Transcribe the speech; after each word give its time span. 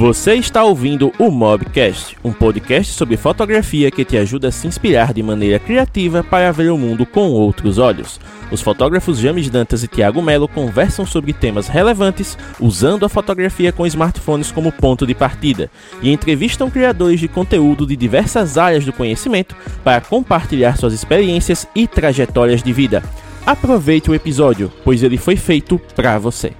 Você 0.00 0.32
está 0.32 0.64
ouvindo 0.64 1.12
o 1.18 1.30
Mobcast, 1.30 2.16
um 2.24 2.32
podcast 2.32 2.94
sobre 2.94 3.18
fotografia 3.18 3.90
que 3.90 4.02
te 4.02 4.16
ajuda 4.16 4.48
a 4.48 4.50
se 4.50 4.66
inspirar 4.66 5.12
de 5.12 5.22
maneira 5.22 5.58
criativa 5.58 6.24
para 6.24 6.50
ver 6.52 6.70
o 6.70 6.78
mundo 6.78 7.04
com 7.04 7.28
outros 7.28 7.76
olhos. 7.76 8.18
Os 8.50 8.62
fotógrafos 8.62 9.18
James 9.18 9.50
Dantas 9.50 9.82
e 9.82 9.88
Thiago 9.88 10.22
Melo 10.22 10.48
conversam 10.48 11.04
sobre 11.04 11.34
temas 11.34 11.68
relevantes 11.68 12.38
usando 12.58 13.04
a 13.04 13.10
fotografia 13.10 13.72
com 13.72 13.86
smartphones 13.86 14.50
como 14.50 14.72
ponto 14.72 15.06
de 15.06 15.14
partida 15.14 15.70
e 16.00 16.10
entrevistam 16.10 16.70
criadores 16.70 17.20
de 17.20 17.28
conteúdo 17.28 17.86
de 17.86 17.94
diversas 17.94 18.56
áreas 18.56 18.86
do 18.86 18.94
conhecimento 18.94 19.54
para 19.84 20.00
compartilhar 20.00 20.78
suas 20.78 20.94
experiências 20.94 21.68
e 21.74 21.86
trajetórias 21.86 22.62
de 22.62 22.72
vida. 22.72 23.02
Aproveite 23.44 24.10
o 24.10 24.14
episódio, 24.14 24.72
pois 24.82 25.02
ele 25.02 25.18
foi 25.18 25.36
feito 25.36 25.78
para 25.94 26.18
você. 26.18 26.54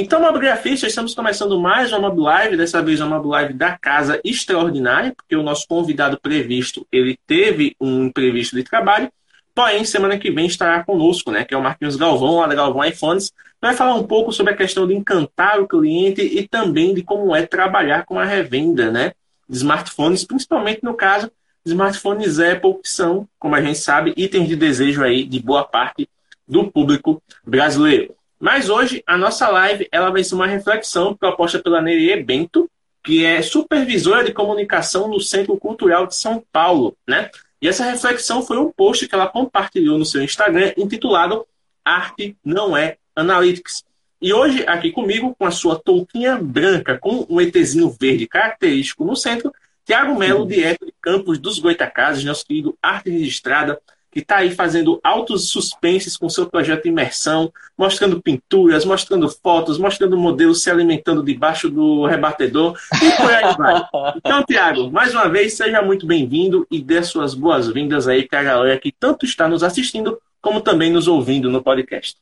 Então, 0.00 0.20
Mobigrafistas, 0.20 0.90
estamos 0.90 1.12
começando 1.12 1.58
mais 1.58 1.92
uma 1.92 2.08
Mob 2.08 2.20
Live, 2.20 2.56
dessa 2.56 2.80
vez 2.80 3.00
uma 3.00 3.18
Mob 3.18 3.30
Live 3.30 3.52
da 3.52 3.76
Casa 3.76 4.20
Extraordinária, 4.22 5.12
porque 5.12 5.34
o 5.34 5.42
nosso 5.42 5.66
convidado 5.66 6.16
previsto, 6.20 6.86
ele 6.92 7.18
teve 7.26 7.74
um 7.80 8.04
imprevisto 8.04 8.54
de 8.54 8.62
trabalho, 8.62 9.10
porém, 9.52 9.84
semana 9.84 10.16
que 10.16 10.30
vem 10.30 10.46
estará 10.46 10.84
conosco, 10.84 11.32
né, 11.32 11.44
que 11.44 11.52
é 11.52 11.58
o 11.58 11.60
Marquinhos 11.60 11.96
Galvão, 11.96 12.36
lá 12.36 12.46
da 12.46 12.54
Galvão 12.54 12.84
iPhones, 12.84 13.32
vai 13.60 13.74
falar 13.74 13.96
um 13.96 14.04
pouco 14.04 14.30
sobre 14.30 14.52
a 14.52 14.56
questão 14.56 14.86
de 14.86 14.94
encantar 14.94 15.58
o 15.60 15.66
cliente 15.66 16.22
e 16.22 16.46
também 16.46 16.94
de 16.94 17.02
como 17.02 17.34
é 17.34 17.44
trabalhar 17.44 18.04
com 18.04 18.20
a 18.20 18.24
revenda, 18.24 18.92
né, 18.92 19.14
de 19.48 19.56
smartphones, 19.56 20.22
principalmente 20.22 20.78
no 20.84 20.94
caso, 20.94 21.28
smartphones 21.66 22.38
Apple, 22.38 22.74
que 22.80 22.88
são, 22.88 23.26
como 23.36 23.56
a 23.56 23.60
gente 23.60 23.80
sabe, 23.80 24.14
itens 24.16 24.46
de 24.46 24.54
desejo 24.54 25.02
aí 25.02 25.24
de 25.24 25.40
boa 25.40 25.64
parte 25.64 26.08
do 26.46 26.70
público 26.70 27.20
brasileiro. 27.44 28.14
Mas 28.40 28.68
hoje 28.68 29.02
a 29.06 29.16
nossa 29.16 29.48
live 29.48 29.88
ela 29.90 30.10
vai 30.10 30.22
ser 30.22 30.34
uma 30.34 30.46
reflexão 30.46 31.14
proposta 31.14 31.58
pela 31.58 31.82
Nerie 31.82 32.22
Bento, 32.22 32.70
que 33.02 33.24
é 33.24 33.42
supervisora 33.42 34.24
de 34.24 34.32
comunicação 34.32 35.08
no 35.08 35.20
Centro 35.20 35.56
Cultural 35.56 36.06
de 36.06 36.14
São 36.14 36.44
Paulo, 36.52 36.96
né? 37.06 37.30
E 37.60 37.66
essa 37.66 37.84
reflexão 37.84 38.42
foi 38.42 38.58
um 38.58 38.70
post 38.70 39.08
que 39.08 39.14
ela 39.14 39.26
compartilhou 39.26 39.98
no 39.98 40.04
seu 40.04 40.22
Instagram 40.22 40.72
intitulado 40.76 41.46
Arte 41.84 42.36
não 42.44 42.76
é 42.76 42.98
Analytics. 43.16 43.82
E 44.20 44.32
hoje, 44.32 44.64
aqui 44.66 44.92
comigo, 44.92 45.34
com 45.36 45.46
a 45.46 45.50
sua 45.50 45.78
touquinha 45.78 46.36
branca, 46.36 46.98
com 46.98 47.26
um 47.28 47.40
ETzinho 47.40 47.88
verde 47.88 48.26
característico 48.26 49.04
no 49.04 49.16
centro, 49.16 49.52
Tiago 49.84 50.14
Melo, 50.16 50.46
direto 50.46 50.84
de 50.84 50.92
Campos 51.00 51.38
dos 51.38 51.58
Goitacazes, 51.58 52.24
nosso 52.24 52.44
querido 52.44 52.76
Arte 52.82 53.10
Registrada, 53.10 53.80
que 54.10 54.20
está 54.20 54.36
aí 54.38 54.50
fazendo 54.50 55.00
altos 55.02 55.50
suspenses 55.50 56.16
com 56.16 56.28
seu 56.28 56.46
projeto 56.46 56.88
imersão, 56.88 57.52
mostrando 57.76 58.20
pinturas, 58.20 58.84
mostrando 58.84 59.28
fotos, 59.28 59.78
mostrando 59.78 60.16
modelos 60.16 60.62
se 60.62 60.70
alimentando 60.70 61.22
debaixo 61.22 61.68
do 61.68 62.06
rebatedor 62.06 62.78
e 63.02 63.10
por 63.16 63.32
aí 63.32 63.56
vai. 63.56 64.12
Então, 64.16 64.42
Tiago, 64.44 64.90
mais 64.90 65.12
uma 65.12 65.28
vez, 65.28 65.54
seja 65.54 65.82
muito 65.82 66.06
bem-vindo 66.06 66.66
e 66.70 66.80
dê 66.80 67.02
suas 67.02 67.34
boas-vindas 67.34 68.08
aí 68.08 68.26
para 68.26 68.40
a 68.40 68.44
galera 68.44 68.78
que 68.78 68.92
tanto 68.92 69.24
está 69.24 69.48
nos 69.48 69.62
assistindo 69.62 70.18
como 70.40 70.60
também 70.60 70.92
nos 70.92 71.08
ouvindo 71.08 71.50
no 71.50 71.62
podcast. 71.62 72.16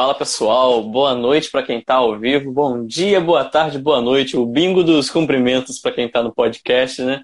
Fala 0.00 0.14
pessoal, 0.14 0.82
boa 0.82 1.14
noite 1.14 1.50
para 1.50 1.62
quem 1.62 1.78
está 1.78 1.96
ao 1.96 2.18
vivo, 2.18 2.50
bom 2.50 2.86
dia, 2.86 3.20
boa 3.20 3.44
tarde, 3.44 3.78
boa 3.78 4.00
noite, 4.00 4.34
o 4.34 4.46
bingo 4.46 4.82
dos 4.82 5.10
cumprimentos 5.10 5.78
para 5.78 5.92
quem 5.92 6.06
está 6.06 6.22
no 6.22 6.32
podcast, 6.32 7.02
né? 7.02 7.20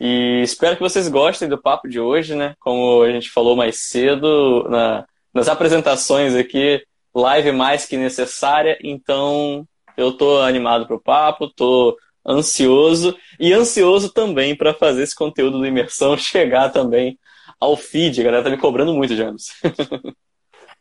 E 0.00 0.40
espero 0.40 0.76
que 0.76 0.80
vocês 0.80 1.08
gostem 1.08 1.48
do 1.48 1.60
papo 1.60 1.88
de 1.88 1.98
hoje, 1.98 2.36
né? 2.36 2.54
Como 2.60 3.02
a 3.02 3.10
gente 3.10 3.28
falou 3.30 3.56
mais 3.56 3.78
cedo 3.78 4.62
na, 4.70 5.04
nas 5.34 5.48
apresentações 5.48 6.36
aqui, 6.36 6.80
live 7.12 7.50
mais 7.50 7.84
que 7.84 7.96
necessária, 7.96 8.78
então 8.80 9.66
eu 9.96 10.12
tô 10.12 10.38
animado 10.38 10.86
pro 10.86 11.02
papo, 11.02 11.48
tô 11.48 11.98
ansioso 12.24 13.16
e 13.40 13.52
ansioso 13.52 14.08
também 14.08 14.54
para 14.54 14.72
fazer 14.72 15.02
esse 15.02 15.16
conteúdo 15.16 15.58
do 15.58 15.66
imersão 15.66 16.14
chegar 16.16 16.68
também 16.68 17.18
ao 17.58 17.76
feed. 17.76 18.20
A 18.20 18.24
galera 18.24 18.44
tá 18.44 18.50
me 18.50 18.56
cobrando 18.56 18.94
muito, 18.94 19.16
James. 19.16 19.48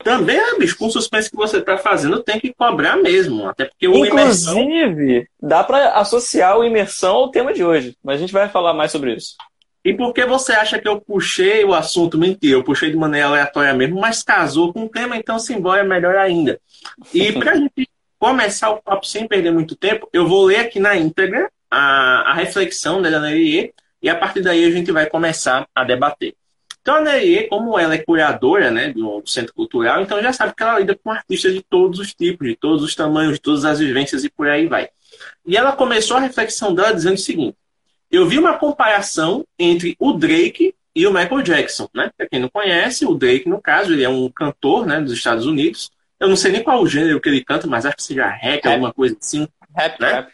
Também, 0.04 0.40
ah, 0.40 0.56
bicho, 0.58 0.78
com 0.78 0.88
o 0.88 0.92
suspense 0.92 1.30
que 1.30 1.36
você 1.36 1.58
está 1.58 1.78
fazendo, 1.78 2.24
tem 2.24 2.40
que 2.40 2.54
cobrar 2.54 2.96
mesmo. 2.96 3.48
Até 3.50 3.66
porque 3.66 3.88
o 3.88 4.06
Inclusive, 4.06 5.02
imersão... 5.02 5.26
dá 5.42 5.64
para 5.64 5.94
associar 5.94 6.58
o 6.58 6.64
imersão 6.64 7.16
ao 7.16 7.32
tema 7.32 7.54
de 7.54 7.64
hoje. 7.64 7.98
Mas 8.04 8.16
a 8.16 8.20
gente 8.20 8.34
vai 8.34 8.48
falar 8.48 8.74
mais 8.74 8.92
sobre 8.92 9.14
isso. 9.14 9.36
E 9.84 9.94
por 9.94 10.14
que 10.14 10.26
você 10.26 10.54
acha 10.54 10.80
que 10.80 10.88
eu 10.88 11.00
puxei 11.00 11.64
o 11.64 11.74
assunto? 11.74 12.18
Mentira, 12.18 12.58
eu 12.58 12.64
puxei 12.64 12.90
de 12.90 12.98
maneira 12.98 13.28
aleatória 13.28 13.74
mesmo, 13.74 14.00
mas 14.00 14.24
casou 14.24 14.74
com 14.74 14.84
o 14.84 14.90
tema, 14.90 15.16
então 15.16 15.40
simbora 15.40 15.82
é 15.82 15.86
melhor 15.86 16.16
ainda. 16.16 16.60
E 17.14 17.32
para 17.40 17.52
a 17.52 17.56
gente 17.56 17.90
começar 18.18 18.70
o 18.70 18.82
papo 18.82 19.06
sem 19.06 19.28
perder 19.28 19.52
muito 19.52 19.76
tempo, 19.76 20.10
eu 20.12 20.28
vou 20.28 20.46
ler 20.46 20.60
aqui 20.60 20.80
na 20.80 20.96
íntegra 20.96 21.50
a, 21.72 22.32
a 22.32 22.34
reflexão 22.34 23.02
da 23.02 23.10
Daniela 23.10 23.70
e 24.02 24.10
a 24.10 24.16
partir 24.16 24.42
daí 24.42 24.66
a 24.66 24.72
gente 24.72 24.92
vai 24.92 25.06
começar 25.06 25.68
a 25.76 25.84
debater. 25.84 26.36
Então 26.82 26.96
a 26.96 27.02
Nerie, 27.02 27.48
como 27.48 27.78
ela 27.78 27.94
é 27.94 27.98
curadora 27.98 28.72
né, 28.72 28.92
do 28.92 29.22
Centro 29.26 29.54
Cultural, 29.54 30.02
então 30.02 30.22
já 30.22 30.34
sabe 30.34 30.56
que 30.56 30.64
ela 30.64 30.80
lida 30.80 30.96
com 30.96 31.12
artistas 31.12 31.54
de 31.54 31.62
todos 31.62 32.00
os 32.00 32.14
tipos, 32.14 32.48
de 32.48 32.56
todos 32.56 32.84
os 32.84 32.96
tamanhos, 32.96 33.34
de 33.34 33.42
todas 33.42 33.66
as 33.66 33.80
vivências 33.80 34.24
e 34.24 34.30
por 34.30 34.48
aí 34.48 34.68
vai. 34.68 34.90
E 35.46 35.58
ela 35.58 35.74
começou 35.74 36.18
a 36.18 36.20
reflexão 36.20 36.74
dela 36.74 36.94
dizendo 36.94 37.16
o 37.16 37.20
seguinte: 37.20 37.58
eu 38.12 38.28
vi 38.28 38.40
uma 38.40 38.58
comparação 38.58 39.46
entre 39.58 39.96
o 40.00 40.14
Drake 40.14 40.74
e 40.96 41.06
o 41.06 41.14
Michael 41.14 41.42
Jackson, 41.42 41.88
né? 41.94 42.12
Para 42.18 42.28
quem 42.28 42.40
não 42.40 42.50
conhece, 42.50 43.06
o 43.06 43.14
Drake, 43.14 43.48
no 43.48 43.62
caso, 43.62 43.94
ele 43.94 44.04
é 44.04 44.10
um 44.10 44.30
cantor 44.30 44.86
né, 44.86 45.00
dos 45.00 45.14
Estados 45.14 45.46
Unidos. 45.46 45.92
Eu 46.20 46.28
não 46.28 46.36
sei 46.36 46.52
nem 46.52 46.64
qual 46.64 46.82
o 46.82 46.88
gênero 46.88 47.22
que 47.22 47.30
ele 47.30 47.44
canta, 47.44 47.68
mas 47.68 47.86
acho 47.86 47.96
que 47.96 48.04
seja 48.04 48.28
rap, 48.28 48.64
rap. 48.64 48.68
alguma 48.68 48.94
coisa 48.94 49.16
assim. 49.20 49.48
Rap, 49.76 50.00
né? 50.02 50.12
rap. 50.12 50.34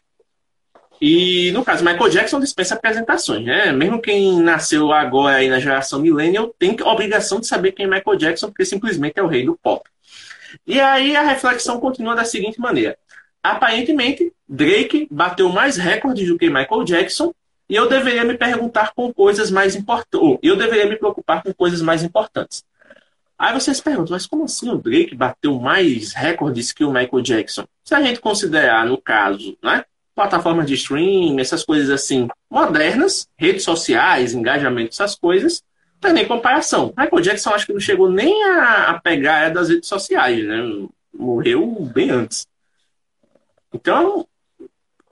E, 1.01 1.51
no 1.51 1.63
caso, 1.63 1.83
Michael 1.83 2.09
Jackson 2.09 2.39
dispensa 2.39 2.75
apresentações, 2.75 3.45
né? 3.45 3.71
Mesmo 3.71 4.01
quem 4.01 4.39
nasceu 4.39 4.91
agora 4.91 5.37
aí 5.37 5.49
na 5.49 5.59
geração 5.59 5.99
millennial 5.99 6.53
tem 6.57 6.75
a 6.79 6.89
obrigação 6.89 7.39
de 7.39 7.47
saber 7.47 7.73
quem 7.73 7.85
é 7.85 7.89
Michael 7.89 8.17
Jackson, 8.17 8.47
porque 8.47 8.65
simplesmente 8.65 9.19
é 9.19 9.23
o 9.23 9.27
rei 9.27 9.45
do 9.45 9.55
pop. 9.55 9.89
E 10.65 10.79
aí 10.79 11.15
a 11.15 11.21
reflexão 11.21 11.79
continua 11.79 12.15
da 12.15 12.23
seguinte 12.23 12.59
maneira. 12.59 12.97
Aparentemente, 13.43 14.31
Drake 14.47 15.07
bateu 15.11 15.49
mais 15.49 15.77
recordes 15.77 16.27
do 16.27 16.37
que 16.37 16.49
Michael 16.49 16.83
Jackson 16.83 17.33
e 17.67 17.75
eu 17.75 17.89
deveria 17.89 18.23
me 18.23 18.37
perguntar 18.37 18.93
com 18.93 19.11
coisas 19.13 19.51
mais 19.51 19.75
importantes. 19.75 20.39
Eu 20.41 20.55
deveria 20.55 20.87
me 20.87 20.95
preocupar 20.95 21.43
com 21.43 21.53
coisas 21.53 21.81
mais 21.81 22.03
importantes. 22.03 22.63
Aí 23.37 23.53
vocês 23.53 23.81
perguntam, 23.81 24.13
mas 24.13 24.25
como 24.25 24.45
assim 24.45 24.69
o 24.69 24.77
Drake 24.77 25.13
bateu 25.13 25.59
mais 25.59 26.13
recordes 26.13 26.71
que 26.71 26.85
o 26.85 26.91
Michael 26.91 27.21
Jackson? 27.21 27.65
Se 27.83 27.93
a 27.93 28.01
gente 28.01 28.19
considerar, 28.19 28.85
no 28.85 28.97
caso, 28.97 29.57
né, 29.61 29.83
plataformas 30.15 30.65
de 30.65 30.73
streaming, 30.73 31.39
essas 31.39 31.63
coisas 31.63 31.89
assim 31.89 32.27
modernas, 32.49 33.27
redes 33.37 33.63
sociais, 33.63 34.33
engajamento, 34.33 34.93
essas 34.93 35.15
coisas, 35.15 35.61
não 35.95 35.99
tem 35.99 36.13
nem 36.13 36.27
comparação. 36.27 36.93
Michael 36.97 37.21
Jackson 37.21 37.49
acho 37.51 37.65
que 37.65 37.73
não 37.73 37.79
chegou 37.79 38.09
nem 38.09 38.43
a, 38.45 38.91
a 38.91 38.99
pegar 38.99 39.49
das 39.49 39.69
redes 39.69 39.89
sociais, 39.89 40.45
né? 40.45 40.87
Morreu 41.13 41.65
bem 41.93 42.09
antes. 42.09 42.47
Então, 43.73 44.25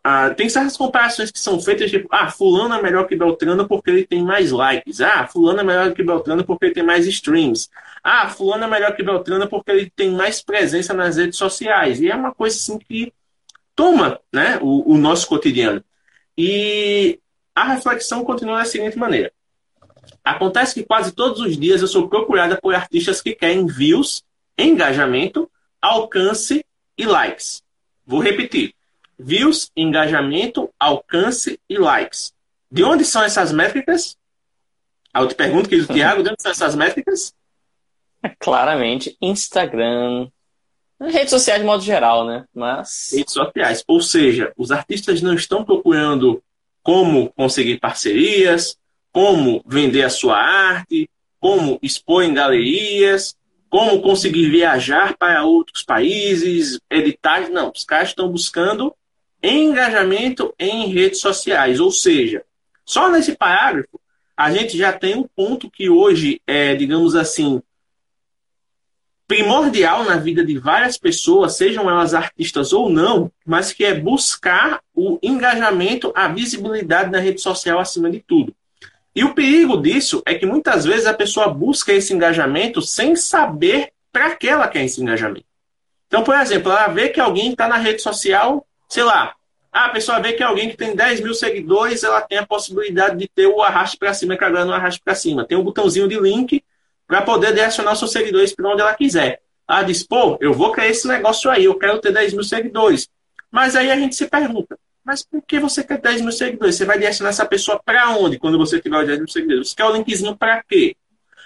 ah, 0.03 0.29
tem 0.31 0.49
certas 0.49 0.75
comparações 0.75 1.31
que 1.31 1.39
são 1.39 1.59
feitas, 1.61 1.89
tipo, 1.89 2.09
ah, 2.11 2.29
fulano 2.29 2.73
é 2.75 2.81
melhor 2.81 3.07
que 3.07 3.15
Beltrano 3.15 3.67
porque 3.67 3.89
ele 3.89 4.05
tem 4.05 4.21
mais 4.21 4.51
likes. 4.51 4.99
Ah, 4.99 5.27
fulano 5.27 5.61
é 5.61 5.63
melhor 5.63 5.93
que 5.93 6.03
Beltrano 6.03 6.43
porque 6.43 6.65
ele 6.65 6.73
tem 6.73 6.83
mais 6.83 7.07
streams. 7.07 7.69
Ah, 8.03 8.29
fulano 8.29 8.65
é 8.65 8.67
melhor 8.67 8.95
que 8.95 9.03
Beltrano 9.03 9.47
porque 9.47 9.71
ele 9.71 9.89
tem 9.89 10.11
mais 10.11 10.41
presença 10.41 10.93
nas 10.93 11.15
redes 11.15 11.37
sociais. 11.37 12.01
E 12.01 12.09
é 12.09 12.15
uma 12.15 12.33
coisa 12.33 12.55
assim 12.57 12.77
que 12.79 13.13
toma 13.75 14.19
né, 14.31 14.59
o, 14.61 14.93
o 14.93 14.97
nosso 14.97 15.27
cotidiano. 15.27 15.83
E 16.37 17.19
a 17.55 17.73
reflexão 17.73 18.23
continua 18.23 18.59
da 18.59 18.65
seguinte 18.65 18.97
maneira. 18.97 19.31
Acontece 20.23 20.73
que 20.73 20.83
quase 20.83 21.11
todos 21.11 21.39
os 21.39 21.57
dias 21.57 21.81
eu 21.81 21.87
sou 21.87 22.07
procurada 22.07 22.57
por 22.57 22.73
artistas 22.73 23.21
que 23.21 23.35
querem 23.35 23.65
views, 23.65 24.23
engajamento, 24.57 25.49
alcance 25.81 26.65
e 26.97 27.05
likes. 27.05 27.61
Vou 28.05 28.21
repetir. 28.21 28.73
Views, 29.17 29.71
engajamento, 29.75 30.69
alcance 30.79 31.59
e 31.69 31.77
likes. 31.77 32.33
De 32.71 32.83
onde 32.83 33.05
são 33.05 33.23
essas 33.23 33.51
métricas? 33.51 34.17
Eu 35.13 35.27
te 35.27 35.35
pergunto, 35.35 35.69
querido 35.69 35.93
Tiago, 35.93 36.23
de 36.23 36.29
onde 36.29 36.41
são 36.41 36.51
essas 36.51 36.75
métricas? 36.75 37.33
Claramente, 38.39 39.15
Instagram, 39.21 40.29
Redes 41.09 41.29
sociais 41.29 41.59
de 41.59 41.65
modo 41.65 41.83
geral, 41.83 42.25
né? 42.25 42.45
Mas. 42.53 43.09
Redes 43.13 43.33
sociais. 43.33 43.83
Ou 43.87 44.01
seja, 44.01 44.51
os 44.57 44.71
artistas 44.71 45.21
não 45.21 45.33
estão 45.33 45.63
procurando 45.63 46.41
como 46.81 47.31
conseguir 47.33 47.79
parcerias, 47.79 48.77
como 49.11 49.63
vender 49.65 50.03
a 50.03 50.09
sua 50.09 50.37
arte, 50.37 51.09
como 51.39 51.79
expor 51.81 52.23
em 52.23 52.33
galerias, 52.33 53.35
como 53.69 54.01
conseguir 54.01 54.49
viajar 54.49 55.15
para 55.17 55.43
outros 55.43 55.83
países, 55.83 56.79
editar. 56.89 57.49
Não, 57.49 57.71
os 57.73 57.83
caras 57.83 58.09
estão 58.09 58.29
buscando 58.29 58.93
engajamento 59.41 60.53
em 60.57 60.87
redes 60.87 61.19
sociais. 61.19 61.79
Ou 61.79 61.91
seja, 61.91 62.43
só 62.85 63.09
nesse 63.09 63.35
parágrafo 63.35 63.99
a 64.35 64.51
gente 64.51 64.77
já 64.77 64.91
tem 64.91 65.15
um 65.15 65.27
ponto 65.35 65.69
que 65.69 65.89
hoje 65.89 66.41
é, 66.47 66.75
digamos 66.75 67.15
assim, 67.15 67.61
primordial 69.33 70.03
na 70.03 70.15
vida 70.15 70.45
de 70.45 70.59
várias 70.59 70.95
pessoas, 70.95 71.57
sejam 71.57 71.89
elas 71.89 72.13
artistas 72.13 72.71
ou 72.71 72.87
não, 72.87 73.31
mas 73.43 73.73
que 73.73 73.83
é 73.83 73.91
buscar 73.91 74.79
o 74.93 75.17
engajamento, 75.23 76.13
a 76.15 76.27
visibilidade 76.27 77.09
na 77.09 77.17
rede 77.17 77.41
social 77.41 77.79
acima 77.79 78.11
de 78.11 78.19
tudo. 78.19 78.53
E 79.15 79.23
o 79.23 79.33
perigo 79.33 79.81
disso 79.81 80.21
é 80.23 80.35
que 80.35 80.45
muitas 80.45 80.85
vezes 80.85 81.07
a 81.07 81.15
pessoa 81.15 81.47
busca 81.47 81.91
esse 81.91 82.13
engajamento 82.13 82.79
sem 82.79 83.15
saber 83.15 83.89
para 84.11 84.35
que 84.35 84.47
ela 84.47 84.67
quer 84.67 84.85
esse 84.85 85.01
engajamento. 85.01 85.47
Então, 86.05 86.23
por 86.23 86.35
exemplo, 86.35 86.71
ela 86.71 86.85
vê 86.89 87.09
que 87.09 87.19
alguém 87.19 87.53
está 87.53 87.67
na 87.67 87.77
rede 87.77 88.03
social, 88.03 88.63
sei 88.87 89.01
lá, 89.01 89.33
a 89.71 89.89
pessoa 89.89 90.19
vê 90.19 90.33
que 90.33 90.43
alguém 90.43 90.69
que 90.69 90.77
tem 90.77 90.95
10 90.95 91.21
mil 91.21 91.33
seguidores, 91.33 92.03
ela 92.03 92.21
tem 92.21 92.37
a 92.37 92.45
possibilidade 92.45 93.17
de 93.17 93.27
ter 93.27 93.47
o 93.47 93.63
arraste 93.63 93.97
para 93.97 94.13
cima, 94.13 94.37
que 94.37 94.43
agora 94.43 94.63
não 94.63 94.75
arraste 94.75 95.01
para 95.03 95.15
cima. 95.15 95.43
Tem 95.43 95.57
um 95.57 95.63
botãozinho 95.63 96.07
de 96.07 96.19
link 96.19 96.63
para 97.07 97.21
poder 97.21 97.53
direcionar 97.53 97.95
seus 97.95 98.11
seguidores 98.11 98.53
para 98.53 98.69
onde 98.69 98.81
ela 98.81 98.93
quiser. 98.93 99.41
Ela 99.69 99.83
diz, 99.83 100.03
pô, 100.03 100.37
eu 100.41 100.53
vou 100.53 100.71
criar 100.71 100.87
esse 100.87 101.07
negócio 101.07 101.49
aí, 101.49 101.65
eu 101.65 101.75
quero 101.75 101.99
ter 101.99 102.11
10 102.11 102.33
mil 102.33 102.43
seguidores. 102.43 103.09
Mas 103.51 103.75
aí 103.75 103.91
a 103.91 103.95
gente 103.95 104.15
se 104.15 104.27
pergunta, 104.27 104.77
mas 105.03 105.23
por 105.23 105.41
que 105.41 105.59
você 105.59 105.83
quer 105.83 105.99
10 105.99 106.21
mil 106.21 106.31
seguidores? 106.31 106.75
Você 106.75 106.85
vai 106.85 106.97
direcionar 106.97 107.29
essa 107.29 107.45
pessoa 107.45 107.81
para 107.83 108.09
onde 108.17 108.39
quando 108.39 108.57
você 108.57 108.79
tiver 108.79 108.99
os 108.99 109.07
10 109.07 109.19
mil 109.19 109.27
seguidores? 109.27 109.69
Você 109.69 109.75
quer 109.75 109.85
o 109.85 109.93
linkzinho 109.93 110.35
para 110.35 110.63
quê? 110.63 110.95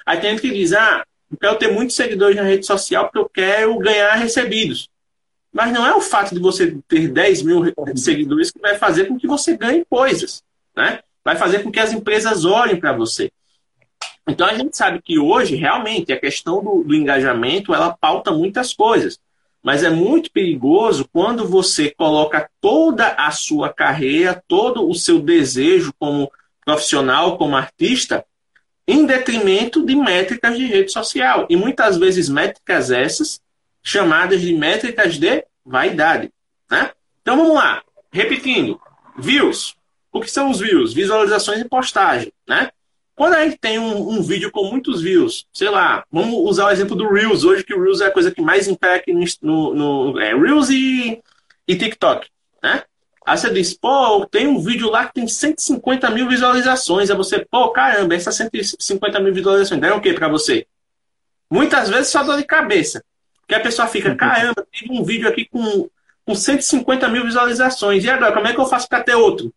Aí 0.06 0.20
tem 0.20 0.32
gente 0.32 0.42
que 0.42 0.52
diz, 0.52 0.74
ah, 0.74 1.04
eu 1.30 1.38
quero 1.38 1.58
ter 1.58 1.72
muitos 1.72 1.96
seguidores 1.96 2.36
na 2.36 2.44
rede 2.44 2.66
social 2.66 3.06
porque 3.06 3.20
eu 3.20 3.30
quero 3.30 3.78
ganhar 3.80 4.14
recebidos. 4.16 4.90
Mas 5.52 5.74
não 5.74 5.86
é 5.86 5.94
o 5.96 6.02
fato 6.02 6.36
de 6.36 6.40
você 6.40 6.78
ter 6.88 7.08
10 7.08 7.42
mil 7.42 7.74
seguidores 7.96 8.52
que 8.52 8.60
vai 8.60 8.78
fazer 8.78 9.06
com 9.06 9.18
que 9.18 9.28
você 9.28 9.58
ganhe 9.58 9.84
coisas. 9.90 10.44
Né? 10.76 11.00
Vai 11.24 11.36
fazer 11.36 11.64
com 11.64 11.72
que 11.72 11.80
as 11.80 11.92
empresas 11.92 12.46
olhem 12.46 12.80
para 12.80 12.94
você. 12.94 13.32
Então 14.28 14.46
a 14.46 14.54
gente 14.54 14.76
sabe 14.76 15.02
que 15.02 15.18
hoje, 15.18 15.56
realmente, 15.56 16.12
a 16.12 16.20
questão 16.20 16.62
do, 16.62 16.84
do, 16.84 16.94
engajamento 16.94 17.74
ela 17.74 17.96
pauta 17.96 18.32
muitas 18.32 18.74
coisas. 18.74 19.20
Mas 19.64 19.84
é 19.84 19.90
muito 19.90 20.32
perigoso 20.32 21.08
quando 21.12 21.48
você 21.48 21.90
coloca 21.90 22.50
toda 22.62 23.08
a 23.08 23.32
sua 23.32 23.74
carreira, 23.74 24.42
todo 24.48 24.88
o 24.88 24.94
seu 24.94 25.20
desejo 25.20 25.94
como 25.98 26.32
profissional, 26.64 27.38
como 27.38 27.56
artista, 27.56 28.26
em 28.88 29.06
detrimento 29.06 29.86
de 29.86 29.96
métricas 29.96 30.58
de 30.58 30.66
rede 30.66 30.92
social. 30.92 31.46
E 31.50 31.56
muitas 31.56 31.98
vezes 31.98 32.30
métricas 32.30 32.92
essas 32.92 33.42
chamadas 33.82 34.42
de 34.42 34.54
métricas 34.54 35.18
de 35.18 35.46
vaidade. 35.66 36.32
Né? 36.70 36.92
Então 37.22 37.38
vamos 37.38 37.56
lá. 37.56 37.82
Repetindo. 38.12 38.80
Views. 39.18 39.76
O 40.12 40.22
que 40.22 40.30
são 40.30 40.50
os 40.50 40.60
views? 40.60 40.94
Visualizações 40.94 41.60
e 41.60 41.66
postagem. 41.66 42.32
Né? 42.48 42.70
Quando 43.18 43.34
a 43.34 43.44
gente 43.44 43.58
tem 43.58 43.80
um, 43.80 44.12
um, 44.12 44.22
vídeo 44.22 44.52
com 44.52 44.66
muitos 44.66 45.02
views, 45.02 45.48
sei 45.52 45.72
lá, 45.72 46.06
vamos 46.12 46.36
usar 46.36 46.68
o 46.68 46.70
exemplo 46.70 46.96
do 46.96 47.12
Reels, 47.12 47.44
hoje 47.44 47.64
que 47.64 47.74
o 47.74 47.82
Reels 47.82 48.00
é 48.00 48.06
a 48.06 48.12
coisa 48.12 48.30
que 48.30 48.44
mais 48.44 48.68
impacta 48.68 49.12
no, 49.42 49.74
no 49.74 50.20
é, 50.20 50.36
Reels 50.36 50.70
e, 50.70 51.20
e 51.68 51.76
TikTok, 51.76 52.28
né? 52.62 52.84
Aí 53.26 53.36
você 53.36 53.50
diz, 53.50 53.74
pô, 53.74 54.24
tem 54.28 54.46
um 54.46 54.60
vídeo 54.60 54.88
lá 54.92 55.08
que 55.08 55.16
tem 55.16 55.28
150 55.28 56.12
mil 56.12 56.30
visualizações. 56.30 57.10
Aí 57.10 57.18
você, 57.18 57.44
pô, 57.44 57.70
caramba, 57.72 58.14
essas 58.14 58.36
150 58.36 59.20
mil 59.20 59.34
visualizações 59.34 59.82
deram 59.82 59.98
o 59.98 60.02
que 60.02 60.14
para 60.14 60.30
você? 60.30 60.68
Muitas 61.50 61.90
vezes 61.90 62.10
só 62.10 62.24
dor 62.24 62.38
de 62.38 62.46
cabeça. 62.46 63.04
Que 63.48 63.56
a 63.56 63.60
pessoa 63.60 63.88
fica, 63.88 64.16
caramba, 64.16 64.66
tive 64.72 64.94
um 64.94 65.04
vídeo 65.04 65.28
aqui 65.28 65.44
com, 65.44 65.90
com 66.24 66.36
150 66.36 67.10
mil 67.10 67.24
visualizações. 67.24 68.04
E 68.04 68.10
agora, 68.12 68.32
como 68.32 68.48
é 68.48 68.54
que 68.54 68.60
eu 68.60 68.66
faço 68.68 68.88
para 68.88 69.04
ter 69.04 69.16
outro? 69.16 69.52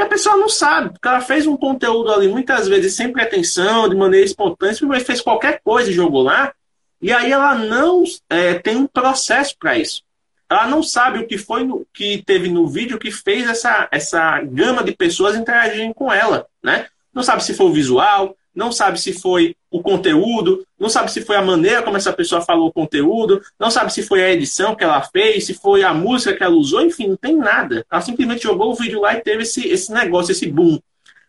E 0.00 0.02
a 0.02 0.06
pessoa 0.06 0.34
não 0.34 0.48
sabe, 0.48 0.94
porque 0.94 1.06
ela 1.06 1.20
fez 1.20 1.46
um 1.46 1.58
conteúdo 1.58 2.10
ali 2.10 2.26
muitas 2.26 2.66
vezes 2.66 2.96
sem 2.96 3.12
pretensão, 3.12 3.86
de 3.86 3.94
maneira 3.94 4.24
espontânea, 4.24 4.74
simplesmente 4.74 5.06
fez 5.06 5.20
qualquer 5.20 5.60
coisa 5.62 5.90
e 5.90 5.92
jogou 5.92 6.22
lá, 6.22 6.54
e 7.02 7.12
aí 7.12 7.30
ela 7.30 7.54
não 7.54 8.02
é, 8.30 8.54
tem 8.54 8.76
um 8.76 8.86
processo 8.86 9.54
para 9.58 9.76
isso. 9.76 10.02
Ela 10.48 10.66
não 10.66 10.82
sabe 10.82 11.18
o 11.18 11.26
que 11.26 11.36
foi 11.36 11.64
no, 11.64 11.86
que 11.92 12.22
teve 12.24 12.48
no 12.48 12.66
vídeo 12.66 12.98
que 12.98 13.10
fez 13.10 13.46
essa, 13.46 13.88
essa 13.92 14.40
gama 14.40 14.82
de 14.82 14.92
pessoas 14.92 15.36
interagirem 15.36 15.92
com 15.92 16.10
ela. 16.10 16.46
Né? 16.62 16.86
Não 17.12 17.22
sabe 17.22 17.44
se 17.44 17.52
foi 17.52 17.66
o 17.66 17.72
visual, 17.74 18.34
não 18.54 18.72
sabe 18.72 18.98
se 18.98 19.12
foi 19.12 19.54
o 19.70 19.80
conteúdo, 19.82 20.66
não 20.78 20.88
sabe 20.88 21.12
se 21.12 21.20
foi 21.20 21.36
a 21.36 21.42
maneira 21.42 21.82
como 21.82 21.96
essa 21.96 22.12
pessoa 22.12 22.40
falou 22.40 22.68
o 22.68 22.72
conteúdo, 22.72 23.40
não 23.58 23.70
sabe 23.70 23.92
se 23.92 24.02
foi 24.02 24.22
a 24.22 24.32
edição 24.32 24.74
que 24.74 24.82
ela 24.82 25.00
fez, 25.00 25.46
se 25.46 25.54
foi 25.54 25.84
a 25.84 25.94
música 25.94 26.36
que 26.36 26.42
ela 26.42 26.54
usou, 26.54 26.82
enfim, 26.82 27.08
não 27.08 27.16
tem 27.16 27.36
nada. 27.36 27.86
Ela 27.90 28.00
simplesmente 28.00 28.42
jogou 28.42 28.72
o 28.72 28.74
vídeo 28.74 29.00
lá 29.00 29.14
e 29.14 29.20
teve 29.20 29.44
esse, 29.44 29.68
esse 29.68 29.92
negócio, 29.92 30.32
esse 30.32 30.46
boom. 30.46 30.78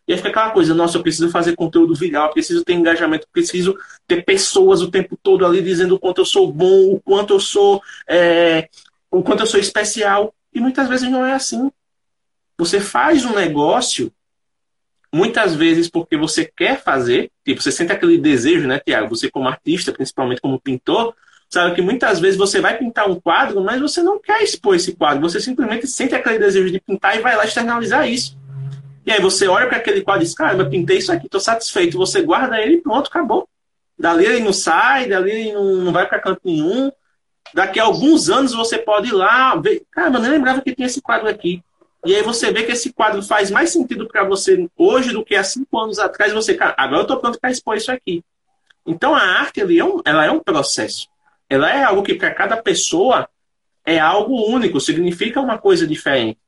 E 0.08 0.14
aí 0.14 0.18
fica 0.18 0.30
aquela 0.30 0.50
coisa, 0.50 0.74
nossa, 0.74 0.98
eu 0.98 1.04
preciso 1.04 1.30
fazer 1.30 1.56
conteúdo 1.56 1.94
viral, 1.94 2.28
eu 2.28 2.34
preciso 2.34 2.64
ter 2.66 2.74
engajamento, 2.74 3.26
eu 3.26 3.32
preciso 3.32 3.78
ter 4.08 4.26
pessoas 4.26 4.82
o 4.82 4.90
tempo 4.90 5.18
todo 5.22 5.46
ali 5.46 5.62
dizendo 5.62 5.96
o 5.96 6.00
quanto 6.00 6.22
eu 6.22 6.26
sou 6.26 6.52
bom, 6.52 6.94
o 6.94 7.00
quanto 7.00 7.36
eu 7.36 7.40
sou, 7.40 7.82
é, 8.10 8.68
o 9.12 9.22
quanto 9.22 9.42
eu 9.42 9.48
sou 9.48 9.60
especial. 9.60 10.34
E 10.54 10.60
muitas 10.60 10.90
vezes 10.90 11.10
não 11.10 11.26
é 11.26 11.34
assim. 11.34 11.72
Você 12.58 12.80
faz 12.80 13.24
um 13.24 13.34
negócio 13.34 14.12
muitas 15.12 15.56
vezes 15.56 15.90
porque 15.90 16.16
você 16.16 16.46
quer 16.46 16.82
fazer, 16.82 17.32
tipo, 17.46 17.62
você 17.62 17.72
sente 17.72 17.92
aquele 17.92 18.18
desejo, 18.18 18.68
né, 18.68 18.80
Tiago? 18.80 19.10
Você 19.10 19.30
como 19.30 19.48
artista, 19.48 19.92
principalmente 19.92 20.42
como 20.42 20.60
pintor, 20.60 21.14
sabe 21.50 21.76
que 21.76 21.82
muitas 21.82 22.20
vezes 22.20 22.38
você 22.38 22.62
vai 22.62 22.78
pintar 22.78 23.10
um 23.10 23.20
quadro, 23.20 23.62
mas 23.62 23.82
você 23.82 24.02
não 24.02 24.20
quer 24.20 24.42
expor 24.42 24.76
esse 24.76 24.94
quadro, 24.94 25.22
você 25.22 25.40
simplesmente 25.40 25.86
sente 25.88 26.16
aquele 26.16 26.40
desejo 26.40 26.72
de 26.72 26.80
pintar 26.80 27.18
e 27.18 27.22
vai 27.22 27.36
lá 27.36 27.44
externalizar 27.44 28.10
isso. 28.10 28.40
E 29.06 29.12
aí 29.12 29.20
você 29.20 29.48
olha 29.48 29.68
para 29.68 29.78
aquele 29.78 30.02
quadro 30.02 30.22
e 30.22 30.26
diz, 30.26 30.36
cara, 30.36 30.58
eu 30.58 30.70
pintei 30.70 30.98
isso 30.98 31.12
aqui, 31.12 31.26
estou 31.26 31.42
satisfeito. 31.42 31.98
Você 31.98 32.22
guarda 32.22 32.62
ele 32.62 32.76
e 32.76 32.82
pronto, 32.82 33.08
acabou. 33.08 33.50
Dali 33.98 34.26
ele 34.26 34.40
não 34.40 34.54
sai, 34.54 35.08
dali 35.08 35.32
ele 35.32 35.54
não, 35.54 35.76
não 35.78 35.92
vai 35.92 36.08
para 36.08 36.20
canto 36.20 36.42
nenhum. 36.46 36.92
Daqui 37.54 37.80
a 37.80 37.84
alguns 37.84 38.30
anos 38.30 38.54
você 38.54 38.78
pode 38.78 39.10
ir 39.10 39.14
lá 39.14 39.56
ver. 39.56 39.84
Cara, 39.92 40.16
eu 40.16 40.22
nem 40.22 40.32
lembrava 40.32 40.62
que 40.62 40.74
tinha 40.74 40.86
esse 40.86 41.02
quadro 41.02 41.28
aqui. 41.28 41.64
E 42.06 42.16
aí 42.16 42.24
você 42.24 42.52
vê 42.52 42.64
que 42.64 42.72
esse 42.72 42.92
quadro 42.92 43.22
faz 43.22 43.52
mais 43.52 43.72
sentido 43.72 44.08
para 44.08 44.24
você 44.24 44.68
hoje 44.76 45.12
do 45.12 45.24
que 45.24 45.36
há 45.36 45.44
cinco 45.44 45.80
anos 45.80 46.00
atrás. 46.00 46.34
Você, 46.34 46.56
cara, 46.56 46.74
agora 46.78 47.00
eu 47.00 47.04
estou 47.04 47.18
pronto 47.18 47.40
para 47.40 47.52
expor 47.52 47.78
isso 47.78 47.92
aqui. 47.92 48.24
Então 48.86 49.14
a 49.14 49.22
arte 49.22 49.62
é 49.62 49.84
um, 49.86 50.02
ela 50.04 50.26
é 50.26 50.32
um 50.32 50.40
processo. 50.40 51.08
Ela 51.48 51.70
é 51.72 51.84
algo 51.84 52.02
que 52.02 52.16
para 52.16 52.34
cada 52.34 52.58
pessoa 52.58 53.30
é 53.86 54.00
algo 54.00 54.48
único, 54.48 54.80
significa 54.80 55.40
uma 55.40 55.58
coisa 55.58 55.86
diferente. 55.86 56.40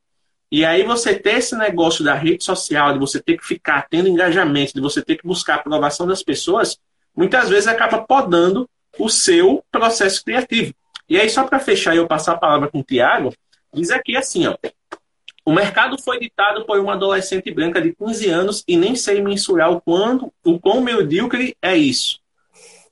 E 0.52 0.64
aí 0.64 0.84
você 0.84 1.16
ter 1.16 1.38
esse 1.40 1.56
negócio 1.56 2.04
da 2.06 2.14
rede 2.14 2.44
social, 2.44 2.94
de 2.94 3.00
você 3.00 3.20
ter 3.20 3.38
que 3.38 3.46
ficar 3.46 3.88
tendo 3.90 4.08
engajamento, 4.08 4.74
de 4.74 4.82
você 4.82 5.02
ter 5.02 5.18
que 5.18 5.26
buscar 5.26 5.56
a 5.56 5.58
aprovação 5.58 6.06
das 6.06 6.22
pessoas, 6.22 6.78
muitas 7.16 7.50
vezes 7.50 7.68
acaba 7.68 8.04
podando 8.04 8.70
o 9.00 9.10
seu 9.10 9.64
processo 9.72 10.24
criativo. 10.24 10.74
E 11.10 11.20
aí, 11.20 11.30
só 11.30 11.44
para 11.44 11.60
fechar 11.60 11.96
e 11.96 11.98
eu 11.98 12.08
passar 12.08 12.34
a 12.34 12.38
palavra 12.38 12.70
com 12.70 12.80
o 12.80 12.84
Tiago, 12.84 13.34
diz 13.74 13.90
aqui 13.90 14.16
assim, 14.16 14.46
ó. 14.48 14.56
O 15.46 15.52
mercado 15.52 16.02
foi 16.02 16.20
ditado 16.20 16.66
por 16.66 16.80
uma 16.80 16.94
adolescente 16.94 17.52
branca 17.52 17.82
de 17.82 17.94
15 17.94 18.30
anos 18.30 18.64
e 18.66 18.78
nem 18.78 18.96
sei 18.96 19.22
mensurar 19.22 19.72
o 19.72 19.82
quanto, 19.82 20.32
o 20.44 20.58
quão 20.58 20.82
medíocre 20.82 21.56
é 21.62 21.76
isso. 21.76 22.20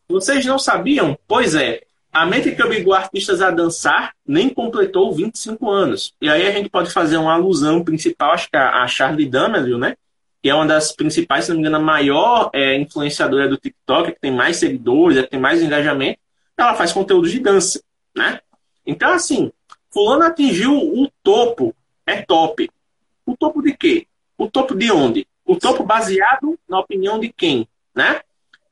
Vocês 0.09 0.45
não 0.45 0.59
sabiam? 0.59 1.17
Pois 1.25 1.55
é, 1.55 1.81
a 2.11 2.25
mente 2.25 2.51
que 2.51 2.61
obrigou 2.61 2.93
artistas 2.93 3.41
a 3.41 3.49
dançar 3.49 4.13
nem 4.27 4.49
completou 4.49 5.13
25 5.13 5.69
anos. 5.69 6.13
E 6.21 6.29
aí 6.29 6.45
a 6.45 6.51
gente 6.51 6.69
pode 6.69 6.91
fazer 6.91 7.15
uma 7.15 7.33
alusão 7.33 7.83
principal, 7.83 8.31
acho 8.31 8.49
que 8.49 8.57
a 8.57 8.85
Charlie 8.85 9.29
D'Amelio, 9.29 9.77
né? 9.77 9.95
Que 10.43 10.49
é 10.49 10.55
uma 10.55 10.65
das 10.65 10.91
principais, 10.91 11.45
se 11.45 11.51
não 11.51 11.55
me 11.55 11.61
engano, 11.61 11.77
a 11.77 11.79
maior 11.79 12.49
é, 12.53 12.75
influenciadora 12.75 13.47
do 13.47 13.55
TikTok, 13.55 14.11
que 14.11 14.19
tem 14.19 14.31
mais 14.31 14.57
seguidores, 14.57 15.21
que 15.21 15.29
tem 15.29 15.39
mais 15.39 15.61
engajamento. 15.61 16.19
Ela 16.57 16.75
faz 16.75 16.91
conteúdo 16.91 17.29
de 17.29 17.39
dança, 17.39 17.81
né? 18.15 18.41
Então, 18.85 19.13
assim, 19.13 19.51
fulano 19.89 20.23
atingiu 20.23 20.73
o 20.73 21.09
topo 21.23 21.73
é 22.05 22.21
top. 22.21 22.69
O 23.25 23.35
topo 23.37 23.61
de 23.61 23.75
quê? 23.75 24.07
O 24.37 24.49
topo 24.49 24.75
de 24.75 24.91
onde? 24.91 25.27
O 25.45 25.55
topo 25.55 25.83
baseado 25.83 26.57
na 26.67 26.79
opinião 26.79 27.19
de 27.19 27.31
quem? 27.31 27.67
Né? 27.93 28.21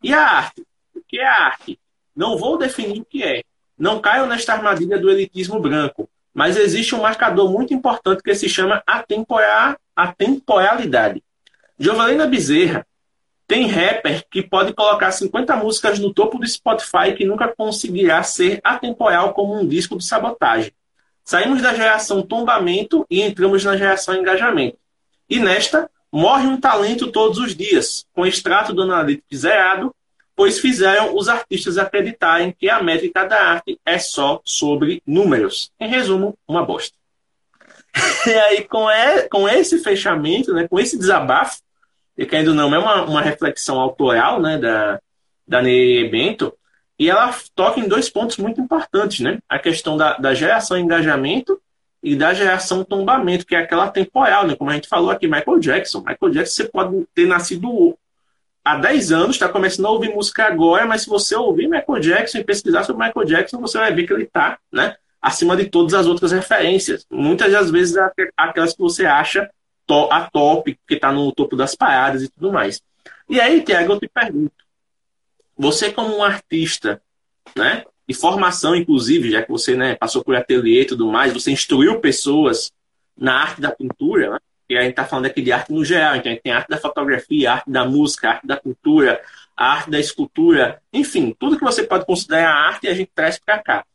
E 0.02 0.14
a 0.14 0.22
arte? 0.22 0.66
O 0.96 1.02
que 1.08 1.20
é 1.20 1.28
a 1.28 1.46
arte? 1.46 1.80
Não 2.16 2.38
vou 2.38 2.58
definir 2.58 3.02
o 3.02 3.06
que 3.06 3.24
é. 3.24 3.44
Não 3.78 4.02
caio 4.02 4.26
nesta 4.26 4.54
armadilha 4.54 4.98
do 4.98 5.10
elitismo 5.10 5.60
branco. 5.60 6.10
Mas 6.34 6.58
existe 6.58 6.96
um 6.96 7.02
marcador 7.02 7.52
muito 7.52 7.74
importante 7.74 8.24
que 8.24 8.36
se 8.36 8.48
chama 8.48 8.84
atemporalidade. 9.96 11.24
Jovelina 11.78 12.28
Bezerra 12.28 12.86
tem 13.48 13.68
rapper 13.68 14.24
que 14.30 14.44
pode 14.44 14.74
colocar 14.74 15.12
50 15.12 15.56
músicas 15.56 15.98
no 15.98 16.14
topo 16.14 16.38
do 16.38 16.48
Spotify 16.48 17.16
que 17.18 17.26
nunca 17.26 17.48
conseguirá 17.48 18.22
ser 18.22 18.62
atemporal 18.64 19.34
como 19.34 19.60
um 19.60 19.68
disco 19.68 19.98
de 19.98 20.06
sabotagem. 20.06 20.72
Saímos 21.30 21.62
da 21.62 21.76
geração 21.76 22.24
tombamento 22.24 23.06
e 23.08 23.22
entramos 23.22 23.64
na 23.64 23.78
geração 23.78 24.16
engajamento. 24.16 24.80
E 25.30 25.40
nesta, 25.40 25.88
morre 26.12 26.48
um 26.48 26.60
talento 26.60 27.12
todos 27.12 27.38
os 27.38 27.56
dias, 27.56 28.04
com 28.14 28.26
extrato 28.26 28.74
do 28.74 28.82
Analytics 28.82 29.42
zerado, 29.42 29.94
pois 30.36 30.58
fizeram 30.58 31.16
os 31.16 31.30
artistas 31.30 31.78
acreditarem 31.78 32.52
que 32.52 32.68
a 32.68 32.82
métrica 32.82 33.28
da 33.28 33.40
arte 33.40 33.80
é 33.86 34.00
só 34.00 34.42
sobre 34.44 35.04
números. 35.06 35.72
Em 35.80 35.88
resumo, 35.88 36.36
uma 36.48 36.66
bosta. 36.66 36.98
E 38.26 38.34
aí, 38.34 38.64
com, 38.64 39.48
esse 39.48 39.78
fechamento, 39.84 40.52
né, 40.52 40.68
com 40.68 40.80
esse 40.80 40.98
desabafo, 40.98 41.60
e 42.18 42.26
que 42.26 42.36
ainda 42.36 42.56
não 42.56 42.74
é 42.74 42.80
uma, 42.80 43.04
uma 43.04 43.22
reflexão 43.22 43.80
autoral 43.80 44.42
né, 44.42 44.58
da, 44.58 45.00
da 45.48 45.62
Ney 45.62 46.10
Bento, 46.10 46.52
E 47.00 47.10
ela 47.10 47.34
toca 47.56 47.80
em 47.80 47.88
dois 47.88 48.10
pontos 48.10 48.36
muito 48.38 48.60
importantes, 48.60 49.22
né? 49.22 49.40
A 49.48 49.58
questão 49.58 49.96
da, 49.96 50.18
da 50.18 50.34
geração 50.34 50.78
engajamento 50.78 51.60
e 52.04 52.14
da 52.14 52.34
geração 52.34 52.84
tombamento, 52.84 53.46
que 53.46 53.56
é 53.56 53.60
aquela 53.60 53.90
temporal, 53.90 54.46
né? 54.46 54.56
Como 54.56 54.70
a 54.70 54.74
gente 54.74 54.90
falou 54.90 55.10
aqui, 55.10 55.26
Michael 55.26 55.60
Jackson. 55.60 56.00
Michael 56.00 56.34
Jackson, 56.34 56.56
você 56.56 56.70
pode 56.70 57.08
ter 57.16 57.26
nascido 57.26 57.98
há 58.66 58.76
10 58.76 59.12
anos, 59.14 59.36
está 59.38 59.48
começando 59.48 59.86
a 59.86 59.92
ouvir 59.92 60.14
música 60.14 60.46
agora, 60.46 60.86
mas 60.86 61.04
se 61.04 61.10
você 61.10 61.36
ouvir 61.36 61.70
Michael 61.70 62.00
Jackson 62.02 62.40
e 62.40 62.44
pesquisar 62.44 62.84
sobre 62.84 63.06
Michael 63.06 63.26
Jackson, 63.26 63.60
você 63.62 63.78
vai 63.78 63.94
ver 63.94 64.06
que 64.06 64.12
ele 64.12 64.24
está 64.24 64.60
né, 64.72 64.96
acima 65.22 65.56
de 65.56 65.66
todas 65.70 65.94
as 65.94 66.06
outras 66.06 66.34
referências. 66.34 67.06
Muitas 67.10 67.52
das 67.52 67.72
vezes 67.72 67.96
aquelas 68.36 68.74
que 68.74 68.80
você 68.80 69.06
acha 69.06 69.50
a 70.12 70.30
top, 70.30 70.78
que 70.88 70.96
está 70.96 71.12
no 71.12 71.32
topo 71.32 71.56
das 71.56 71.76
paradas 71.76 72.24
e 72.24 72.30
tudo 72.30 72.52
mais. 72.54 72.82
E 73.28 73.40
aí, 73.40 73.62
Tiago, 73.62 73.94
eu 73.94 74.00
te 74.00 74.08
pergunto, 74.08 74.54
você 75.60 75.92
como 75.92 76.16
um 76.16 76.24
artista, 76.24 77.02
né, 77.54 77.84
de 78.08 78.16
formação, 78.16 78.74
inclusive, 78.76 79.30
já 79.30 79.44
que 79.44 79.52
você 79.52 79.76
né, 79.76 79.96
passou 79.96 80.24
por 80.24 80.36
ateliê 80.36 80.84
e 80.84 80.86
tudo 80.86 81.06
mais, 81.12 81.34
você 81.34 81.52
instruiu 81.52 82.00
pessoas 82.00 82.72
na 83.16 83.42
arte 83.42 83.60
da 83.60 83.70
pintura, 83.70 84.32
né? 84.32 84.40
e 84.70 84.78
a 84.78 84.82
gente 84.82 84.92
está 84.92 85.04
falando 85.04 85.26
aqui 85.26 85.42
de 85.42 85.52
arte 85.52 85.74
no 85.74 85.84
geral, 85.84 86.16
então 86.16 86.32
a 86.32 86.34
gente 86.34 86.44
tem 86.44 86.54
arte 86.54 86.70
da 86.70 86.78
fotografia, 86.78 87.52
arte 87.52 87.70
da 87.70 87.86
música, 87.86 88.30
arte 88.30 88.48
da 88.48 88.56
cultura, 88.56 89.22
arte 89.56 89.92
da 89.92 90.00
escultura, 90.00 90.82
enfim, 90.94 91.36
tudo 91.38 91.58
que 91.58 91.64
você 91.64 91.84
pode 91.84 92.06
considerar 92.06 92.52
arte 92.52 92.88
a 92.88 92.94
gente 92.94 93.12
traz 93.14 93.38
para 93.38 93.60
cá. 93.60 93.86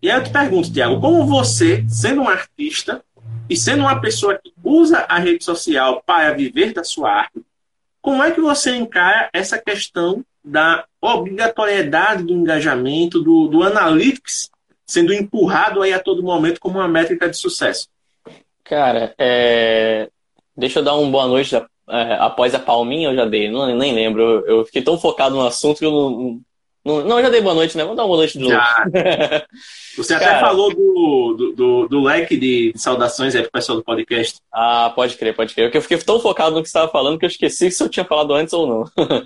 E 0.00 0.08
aí 0.08 0.16
eu 0.16 0.22
te 0.22 0.30
pergunto, 0.30 0.72
Tiago, 0.72 1.00
como 1.00 1.26
você, 1.26 1.84
sendo 1.88 2.22
um 2.22 2.28
artista 2.28 3.04
e 3.50 3.56
sendo 3.56 3.80
uma 3.80 4.00
pessoa 4.00 4.38
que 4.38 4.52
usa 4.62 4.98
a 5.08 5.18
rede 5.18 5.44
social 5.44 6.02
para 6.06 6.32
viver 6.32 6.72
da 6.72 6.84
sua 6.84 7.10
arte, 7.10 7.42
como 8.00 8.22
é 8.22 8.30
que 8.30 8.40
você 8.40 8.76
encara 8.76 9.30
essa 9.32 9.58
questão 9.58 10.24
da 10.44 10.84
obrigatoriedade 11.00 12.24
do 12.24 12.32
engajamento, 12.32 13.20
do, 13.20 13.48
do 13.48 13.62
analytics 13.62 14.50
sendo 14.86 15.12
empurrado 15.12 15.82
aí 15.82 15.92
a 15.92 16.00
todo 16.00 16.22
momento 16.22 16.60
como 16.60 16.78
uma 16.78 16.88
métrica 16.88 17.28
de 17.28 17.36
sucesso? 17.36 17.88
Cara, 18.64 19.14
é... 19.18 20.08
deixa 20.56 20.80
eu 20.80 20.84
dar 20.84 20.94
uma 20.94 21.10
boa 21.10 21.26
noite 21.26 21.54
é, 21.88 22.14
após 22.14 22.54
a 22.54 22.58
palminha, 22.58 23.10
eu 23.10 23.14
já 23.14 23.24
dei, 23.24 23.50
não, 23.50 23.66
nem 23.76 23.94
lembro. 23.94 24.22
Eu, 24.22 24.46
eu, 24.46 24.64
fiquei 24.64 24.82
tão 24.82 24.98
focado 24.98 25.34
no 25.34 25.46
assunto 25.46 25.78
que 25.78 25.84
eu 25.84 25.90
não. 25.90 26.40
Não, 26.84 27.04
não 27.04 27.18
eu 27.18 27.24
já 27.24 27.30
dei 27.30 27.40
boa 27.40 27.54
noite, 27.54 27.76
né? 27.76 27.84
Vamos 27.84 27.96
dar 27.96 28.02
uma 28.02 28.08
boa 28.08 28.18
noite 28.18 28.38
de 28.38 28.44
novo. 28.44 28.56
Você 29.96 30.14
até 30.14 30.24
Cara, 30.24 30.40
falou 30.40 30.74
do, 30.74 31.34
do, 31.36 31.52
do, 31.52 31.88
do, 31.88 32.02
leque 32.02 32.36
de 32.36 32.72
saudações 32.74 33.36
aí 33.36 33.42
pro 33.42 33.52
pessoal 33.52 33.78
do 33.78 33.84
podcast. 33.84 34.40
Ah, 34.50 34.90
pode 34.94 35.16
crer, 35.16 35.34
pode 35.34 35.54
crer. 35.54 35.66
Porque 35.66 35.78
eu 35.78 35.82
fiquei 35.82 35.98
tão 35.98 36.18
focado 36.18 36.56
no 36.56 36.62
que 36.62 36.68
você 36.68 36.78
estava 36.78 36.90
falando 36.90 37.18
que 37.18 37.24
eu 37.24 37.28
esqueci 37.28 37.70
se 37.70 37.82
eu 37.82 37.88
tinha 37.88 38.04
falado 38.04 38.34
antes 38.34 38.52
ou 38.52 38.66
não. 38.66 38.84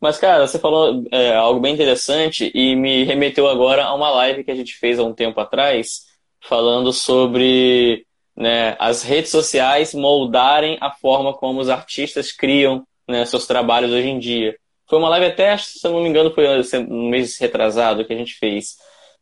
Mas, 0.00 0.18
cara, 0.18 0.46
você 0.46 0.58
falou 0.58 1.04
é, 1.10 1.34
algo 1.34 1.60
bem 1.60 1.74
interessante 1.74 2.50
e 2.54 2.76
me 2.76 3.04
remeteu 3.04 3.48
agora 3.48 3.84
a 3.84 3.94
uma 3.94 4.10
live 4.10 4.44
que 4.44 4.50
a 4.50 4.54
gente 4.54 4.74
fez 4.74 4.98
há 4.98 5.02
um 5.04 5.12
tempo 5.12 5.40
atrás, 5.40 6.04
falando 6.40 6.92
sobre 6.92 8.06
né, 8.36 8.76
as 8.78 9.02
redes 9.02 9.30
sociais 9.30 9.92
moldarem 9.94 10.78
a 10.80 10.90
forma 10.92 11.34
como 11.34 11.60
os 11.60 11.68
artistas 11.68 12.30
criam 12.30 12.86
né, 13.08 13.24
seus 13.24 13.46
trabalhos 13.46 13.90
hoje 13.90 14.08
em 14.08 14.18
dia. 14.18 14.56
Foi 14.88 14.98
uma 14.98 15.08
live 15.08 15.26
até, 15.26 15.56
se 15.58 15.84
eu 15.84 15.92
não 15.92 16.02
me 16.02 16.08
engano, 16.08 16.32
foi 16.32 16.46
no 16.86 17.10
mês 17.10 17.36
retrasado 17.38 18.04
que 18.04 18.12
a 18.12 18.16
gente 18.16 18.34
fez. 18.34 18.76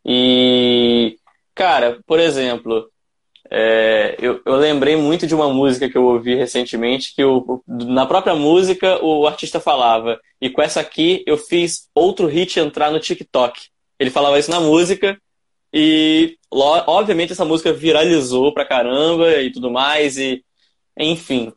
E, 0.04 1.16
cara, 1.54 1.98
por 2.06 2.20
exemplo, 2.20 2.88
é, 3.50 4.16
eu, 4.20 4.40
eu, 4.44 4.56
lembrei 4.56 4.96
muito 4.96 5.26
de 5.26 5.34
uma 5.34 5.52
música 5.52 5.88
que 5.88 5.96
eu 5.96 6.04
ouvi 6.04 6.34
recentemente, 6.34 7.14
que 7.14 7.22
eu, 7.22 7.62
na 7.66 8.06
própria 8.06 8.34
música 8.34 9.02
o 9.04 9.26
artista 9.26 9.60
falava, 9.60 10.20
e 10.40 10.50
com 10.50 10.62
essa 10.62 10.80
aqui 10.80 11.22
eu 11.26 11.36
fiz 11.36 11.88
outro 11.94 12.26
hit 12.26 12.58
entrar 12.58 12.90
no 12.90 13.00
TikTok. 13.00 13.68
Ele 13.98 14.10
falava 14.10 14.38
isso 14.38 14.50
na 14.50 14.60
música, 14.60 15.20
e 15.72 16.36
obviamente 16.50 17.32
essa 17.32 17.44
música 17.44 17.72
viralizou 17.72 18.52
pra 18.52 18.64
caramba 18.64 19.40
e 19.40 19.50
tudo 19.50 19.70
mais, 19.70 20.16
e 20.18 20.42
enfim. 20.98 21.52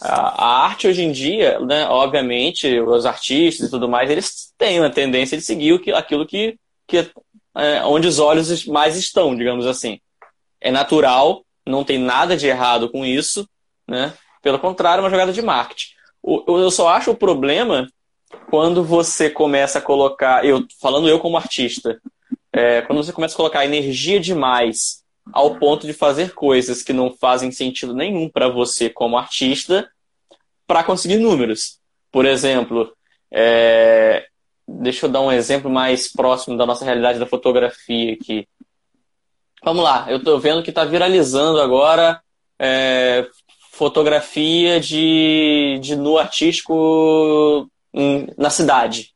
A, 0.00 0.44
a 0.44 0.64
arte 0.64 0.86
hoje 0.86 1.02
em 1.02 1.10
dia, 1.10 1.58
né, 1.60 1.86
obviamente, 1.88 2.78
os 2.80 3.04
artistas 3.04 3.68
e 3.68 3.70
tudo 3.70 3.88
mais, 3.88 4.10
eles 4.10 4.52
têm 4.56 4.78
uma 4.80 4.90
tendência 4.90 5.36
de 5.36 5.42
seguir 5.42 5.80
aquilo 5.94 6.26
que, 6.26 6.56
que 6.86 7.10
é, 7.56 7.84
onde 7.84 8.06
os 8.06 8.18
olhos 8.18 8.64
mais 8.66 8.96
estão, 8.96 9.34
digamos 9.34 9.66
assim. 9.66 10.00
É 10.60 10.70
natural, 10.70 11.44
não 11.66 11.84
tem 11.84 11.98
nada 11.98 12.36
de 12.36 12.46
errado 12.46 12.88
com 12.88 13.04
isso, 13.04 13.48
né? 13.86 14.12
Pelo 14.42 14.58
contrário, 14.58 15.00
é 15.00 15.04
uma 15.04 15.10
jogada 15.10 15.32
de 15.32 15.42
marketing. 15.42 15.92
eu 16.24 16.70
só 16.70 16.88
acho 16.88 17.10
o 17.10 17.16
problema 17.16 17.88
quando 18.50 18.82
você 18.84 19.30
começa 19.30 19.78
a 19.78 19.82
colocar, 19.82 20.44
eu 20.44 20.66
falando 20.80 21.08
eu 21.08 21.18
como 21.18 21.36
artista, 21.36 22.00
é, 22.52 22.82
quando 22.82 23.02
você 23.02 23.12
começa 23.12 23.34
a 23.34 23.36
colocar 23.36 23.64
energia 23.64 24.18
demais 24.18 25.02
ao 25.32 25.56
ponto 25.56 25.86
de 25.86 25.92
fazer 25.92 26.34
coisas 26.34 26.82
que 26.82 26.92
não 26.92 27.12
fazem 27.12 27.50
sentido 27.50 27.94
nenhum 27.94 28.28
para 28.28 28.48
você 28.48 28.88
como 28.88 29.18
artista 29.18 29.90
para 30.66 30.84
conseguir 30.84 31.18
números. 31.18 31.78
Por 32.10 32.24
exemplo, 32.26 32.92
é... 33.30 34.26
deixa 34.66 35.06
eu 35.06 35.10
dar 35.10 35.20
um 35.20 35.32
exemplo 35.32 35.70
mais 35.70 36.10
próximo 36.10 36.56
da 36.56 36.66
nossa 36.66 36.84
realidade 36.84 37.18
da 37.18 37.26
fotografia 37.26 38.14
aqui. 38.14 38.46
Vamos 39.68 39.84
lá, 39.84 40.06
eu 40.08 40.16
estou 40.16 40.40
vendo 40.40 40.62
que 40.62 40.70
está 40.70 40.82
viralizando 40.82 41.60
agora 41.60 42.22
é... 42.58 43.28
fotografia 43.70 44.80
de, 44.80 45.78
de 45.82 45.94
nu 45.94 46.16
artístico 46.16 47.70
na 48.38 48.48
cidade. 48.48 49.12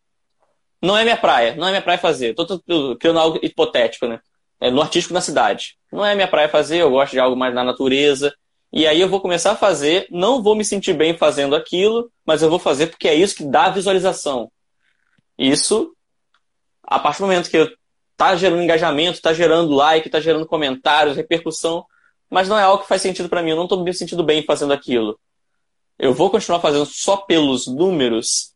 Não 0.83 0.95
é 0.95 1.05
minha 1.05 1.17
praia, 1.17 1.57
não 1.57 1.67
é 1.67 1.71
minha 1.71 1.81
praia 1.81 1.99
fazer. 1.99 2.35
Tô 2.35 2.61
criando 3.01 3.19
algo 3.19 3.39
hipotético, 3.43 4.07
né? 4.07 4.21
É, 4.61 4.71
no 4.71 4.83
artístico 4.83 5.15
na 5.15 5.23
cidade. 5.23 5.79
Não 5.91 6.05
é 6.05 6.15
minha 6.15 6.29
praia 6.29 6.51
fazer, 6.51 6.83
eu 6.83 6.91
gosto 6.91 7.13
de 7.13 7.19
algo 7.19 7.35
mais 7.35 7.55
na 7.55 7.65
natureza. 7.65 8.31
E 8.71 8.87
aí 8.87 9.01
eu 9.01 9.09
vou 9.09 9.23
começar 9.23 9.53
a 9.53 9.57
fazer, 9.57 10.07
não 10.11 10.43
vou 10.43 10.55
me 10.55 10.67
sentir 10.67 10.93
bem 10.93 11.17
fazendo 11.17 11.57
aquilo, 11.57 12.13
mas 12.27 12.43
eu 12.43 12.51
vou 12.51 12.59
fazer 12.59 12.89
porque 12.89 13.09
é 13.09 13.15
isso 13.15 13.37
que 13.37 13.45
dá 13.47 13.71
visualização. 13.71 14.53
Isso, 15.39 15.97
a 16.83 16.99
partir 16.99 17.21
do 17.21 17.27
momento 17.27 17.49
que 17.49 17.75
tá 18.31 18.37
gerando 18.37 18.63
engajamento, 18.63 19.21
tá 19.21 19.33
gerando 19.33 19.73
like, 19.73 20.09
tá 20.09 20.21
gerando 20.21 20.47
comentários, 20.47 21.17
repercussão, 21.17 21.85
mas 22.31 22.49
não 22.49 22.59
é 22.59 22.63
algo 22.63 22.83
que 22.83 22.89
faz 22.89 23.03
sentido 23.03 23.29
para 23.29 23.43
mim, 23.43 23.51
eu 23.51 23.57
não 23.57 23.69
tô 23.69 23.83
me 23.83 23.93
sentindo 23.93 24.23
bem 24.23 24.43
fazendo 24.43 24.73
aquilo. 24.73 25.19
Eu 25.99 26.15
vou 26.15 26.31
continuar 26.31 26.61
fazendo 26.61 26.87
só 26.87 27.17
pelos 27.17 27.67
números, 27.67 28.55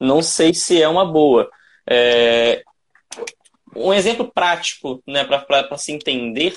não 0.00 0.22
sei 0.22 0.54
se 0.54 0.80
é 0.80 0.88
uma 0.88 1.04
boa. 1.04 1.50
É, 1.88 2.62
um 3.74 3.92
exemplo 3.92 4.30
prático 4.32 5.02
né, 5.06 5.24
para 5.24 5.76
se 5.76 5.92
entender 5.92 6.56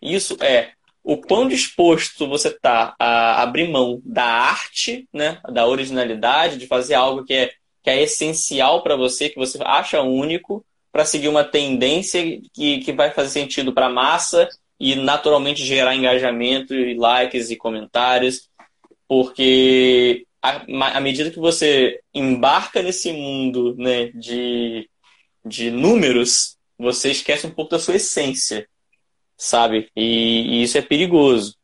isso 0.00 0.36
é 0.40 0.72
o 1.04 1.16
quão 1.16 1.48
disposto 1.48 2.28
você 2.28 2.48
está 2.48 2.94
a 2.98 3.42
abrir 3.42 3.68
mão 3.68 4.00
da 4.04 4.24
arte, 4.24 5.08
né, 5.12 5.40
da 5.50 5.66
originalidade, 5.66 6.58
de 6.58 6.66
fazer 6.66 6.94
algo 6.94 7.24
que 7.24 7.34
é, 7.34 7.50
que 7.82 7.90
é 7.90 8.02
essencial 8.02 8.82
para 8.82 8.96
você, 8.96 9.28
que 9.28 9.38
você 9.38 9.58
acha 9.62 10.00
único, 10.02 10.64
para 10.92 11.06
seguir 11.06 11.28
uma 11.28 11.42
tendência 11.42 12.22
que, 12.52 12.78
que 12.78 12.92
vai 12.92 13.10
fazer 13.10 13.30
sentido 13.30 13.72
para 13.72 13.86
a 13.86 13.92
massa 13.92 14.48
e 14.78 14.94
naturalmente 14.94 15.64
gerar 15.64 15.96
engajamento 15.96 16.74
e 16.74 16.94
likes 16.94 17.50
e 17.50 17.56
comentários, 17.56 18.48
porque 19.08 20.26
à, 20.42 21.00
medida 21.00 21.30
que 21.30 21.38
você 21.38 22.00
embarca 22.12 22.82
nesse 22.82 23.12
mundo 23.12 23.74
né, 23.76 24.10
de, 24.14 24.90
de 25.44 25.70
números, 25.70 26.58
você 26.76 27.10
esquece 27.10 27.46
um 27.46 27.50
pouco 27.50 27.70
da 27.70 27.78
sua 27.78 27.94
essência, 27.94 28.68
sabe? 29.36 29.88
E, 29.96 30.58
e 30.58 30.62
isso 30.64 30.76
é 30.76 30.82
perigoso. 30.82 31.56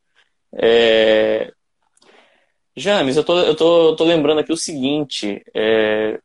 É... 0.53 1.51
James, 2.75 3.17
eu 3.17 3.23
tô, 3.23 3.37
eu 3.39 3.55
tô, 3.55 3.95
tô 3.95 4.03
lembrando 4.05 4.39
aqui 4.39 4.53
o 4.53 4.57
seguinte: 4.57 5.43
é... 5.53 6.19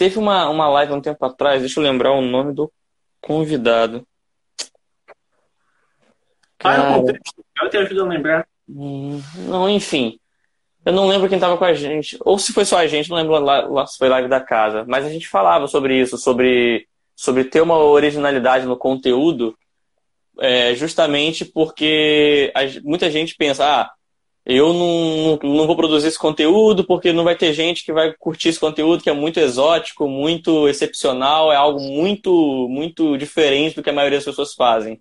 teve 0.00 0.18
uma, 0.18 0.48
uma 0.48 0.66
live 0.66 0.94
um 0.94 1.00
tempo 1.02 1.22
atrás, 1.26 1.60
deixa 1.60 1.78
eu 1.78 1.84
lembrar 1.84 2.12
o 2.12 2.22
nome 2.22 2.54
do 2.54 2.72
convidado. 3.20 4.02
Cara, 6.56 6.94
ah, 6.94 6.96
eu, 6.96 7.64
eu 7.64 7.68
te 7.68 7.76
ajudo 7.76 8.04
a 8.04 8.08
lembrar. 8.08 8.48
Hum, 8.66 9.20
não, 9.46 9.68
enfim. 9.68 10.18
Eu 10.86 10.94
não 10.94 11.06
lembro 11.06 11.28
quem 11.28 11.36
estava 11.36 11.58
com 11.58 11.66
a 11.66 11.74
gente, 11.74 12.16
ou 12.20 12.38
se 12.38 12.50
foi 12.50 12.64
só 12.64 12.78
a 12.78 12.86
gente, 12.86 13.10
não 13.10 13.18
lembro 13.18 13.38
lá, 13.38 13.86
se 13.86 13.98
foi 13.98 14.08
live 14.08 14.26
da 14.26 14.40
casa, 14.40 14.86
mas 14.88 15.04
a 15.04 15.10
gente 15.10 15.28
falava 15.28 15.66
sobre 15.68 16.00
isso, 16.00 16.16
sobre, 16.16 16.88
sobre 17.14 17.44
ter 17.44 17.60
uma 17.60 17.76
originalidade 17.76 18.64
no 18.64 18.78
conteúdo, 18.78 19.54
é, 20.38 20.74
justamente 20.74 21.44
porque 21.44 22.50
a, 22.54 22.60
muita 22.82 23.10
gente 23.10 23.34
pensa, 23.36 23.66
ah, 23.66 23.90
eu 24.44 24.72
não, 24.72 25.38
não 25.42 25.66
vou 25.66 25.76
produzir 25.76 26.08
esse 26.08 26.18
conteúdo 26.18 26.84
porque 26.84 27.12
não 27.12 27.24
vai 27.24 27.36
ter 27.36 27.52
gente 27.52 27.84
que 27.84 27.92
vai 27.92 28.14
curtir 28.18 28.48
esse 28.48 28.60
conteúdo 28.60 29.02
que 29.02 29.10
é 29.10 29.12
muito 29.12 29.38
exótico, 29.38 30.08
muito 30.08 30.68
excepcional, 30.68 31.52
é 31.52 31.56
algo 31.56 31.80
muito, 31.80 32.66
muito 32.68 33.16
diferente 33.18 33.76
do 33.76 33.82
que 33.82 33.90
a 33.90 33.92
maioria 33.92 34.18
das 34.18 34.24
pessoas 34.24 34.54
fazem. 34.54 35.00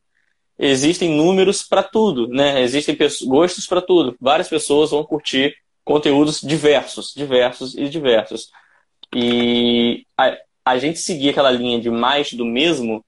Existem 0.58 1.10
números 1.10 1.64
para 1.64 1.82
tudo, 1.82 2.28
né? 2.28 2.62
Existem 2.62 2.98
gostos 3.26 3.66
para 3.66 3.82
tudo. 3.82 4.16
Várias 4.20 4.50
pessoas 4.50 4.92
vão 4.92 5.06
curtir 5.06 5.56
conteúdos 5.86 6.42
diversos, 6.42 7.14
diversos 7.16 7.76
e 7.76 7.88
diversos. 7.88 8.52
E 9.16 10.06
a 10.66 10.78
gente 10.78 11.00
seguir 11.00 11.30
aquela 11.30 11.50
linha 11.50 11.80
de 11.80 11.90
mais 11.90 12.34
do 12.34 12.46
mesmo, 12.46 13.04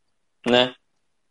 né? 0.47 0.73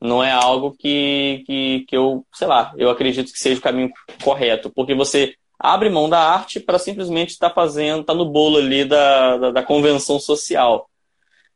Não 0.01 0.25
é 0.25 0.31
algo 0.31 0.75
que, 0.79 1.43
que, 1.47 1.85
que 1.87 1.97
eu, 1.97 2.25
sei 2.33 2.49
lá, 2.49 2.73
eu 2.77 2.89
acredito 2.89 3.33
que 3.33 3.39
seja 3.39 3.59
o 3.59 3.63
caminho 3.63 3.91
correto, 4.23 4.71
porque 4.71 4.95
você 4.95 5.35
abre 5.59 5.91
mão 5.91 6.09
da 6.09 6.19
arte 6.19 6.59
para 6.59 6.79
simplesmente 6.79 7.31
estar 7.31 7.51
tá 7.51 7.55
fazendo, 7.55 8.03
tá 8.03 8.15
no 8.15 8.25
bolo 8.25 8.57
ali 8.57 8.85
da, 8.85 9.37
da, 9.37 9.51
da 9.51 9.63
convenção 9.63 10.19
social. 10.19 10.89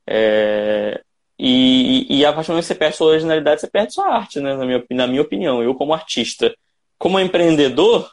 É, 0.06 1.00
e, 1.38 2.06
e, 2.18 2.24
a 2.26 2.32
partir 2.32 2.48
do 2.48 2.52
momento 2.52 2.64
que 2.64 2.68
você 2.68 2.74
perde 2.74 2.96
sua 2.96 3.08
originalidade, 3.08 3.60
você 3.60 3.66
perde 3.68 3.94
sua 3.94 4.08
arte, 4.08 4.40
né? 4.40 4.54
Na 4.54 4.64
minha, 4.64 4.84
na 4.90 5.06
minha 5.06 5.22
opinião, 5.22 5.62
eu 5.62 5.74
como 5.74 5.94
artista. 5.94 6.54
Como 6.98 7.18
empreendedor, 7.18 8.10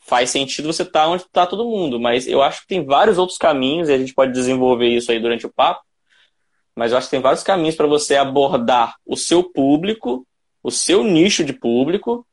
faz 0.00 0.30
sentido 0.30 0.72
você 0.72 0.82
estar 0.82 1.04
tá 1.04 1.08
onde 1.08 1.22
está 1.24 1.46
todo 1.46 1.68
mundo, 1.68 1.98
mas 1.98 2.26
eu 2.26 2.42
acho 2.42 2.62
que 2.62 2.68
tem 2.68 2.84
vários 2.84 3.18
outros 3.18 3.38
caminhos, 3.38 3.88
e 3.88 3.92
a 3.92 3.98
gente 3.98 4.14
pode 4.14 4.32
desenvolver 4.32 4.88
isso 4.88 5.10
aí 5.10 5.20
durante 5.20 5.46
o 5.46 5.52
papo, 5.52 5.82
mas 6.74 6.92
eu 6.92 6.98
acho 6.98 7.06
que 7.06 7.12
tem 7.12 7.20
vários 7.20 7.42
caminhos 7.42 7.76
para 7.76 7.86
você 7.86 8.16
abordar 8.16 8.96
o 9.06 9.16
seu 9.16 9.42
público, 9.42 10.26
o 10.62 10.70
seu 10.70 11.04
nicho 11.04 11.44
de 11.44 11.52
público, 11.52 12.26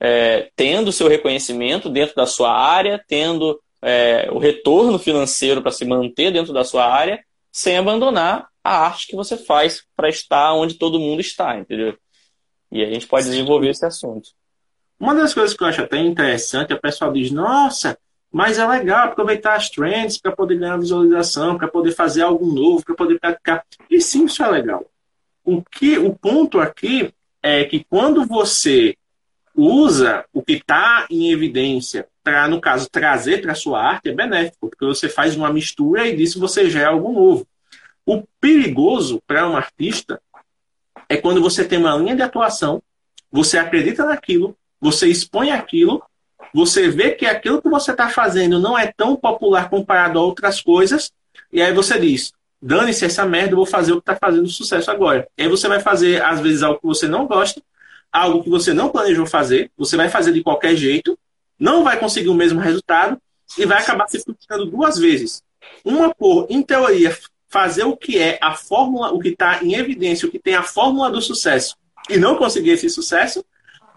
é, 0.00 0.50
tendo 0.54 0.88
o 0.88 0.92
seu 0.92 1.08
reconhecimento 1.08 1.88
dentro 1.88 2.14
da 2.14 2.26
sua 2.26 2.52
área, 2.52 3.02
tendo 3.08 3.60
é, 3.82 4.28
o 4.30 4.38
retorno 4.38 4.98
financeiro 4.98 5.62
para 5.62 5.72
se 5.72 5.84
manter 5.84 6.32
dentro 6.32 6.52
da 6.52 6.64
sua 6.64 6.86
área, 6.86 7.22
sem 7.50 7.76
abandonar 7.76 8.48
a 8.62 8.86
arte 8.86 9.08
que 9.08 9.16
você 9.16 9.36
faz 9.36 9.84
para 9.96 10.08
estar 10.08 10.52
onde 10.54 10.74
todo 10.74 11.00
mundo 11.00 11.20
está, 11.20 11.58
entendeu? 11.58 11.96
E 12.70 12.82
a 12.82 12.86
gente 12.92 13.06
pode 13.06 13.26
desenvolver 13.26 13.70
esse 13.70 13.84
assunto. 13.84 14.30
Uma 15.00 15.14
das 15.14 15.32
coisas 15.32 15.56
que 15.56 15.62
eu 15.62 15.66
acho 15.66 15.82
até 15.82 15.96
interessante, 15.98 16.74
o 16.74 16.80
pessoal 16.80 17.12
diz, 17.12 17.30
nossa, 17.30 17.98
mas 18.30 18.58
é 18.58 18.66
legal 18.66 19.06
aproveitar 19.06 19.56
as 19.56 19.70
trends 19.70 20.18
para 20.18 20.32
poder 20.32 20.58
ganhar 20.58 20.76
visualização, 20.76 21.56
para 21.56 21.68
poder 21.68 21.92
fazer 21.92 22.22
algo 22.22 22.46
novo, 22.46 22.84
para 22.84 22.94
poder 22.94 23.18
praticar. 23.18 23.64
E 23.90 24.00
sim, 24.00 24.26
isso 24.26 24.42
é 24.42 24.48
legal. 24.48 24.84
O, 25.44 25.62
que, 25.62 25.98
o 25.98 26.14
ponto 26.14 26.60
aqui 26.60 27.12
é 27.42 27.64
que 27.64 27.84
quando 27.88 28.26
você 28.26 28.96
usa 29.54 30.24
o 30.32 30.42
que 30.42 30.52
está 30.52 31.06
em 31.10 31.32
evidência 31.32 32.06
para, 32.22 32.46
no 32.46 32.60
caso, 32.60 32.88
trazer 32.90 33.40
para 33.40 33.52
a 33.52 33.56
sua 33.56 33.82
arte, 33.82 34.10
é 34.10 34.14
benéfico, 34.14 34.68
porque 34.68 34.84
você 34.84 35.08
faz 35.08 35.34
uma 35.34 35.52
mistura 35.52 36.06
e 36.06 36.14
disso 36.14 36.38
você 36.38 36.68
gera 36.68 36.90
algo 36.90 37.12
novo. 37.12 37.46
O 38.04 38.22
perigoso 38.40 39.22
para 39.26 39.48
um 39.48 39.56
artista 39.56 40.20
é 41.08 41.16
quando 41.16 41.40
você 41.40 41.64
tem 41.64 41.78
uma 41.78 41.96
linha 41.96 42.14
de 42.14 42.22
atuação, 42.22 42.82
você 43.30 43.56
acredita 43.58 44.04
naquilo, 44.04 44.56
você 44.80 45.08
expõe 45.08 45.50
aquilo, 45.50 46.02
você 46.54 46.88
vê 46.88 47.12
que 47.12 47.26
aquilo 47.26 47.60
que 47.62 47.68
você 47.68 47.90
está 47.90 48.08
fazendo 48.08 48.58
não 48.58 48.78
é 48.78 48.92
tão 48.96 49.16
popular 49.16 49.68
comparado 49.68 50.18
a 50.18 50.22
outras 50.22 50.60
coisas, 50.60 51.12
e 51.52 51.60
aí 51.62 51.72
você 51.72 51.98
diz: 51.98 52.32
dane-se 52.60 53.04
essa 53.04 53.24
merda, 53.24 53.52
eu 53.52 53.56
vou 53.56 53.66
fazer 53.66 53.92
o 53.92 53.96
que 53.96 54.10
está 54.10 54.16
fazendo 54.16 54.48
sucesso 54.48 54.90
agora. 54.90 55.28
E 55.36 55.42
aí 55.42 55.48
você 55.48 55.68
vai 55.68 55.80
fazer, 55.80 56.22
às 56.22 56.40
vezes, 56.40 56.62
algo 56.62 56.80
que 56.80 56.86
você 56.86 57.06
não 57.06 57.26
gosta, 57.26 57.62
algo 58.12 58.42
que 58.42 58.50
você 58.50 58.72
não 58.72 58.88
planejou 58.88 59.26
fazer, 59.26 59.70
você 59.76 59.96
vai 59.96 60.08
fazer 60.08 60.32
de 60.32 60.42
qualquer 60.42 60.74
jeito, 60.74 61.18
não 61.58 61.84
vai 61.84 61.98
conseguir 61.98 62.28
o 62.28 62.34
mesmo 62.34 62.60
resultado 62.60 63.20
e 63.56 63.64
vai 63.64 63.78
acabar 63.78 64.08
se 64.08 64.22
frustrando 64.22 64.66
duas 64.66 64.98
vezes. 64.98 65.42
Uma 65.84 66.14
por, 66.14 66.46
em 66.48 66.62
teoria, 66.62 67.16
fazer 67.48 67.84
o 67.84 67.96
que 67.96 68.18
é 68.18 68.38
a 68.42 68.54
fórmula, 68.54 69.12
o 69.12 69.18
que 69.18 69.28
está 69.28 69.62
em 69.62 69.74
evidência, 69.74 70.28
o 70.28 70.30
que 70.30 70.38
tem 70.38 70.54
a 70.54 70.62
fórmula 70.62 71.10
do 71.10 71.20
sucesso 71.20 71.76
e 72.08 72.16
não 72.16 72.36
conseguir 72.36 72.70
esse 72.70 72.88
sucesso, 72.88 73.44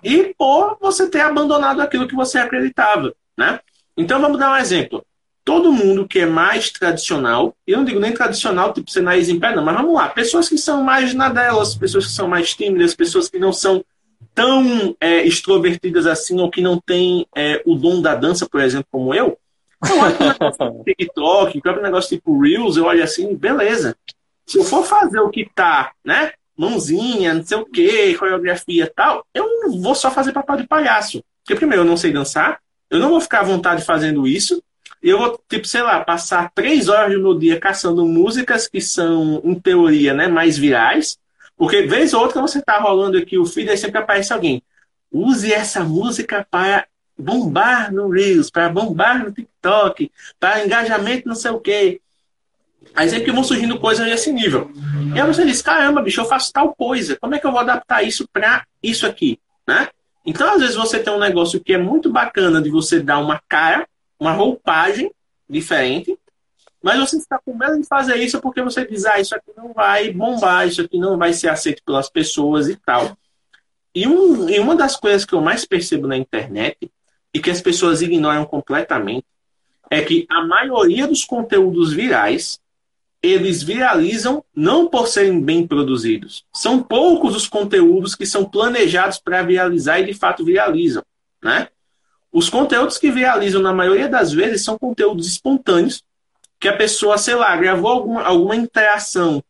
e 0.03 0.33
por 0.37 0.77
você 0.79 1.09
ter 1.09 1.21
abandonado 1.21 1.81
aquilo 1.81 2.07
que 2.07 2.15
você 2.15 2.37
acreditava, 2.39 3.13
né? 3.37 3.59
Então 3.95 4.19
vamos 4.19 4.39
dar 4.39 4.53
um 4.53 4.57
exemplo. 4.57 5.05
Todo 5.43 5.71
mundo 5.71 6.07
que 6.07 6.19
é 6.19 6.25
mais 6.25 6.69
tradicional, 6.69 7.55
eu 7.65 7.77
não 7.77 7.85
digo 7.85 7.99
nem 7.99 8.13
tradicional, 8.13 8.73
tipo 8.73 8.91
ser 8.91 9.01
nariz 9.01 9.27
em 9.27 9.39
pé, 9.39 9.55
não, 9.55 9.65
mas 9.65 9.75
vamos 9.75 9.93
lá, 9.93 10.09
pessoas 10.09 10.47
que 10.47 10.57
são 10.57 10.83
mais 10.83 11.13
na 11.13 11.29
delas, 11.29 11.75
pessoas 11.75 12.05
que 12.05 12.11
são 12.11 12.27
mais 12.27 12.53
tímidas, 12.53 12.95
pessoas 12.95 13.27
que 13.27 13.39
não 13.39 13.51
são 13.51 13.83
tão 14.35 14.95
é, 14.99 15.25
extrovertidas 15.25 16.05
assim, 16.05 16.39
ou 16.39 16.49
que 16.49 16.61
não 16.61 16.79
têm 16.79 17.25
é, 17.35 17.61
o 17.65 17.75
dom 17.75 18.01
da 18.01 18.15
dança, 18.15 18.47
por 18.47 18.61
exemplo, 18.61 18.87
como 18.91 19.13
eu, 19.13 19.37
eu 19.89 19.99
olho 19.99 20.83
TikTok, 20.85 21.57
o 21.57 21.61
próprio 21.61 21.83
negócio 21.83 22.15
tipo 22.15 22.39
Reels, 22.39 22.77
eu 22.77 22.85
olho 22.85 23.03
assim, 23.03 23.35
beleza. 23.35 23.95
Se 24.45 24.57
eu 24.57 24.63
for 24.63 24.83
fazer 24.83 25.19
o 25.19 25.29
que 25.29 25.49
tá, 25.55 25.91
né? 26.03 26.33
Mãozinha, 26.61 27.33
não 27.33 27.43
sei 27.43 27.57
o 27.57 27.65
que, 27.65 28.13
coreografia 28.15 28.83
e 28.83 28.87
tal, 28.87 29.25
eu 29.33 29.47
não 29.61 29.81
vou 29.81 29.95
só 29.95 30.11
fazer 30.11 30.31
papel 30.31 30.57
de 30.57 30.67
palhaço. 30.67 31.23
Porque, 31.43 31.55
primeiro, 31.55 31.81
eu 31.81 31.87
não 31.87 31.97
sei 31.97 32.13
dançar, 32.13 32.59
eu 32.87 32.99
não 32.99 33.09
vou 33.09 33.19
ficar 33.19 33.39
à 33.39 33.43
vontade 33.43 33.83
fazendo 33.83 34.27
isso, 34.27 34.61
eu 35.01 35.17
vou, 35.17 35.41
tipo, 35.49 35.65
sei 35.65 35.81
lá, 35.81 36.03
passar 36.05 36.51
três 36.53 36.87
horas 36.87 37.11
do 37.13 37.19
meu 37.19 37.33
dia 37.33 37.59
caçando 37.59 38.05
músicas 38.05 38.67
que 38.67 38.79
são, 38.79 39.41
em 39.43 39.55
teoria, 39.55 40.13
né, 40.13 40.27
mais 40.27 40.55
virais, 40.55 41.17
porque 41.57 41.81
vez 41.81 42.13
ou 42.13 42.21
outra 42.21 42.39
você 42.39 42.59
está 42.59 42.77
rolando 42.77 43.17
aqui 43.17 43.39
o 43.39 43.45
feed 43.45 43.71
e 43.71 43.77
sempre 43.77 43.97
aparece 43.97 44.31
alguém. 44.31 44.61
Use 45.11 45.51
essa 45.51 45.83
música 45.83 46.45
para 46.49 46.85
bombar 47.17 47.91
no 47.91 48.07
Reels, 48.09 48.51
para 48.51 48.69
bombar 48.69 49.23
no 49.23 49.31
TikTok, 49.31 50.11
para 50.39 50.63
engajamento 50.63 51.27
não 51.27 51.35
sei 51.35 51.51
o 51.51 51.59
quê. 51.59 51.99
Aí 52.95 53.09
sempre 53.09 53.31
vão 53.31 53.43
surgindo 53.43 53.79
coisas 53.79 54.05
desse 54.05 54.31
nível. 54.31 54.71
E 55.15 55.19
aí 55.19 55.27
você 55.27 55.45
diz, 55.45 55.61
caramba, 55.61 56.01
bicho, 56.01 56.21
eu 56.21 56.25
faço 56.25 56.51
tal 56.51 56.73
coisa. 56.75 57.17
Como 57.17 57.35
é 57.35 57.39
que 57.39 57.45
eu 57.45 57.51
vou 57.51 57.59
adaptar 57.59 58.03
isso 58.03 58.27
para 58.31 58.65
isso 58.81 59.05
aqui? 59.05 59.39
Né? 59.67 59.87
Então, 60.25 60.53
às 60.53 60.61
vezes, 60.61 60.75
você 60.75 60.99
tem 60.99 61.13
um 61.13 61.19
negócio 61.19 61.59
que 61.59 61.73
é 61.73 61.77
muito 61.77 62.11
bacana 62.11 62.61
de 62.61 62.69
você 62.69 62.99
dar 62.99 63.19
uma 63.19 63.41
cara, 63.47 63.87
uma 64.19 64.33
roupagem 64.33 65.11
diferente, 65.49 66.17
mas 66.81 66.99
você 66.99 67.17
está 67.17 67.39
com 67.43 67.55
medo 67.55 67.79
de 67.79 67.87
fazer 67.87 68.15
isso 68.17 68.39
porque 68.41 68.61
você 68.61 68.85
diz, 68.85 69.05
ah, 69.05 69.19
isso 69.19 69.35
aqui 69.35 69.51
não 69.55 69.73
vai 69.73 70.11
bombar, 70.11 70.67
isso 70.67 70.81
aqui 70.81 70.97
não 70.97 71.17
vai 71.17 71.33
ser 71.33 71.49
aceito 71.49 71.83
pelas 71.85 72.09
pessoas 72.09 72.69
e 72.69 72.75
tal. 72.75 73.15
E, 73.93 74.07
um, 74.07 74.49
e 74.49 74.59
uma 74.59 74.75
das 74.75 74.95
coisas 74.95 75.25
que 75.25 75.33
eu 75.33 75.41
mais 75.41 75.65
percebo 75.65 76.07
na 76.07 76.17
internet 76.17 76.91
e 77.33 77.39
que 77.39 77.51
as 77.51 77.61
pessoas 77.61 78.01
ignoram 78.01 78.45
completamente 78.45 79.25
é 79.89 80.01
que 80.01 80.25
a 80.29 80.45
maioria 80.45 81.05
dos 81.05 81.25
conteúdos 81.25 81.91
virais 81.91 82.60
eles 83.21 83.61
viralizam 83.61 84.43
não 84.55 84.87
por 84.87 85.07
serem 85.07 85.39
bem 85.39 85.67
produzidos. 85.67 86.43
São 86.53 86.81
poucos 86.81 87.35
os 87.35 87.47
conteúdos 87.47 88.15
que 88.15 88.25
são 88.25 88.45
planejados 88.45 89.19
para 89.19 89.43
viralizar 89.43 89.99
e 89.99 90.05
de 90.05 90.13
fato 90.13 90.43
viralizam, 90.43 91.03
né? 91.43 91.67
Os 92.31 92.49
conteúdos 92.49 92.97
que 92.97 93.11
viralizam 93.11 93.61
na 93.61 93.73
maioria 93.73 94.07
das 94.07 94.31
vezes 94.31 94.63
são 94.63 94.77
conteúdos 94.77 95.27
espontâneos 95.27 96.03
que 96.59 96.67
a 96.67 96.75
pessoa, 96.75 97.17
sei 97.17 97.35
lá, 97.35 97.55
gravou 97.57 97.91
alguma, 97.91 98.23
alguma 98.23 98.55
interação 98.55 99.43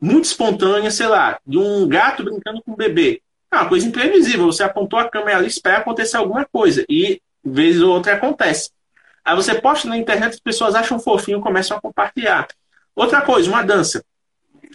muito 0.00 0.24
espontânea, 0.24 0.90
sei 0.90 1.06
lá, 1.06 1.38
de 1.46 1.58
um 1.58 1.88
gato 1.88 2.22
brincando 2.22 2.62
com 2.62 2.72
um 2.72 2.76
bebê. 2.76 3.22
É 3.50 3.56
uma 3.56 3.68
coisa 3.68 3.86
imprevisível. 3.86 4.46
Você 4.46 4.62
apontou 4.62 4.98
a 4.98 5.08
câmera 5.08 5.38
ali, 5.38 5.46
espera 5.46 5.78
acontecer 5.78 6.16
alguma 6.16 6.44
coisa. 6.44 6.84
E, 6.88 7.20
vez 7.42 7.80
ou 7.80 7.94
outra, 7.94 8.14
acontece. 8.14 8.70
Aí 9.24 9.34
você 9.34 9.54
posta 9.54 9.88
na 9.88 9.96
internet, 9.96 10.34
as 10.34 10.40
pessoas 10.40 10.74
acham 10.74 10.98
fofinho 10.98 11.40
começam 11.40 11.76
a 11.76 11.80
compartilhar. 11.80 12.46
Outra 12.96 13.20
coisa, 13.20 13.50
uma 13.50 13.62
dança. 13.62 14.02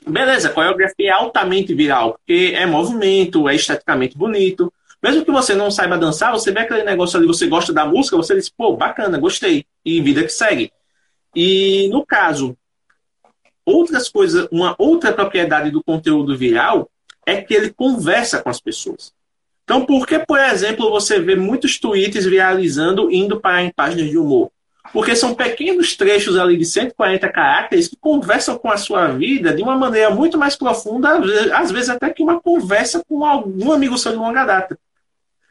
Beleza, 0.07 0.49
a 0.49 0.53
coreografia 0.53 1.09
é 1.09 1.11
altamente 1.11 1.73
viral, 1.73 2.13
porque 2.13 2.53
é 2.55 2.65
movimento, 2.67 3.49
é 3.49 3.55
esteticamente 3.55 4.15
bonito. 4.15 4.71
Mesmo 5.01 5.25
que 5.25 5.31
você 5.31 5.55
não 5.55 5.71
saiba 5.71 5.97
dançar, 5.97 6.31
você 6.31 6.51
vê 6.51 6.59
aquele 6.59 6.83
negócio 6.83 7.17
ali, 7.17 7.25
você 7.25 7.47
gosta 7.47 7.73
da 7.73 7.85
música, 7.85 8.15
você 8.15 8.35
diz, 8.35 8.49
pô, 8.49 8.77
bacana, 8.77 9.17
gostei. 9.17 9.65
E 9.83 9.99
vida 9.99 10.23
que 10.23 10.29
segue. 10.29 10.71
E 11.35 11.89
no 11.91 12.05
caso, 12.05 12.55
outras 13.65 14.07
coisas, 14.07 14.47
uma 14.51 14.75
outra 14.77 15.11
propriedade 15.11 15.71
do 15.71 15.83
conteúdo 15.83 16.37
viral 16.37 16.89
é 17.25 17.41
que 17.41 17.53
ele 17.53 17.71
conversa 17.71 18.41
com 18.41 18.49
as 18.49 18.61
pessoas. 18.61 19.11
Então, 19.63 19.85
por 19.85 20.05
que, 20.05 20.19
por 20.19 20.39
exemplo, 20.39 20.91
você 20.91 21.19
vê 21.19 21.35
muitos 21.35 21.79
tweets 21.79 22.25
viralizando 22.25 23.11
indo 23.11 23.39
para 23.39 23.63
em 23.63 23.71
páginas 23.71 24.09
de 24.09 24.17
humor? 24.17 24.51
Porque 24.91 25.15
são 25.15 25.35
pequenos 25.35 25.95
trechos 25.95 26.37
ali 26.37 26.57
de 26.57 26.65
140 26.65 27.29
caracteres 27.29 27.87
que 27.87 27.95
conversam 27.95 28.57
com 28.57 28.69
a 28.69 28.77
sua 28.77 29.07
vida 29.07 29.53
de 29.53 29.61
uma 29.61 29.77
maneira 29.77 30.09
muito 30.09 30.37
mais 30.37 30.55
profunda, 30.55 31.19
às 31.55 31.71
vezes 31.71 31.89
até 31.89 32.09
que 32.09 32.23
uma 32.23 32.41
conversa 32.41 33.03
com 33.07 33.23
algum 33.23 33.71
amigo 33.71 33.97
seu 33.97 34.11
de 34.11 34.17
longa 34.17 34.43
data. 34.43 34.77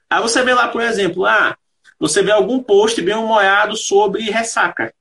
Aí 0.09 0.21
você 0.21 0.43
vê 0.43 0.53
lá, 0.53 0.69
por 0.69 0.83
exemplo, 0.83 1.25
ah, 1.25 1.57
você 1.99 2.23
vê 2.23 2.33
algum 2.33 2.63
post 2.63 3.01
bem 3.01 3.15
humorado 3.15 3.77
sobre 3.77 4.23
ressaca. 4.25 4.93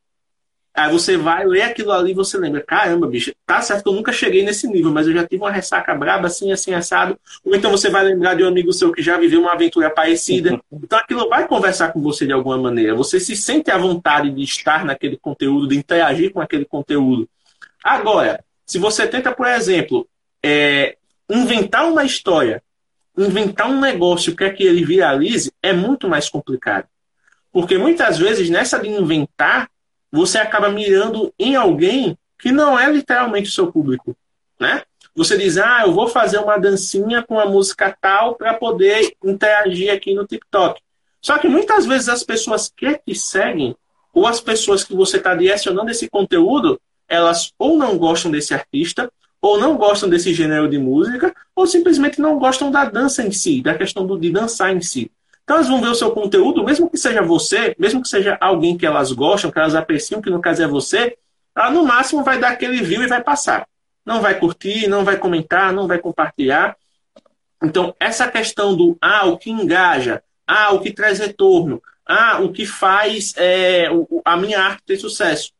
Aí 0.80 0.89
você 0.89 1.18
vai 1.18 1.46
ler 1.46 1.63
aquilo 1.63 1.92
ali 1.92 2.12
e 2.12 2.13
você 2.13 2.38
lembra, 2.38 2.62
caramba, 2.62 3.06
bicho, 3.06 3.34
tá 3.46 3.62
certo 3.62 3.84
que 3.84 3.89
eu 3.89 3.94
nunca 3.94 4.13
cheguei 4.13 4.46
nesse 4.46 4.65
nível, 4.65 4.94
mas 4.94 5.08
eu 5.08 5.13
já 5.13 5.28
tive 5.28 5.44
uma 5.44 5.52
ressaca 5.52 5.94
braba 5.94 6.28
assim, 6.28 6.54
assim, 6.54 6.74
assado. 6.74 7.20
Ou 7.44 7.54
então 7.54 7.70
você 7.70 7.89
vai 7.89 8.02
lembrar 8.02 8.34
de 8.36 8.46
um 8.46 8.48
amigo 8.48 8.72
seu 8.72 8.89
que 8.89 9.02
já 9.02 9.18
viveu 9.18 9.42
uma 9.42 9.52
aventura 9.52 9.89
parecida. 9.89 10.58
Então 10.72 10.98
aquilo 10.98 11.28
vai 11.28 11.46
conversar 11.46 11.92
com 11.92 12.02
você 12.02 12.26
de 12.26 12.32
alguma 12.32 12.58
maneira. 12.58 12.96
Você 12.96 13.20
se 13.20 13.36
sente 13.36 13.70
à 13.70 13.78
vontade 13.78 14.32
de 14.32 14.42
estar 14.42 14.86
naquele 14.86 15.18
conteúdo, 15.18 15.68
de 15.68 15.76
interagir 15.76 16.32
com 16.32 16.39
aquele 16.39 16.63
conteúdo. 16.63 17.28
Agora, 17.84 18.42
se 18.65 18.80
você 18.80 19.06
tenta, 19.06 19.34
por 19.34 19.48
exemplo, 19.48 20.08
é, 20.42 20.96
inventar 21.30 21.86
uma 21.92 22.06
história, 22.06 22.63
inventar 23.18 23.70
um 23.70 23.82
negócio 23.82 24.34
para 24.34 24.50
que 24.50 24.63
ele 24.63 24.86
viralize, 24.86 25.52
é 25.62 25.74
muito 25.74 26.08
mais 26.08 26.30
complicado. 26.30 26.88
Porque 27.52 27.78
muitas 27.78 28.18
vezes, 28.18 28.50
nessa 28.50 28.80
de 28.80 28.88
inventar, 28.88 29.70
você 30.12 30.38
acaba 30.38 30.69
mirando 30.69 31.34
em 31.38 31.56
alguém 31.56 32.17
que 32.38 32.52
não 32.52 32.80
é 32.80 32.89
literalmente 32.89 33.50
o 33.50 33.54
seu 33.54 33.72
público, 33.72 34.15
né? 34.60 34.84
Você 35.15 35.38
diz, 35.38 35.58
ah, 35.58 35.84
eu 35.86 35.91
vou 35.91 36.08
fazer 36.08 36.38
uma 36.38 36.58
dancinha 36.58 37.22
com 37.22 37.39
a 37.39 37.45
música 37.45 37.95
tal 38.00 38.36
para 38.36 38.54
poder 38.54 39.13
interagir 39.24 39.93
aqui 39.93 40.13
no 40.13 40.26
TikTok. 40.26 40.82
Só 41.22 41.38
que 41.38 41.50
muitas 41.50 41.86
vezes 41.86 42.08
as 42.08 42.24
pessoas 42.24 42.72
que 42.76 42.98
te 43.06 43.13
seguem, 43.13 43.76
ou 44.13 44.26
as 44.26 44.39
pessoas 44.39 44.84
que 44.84 44.95
você 44.95 45.17
está 45.17 45.36
direcionando 45.36 45.91
esse 45.91 46.10
conteúdo, 46.10 46.80
elas 47.08 47.52
ou 47.60 47.78
não 47.78 47.98
gostam 47.98 48.32
desse 48.32 48.54
artista, 48.54 49.12
ou 49.41 49.60
não 49.60 49.76
gostam 49.76 50.10
desse 50.10 50.34
gênero 50.34 50.69
de 50.69 50.78
música, 50.78 51.36
ou 51.56 51.67
simplesmente 51.67 52.22
não 52.22 52.38
gostam 52.38 52.72
da 52.72 52.86
dança 52.86 53.24
em 53.24 53.32
si, 53.32 53.62
da 53.62 53.78
questão 53.78 54.06
do, 54.06 54.17
de 54.17 54.32
dançar 54.32 54.74
em 54.74 54.82
si. 54.82 55.12
Então 55.49 55.57
elas 55.57 55.67
vão 55.67 55.81
ver 55.81 55.88
o 55.88 55.95
seu 55.95 56.12
conteúdo, 56.12 56.63
mesmo 56.63 56.88
que 56.88 56.97
seja 56.97 57.23
você, 57.23 57.75
mesmo 57.79 58.03
que 58.03 58.07
seja 58.07 58.38
alguém 58.39 58.77
que 58.77 58.85
elas 58.85 59.12
gostam, 59.12 59.49
que 59.49 59.57
elas 59.57 59.73
apreciam, 59.73 60.21
que 60.21 60.29
no 60.29 60.39
caso 60.39 60.62
é 60.62 60.67
você, 60.67 61.17
ela 61.57 61.71
no 61.71 61.83
máximo 61.83 62.23
vai 62.23 62.38
dar 62.38 62.51
aquele 62.51 62.83
view 62.83 63.01
e 63.01 63.07
vai 63.07 63.23
passar 63.23 63.67
não 64.09 64.21
vai 64.21 64.39
curtir, 64.39 64.88
não 64.88 65.05
vai 65.05 65.17
comentar, 65.17 65.71
não 65.71 65.88
vai 65.88 65.99
compartilhar. 65.99 66.75
Então, 67.63 67.95
essa 67.99 68.27
questão 68.27 68.75
do 68.75 68.97
ah, 68.99 69.27
o 69.27 69.38
que 69.38 69.51
engaja, 69.51 70.23
ah, 70.47 70.73
o 70.73 70.79
que 70.79 70.91
traz 70.91 71.19
retorno, 71.19 71.79
ah, 72.07 72.39
o 72.41 72.51
que 72.51 72.65
faz 72.65 73.35
é, 73.38 73.88
a 74.25 74.35
minha 74.35 74.59
arte 74.59 74.81
ter 74.83 74.97
sucesso, 74.97 75.51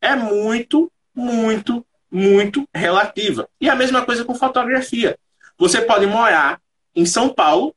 é 0.00 0.16
muito, 0.16 0.90
muito, 1.14 1.84
muito 2.10 2.66
relativa. 2.74 3.46
E 3.60 3.68
a 3.68 3.76
mesma 3.76 4.02
coisa 4.02 4.24
com 4.24 4.34
fotografia. 4.34 5.18
Você 5.58 5.82
pode 5.82 6.06
morar 6.06 6.58
em 6.96 7.04
São 7.04 7.28
Paulo, 7.28 7.74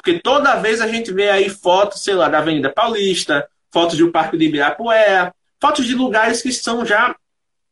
porque 0.00 0.18
toda 0.18 0.56
vez 0.56 0.80
a 0.80 0.88
gente 0.88 1.12
vê 1.12 1.28
aí 1.28 1.50
fotos, 1.50 2.02
sei 2.02 2.14
lá, 2.14 2.26
da 2.26 2.38
Avenida 2.38 2.70
Paulista, 2.70 3.46
fotos 3.70 3.98
do 3.98 4.10
Parque 4.10 4.38
de 4.38 4.46
Ibirapuera, 4.46 5.34
fotos 5.60 5.84
de 5.84 5.94
lugares 5.94 6.40
que 6.40 6.50
são 6.52 6.86
já 6.86 7.14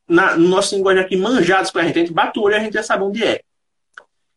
na, 0.06 0.36
no 0.36 0.46
nosso 0.46 0.76
linguagem 0.76 1.02
aqui, 1.02 1.16
manjados 1.16 1.70
para 1.70 1.82
a 1.82 1.84
gente. 1.86 1.96
A 1.96 2.00
gente 2.00 2.12
bate 2.12 2.38
o 2.38 2.42
olho 2.42 2.54
e 2.54 2.56
a 2.58 2.60
gente 2.60 2.74
já 2.74 2.82
sabe 2.82 3.02
onde 3.02 3.24
é. 3.24 3.40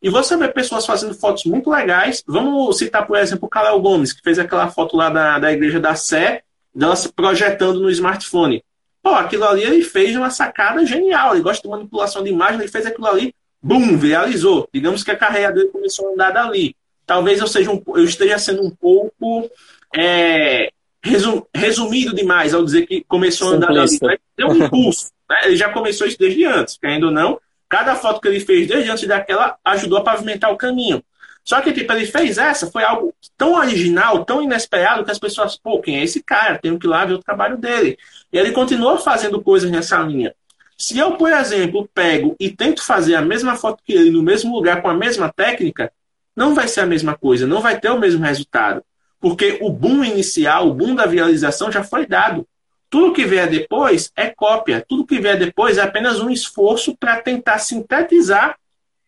E 0.00 0.08
você 0.08 0.36
vê 0.38 0.48
pessoas 0.48 0.86
fazendo 0.86 1.14
fotos 1.14 1.44
muito 1.44 1.68
legais. 1.68 2.24
Vamos 2.26 2.78
citar, 2.78 3.06
por 3.06 3.18
exemplo, 3.18 3.44
o 3.44 3.48
Kalel 3.48 3.78
Gomes, 3.78 4.14
que 4.14 4.22
fez 4.22 4.38
aquela 4.38 4.68
foto 4.68 4.96
lá 4.96 5.10
da, 5.10 5.38
da 5.38 5.52
Igreja 5.52 5.78
da 5.78 5.94
Sé, 5.94 6.42
dela 6.74 6.96
se 6.96 7.12
projetando 7.12 7.78
no 7.78 7.90
smartphone. 7.90 8.64
Pô, 9.02 9.10
aquilo 9.10 9.44
ali 9.44 9.62
ele 9.64 9.82
fez 9.82 10.16
uma 10.16 10.30
sacada 10.30 10.84
genial. 10.86 11.34
Ele 11.34 11.42
gosta 11.42 11.62
de 11.62 11.68
manipulação 11.68 12.24
de 12.24 12.30
imagem, 12.30 12.58
ele 12.58 12.68
fez 12.68 12.86
aquilo 12.86 13.06
ali, 13.06 13.34
bum, 13.62 13.98
viralizou. 13.98 14.66
Digamos 14.72 15.04
que 15.04 15.10
a 15.10 15.16
carreira 15.16 15.52
dele 15.52 15.68
começou 15.68 16.08
a 16.08 16.12
andar 16.12 16.30
dali. 16.30 16.74
Talvez 17.06 17.40
eu, 17.40 17.46
seja 17.46 17.70
um, 17.70 17.82
eu 17.94 18.04
esteja 18.04 18.38
sendo 18.38 18.62
um 18.62 18.70
pouco 18.70 19.50
é, 19.94 20.70
resum, 21.02 21.42
resumido 21.54 22.14
demais 22.14 22.54
ao 22.54 22.64
dizer 22.64 22.86
que 22.86 23.04
começou 23.04 23.52
a 23.52 23.56
andar 23.56 23.72
dali. 23.72 23.98
Mas 24.02 24.18
deu 24.36 24.48
um 24.48 24.56
impulso. 24.56 25.10
Né? 25.30 25.38
Ele 25.44 25.56
já 25.56 25.70
começou 25.70 26.06
isso 26.06 26.18
desde 26.18 26.44
antes, 26.44 26.76
querendo 26.76 27.04
ou 27.04 27.10
não. 27.10 27.40
Cada 27.66 27.94
foto 27.94 28.20
que 28.20 28.28
ele 28.28 28.40
fez 28.40 28.68
desde 28.68 28.90
antes 28.90 29.08
daquela 29.08 29.56
ajudou 29.64 29.96
a 29.96 30.02
pavimentar 30.02 30.52
o 30.52 30.58
caminho. 30.58 31.02
Só 31.44 31.60
que, 31.60 31.72
tipo, 31.72 31.92
ele 31.92 32.04
fez 32.04 32.36
essa, 32.38 32.70
foi 32.70 32.84
algo 32.84 33.14
tão 33.36 33.54
original, 33.54 34.24
tão 34.24 34.42
inesperado, 34.42 35.04
que 35.04 35.10
as 35.10 35.18
pessoas, 35.18 35.56
pô, 35.56 35.80
quem 35.80 35.98
é 35.98 36.04
esse 36.04 36.22
cara? 36.22 36.58
Tenho 36.58 36.78
que 36.78 36.86
ir 36.86 36.90
lá 36.90 37.04
ver 37.04 37.14
o 37.14 37.22
trabalho 37.22 37.56
dele. 37.56 37.98
E 38.32 38.38
ele 38.38 38.52
continuou 38.52 38.98
fazendo 38.98 39.40
coisas 39.40 39.70
nessa 39.70 39.98
linha. 40.00 40.34
Se 40.78 40.98
eu, 40.98 41.12
por 41.12 41.32
exemplo, 41.32 41.88
pego 41.94 42.36
e 42.38 42.50
tento 42.50 42.84
fazer 42.84 43.14
a 43.14 43.22
mesma 43.22 43.56
foto 43.56 43.82
que 43.84 43.92
ele 43.92 44.10
no 44.10 44.22
mesmo 44.22 44.54
lugar 44.54 44.82
com 44.82 44.88
a 44.88 44.94
mesma 44.94 45.32
técnica, 45.32 45.92
não 46.34 46.54
vai 46.54 46.68
ser 46.68 46.80
a 46.80 46.86
mesma 46.86 47.16
coisa, 47.16 47.46
não 47.46 47.60
vai 47.60 47.78
ter 47.78 47.90
o 47.90 47.98
mesmo 47.98 48.24
resultado. 48.24 48.82
Porque 49.20 49.58
o 49.60 49.70
boom 49.70 50.02
inicial, 50.02 50.68
o 50.68 50.74
boom 50.74 50.94
da 50.94 51.06
viralização 51.06 51.70
já 51.70 51.84
foi 51.84 52.06
dado. 52.06 52.46
Tudo 52.90 53.12
que 53.12 53.24
vier 53.24 53.48
depois 53.48 54.10
é 54.16 54.28
cópia. 54.28 54.84
Tudo 54.86 55.06
que 55.06 55.20
vier 55.20 55.38
depois 55.38 55.78
é 55.78 55.82
apenas 55.82 56.20
um 56.20 56.28
esforço 56.28 56.96
para 56.96 57.22
tentar 57.22 57.58
sintetizar 57.58 58.58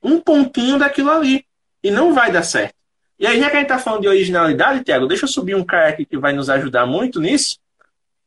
um 0.02 0.20
pontinho 0.20 0.78
daquilo 0.78 1.10
ali. 1.10 1.44
E 1.82 1.90
não 1.90 2.14
vai 2.14 2.30
dar 2.30 2.42
certo. 2.42 2.74
E 3.18 3.26
aí, 3.26 3.38
já 3.38 3.50
que 3.50 3.56
a 3.56 3.60
gente 3.60 3.70
está 3.70 3.78
falando 3.78 4.02
de 4.02 4.08
originalidade, 4.08 4.84
Tiago, 4.84 5.06
deixa 5.06 5.24
eu 5.24 5.28
subir 5.28 5.54
um 5.54 5.64
cara 5.64 5.88
aqui 5.88 6.04
que 6.04 6.16
vai 6.16 6.32
nos 6.32 6.48
ajudar 6.48 6.86
muito 6.86 7.20
nisso, 7.20 7.58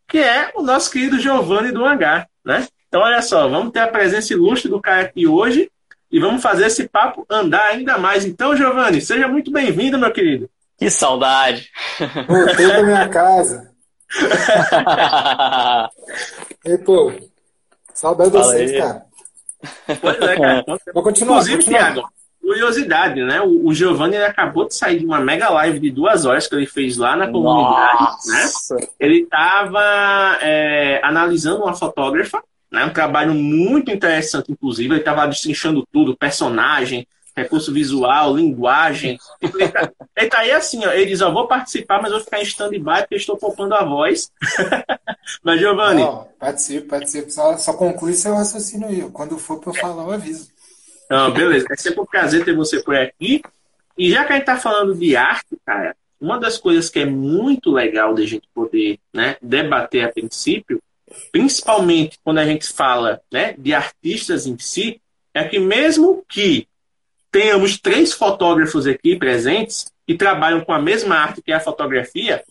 que 0.08 0.18
é 0.18 0.52
o 0.56 0.62
nosso 0.62 0.92
querido 0.92 1.20
Giovanni 1.20 1.72
do 1.72 1.86
Hangar. 1.86 2.28
Né? 2.44 2.68
Então, 2.88 3.02
olha 3.02 3.22
só, 3.22 3.48
vamos 3.48 3.72
ter 3.72 3.80
a 3.80 3.88
presença 3.88 4.34
ilustre 4.34 4.70
do 4.70 4.82
cara 4.82 5.02
aqui 5.04 5.28
hoje 5.28 5.70
e 6.12 6.20
vamos 6.20 6.42
fazer 6.42 6.68
esse 6.68 6.88
papo 6.88 7.26
andar 7.30 7.66
ainda 7.68 7.98
mais. 7.98 8.26
Então, 8.26 8.56
Giovanni, 8.56 9.02
seja 9.02 9.28
muito 9.28 9.52
bem-vindo, 9.52 9.98
meu 9.98 10.12
querido. 10.12 10.50
Que 10.78 10.90
saudade! 10.90 11.70
Voltei 12.28 12.68
da 12.68 12.84
minha 12.84 13.10
casa. 13.10 13.72
e, 16.66 16.78
pô, 16.78 17.12
saudade 17.94 18.32
de 18.32 18.38
vocês, 18.38 18.72
cara. 18.78 19.06
Pois 20.00 20.22
é, 20.22 20.38
cara. 20.38 20.64
Vou 20.94 21.04
continuar. 21.04 21.42
Inclusive, 21.42 21.64
Thiago, 21.64 22.08
curiosidade, 22.40 23.22
né? 23.24 23.42
O, 23.42 23.68
o 23.68 23.74
Giovanni 23.74 24.18
acabou 24.18 24.66
de 24.68 24.76
sair 24.76 25.00
de 25.00 25.06
uma 25.06 25.20
mega 25.20 25.50
live 25.50 25.80
de 25.80 25.92
duas 25.92 26.26
horas 26.26 26.48
que 26.48 26.56
ele 26.56 26.66
fez 26.66 26.96
lá 26.96 27.16
na 27.16 27.28
comunidade, 27.28 28.02
Nossa. 28.02 28.76
né? 28.76 28.88
Ele 29.00 29.24
estava 29.24 30.38
é, 30.42 31.02
analisando 31.04 31.64
uma 31.64 31.74
fotógrafa, 31.74 32.42
né? 32.72 32.86
Um 32.86 32.94
trabalho 32.94 33.34
muito 33.34 33.92
interessante, 33.92 34.52
inclusive. 34.52 34.90
Ele 34.90 35.00
estava 35.00 35.28
destrinchando 35.28 35.88
tudo, 35.92 36.18
personagem, 36.18 37.08
recurso 37.36 37.72
visual, 37.72 38.36
linguagem. 38.36 39.20
Tipo, 39.40 39.60
ele, 39.60 39.70
tá, 39.70 39.92
ele 40.18 40.30
tá 40.30 40.40
aí 40.40 40.52
assim, 40.52 40.86
ó, 40.86 40.92
ele 40.92 41.06
diz, 41.06 41.22
ó, 41.22 41.32
vou 41.32 41.48
participar, 41.48 42.02
mas 42.02 42.12
vou 42.12 42.22
ficar 42.22 42.40
em 42.40 42.44
stand-by 42.44 43.02
porque 43.02 43.16
estou 43.16 43.38
poupando 43.38 43.76
a 43.76 43.84
voz. 43.84 44.32
mas, 45.44 45.60
Giovanni... 45.60 46.02
Não, 46.02 46.28
participo, 46.40 46.88
participo. 46.88 47.32
Só, 47.32 47.58
só 47.58 47.74
conclui 47.74 48.14
seu 48.14 48.34
raciocínio 48.36 48.88
aí. 48.88 49.10
Quando 49.12 49.38
for 49.38 49.60
para 49.60 49.70
eu 49.70 49.76
falar, 49.76 50.04
eu 50.04 50.12
aviso. 50.12 50.50
Não, 51.10 51.32
beleza. 51.32 51.68
É 51.72 51.76
sempre 51.76 52.02
um 52.02 52.06
prazer 52.06 52.44
ter 52.44 52.56
você 52.56 52.82
por 52.82 52.96
aqui. 52.96 53.42
E 53.98 54.12
já 54.12 54.26
que 54.26 54.34
a 54.34 54.36
gente 54.36 54.46
tá 54.46 54.58
falando 54.58 54.94
de 54.94 55.16
arte, 55.16 55.58
cara, 55.66 55.96
uma 56.20 56.40
das 56.40 56.58
coisas 56.58 56.90
que 56.90 57.00
é 57.00 57.06
muito 57.06 57.72
legal 57.72 58.14
de 58.14 58.24
a 58.24 58.26
gente 58.26 58.48
poder 58.54 59.00
né, 59.14 59.38
debater 59.42 60.04
a 60.04 60.12
princípio, 60.12 60.82
principalmente 61.32 62.20
quando 62.24 62.40
a 62.40 62.46
gente 62.46 62.68
fala 62.68 63.22
né, 63.32 63.54
de 63.58 63.74
artistas 63.74 64.46
em 64.46 64.58
si, 64.58 65.02
é 65.34 65.44
que 65.44 65.60
mesmo 65.60 66.26
que 66.28 66.68
tenhamos 67.32 67.80
três 67.80 68.14
fotógrafos 68.14 68.88
aqui 68.88 69.16
presentes 69.16 69.92
que 70.06 70.16
trabalham 70.16 70.62
com 70.62 70.74
a 70.74 70.82
mesma 70.82 71.16
arte 71.16 71.42
que 71.42 71.52
é 71.52 71.56
a 71.56 71.60
fotografia, 71.60 72.44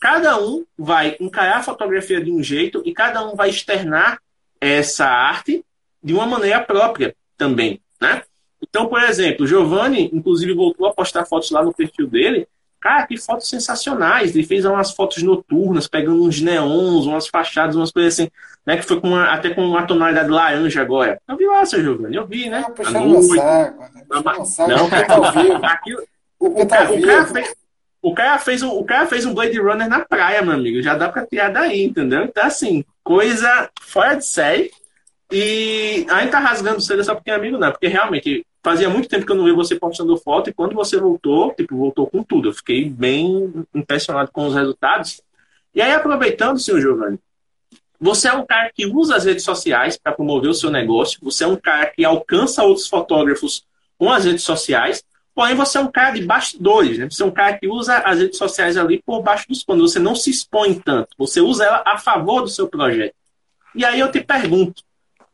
cada 0.00 0.38
um 0.38 0.64
vai 0.76 1.16
encarar 1.20 1.58
a 1.58 1.62
fotografia 1.62 2.20
de 2.22 2.30
um 2.30 2.42
jeito 2.42 2.82
e 2.84 2.92
cada 2.92 3.24
um 3.26 3.34
vai 3.34 3.48
externar 3.48 4.20
essa 4.60 5.06
arte 5.06 5.64
de 6.02 6.12
uma 6.12 6.26
maneira 6.26 6.60
própria 6.60 7.16
também, 7.36 7.80
né? 8.00 8.22
Então, 8.62 8.86
por 8.86 9.02
exemplo, 9.02 9.46
Giovanni, 9.46 10.10
inclusive, 10.12 10.52
voltou 10.52 10.86
a 10.86 10.92
postar 10.92 11.24
fotos 11.26 11.50
lá 11.50 11.62
no 11.62 11.72
perfil 11.72 12.06
dele 12.06 12.48
Cara, 12.84 13.06
que 13.06 13.16
fotos 13.16 13.48
sensacionais. 13.48 14.36
Ele 14.36 14.44
fez 14.44 14.66
umas 14.66 14.92
fotos 14.92 15.22
noturnas, 15.22 15.88
pegando 15.88 16.22
uns 16.22 16.42
neons, 16.42 17.06
umas 17.06 17.26
fachadas, 17.26 17.76
umas 17.76 17.90
coisas 17.90 18.12
assim, 18.12 18.30
né? 18.66 18.76
Que 18.76 18.82
foi 18.82 19.00
com 19.00 19.08
uma, 19.08 19.32
até 19.32 19.48
com 19.48 19.66
uma 19.66 19.86
tonalidade 19.86 20.28
laranja 20.28 20.82
agora. 20.82 21.18
Eu 21.26 21.34
vi 21.34 21.46
lá, 21.46 21.64
seu 21.64 21.82
Giovanni, 21.82 22.14
eu 22.14 22.26
vi, 22.26 22.50
né? 22.50 22.60
Não, 22.60 22.74
puxar 22.74 23.00
meu 23.00 23.22
saco. 23.22 24.68
Não, 24.68 24.90
tá 24.90 25.72
aquilo, 25.72 26.02
o, 26.38 26.60
o, 26.60 26.66
cara, 26.66 26.92
o, 26.92 27.00
cara 27.00 27.26
fez, 27.26 27.54
o, 28.02 28.14
cara 28.14 28.38
fez 28.38 28.62
um, 28.62 28.68
o 28.68 28.84
cara 28.84 29.06
fez 29.06 29.24
um 29.24 29.32
Blade 29.32 29.58
Runner 29.58 29.88
na 29.88 30.00
praia, 30.00 30.42
meu 30.42 30.52
amigo. 30.52 30.82
Já 30.82 30.94
dá 30.94 31.08
pra 31.08 31.24
tirar 31.24 31.50
daí, 31.50 31.84
entendeu? 31.84 32.24
Então, 32.24 32.44
assim, 32.44 32.84
coisa 33.02 33.70
fora 33.80 34.14
de 34.16 34.26
série. 34.26 34.70
E 35.32 36.04
a 36.10 36.20
gente 36.20 36.32
tá 36.32 36.38
rasgando 36.38 36.82
cedo 36.82 37.02
só 37.02 37.14
porque 37.14 37.30
é 37.30 37.34
amigo, 37.34 37.56
não. 37.56 37.72
Porque 37.72 37.88
realmente 37.88 38.44
fazia 38.64 38.88
muito 38.88 39.08
tempo 39.10 39.26
que 39.26 39.30
eu 39.30 39.36
não 39.36 39.44
vi 39.44 39.52
você 39.52 39.76
postando 39.76 40.16
foto 40.16 40.48
e 40.48 40.54
quando 40.54 40.74
você 40.74 40.96
voltou, 40.96 41.52
tipo, 41.52 41.76
voltou 41.76 42.06
com 42.06 42.22
tudo. 42.22 42.48
Eu 42.48 42.54
fiquei 42.54 42.88
bem 42.88 43.52
impressionado 43.74 44.30
com 44.32 44.46
os 44.46 44.54
resultados. 44.54 45.20
E 45.74 45.82
aí, 45.82 45.92
aproveitando, 45.92 46.58
senhor 46.58 46.80
Giovanni, 46.80 47.18
você 48.00 48.28
é 48.28 48.32
um 48.32 48.46
cara 48.46 48.70
que 48.74 48.86
usa 48.86 49.16
as 49.16 49.24
redes 49.26 49.44
sociais 49.44 49.98
para 49.98 50.12
promover 50.12 50.50
o 50.50 50.54
seu 50.54 50.70
negócio, 50.70 51.20
você 51.22 51.44
é 51.44 51.46
um 51.46 51.56
cara 51.56 51.86
que 51.86 52.04
alcança 52.04 52.62
outros 52.62 52.88
fotógrafos 52.88 53.64
com 53.98 54.10
as 54.10 54.24
redes 54.24 54.44
sociais, 54.44 55.04
porém 55.34 55.54
você 55.54 55.76
é 55.76 55.80
um 55.80 55.90
cara 55.90 56.12
de 56.12 56.24
bastidores, 56.24 56.98
né? 56.98 57.08
Você 57.10 57.22
é 57.22 57.26
um 57.26 57.30
cara 57.30 57.58
que 57.58 57.68
usa 57.68 57.98
as 57.98 58.18
redes 58.18 58.38
sociais 58.38 58.76
ali 58.76 59.02
por 59.04 59.22
baixo 59.22 59.46
dos 59.48 59.62
panos, 59.62 59.92
você 59.92 59.98
não 59.98 60.14
se 60.14 60.30
expõe 60.30 60.74
tanto, 60.74 61.08
você 61.18 61.40
usa 61.40 61.64
ela 61.64 61.82
a 61.84 61.98
favor 61.98 62.42
do 62.42 62.48
seu 62.48 62.66
projeto. 62.66 63.14
E 63.74 63.84
aí 63.84 64.00
eu 64.00 64.10
te 64.10 64.20
pergunto, 64.20 64.82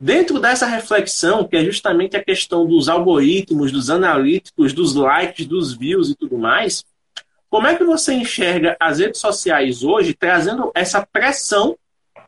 Dentro 0.01 0.41
dessa 0.41 0.65
reflexão, 0.65 1.47
que 1.47 1.55
é 1.59 1.63
justamente 1.63 2.17
a 2.17 2.25
questão 2.25 2.67
dos 2.67 2.89
algoritmos, 2.89 3.71
dos 3.71 3.91
analíticos, 3.91 4.73
dos 4.73 4.95
likes, 4.95 5.45
dos 5.45 5.75
views 5.75 6.09
e 6.09 6.15
tudo 6.15 6.39
mais, 6.39 6.83
como 7.51 7.67
é 7.67 7.77
que 7.77 7.85
você 7.85 8.15
enxerga 8.15 8.79
as 8.81 8.99
redes 8.99 9.21
sociais 9.21 9.83
hoje 9.83 10.15
trazendo 10.15 10.73
essa 10.75 11.05
pressão 11.05 11.77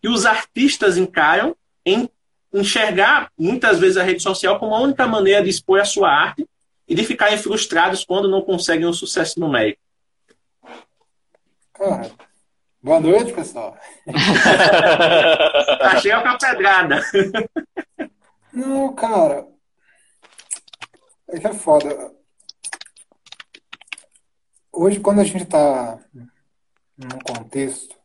que 0.03 0.09
os 0.09 0.27
artistas 0.27 0.99
encaram 0.99 1.57
em 1.87 2.11
enxergar 2.53 3.33
muitas 3.39 3.79
vezes 3.79 3.97
a 3.97 4.03
rede 4.03 4.23
social 4.23 4.59
como 4.59 4.75
a 4.75 4.81
única 4.81 5.07
maneira 5.07 5.43
de 5.43 5.49
expor 5.49 5.81
a 5.81 5.87
sua 5.87 6.11
arte 6.11 6.47
e 6.87 6.95
de 6.95 7.05
ficarem 7.05 7.39
frustrados 7.39 8.05
quando 8.05 8.29
não 8.29 8.43
conseguem 8.43 8.87
um 8.87 8.93
sucesso 8.93 9.41
numérico? 9.41 9.81
Cara, 11.73 12.11
Boa 12.83 12.99
noite, 12.99 13.33
pessoal. 13.33 13.77
Achei 15.83 16.11
tá 16.11 16.33
a 16.33 16.37
pedrada. 16.37 17.01
Não, 18.53 18.93
cara. 18.93 19.47
É 21.29 21.39
que 21.39 21.47
é 21.47 21.53
foda. 21.53 22.13
Hoje, 24.73 24.99
quando 24.99 25.21
a 25.21 25.25
gente 25.25 25.45
está 25.45 25.97
num 26.99 27.21
contexto, 27.21 27.97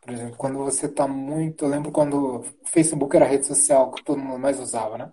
por 0.00 0.12
exemplo, 0.12 0.36
quando 0.36 0.58
você 0.58 0.86
está 0.86 1.08
muito. 1.08 1.64
Eu 1.64 1.68
lembro 1.68 1.90
quando 1.90 2.36
o 2.36 2.44
Facebook 2.66 3.16
era 3.16 3.24
a 3.24 3.28
rede 3.28 3.46
social 3.46 3.90
que 3.90 4.04
todo 4.04 4.20
mundo 4.20 4.38
mais 4.38 4.60
usava, 4.60 4.96
né? 4.96 5.10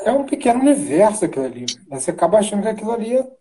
É 0.00 0.12
um 0.12 0.26
pequeno 0.26 0.60
universo 0.60 1.24
aquilo 1.24 1.46
ali. 1.46 1.64
Você 1.88 2.10
acaba 2.10 2.38
achando 2.38 2.62
que 2.62 2.68
aquilo 2.68 2.92
ali 2.92 3.16
é 3.16 3.35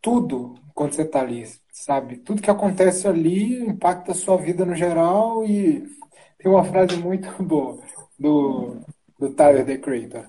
tudo 0.00 0.54
quando 0.74 0.92
você 0.92 1.02
está 1.02 1.20
ali, 1.20 1.44
sabe? 1.72 2.18
Tudo 2.18 2.42
que 2.42 2.50
acontece 2.50 3.08
ali 3.08 3.66
impacta 3.66 4.12
a 4.12 4.14
sua 4.14 4.36
vida 4.36 4.64
no 4.64 4.74
geral 4.74 5.44
e 5.44 5.84
tem 6.38 6.50
uma 6.50 6.64
frase 6.64 6.96
muito 6.96 7.30
boa 7.42 7.78
do 8.18 8.76
do 9.18 9.30
Tyler, 9.30 9.64
The 9.64 9.78
Creator. 9.78 10.26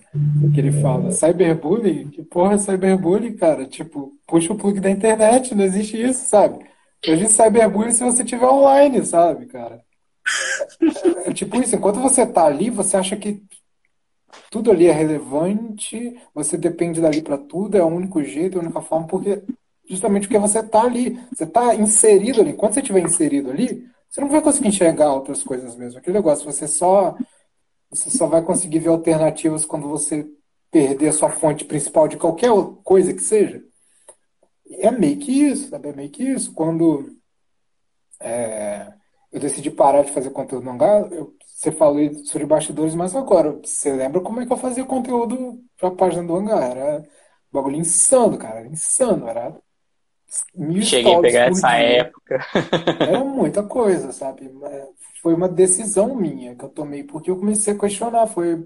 Que 0.54 0.60
ele 0.62 0.72
fala, 0.82 1.12
cyberbullying? 1.12 2.10
Que 2.10 2.24
porra 2.24 2.54
é 2.54 2.58
cyberbullying, 2.58 3.36
cara? 3.36 3.66
Tipo, 3.66 4.14
puxa 4.26 4.54
o 4.54 4.58
plug 4.58 4.80
da 4.80 4.90
internet, 4.90 5.54
não 5.54 5.66
existe 5.66 6.02
isso, 6.02 6.28
sabe? 6.28 6.66
Existe 7.04 7.34
cyberbullying 7.34 7.92
se 7.92 8.04
você 8.04 8.24
estiver 8.24 8.48
online, 8.48 9.06
sabe, 9.06 9.46
cara? 9.48 9.82
É, 11.26 11.34
tipo 11.34 11.62
isso, 11.62 11.76
enquanto 11.76 12.00
você 12.00 12.26
tá 12.26 12.46
ali, 12.46 12.70
você 12.70 12.98
acha 12.98 13.16
que 13.16 13.42
tudo 14.52 14.72
ali 14.72 14.88
é 14.88 14.92
relevante, 14.92 16.20
você 16.34 16.58
depende 16.58 17.02
dali 17.02 17.22
para 17.22 17.38
tudo, 17.38 17.78
é 17.78 17.84
o 17.84 17.88
único 17.88 18.24
jeito, 18.24 18.58
é 18.58 18.62
a 18.62 18.64
única 18.64 18.82
forma, 18.82 19.08
porque 19.08 19.44
justamente 19.90 20.28
porque 20.28 20.40
você 20.40 20.62
tá 20.64 20.82
ali, 20.84 21.20
você 21.34 21.46
tá 21.46 21.76
inserido 21.76 22.42
ali. 22.42 22.54
Quando 22.54 22.74
você 22.74 22.82
estiver 22.82 23.02
inserido 23.02 23.50
ali, 23.50 23.88
você 24.10 24.22
não 24.22 24.30
vai 24.30 24.42
conseguir 24.42 24.70
enxergar 24.70 25.14
outras 25.14 25.44
coisas 25.44 25.76
mesmo. 25.76 26.00
Aquele 26.00 26.18
negócio, 26.18 26.46
você 26.46 26.68
só 26.68 27.16
você 27.90 28.10
só 28.10 28.28
vai 28.28 28.42
conseguir 28.44 28.80
ver 28.80 28.90
alternativas 28.90 29.66
quando 29.66 29.88
você 29.88 30.28
perder 30.70 31.10
a 31.10 31.14
sua 31.14 31.30
fonte 31.30 31.64
principal 31.66 32.08
de 32.08 32.18
qualquer 32.18 32.52
coisa 32.84 33.14
que 33.14 33.22
seja. 33.22 33.64
É 34.70 34.92
meio 34.92 35.18
que 35.18 35.32
isso, 35.32 35.70
sabe? 35.70 35.90
É 35.90 35.94
meio 35.94 36.10
que 36.10 36.24
isso. 36.24 36.54
Quando 36.54 37.10
é, 38.20 38.94
eu 39.32 39.40
decidi 39.40 39.72
parar 39.72 40.04
de 40.04 40.12
fazer 40.12 40.30
conteúdo 40.32 40.70
hangar, 40.70 41.12
eu, 41.12 41.34
você 41.58 41.72
falou 41.72 42.14
sobre 42.26 42.46
bastidores, 42.46 42.94
mas 42.94 43.16
agora, 43.16 43.52
você 43.52 43.92
lembra 43.92 44.22
como 44.22 44.40
é 44.40 44.46
que 44.46 44.54
eu 44.54 44.58
fazia 44.58 44.86
conteúdo 44.86 45.60
para 45.76 45.90
a 45.90 45.96
página 45.96 46.24
do 46.24 46.36
hangar? 46.36 46.62
Era 46.62 47.00
um 47.00 47.04
bagulho 47.52 47.78
insano, 47.78 48.38
cara. 48.38 48.68
Insano. 48.68 49.28
Era 49.28 49.58
mil 50.54 50.84
Cheguei 50.84 51.16
a 51.16 51.20
pegar 51.20 51.50
essa 51.50 51.70
dia. 51.70 52.02
época. 52.02 52.46
Era 53.00 53.24
muita 53.24 53.64
coisa, 53.64 54.12
sabe? 54.12 54.52
Foi 55.20 55.34
uma 55.34 55.50
decisão 55.50 56.16
minha 56.16 56.56
que 56.56 56.64
eu 56.64 56.70
tomei, 56.70 57.04
porque 57.04 57.32
eu 57.32 57.40
comecei 57.40 57.74
a 57.74 57.80
questionar. 57.80 58.28
Foi 58.28 58.64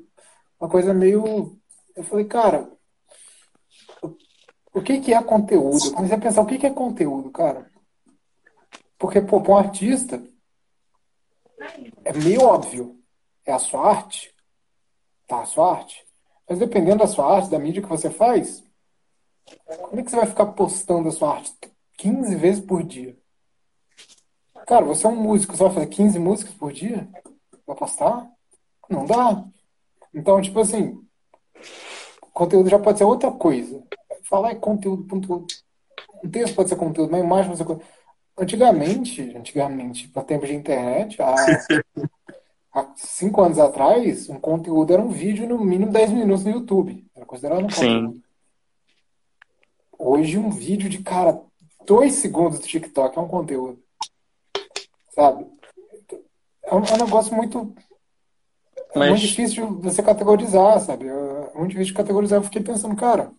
uma 0.60 0.70
coisa 0.70 0.94
meio. 0.94 1.58
Eu 1.96 2.04
falei, 2.04 2.26
cara, 2.26 2.70
o 4.74 4.82
que, 4.82 5.00
que 5.00 5.14
é 5.14 5.24
conteúdo? 5.24 5.80
Eu 5.86 5.94
comecei 5.94 6.18
a 6.18 6.20
pensar, 6.20 6.42
o 6.42 6.46
que, 6.46 6.58
que 6.58 6.68
é 6.68 6.72
conteúdo, 6.72 7.32
cara? 7.32 7.72
Porque, 9.00 9.22
pô, 9.22 9.40
para 9.40 9.54
um 9.54 9.58
artista, 9.58 10.22
é 12.04 12.14
meio 12.14 12.42
óbvio. 12.42 13.00
É 13.46 13.52
a 13.52 13.60
sua 13.60 13.90
arte. 13.90 14.34
Tá, 15.28 15.42
a 15.42 15.46
sua 15.46 15.78
arte. 15.78 16.06
Mas 16.48 16.60
dependendo 16.60 17.00
da 17.00 17.08
sua 17.08 17.36
arte, 17.36 17.50
da 17.50 17.60
mídia 17.60 17.82
que 17.82 17.90
você 17.90 18.10
faz, 18.10 18.64
como 19.90 20.00
é 20.00 20.04
que 20.04 20.10
você 20.10 20.18
vai 20.18 20.26
ficar 20.26 20.48
postando 20.48 21.10
a 21.10 21.12
sua 21.12 21.36
arte 21.36 21.54
15 21.98 22.36
vezes 22.36 22.66
por 22.66 22.84
dia? 22.84 23.18
Cara, 24.68 24.86
você 24.86 25.06
é 25.06 25.10
um 25.10 25.16
músico, 25.16 25.56
você 25.56 25.64
vai 25.64 25.74
fazer 25.74 25.88
15 25.88 26.20
músicas 26.20 26.54
por 26.56 26.72
dia? 26.72 27.08
Vai 27.66 27.76
postar? 27.76 28.30
Não 28.90 29.06
dá. 29.06 29.46
Então, 30.14 30.42
tipo 30.42 30.60
assim, 30.60 31.00
conteúdo 32.34 32.70
já 32.70 32.80
pode 32.80 32.98
ser 32.98 33.04
outra 33.06 33.32
coisa. 33.32 33.84
Falar 34.24 34.52
é 34.52 34.56
conteúdo, 34.56 35.08
conteúdo. 35.08 35.46
Um 36.24 36.30
texto 36.30 36.56
pode 36.56 36.70
ser 36.70 36.76
conteúdo, 36.76 37.10
uma 37.10 37.20
imagem 37.20 37.48
pode 37.48 37.58
ser 37.58 37.66
conteúdo. 37.66 37.92
Antigamente, 38.38 39.36
antigamente, 39.36 40.08
para 40.08 40.24
tempo 40.24 40.46
de 40.46 40.56
internet, 40.56 41.22
há, 41.22 41.36
há 42.74 42.94
cinco 42.96 43.42
anos 43.42 43.60
atrás, 43.60 44.30
um 44.30 44.40
conteúdo 44.40 44.94
era 44.94 45.02
um 45.02 45.10
vídeo 45.10 45.48
no 45.48 45.60
mínimo 45.60 45.92
10 45.92 46.12
minutos 46.12 46.44
no 46.44 46.52
YouTube. 46.52 47.06
Era 47.16 47.26
considerado 47.26 47.60
um 47.60 47.68
conteúdo. 47.68 48.14
Sim. 48.14 48.24
Hoje, 49.98 50.38
um 50.38 50.50
vídeo 50.50 50.90
de, 50.90 51.00
cara, 51.00 51.42
dois 51.86 52.14
segundos 52.14 52.60
do 52.60 52.68
TikTok 52.68 53.18
é 53.18 53.22
um 53.22 53.28
conteúdo. 53.28 53.80
Sabe? 55.12 55.46
É 56.64 56.74
um, 56.74 56.84
é 56.84 56.94
um 56.94 57.06
negócio 57.06 57.36
muito. 57.36 57.76
É 58.94 59.00
Mas... 59.00 59.10
muito 59.10 59.22
difícil 59.22 59.76
de 59.76 59.84
você 59.84 60.02
categorizar, 60.02 60.80
sabe? 60.80 61.08
É 61.08 61.54
muito 61.54 61.72
difícil 61.72 61.94
de 61.94 61.98
categorizar. 61.98 62.40
Eu 62.40 62.44
fiquei 62.44 62.64
pensando, 62.64 62.96
cara, 62.96 63.32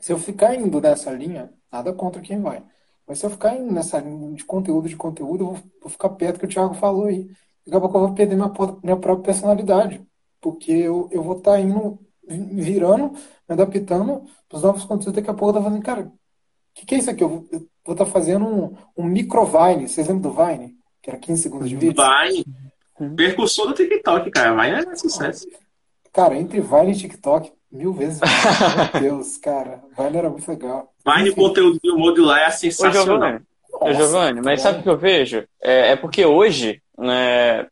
se 0.00 0.12
eu 0.12 0.18
ficar 0.18 0.54
indo 0.54 0.80
nessa 0.80 1.10
linha, 1.10 1.52
nada 1.70 1.92
contra 1.92 2.22
quem 2.22 2.40
vai. 2.40 2.62
Mas 3.08 3.18
se 3.18 3.26
eu 3.26 3.30
ficar 3.30 3.56
indo 3.56 3.72
nessa 3.72 3.98
linha 3.98 4.34
de 4.34 4.44
conteúdo, 4.44 4.88
de 4.88 4.96
conteúdo, 4.96 5.44
eu 5.44 5.46
vou, 5.46 5.62
vou 5.80 5.90
ficar 5.90 6.10
perto 6.10 6.38
que 6.38 6.44
o 6.44 6.48
Thiago 6.48 6.74
falou 6.74 7.06
aí. 7.06 7.26
Daqui 7.66 7.76
a 7.76 7.80
pouco 7.80 7.96
eu 7.96 8.06
vou 8.06 8.14
perder 8.14 8.36
minha, 8.36 8.52
minha 8.82 8.96
própria 8.96 9.24
personalidade. 9.24 10.06
Porque 10.40 10.70
eu, 10.70 11.08
eu 11.10 11.22
vou 11.22 11.38
estar 11.38 11.52
tá 11.52 11.60
indo 11.60 11.98
virando, 12.28 13.12
me 13.12 13.54
adaptando 13.54 14.24
para 14.46 14.56
os 14.56 14.62
novos 14.62 14.84
conteúdos. 14.84 15.14
Daqui 15.14 15.30
a 15.30 15.34
pouco 15.34 15.56
eu 15.56 15.62
tô 15.62 15.62
falando, 15.62 15.82
cara, 15.82 16.02
o 16.02 16.12
que, 16.74 16.84
que, 16.84 16.94
é 16.94 16.98
isso 16.98 17.10
aqui? 17.10 17.24
Eu 17.24 17.28
vou 17.28 17.92
estar 17.92 18.04
tá 18.04 18.06
fazendo 18.06 18.44
um, 18.44 18.76
um 18.96 19.04
micro 19.04 19.44
Vine. 19.46 19.88
Vocês 19.88 20.06
lembram 20.06 20.30
do 20.30 20.36
Vine? 20.36 20.76
Que 21.02 21.08
era 21.10 21.18
15 21.18 21.42
segundos 21.42 21.68
de 21.68 21.76
vídeo? 21.76 21.96
Vine. 21.96 22.44
Percussor 23.16 23.68
do 23.68 23.74
TikTok, 23.74 24.30
cara. 24.30 24.50
Vine 24.50 24.92
é 24.92 24.96
sucesso. 24.96 25.46
Cara, 26.12 26.36
entre 26.36 26.60
Vine 26.60 26.92
e 26.92 26.96
TikTok, 26.96 27.52
mil 27.70 27.92
vezes. 27.92 28.20
Meu 28.20 29.00
Deus, 29.00 29.36
cara. 29.36 29.80
Vine 29.96 30.16
era 30.16 30.30
muito 30.30 30.48
legal. 30.48 30.92
Vine, 31.06 31.30
o 31.30 31.34
conteúdo 31.34 31.78
do 31.82 31.98
modular 31.98 32.40
é 32.40 32.50
sensacional. 32.50 33.40
Ô, 33.80 33.92
Giovanni, 33.92 34.40
mas 34.40 34.60
sabe 34.60 34.80
o 34.80 34.82
que 34.82 34.88
eu 34.88 34.96
vejo? 34.96 35.44
É, 35.62 35.92
é 35.92 35.96
porque 35.96 36.24
hoje, 36.24 36.82
né, 36.98 37.66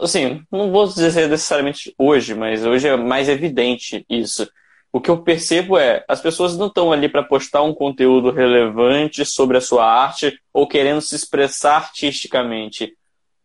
assim, 0.00 0.42
não 0.50 0.72
vou 0.72 0.86
dizer 0.86 1.28
necessariamente 1.28 1.94
hoje, 1.96 2.34
mas 2.34 2.64
hoje 2.64 2.88
é 2.88 2.96
mais 2.96 3.28
evidente 3.28 4.04
isso. 4.08 4.48
O 4.92 5.00
que 5.00 5.10
eu 5.10 5.18
percebo 5.18 5.76
é, 5.76 6.04
as 6.08 6.20
pessoas 6.20 6.56
não 6.56 6.68
estão 6.68 6.90
ali 6.90 7.08
para 7.08 7.22
postar 7.22 7.62
um 7.62 7.74
conteúdo 7.74 8.30
relevante 8.30 9.24
sobre 9.24 9.58
a 9.58 9.60
sua 9.60 9.84
arte 9.84 10.36
ou 10.52 10.66
querendo 10.66 11.00
se 11.00 11.14
expressar 11.14 11.76
artisticamente. 11.76 12.96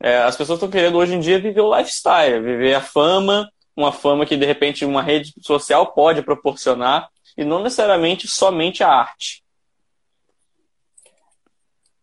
É, 0.01 0.19
as 0.19 0.35
pessoas 0.35 0.57
estão 0.57 0.69
querendo 0.69 0.97
hoje 0.97 1.13
em 1.13 1.19
dia 1.19 1.39
viver 1.39 1.61
o 1.61 1.77
lifestyle, 1.77 2.41
viver 2.41 2.73
a 2.73 2.81
fama, 2.81 3.47
uma 3.81 3.91
fama 3.91 4.25
que 4.25 4.37
de 4.37 4.45
repente 4.45 4.85
uma 4.85 5.01
rede 5.01 5.33
social 5.41 5.93
pode 5.93 6.21
proporcionar 6.21 7.09
e 7.37 7.43
não 7.43 7.61
necessariamente 7.61 8.27
somente 8.27 8.83
a 8.83 8.89
arte. 8.89 9.43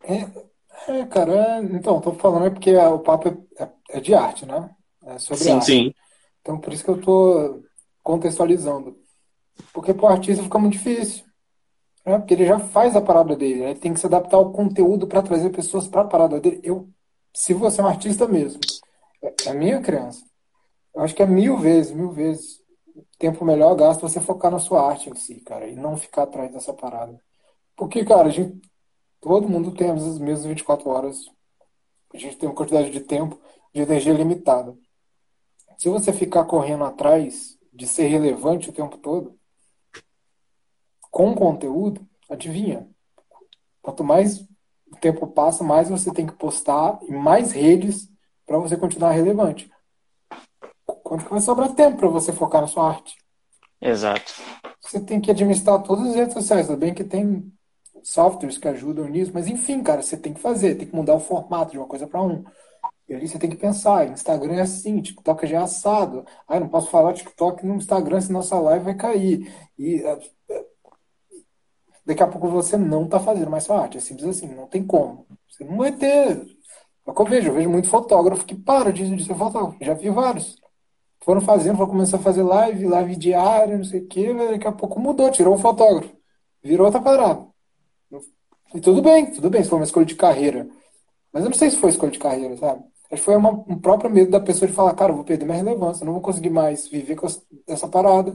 É, 0.03 0.27
é 0.89 1.07
cara, 1.07 1.33
é, 1.33 1.63
então, 1.63 2.01
tô 2.01 2.13
falando 2.13 2.47
é 2.47 2.51
porque 2.51 2.75
o 2.77 2.99
papo 3.01 3.47
é, 3.59 3.69
é 3.91 4.01
de 4.01 4.15
arte, 4.15 4.47
né? 4.47 4.71
É 5.05 5.19
sobre 5.19 5.45
sim, 5.45 5.53
arte. 5.53 5.67
sim. 5.67 5.95
Então, 6.41 6.59
por 6.59 6.73
isso 6.73 6.85
que 6.85 6.91
eu 6.91 7.01
tô 7.01 7.63
contextualizando. 8.03 8.97
Porque 9.73 9.93
pro 9.93 10.07
artista 10.07 10.43
fica 10.43 10.59
muito 10.59 10.75
difícil. 10.75 11.25
Né? 12.07 12.19
Porque 12.19 12.35
ele 12.35 12.47
já 12.47 12.59
faz 12.59 12.97
a 12.97 13.03
parada 13.03 13.37
dele, 13.37 13.61
né? 13.61 13.71
ele 13.71 13.79
tem 13.79 13.93
que 13.93 14.01
se 14.01 14.07
adaptar 14.07 14.39
ao 14.39 14.51
conteúdo 14.51 15.07
para 15.07 15.23
trazer 15.23 15.51
pessoas 15.51 15.87
para 15.87 16.03
a 16.03 16.07
parada 16.07 16.41
dele. 16.41 16.61
Eu, 16.63 16.89
se 17.35 17.53
você 17.53 17.81
é 17.81 17.85
um 17.85 17.89
artista 17.89 18.27
mesmo, 18.27 18.61
é, 19.23 19.35
é 19.47 19.53
minha 19.53 19.81
criança. 19.81 20.28
Eu 20.99 21.05
acho 21.05 21.15
que 21.15 21.23
é 21.23 21.27
mil 21.27 21.57
vezes, 21.57 21.93
mil 21.93 22.11
vezes 22.11 22.61
tempo 23.21 23.45
melhor 23.45 23.77
gasto 23.77 24.01
você 24.01 24.21
focar 24.21 24.51
na 24.51 24.59
sua 24.59 24.85
arte 24.85 25.09
em 25.09 25.15
si, 25.15 25.37
cara, 25.37 25.69
e 25.69 25.77
não 25.77 25.97
ficar 25.97 26.25
atrás 26.25 26.53
dessa 26.53 26.75
parada. 26.75 27.23
Porque, 27.77 28.05
cara, 28.05 28.27
a 28.27 28.31
gente, 28.33 28.61
todo 29.21 29.49
mundo 29.49 29.71
tem 29.71 29.93
as 29.93 30.19
mesmas 30.19 30.45
24 30.45 30.91
horas. 30.91 31.31
A 32.13 32.19
gente 32.19 32.37
tem 32.37 32.49
uma 32.49 32.55
quantidade 32.55 32.91
de 32.91 32.99
tempo, 32.99 33.41
de 33.73 33.81
energia 33.81 34.13
limitada. 34.13 34.77
Se 35.79 35.89
você 35.89 36.13
ficar 36.13 36.45
correndo 36.47 36.83
atrás 36.83 37.57
de 37.73 37.87
ser 37.87 38.09
relevante 38.09 38.69
o 38.69 38.73
tempo 38.73 38.99
todo, 38.99 39.39
com 41.13 41.33
conteúdo, 41.33 42.05
adivinha? 42.29 42.91
Quanto 43.81 44.03
mais 44.03 44.41
o 44.91 44.97
tempo 45.01 45.29
passa, 45.29 45.63
mais 45.63 45.89
você 45.89 46.13
tem 46.13 46.27
que 46.27 46.35
postar 46.35 46.99
em 47.05 47.15
mais 47.15 47.53
redes 47.53 48.11
para 48.45 48.59
você 48.59 48.77
continuar 48.77 49.13
relevante. 49.13 49.71
Quando 51.09 51.25
que 51.25 51.31
vai 51.31 51.41
sobrar 51.41 51.75
tempo 51.75 51.97
para 51.97 52.09
você 52.09 52.35
focar 52.35 52.61
na 52.61 52.67
sua 52.67 52.91
arte? 52.91 53.17
Exato. 53.81 54.31
Você 54.79 55.01
tem 55.01 55.19
que 55.19 55.31
administrar 55.31 55.83
todas 55.83 56.09
as 56.09 56.15
redes 56.15 56.35
sociais. 56.35 56.67
Tudo 56.67 56.79
bem 56.79 56.93
que 56.93 57.03
tem 57.03 57.51
softwares 58.03 58.59
que 58.59 58.69
ajudam 58.69 59.09
nisso, 59.09 59.31
mas 59.33 59.47
enfim, 59.47 59.83
cara, 59.83 60.03
você 60.03 60.19
tem 60.19 60.35
que 60.35 60.41
fazer, 60.41 60.75
tem 60.75 60.87
que 60.87 60.95
mudar 60.95 61.15
o 61.15 61.21
formato 61.21 61.73
de 61.73 61.79
uma 61.79 61.87
coisa 61.87 62.07
para 62.07 62.21
um. 62.21 62.45
E 63.09 63.15
ali 63.15 63.27
você 63.27 63.39
tem 63.39 63.49
que 63.49 63.57
pensar, 63.57 64.07
Instagram 64.07 64.57
é 64.57 64.61
assim, 64.61 65.01
TikTok 65.01 65.47
já 65.47 65.61
é 65.61 65.63
assado. 65.63 66.27
Ah, 66.47 66.61
não 66.61 66.69
posso 66.69 66.91
falar 66.91 67.15
TikTok 67.15 67.65
no 67.65 67.77
Instagram, 67.77 68.21
senão 68.21 68.41
nossa 68.41 68.61
live 68.61 68.85
vai 68.85 68.95
cair. 68.95 69.51
E, 69.79 70.03
daqui 72.05 72.23
a 72.23 72.27
pouco 72.27 72.49
você 72.49 72.77
não 72.77 73.05
está 73.05 73.19
fazendo 73.19 73.51
mais 73.51 73.65
sua 73.65 73.81
arte. 73.81 73.97
É 73.97 74.01
simples 74.01 74.29
assim, 74.29 74.55
não 74.55 74.67
tem 74.67 74.85
como. 74.85 75.27
Você 75.49 75.65
não 75.65 75.79
vai 75.79 75.91
ter. 75.91 76.37
É 76.37 77.11
o 77.11 77.15
que 77.15 77.23
eu 77.23 77.27
vejo, 77.27 77.49
eu 77.49 77.55
vejo 77.55 77.71
muito 77.71 77.89
fotógrafo 77.89 78.45
que 78.45 78.55
para 78.55 78.93
de, 78.93 79.17
de 79.17 79.25
ser 79.25 79.35
fotógrafo. 79.35 79.83
Já 79.83 79.95
vi 79.95 80.11
vários. 80.11 80.58
Foram 81.29 81.43
fazendo, 81.43 81.77
foram 81.77 81.91
começar 81.91 82.17
a 82.17 82.21
fazer 82.21 82.43
live, 82.43 82.87
live 82.87 83.15
diária, 83.15 83.77
não 83.77 83.85
sei 83.85 84.01
o 84.01 84.07
quê, 84.07 84.33
daqui 84.33 84.67
a 84.67 84.73
pouco 84.73 84.99
mudou, 84.99 85.31
tirou 85.31 85.57
o 85.57 85.59
fotógrafo. 85.59 86.17
Virou 86.65 86.87
outra 86.87 87.03
parada. 87.03 87.47
E 88.75 88.81
tudo 88.81 89.03
bem, 89.03 89.31
tudo 89.31 89.51
bem, 89.51 89.63
se 89.63 89.69
for 89.69 89.77
uma 89.77 89.85
escolha 89.85 90.07
de 90.07 90.15
carreira. 90.15 90.67
Mas 91.31 91.45
eu 91.45 91.51
não 91.51 91.59
sei 91.59 91.69
se 91.69 91.77
foi 91.77 91.91
escolha 91.91 92.13
de 92.13 92.19
carreira, 92.19 92.57
sabe? 92.57 92.83
Acho 93.13 93.21
que 93.21 93.27
foi 93.27 93.37
uma, 93.37 93.51
um 93.51 93.79
próprio 93.79 94.09
medo 94.09 94.31
da 94.31 94.41
pessoa 94.41 94.67
de 94.67 94.75
falar, 94.75 94.95
cara, 94.95 95.13
eu 95.13 95.17
vou 95.17 95.25
perder 95.25 95.45
minha 95.45 95.59
relevância, 95.59 96.03
não 96.03 96.15
vou 96.15 96.23
conseguir 96.23 96.49
mais 96.49 96.89
viver 96.89 97.15
com 97.15 97.27
essa 97.67 97.87
parada. 97.87 98.33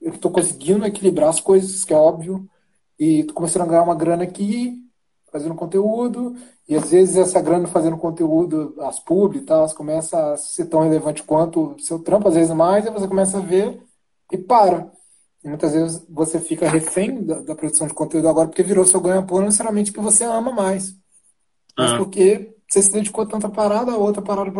Eu 0.00 0.12
estou 0.14 0.30
conseguindo 0.30 0.86
equilibrar 0.86 1.30
as 1.30 1.40
coisas, 1.40 1.84
que 1.84 1.92
é 1.92 1.96
óbvio, 1.96 2.48
e 2.96 3.24
tô 3.24 3.34
começando 3.34 3.62
a 3.62 3.66
ganhar 3.66 3.82
uma 3.82 3.96
grana 3.96 4.22
aqui, 4.22 4.78
fazendo 5.30 5.54
conteúdo, 5.54 6.34
e 6.68 6.74
às 6.76 6.90
vezes 6.90 7.16
essa 7.16 7.40
grana 7.40 7.68
fazendo 7.68 7.96
conteúdo, 7.96 8.74
as 8.80 8.98
pub 8.98 9.36
e 9.36 9.40
tal, 9.40 9.68
começa 9.74 10.32
a 10.32 10.36
ser 10.36 10.66
tão 10.66 10.82
relevante 10.82 11.22
quanto 11.22 11.74
o 11.74 11.78
seu 11.80 11.98
trampo, 11.98 12.28
às 12.28 12.34
vezes 12.34 12.54
mais, 12.54 12.84
e 12.84 12.90
você 12.90 13.06
começa 13.08 13.38
a 13.38 13.40
ver 13.40 13.80
e 14.30 14.38
para. 14.38 14.90
E 15.42 15.48
muitas 15.48 15.72
vezes 15.72 16.04
você 16.08 16.38
fica 16.38 16.68
refém 16.68 17.24
da, 17.24 17.40
da 17.40 17.54
produção 17.54 17.86
de 17.86 17.94
conteúdo 17.94 18.28
agora 18.28 18.48
porque 18.48 18.62
virou 18.62 18.84
seu 18.84 19.00
ganha-pão, 19.00 19.38
não 19.38 19.46
necessariamente 19.46 19.92
que 19.92 20.00
você 20.00 20.24
ama 20.24 20.52
mais, 20.52 20.94
mas 21.76 21.92
ah. 21.92 21.96
porque 21.96 22.54
você 22.68 22.82
se 22.82 22.92
dedicou 22.92 23.26
tanta 23.26 23.48
parada, 23.48 23.92
a 23.92 23.96
outra 23.96 24.22
parada, 24.22 24.52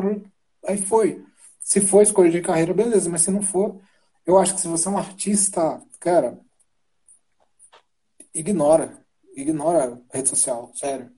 aí 0.66 0.78
foi. 0.78 1.24
Se 1.61 1.80
for 1.80 2.02
escolha 2.02 2.30
de 2.30 2.40
carreira, 2.40 2.74
beleza, 2.74 3.11
mas 3.11 3.22
se 3.22 3.30
não 3.30 3.42
for, 3.42 3.78
eu 4.26 4.38
acho 4.38 4.54
que 4.54 4.61
se 4.61 4.68
você 4.68 4.88
é 4.88 4.90
um 4.90 4.98
artista, 4.98 5.80
cara, 5.98 6.40
ignora. 8.35 8.99
Ignora 9.35 9.99
a 10.12 10.16
rede 10.16 10.29
social, 10.29 10.71
sério. 10.75 11.11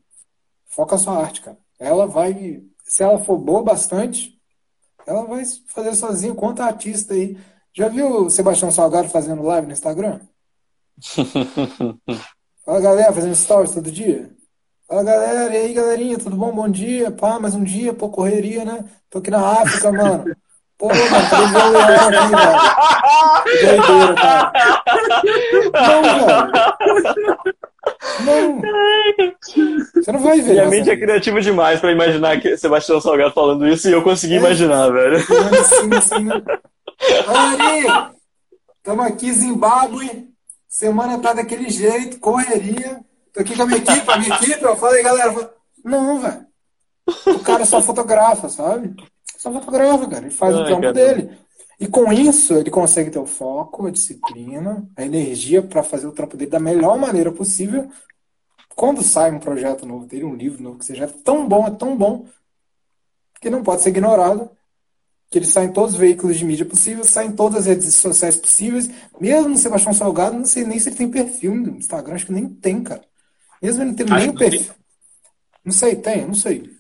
Foca 0.67 0.95
a 0.95 0.99
sua 0.99 1.19
arte, 1.19 1.41
cara. 1.41 1.59
Ela 1.79 2.07
vai. 2.07 2.63
Se 2.85 3.03
ela 3.03 3.19
for 3.19 3.39
boa 3.39 3.63
bastante, 3.63 4.39
ela 5.07 5.25
vai 5.25 5.45
fazer 5.69 5.95
sozinha. 5.95 6.35
Conta 6.35 6.65
artista 6.65 7.15
aí. 7.15 7.37
Já 7.75 7.89
viu 7.89 8.25
o 8.25 8.31
Sebastião 8.31 8.71
Salgado 8.71 9.09
fazendo 9.09 9.43
live 9.43 9.67
no 9.67 9.73
Instagram? 9.73 10.21
Fala 12.65 12.81
galera, 12.81 13.13
fazendo 13.13 13.35
stories 13.35 13.75
todo 13.75 13.91
dia. 13.91 14.31
Fala 14.87 15.03
galera, 15.03 15.55
e 15.55 15.57
aí 15.57 15.73
galerinha, 15.73 16.19
tudo 16.19 16.37
bom? 16.37 16.55
Bom 16.55 16.69
dia, 16.69 17.11
pá, 17.11 17.41
mais 17.41 17.55
um 17.55 17.65
dia, 17.65 17.95
pô, 17.95 18.09
correria, 18.11 18.65
né? 18.65 18.85
Tô 19.09 19.19
aqui 19.19 19.31
na 19.31 19.63
África, 19.63 19.91
mano. 19.91 20.37
Pô, 20.79 20.89
mano, 20.89 21.01
aqui, 21.03 21.37
velho. 22.33 23.83
Doideira, 23.89 24.15
cara. 24.15 24.53
Não, 25.73 26.03
velho. 27.15 27.72
Não. 28.25 28.61
Você 29.95 30.13
não 30.13 30.21
vai 30.21 30.41
ver. 30.41 30.53
Minha 30.53 30.69
mente 30.69 30.91
é 30.91 30.97
criativa 30.97 31.41
demais 31.41 31.81
pra 31.81 31.93
imaginar 31.93 32.41
que 32.41 32.57
Sebastião 32.57 33.01
Salgado 33.01 33.33
falando 33.33 33.67
isso 33.67 33.89
e 33.89 33.93
eu 33.93 34.03
consegui 34.03 34.35
é. 34.35 34.39
imaginar, 34.39 34.91
velho. 34.91 35.19
Sim, 35.21 36.01
sim. 36.01 36.29
Galerinha, 37.27 38.11
estamos 38.79 39.07
aqui, 39.07 39.33
Zimbábue. 39.33 40.29
Semana 40.69 41.19
tá 41.19 41.33
daquele 41.33 41.69
jeito, 41.69 42.19
correria. 42.19 43.01
Tô 43.33 43.41
aqui 43.41 43.57
com 43.57 43.63
a 43.63 43.67
minha 43.67 43.79
equipe, 43.79 44.11
a 44.11 44.19
minha 44.19 44.35
equipe. 44.37 44.63
Eu 44.63 44.77
falei, 44.77 45.03
galera. 45.03 45.51
Não, 45.85 46.21
velho. 46.21 46.47
O 47.27 47.39
cara 47.41 47.65
só 47.65 47.83
fotografa, 47.83 48.49
sabe? 48.49 48.95
Só 49.37 49.53
fotografa, 49.53 50.07
cara. 50.07 50.27
Ele 50.27 50.31
faz 50.31 50.55
Ai, 50.55 50.63
o 50.63 50.65
trampo 50.65 50.93
dele. 50.93 51.31
E 51.83 51.89
com 51.89 52.13
isso, 52.13 52.55
ele 52.55 52.71
consegue 52.71 53.11
ter 53.11 53.19
o 53.19 53.27
foco, 53.27 53.87
a 53.87 53.91
disciplina, 53.91 54.89
a 54.97 55.05
energia 55.05 55.61
para 55.61 55.83
fazer 55.83 56.07
o 56.07 56.13
trampo 56.13 56.37
dele 56.37 56.49
da 56.49 56.61
melhor 56.61 56.97
maneira 56.97 57.33
possível. 57.33 57.91
Quando 58.77 59.03
sai 59.03 59.33
um 59.33 59.41
projeto 59.41 59.85
novo 59.85 60.07
dele, 60.07 60.23
um 60.23 60.37
livro 60.37 60.63
novo, 60.63 60.79
que 60.79 60.85
seja 60.85 61.07
é 61.07 61.09
tão 61.09 61.49
bom, 61.49 61.67
é 61.67 61.73
tão 61.73 61.97
bom, 61.97 62.25
que 63.41 63.51
não 63.51 63.65
pode 63.65 63.83
ser 63.83 63.89
ignorado. 63.89 64.49
Que 65.29 65.39
ele 65.39 65.45
sai 65.45 65.65
em 65.65 65.73
todos 65.73 65.95
os 65.95 65.99
veículos 65.99 66.39
de 66.39 66.45
mídia 66.45 66.65
possíveis, 66.65 67.09
sai 67.09 67.27
em 67.27 67.33
todas 67.33 67.63
as 67.63 67.67
redes 67.67 67.93
sociais 67.97 68.37
possíveis. 68.37 68.89
Mesmo 69.21 69.49
no 69.49 69.59
Sebastião 69.59 69.93
Salgado, 69.93 70.39
não 70.39 70.45
sei 70.45 70.65
nem 70.65 70.79
se 70.79 70.89
ele 70.89 70.97
tem 70.97 71.11
perfil 71.11 71.57
no 71.57 71.79
Instagram, 71.79 72.15
acho 72.15 72.27
que 72.27 72.33
nem 72.33 72.49
tem, 72.49 72.85
cara. 72.85 73.03
Mesmo 73.61 73.83
ele 73.83 73.91
não 73.91 73.97
tendo 73.97 74.15
o 74.15 74.39
perfil. 74.39 74.73
Não 75.65 75.73
sei, 75.73 75.97
tem, 75.97 76.25
não 76.25 76.35
sei. 76.35 76.71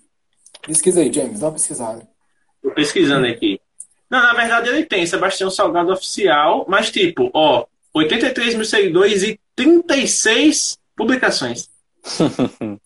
Pesquisa 0.65 1.01
aí, 1.01 1.13
James, 1.13 1.41
dá 1.41 1.47
uma 1.47 1.55
pesquisada. 1.55 2.09
Tô 2.63 2.71
pesquisando 2.71 3.27
aqui. 3.27 3.61
Não, 4.13 4.21
na 4.21 4.35
verdade 4.35 4.69
ele 4.69 4.85
tem, 4.85 5.07
Sebastião 5.07 5.51
Salgado 5.51 5.91
Oficial, 5.91 6.67
mas 6.69 6.91
tipo, 6.91 7.31
ó, 7.33 7.65
83 7.95 8.55
mil 8.57 8.65
seguidores 8.67 9.23
e 9.23 9.41
36 9.57 10.79
publicações. 10.95 11.71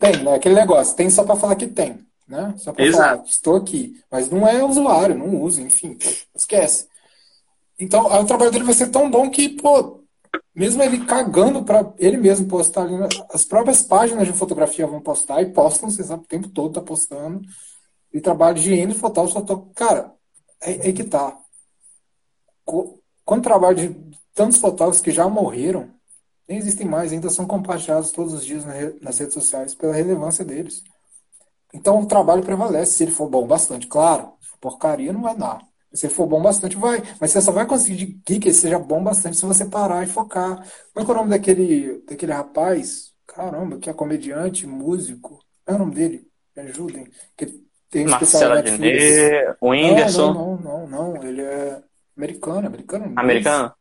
tem, 0.00 0.16
né? 0.16 0.34
Aquele 0.34 0.56
negócio, 0.56 0.96
tem 0.96 1.08
só 1.08 1.22
pra 1.22 1.36
falar 1.36 1.54
que 1.54 1.68
tem, 1.68 2.04
né? 2.26 2.54
Só 2.56 2.72
pra 2.72 2.84
Exato. 2.84 3.18
falar, 3.18 3.28
estou 3.28 3.54
aqui. 3.54 3.96
Mas 4.10 4.28
não 4.30 4.44
é 4.44 4.64
usuário, 4.64 5.16
não 5.16 5.40
usa, 5.40 5.62
enfim, 5.62 5.96
esquece. 6.34 6.88
Então, 7.78 8.04
o 8.06 8.26
trabalho 8.26 8.50
dele 8.50 8.64
vai 8.64 8.74
ser 8.74 8.88
tão 8.88 9.08
bom 9.08 9.30
que, 9.30 9.48
pô, 9.48 10.00
mesmo 10.52 10.82
ele 10.82 11.04
cagando 11.04 11.62
para 11.62 11.88
ele 12.00 12.16
mesmo 12.16 12.48
postar, 12.48 12.88
as 13.32 13.44
próprias 13.44 13.80
páginas 13.80 14.26
de 14.26 14.32
fotografia 14.32 14.88
vão 14.88 15.00
postar 15.00 15.40
e 15.40 15.46
postam, 15.46 15.88
você 15.88 16.02
sabe, 16.02 16.24
o 16.24 16.26
tempo 16.26 16.48
todo 16.48 16.74
tá 16.74 16.80
postando. 16.80 17.42
E 18.12 18.20
trabalho 18.20 18.56
de 18.56 18.62
higiene 18.62 18.92
fotógrafo, 18.92 19.38
fotógrafo. 19.38 19.70
Cara, 19.74 20.12
é, 20.62 20.88
é 20.88 20.92
que 20.92 21.04
tá. 21.04 21.38
Quando 23.24 23.42
trabalho 23.42 23.76
de 23.76 24.18
tantos 24.34 24.58
fotógrafos 24.58 25.00
que 25.00 25.10
já 25.10 25.28
morreram, 25.28 25.90
nem 26.48 26.58
existem 26.58 26.86
mais, 26.86 27.12
ainda 27.12 27.30
são 27.30 27.46
compartilhados 27.46 28.10
todos 28.12 28.32
os 28.32 28.44
dias 28.44 28.64
nas 29.00 29.18
redes 29.18 29.34
sociais 29.34 29.74
pela 29.74 29.94
relevância 29.94 30.44
deles. 30.44 30.82
Então 31.72 32.00
o 32.00 32.06
trabalho 32.06 32.42
prevalece 32.42 32.92
se 32.92 33.04
ele 33.04 33.12
for 33.12 33.28
bom 33.28 33.46
bastante. 33.46 33.86
Claro, 33.86 34.34
porcaria 34.60 35.12
não 35.12 35.22
vai 35.22 35.36
dar. 35.36 35.60
Se 35.92 36.08
for 36.08 36.26
bom 36.26 36.40
bastante, 36.40 36.76
vai. 36.76 37.02
Mas 37.20 37.30
você 37.30 37.40
só 37.40 37.52
vai 37.52 37.66
conseguir 37.66 38.20
que 38.24 38.34
ele 38.34 38.54
seja 38.54 38.78
bom 38.78 39.02
bastante 39.02 39.36
se 39.36 39.44
você 39.44 39.64
parar 39.64 40.02
e 40.04 40.06
focar. 40.06 40.56
Como 40.94 41.06
é, 41.06 41.10
é 41.10 41.12
o 41.12 41.16
nome 41.16 41.30
daquele, 41.30 42.00
daquele 42.06 42.32
rapaz? 42.32 43.12
Caramba, 43.26 43.78
que 43.78 43.90
é 43.90 43.94
comediante, 43.94 44.66
músico. 44.66 45.38
Qual 45.64 45.74
é 45.74 45.74
o 45.74 45.78
nome 45.78 45.94
dele? 45.94 46.30
Me 46.56 46.62
ajudem. 46.62 47.10
Que 47.36 47.62
tem 47.92 48.06
um 48.06 48.10
Marcelo 48.10 48.54
Adnet, 48.54 49.54
o 49.60 49.68
Whindersson. 49.68 50.32
Não, 50.32 50.56
não, 50.56 50.86
não, 50.86 51.12
não, 51.12 51.22
Ele 51.22 51.42
é 51.42 51.82
americano, 52.16 52.66
americano. 52.66 53.12
Americano? 53.14 53.74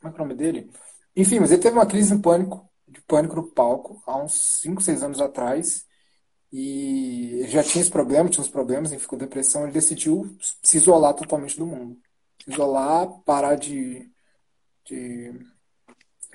Como 0.00 0.12
é, 0.12 0.14
que 0.14 0.20
é 0.20 0.24
o 0.24 0.28
nome 0.28 0.34
dele? 0.38 0.70
Enfim, 1.16 1.40
mas 1.40 1.50
ele 1.50 1.60
teve 1.60 1.76
uma 1.76 1.84
crise 1.84 2.14
de 2.14 2.22
pânico, 2.22 2.64
de 2.86 3.00
pânico 3.02 3.34
no 3.34 3.42
palco, 3.42 4.00
há 4.06 4.16
uns 4.16 4.60
5, 4.60 4.80
6 4.80 5.02
anos 5.02 5.20
atrás. 5.20 5.84
E 6.52 7.40
ele 7.40 7.48
já 7.48 7.64
tinha 7.64 7.82
esse 7.82 7.90
problema, 7.90 8.28
tinha 8.28 8.40
uns 8.42 8.48
problemas, 8.48 8.92
enfim, 8.92 9.06
com 9.08 9.16
depressão. 9.16 9.64
Ele 9.64 9.72
decidiu 9.72 10.36
se 10.62 10.76
isolar 10.76 11.14
totalmente 11.14 11.58
do 11.58 11.66
mundo. 11.66 11.98
Se 12.44 12.52
isolar, 12.52 13.08
parar 13.24 13.56
de, 13.56 14.08
de. 14.84 15.32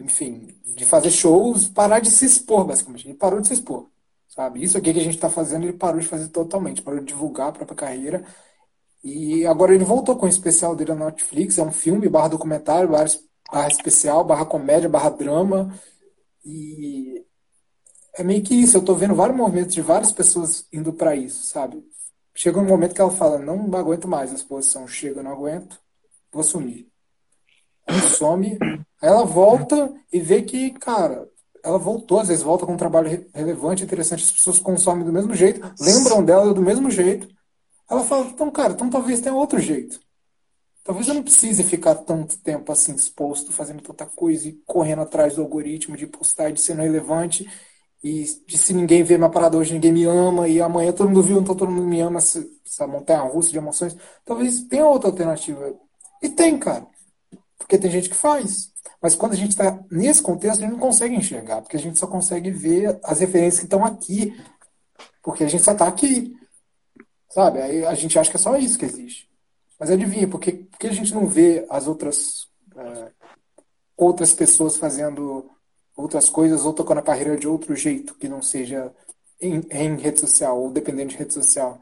Enfim, 0.02 0.54
de 0.66 0.84
fazer 0.84 1.12
shows, 1.12 1.70
parar 1.70 2.02
de 2.02 2.12
se 2.12 2.26
expor, 2.26 2.66
basicamente. 2.66 3.08
Ele 3.08 3.18
parou 3.18 3.40
de 3.40 3.48
se 3.48 3.54
expor. 3.54 3.90
Sabe? 4.38 4.64
Isso 4.64 4.78
aqui 4.78 4.94
que 4.94 5.00
a 5.00 5.04
gente 5.04 5.16
está 5.16 5.32
fazendo, 5.32 5.64
ele 5.64 5.74
parou 5.74 6.00
de 6.00 6.06
fazer 6.06 6.28
totalmente, 6.28 6.84
parou 6.84 7.00
de 7.00 7.08
divulgar 7.08 7.50
a 7.50 7.52
própria 7.52 7.76
carreira. 7.76 8.24
E 9.04 9.44
agora 9.48 9.74
ele 9.74 9.84
voltou 9.84 10.16
com 10.16 10.28
o 10.28 10.30
especial 10.30 10.76
dele 10.76 10.94
na 10.94 11.06
Netflix, 11.06 11.58
é 11.58 11.64
um 11.64 11.72
filme, 11.72 12.08
barra 12.08 12.28
documentário, 12.28 12.88
barra, 12.88 13.06
barra 13.52 13.68
especial, 13.68 14.24
barra 14.24 14.46
comédia, 14.46 14.88
barra 14.88 15.10
drama. 15.10 15.74
E 16.46 17.26
é 18.16 18.24
meio 18.24 18.44
que 18.44 18.54
isso, 18.54 18.78
eu 18.78 18.82
estou 18.82 18.96
vendo 18.96 19.16
vários 19.16 19.36
movimentos 19.36 19.74
de 19.74 19.82
várias 19.82 20.12
pessoas 20.12 20.68
indo 20.72 20.94
para 20.94 21.16
isso, 21.16 21.48
sabe? 21.48 21.84
Chega 22.36 22.60
um 22.60 22.66
momento 22.66 22.94
que 22.94 23.02
ela 23.02 23.10
fala, 23.10 23.40
não 23.40 23.76
aguento 23.76 24.08
mais 24.08 24.32
a 24.32 24.36
exposição, 24.36 24.88
chega, 24.88 25.24
não 25.24 25.32
aguento, 25.32 25.80
vou 26.32 26.44
sumir. 26.44 26.88
Aí 27.88 28.00
some, 28.02 28.56
aí 28.62 29.10
ela 29.10 29.26
volta 29.26 29.92
e 30.14 30.20
vê 30.20 30.44
que, 30.44 30.70
cara, 30.74 31.27
ela 31.68 31.78
voltou, 31.78 32.20
às 32.20 32.28
vezes 32.28 32.44
volta 32.44 32.66
com 32.66 32.74
um 32.74 32.78
trabalho 32.78 33.28
relevante, 33.34 33.84
interessante, 33.84 34.24
as 34.24 34.32
pessoas 34.32 34.60
consomem 34.60 35.06
do 35.06 35.12
mesmo 35.12 35.34
jeito, 35.36 35.62
lembram 35.80 36.24
dela 36.24 36.54
do 36.54 36.62
mesmo 36.62 36.90
jeito. 36.90 37.28
Ela 37.90 38.04
fala, 38.04 38.26
então, 38.28 38.50
cara, 38.52 38.74
então 38.74 38.90
talvez 38.90 39.22
tenha 39.22 39.36
outro 39.36 39.60
jeito. 39.60 40.00
Talvez 40.84 41.08
eu 41.08 41.16
não 41.16 41.24
precise 41.24 41.64
ficar 41.64 41.96
tanto 41.96 42.38
tempo 42.38 42.72
assim 42.72 42.96
exposto, 42.96 43.52
fazendo 43.52 43.82
tanta 43.82 44.06
coisa 44.06 44.48
e 44.48 44.54
correndo 44.66 45.02
atrás 45.02 45.36
do 45.36 45.42
algoritmo 45.42 45.98
de 45.98 46.08
postar, 46.08 46.52
de 46.52 46.62
sendo 46.62 46.82
relevante 46.82 47.46
e 48.02 48.24
de 48.48 48.58
se 48.58 48.74
ninguém 48.74 49.04
vê 49.04 49.18
minha 49.18 49.30
parada 49.30 49.58
hoje, 49.58 49.74
ninguém 49.74 49.92
me 49.92 50.06
ama 50.06 50.48
e 50.48 50.62
amanhã 50.62 50.94
todo 50.94 51.10
mundo 51.10 51.24
viu, 51.24 51.42
então 51.42 51.56
todo 51.56 51.72
mundo 51.72 51.88
me 51.88 52.00
ama, 52.00 52.20
essa 52.20 52.88
montanha 52.88 53.20
russa 53.22 53.52
de 53.52 53.58
emoções. 53.58 53.98
Talvez 54.24 54.64
tenha 54.64 54.86
outra 54.86 55.10
alternativa. 55.10 55.74
E 56.22 56.30
tem, 56.30 56.58
cara. 56.58 56.88
Porque 57.58 57.78
tem 57.78 57.92
gente 57.92 58.10
que 58.10 58.16
faz. 58.16 58.72
Mas 59.02 59.16
quando 59.16 59.34
a 59.34 59.36
gente 59.36 59.52
está 59.52 59.80
nesse 59.92 60.22
contexto, 60.22 60.60
a 60.60 60.62
gente 60.62 60.74
não 60.74 60.80
consegue 60.80 61.16
enxergar, 61.16 61.62
porque 61.62 61.78
a 61.78 61.80
gente 61.80 62.00
só 62.00 62.08
consegue 62.08 62.52
ver 62.52 63.00
as 63.04 63.20
referências 63.20 63.60
que 63.60 63.66
estão 63.66 63.86
aqui, 63.86 64.36
porque 65.22 65.44
a 65.44 65.48
gente 65.48 65.64
só 65.64 65.72
está 65.74 65.88
aqui. 65.88 66.36
Sabe? 67.30 67.62
Aí 67.62 67.86
a 67.86 67.94
gente 67.94 68.18
acha 68.18 68.30
que 68.30 68.38
é 68.38 68.40
só 68.40 68.56
isso 68.58 68.78
que 68.78 68.86
existe. 68.86 69.30
Mas 69.80 69.92
adivinha, 69.92 70.28
porque, 70.28 70.52
porque 70.54 70.88
a 70.88 70.94
gente 70.94 71.14
não 71.14 71.28
vê 71.28 71.66
as 71.70 71.88
outras. 71.88 72.48
É, 72.76 73.12
outras 73.98 74.32
pessoas 74.32 74.78
fazendo 74.78 75.50
outras 75.96 76.30
coisas 76.30 76.64
ou 76.64 76.72
tocando 76.72 77.00
a 77.00 77.04
carreira 77.04 77.36
de 77.36 77.48
outro 77.48 77.76
jeito 77.76 78.14
que 78.14 78.30
não 78.30 78.42
seja 78.42 78.94
em, 79.42 79.62
em 79.72 79.98
rede 79.98 80.20
social 80.20 80.62
ou 80.62 80.72
dependendo 80.72 81.10
de 81.10 81.18
rede 81.18 81.34
social. 81.34 81.82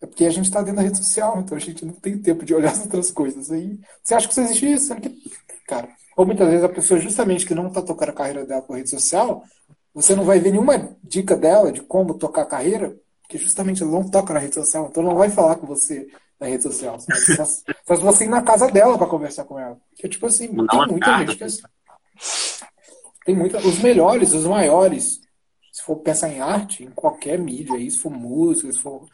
É 0.00 0.06
porque 0.06 0.24
a 0.24 0.30
gente 0.30 0.46
está 0.46 0.60
dentro 0.60 0.76
da 0.76 0.82
rede 0.82 0.96
social, 0.96 1.38
então 1.38 1.56
a 1.56 1.60
gente 1.60 1.84
não 1.84 1.92
tem 1.92 2.16
tempo 2.16 2.42
de 2.44 2.54
olhar 2.54 2.72
as 2.72 2.80
outras 2.80 3.10
coisas. 3.10 3.50
Aí 3.50 3.78
você 4.02 4.14
acha 4.14 4.26
que 4.26 4.32
isso 4.32 4.40
existe 4.40 4.72
isso? 4.72 4.96
Cara, 5.66 5.90
ou 6.20 6.26
muitas 6.26 6.48
vezes 6.48 6.62
a 6.62 6.68
pessoa 6.68 7.00
justamente 7.00 7.46
que 7.46 7.54
não 7.54 7.68
está 7.68 7.80
tocando 7.80 8.10
a 8.10 8.12
carreira 8.12 8.44
dela 8.44 8.60
por 8.60 8.76
rede 8.76 8.90
social, 8.90 9.42
você 9.94 10.14
não 10.14 10.22
vai 10.22 10.38
ver 10.38 10.50
nenhuma 10.50 10.94
dica 11.02 11.34
dela 11.34 11.72
de 11.72 11.80
como 11.80 12.12
tocar 12.12 12.42
a 12.42 12.46
carreira, 12.46 12.94
porque 13.22 13.38
justamente 13.38 13.82
ela 13.82 13.90
não 13.90 14.06
toca 14.06 14.34
na 14.34 14.40
rede 14.40 14.54
social, 14.54 14.88
então 14.90 15.02
não 15.02 15.14
vai 15.14 15.30
falar 15.30 15.56
com 15.56 15.66
você 15.66 16.08
na 16.38 16.46
rede 16.46 16.62
social. 16.62 17.00
Só, 17.36 17.44
só 17.46 17.96
se 17.96 18.02
você 18.02 18.24
ir 18.24 18.28
na 18.28 18.42
casa 18.42 18.70
dela 18.70 18.98
para 18.98 19.06
conversar 19.06 19.44
com 19.44 19.58
ela. 19.58 19.78
Que 19.96 20.10
tipo 20.10 20.26
assim, 20.26 20.48
não 20.48 20.66
tem 20.66 20.86
muita 20.88 21.18
gente 21.20 21.36
que 21.36 21.42
é 21.42 21.46
assim. 21.46 21.62
Tem 23.24 23.34
muita, 23.34 23.56
os 23.58 23.78
melhores, 23.78 24.34
os 24.34 24.44
maiores. 24.44 25.22
Se 25.72 25.82
for 25.82 25.96
pensar 25.96 26.28
em 26.28 26.40
arte, 26.40 26.84
em 26.84 26.90
qualquer 26.90 27.38
mídia, 27.38 27.76
aí, 27.76 27.90
se 27.90 27.98
for 27.98 28.10
música, 28.10 28.70
se 28.70 28.78
for. 28.78 29.08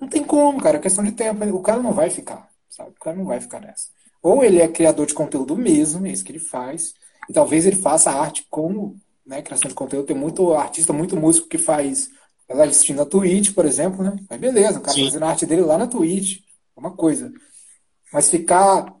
Não 0.00 0.08
tem 0.08 0.24
como, 0.24 0.60
cara. 0.60 0.78
É 0.78 0.80
questão 0.80 1.04
de 1.04 1.12
tempo. 1.12 1.44
O 1.54 1.62
cara 1.62 1.80
não 1.80 1.92
vai 1.92 2.10
ficar, 2.10 2.48
sabe? 2.68 2.90
O 2.90 3.04
cara 3.04 3.16
não 3.16 3.24
vai 3.24 3.40
ficar 3.40 3.60
nessa. 3.60 3.88
Ou 4.22 4.44
ele 4.44 4.60
é 4.60 4.68
criador 4.68 5.06
de 5.06 5.14
conteúdo 5.14 5.56
mesmo, 5.56 6.06
é 6.06 6.12
isso 6.12 6.24
que 6.24 6.32
ele 6.32 6.38
faz. 6.38 6.94
E 7.28 7.32
talvez 7.32 7.66
ele 7.66 7.76
faça 7.76 8.10
arte 8.10 8.46
como 8.48 8.96
né, 9.26 9.42
criação 9.42 9.68
de 9.68 9.74
conteúdo. 9.74 10.06
Tem 10.06 10.16
muito 10.16 10.52
artista, 10.54 10.92
muito 10.92 11.16
músico 11.16 11.48
que 11.48 11.58
faz 11.58 12.10
live 12.48 12.72
stream 12.72 12.96
na 12.96 13.06
Twitch, 13.06 13.54
por 13.54 13.64
exemplo, 13.64 14.04
né? 14.04 14.16
Mas 14.28 14.40
beleza, 14.40 14.78
o 14.78 14.82
cara 14.82 14.94
Sim. 14.94 15.04
fazendo 15.06 15.24
a 15.24 15.28
arte 15.28 15.46
dele 15.46 15.62
lá 15.62 15.78
na 15.78 15.86
Twitch. 15.86 16.40
É 16.76 16.80
uma 16.80 16.92
coisa. 16.92 17.32
Mas 18.12 18.30
ficar 18.30 18.94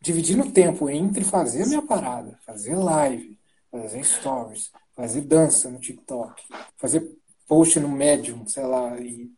dividindo 0.00 0.42
o 0.42 0.52
tempo 0.52 0.88
entre 0.88 1.24
fazer 1.24 1.62
a 1.62 1.66
minha 1.66 1.82
parada, 1.82 2.38
fazer 2.44 2.74
live, 2.74 3.38
fazer 3.70 4.04
stories, 4.04 4.70
fazer 4.94 5.22
dança 5.22 5.70
no 5.70 5.78
TikTok, 5.78 6.42
fazer 6.76 7.08
post 7.46 7.78
no 7.80 7.88
Medium, 7.88 8.46
sei 8.46 8.64
lá, 8.64 8.98
e 8.98 9.30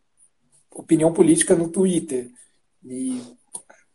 opinião 0.70 1.12
política 1.12 1.54
no 1.54 1.68
Twitter, 1.68 2.30
e 2.82 3.22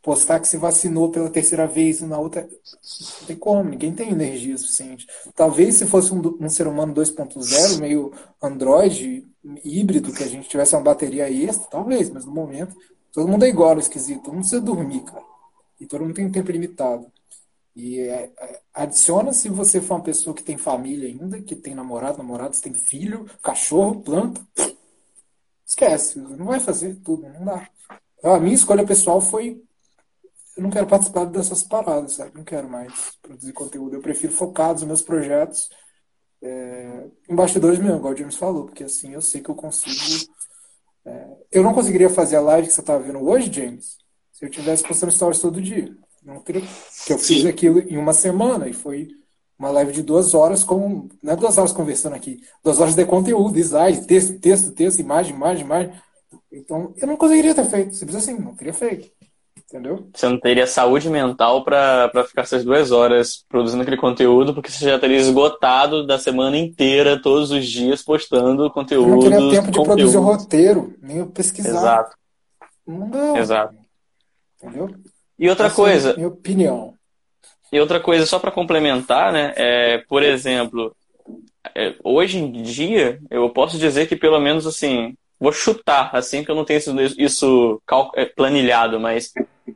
postar 0.02 0.39
que 0.39 0.47
se 0.47 0.58
vacinou 0.58 1.10
pela 1.10 1.30
terceira 1.30 1.68
vez 1.68 2.02
na 2.02 2.18
outra. 2.18 2.41
Não 2.41 3.28
tem 3.28 3.36
como, 3.36 3.70
ninguém 3.70 3.93
tem 3.93 4.12
energia 4.12 4.58
suficiente. 4.58 5.08
Talvez 5.36 5.76
se 5.76 5.86
fosse 5.86 6.14
um, 6.14 6.38
um 6.39 6.50
ser 6.50 6.68
humano 6.68 6.93
2.0, 6.93 7.80
meio 7.80 8.12
Android, 8.41 9.28
híbrido, 9.64 10.14
que 10.14 10.24
a 10.24 10.28
gente 10.28 10.50
tivesse 10.50 10.76
uma 10.76 10.82
bateria 10.82 11.30
extra, 11.30 11.68
talvez, 11.70 12.10
mas 12.10 12.26
no 12.26 12.32
momento, 12.32 12.76
todo 13.12 13.28
mundo 13.28 13.45
é 13.45 13.50
igual, 13.50 13.76
é 13.76 13.80
esquisito. 13.80 14.24
Todo 14.24 14.34
mundo 14.34 14.41
precisa 14.41 14.62
dormir, 14.62 15.02
cara. 15.02 15.24
E 15.80 15.86
todo 15.86 16.02
mundo 16.02 16.14
tem 16.14 16.32
tempo 16.32 16.52
limitado. 16.52 17.06
E 17.76 18.00
é, 18.00 18.32
é, 18.38 18.62
adiciona 18.74 19.32
se 19.32 19.47
você 19.47 19.80
for 19.80 19.95
uma 19.95 20.04
pessoa 20.04 20.36
que 20.36 20.43
tem 20.43 20.58
família 20.58 21.08
ainda, 21.08 21.41
que 21.41 21.56
tem 21.56 21.74
namorado, 21.74 22.18
namorado, 22.18 22.56
você 22.56 22.64
tem 22.64 22.74
filho, 22.74 23.26
cachorro, 23.41 24.02
planta. 24.02 24.45
Esquece, 25.66 26.20
não 26.20 26.47
vai 26.47 26.60
fazer 26.60 26.95
tudo, 27.04 27.30
não 27.30 27.45
dá. 27.45 27.70
A 28.24 28.39
minha 28.39 28.56
escolha 28.56 28.86
pessoal 28.86 29.22
foi. 29.22 29.64
Eu 30.60 30.64
não 30.64 30.70
quero 30.70 30.88
participar 30.88 31.24
dessas 31.24 31.64
paradas, 31.64 32.16
sabe? 32.16 32.32
Não 32.36 32.43
quero 32.43 32.70
mais 32.70 33.18
produzir 33.22 33.53
conteúdo. 33.53 33.95
Eu 33.95 34.01
prefiro 34.01 34.34
focar 34.34 34.74
nos 34.74 34.84
meus 34.84 35.01
projetos 35.01 35.70
é, 36.41 37.05
em 37.30 37.34
bastidores 37.34 37.80
mesmo, 37.80 37.95
igual 37.95 38.14
o 38.14 38.18
James 38.18 38.36
falou, 38.36 38.66
porque 38.66 38.84
assim 38.84 39.14
eu 39.14 39.22
sei 39.22 39.39
que 39.39 39.49
eu 39.49 39.55
consigo. 39.55 40.30
É, 41.05 41.28
eu 41.53 41.64
não 41.64 41.74
conseguiria 41.74 42.10
fazer 42.10 42.36
a 42.36 42.41
live 42.41 42.68
que 42.68 42.74
você 42.74 42.82
estava 42.82 43.01
vendo 43.01 43.20
hoje, 43.20 43.49
James, 43.49 43.99
se 44.34 44.43
eu 44.43 44.49
tivesse 44.49 44.84
postando 44.84 45.14
stories 45.14 45.39
todo 45.39 45.62
dia. 45.62 45.95
Não 46.22 46.41
teria, 46.41 46.62
que 47.05 47.14
eu 47.14 47.18
fiz 47.18 47.43
Sim. 47.43 47.47
aquilo 47.47 47.80
em 47.80 47.97
uma 47.97 48.12
semana 48.12 48.68
e 48.68 48.74
foi 48.74 49.07
uma 49.57 49.72
live 49.72 49.93
de 49.93 50.03
duas 50.03 50.34
horas 50.34 50.62
com. 50.62 51.07
Não 51.24 51.32
é 51.32 51.36
duas 51.38 51.57
horas 51.57 51.72
conversando 51.72 52.18
aqui, 52.18 52.41
duas 52.62 52.82
horas 52.82 52.95
de 52.95 53.05
conteúdo, 53.05 53.57
slide, 53.57 54.05
texto, 54.05 54.38
texto, 54.39 54.74
texto, 54.74 54.99
imagem, 54.99 55.34
imagem, 55.34 55.64
imagem. 55.64 55.93
Então, 56.51 56.93
eu 56.97 57.07
não 57.07 57.16
conseguiria 57.16 57.55
ter 57.55 57.66
feito. 57.66 57.95
Simples 57.95 58.18
assim, 58.18 58.38
não 58.38 58.53
teria 58.53 58.74
feito. 58.74 59.10
Entendeu? 59.72 60.09
Você 60.11 60.28
não 60.28 60.39
teria 60.39 60.65
saúde 60.65 61.07
mental 61.11 61.63
para 61.63 62.09
ficar 62.28 62.41
essas 62.41 62.65
duas 62.65 62.91
horas 62.91 63.45
produzindo 63.47 63.84
aquele 63.84 63.97
conteúdo, 63.97 64.51
porque 64.51 64.72
você 64.72 64.86
já 64.86 64.97
teria 64.97 65.17
esgotado 65.17 66.07
da 66.07 66.17
semana 66.17 66.57
inteira, 66.57 67.22
todos 67.22 67.51
os 67.51 67.67
dias, 67.67 68.01
postando 68.01 68.72
conteúdo. 68.72 69.09
Eu 69.09 69.15
não 69.15 69.20
teria 69.20 69.61
tempo 69.61 69.72
de 69.72 69.78
conteúdo. 69.78 69.86
produzir 69.86 70.17
o 70.17 70.22
roteiro, 70.22 70.95
nem 70.99 71.24
pesquisar. 71.24 71.70
Exato. 71.70 72.17
Não 72.88 73.09
deu. 73.11 73.38
Exato. 73.38 73.76
Entendeu? 74.61 74.89
E 75.38 75.47
outra 75.47 75.67
Essa 75.67 75.76
coisa. 75.76 76.11
É 76.11 76.15
minha 76.15 76.28
opinião. 76.30 76.95
E 77.72 77.80
outra 77.80 77.99
coisa, 77.99 78.26
só 78.26 78.39
para 78.39 78.49
complementar, 78.49 79.32
né? 79.32 79.53
É, 79.55 79.99
por 80.09 80.24
exemplo, 80.24 80.95
é, 81.76 81.93
hoje 82.03 82.39
em 82.39 82.51
dia, 82.63 83.20
eu 83.30 83.47
posso 83.51 83.78
dizer 83.78 84.07
que 84.07 84.15
pelo 84.15 84.39
menos 84.39 84.65
assim, 84.65 85.13
vou 85.39 85.51
chutar, 85.51 86.09
assim, 86.13 86.43
que 86.43 86.49
eu 86.49 86.55
não 86.55 86.65
tenho 86.65 86.80
isso, 86.80 86.95
isso 87.20 87.82
é, 88.15 88.26
planilhado, 88.26 88.99
mas 88.99 89.32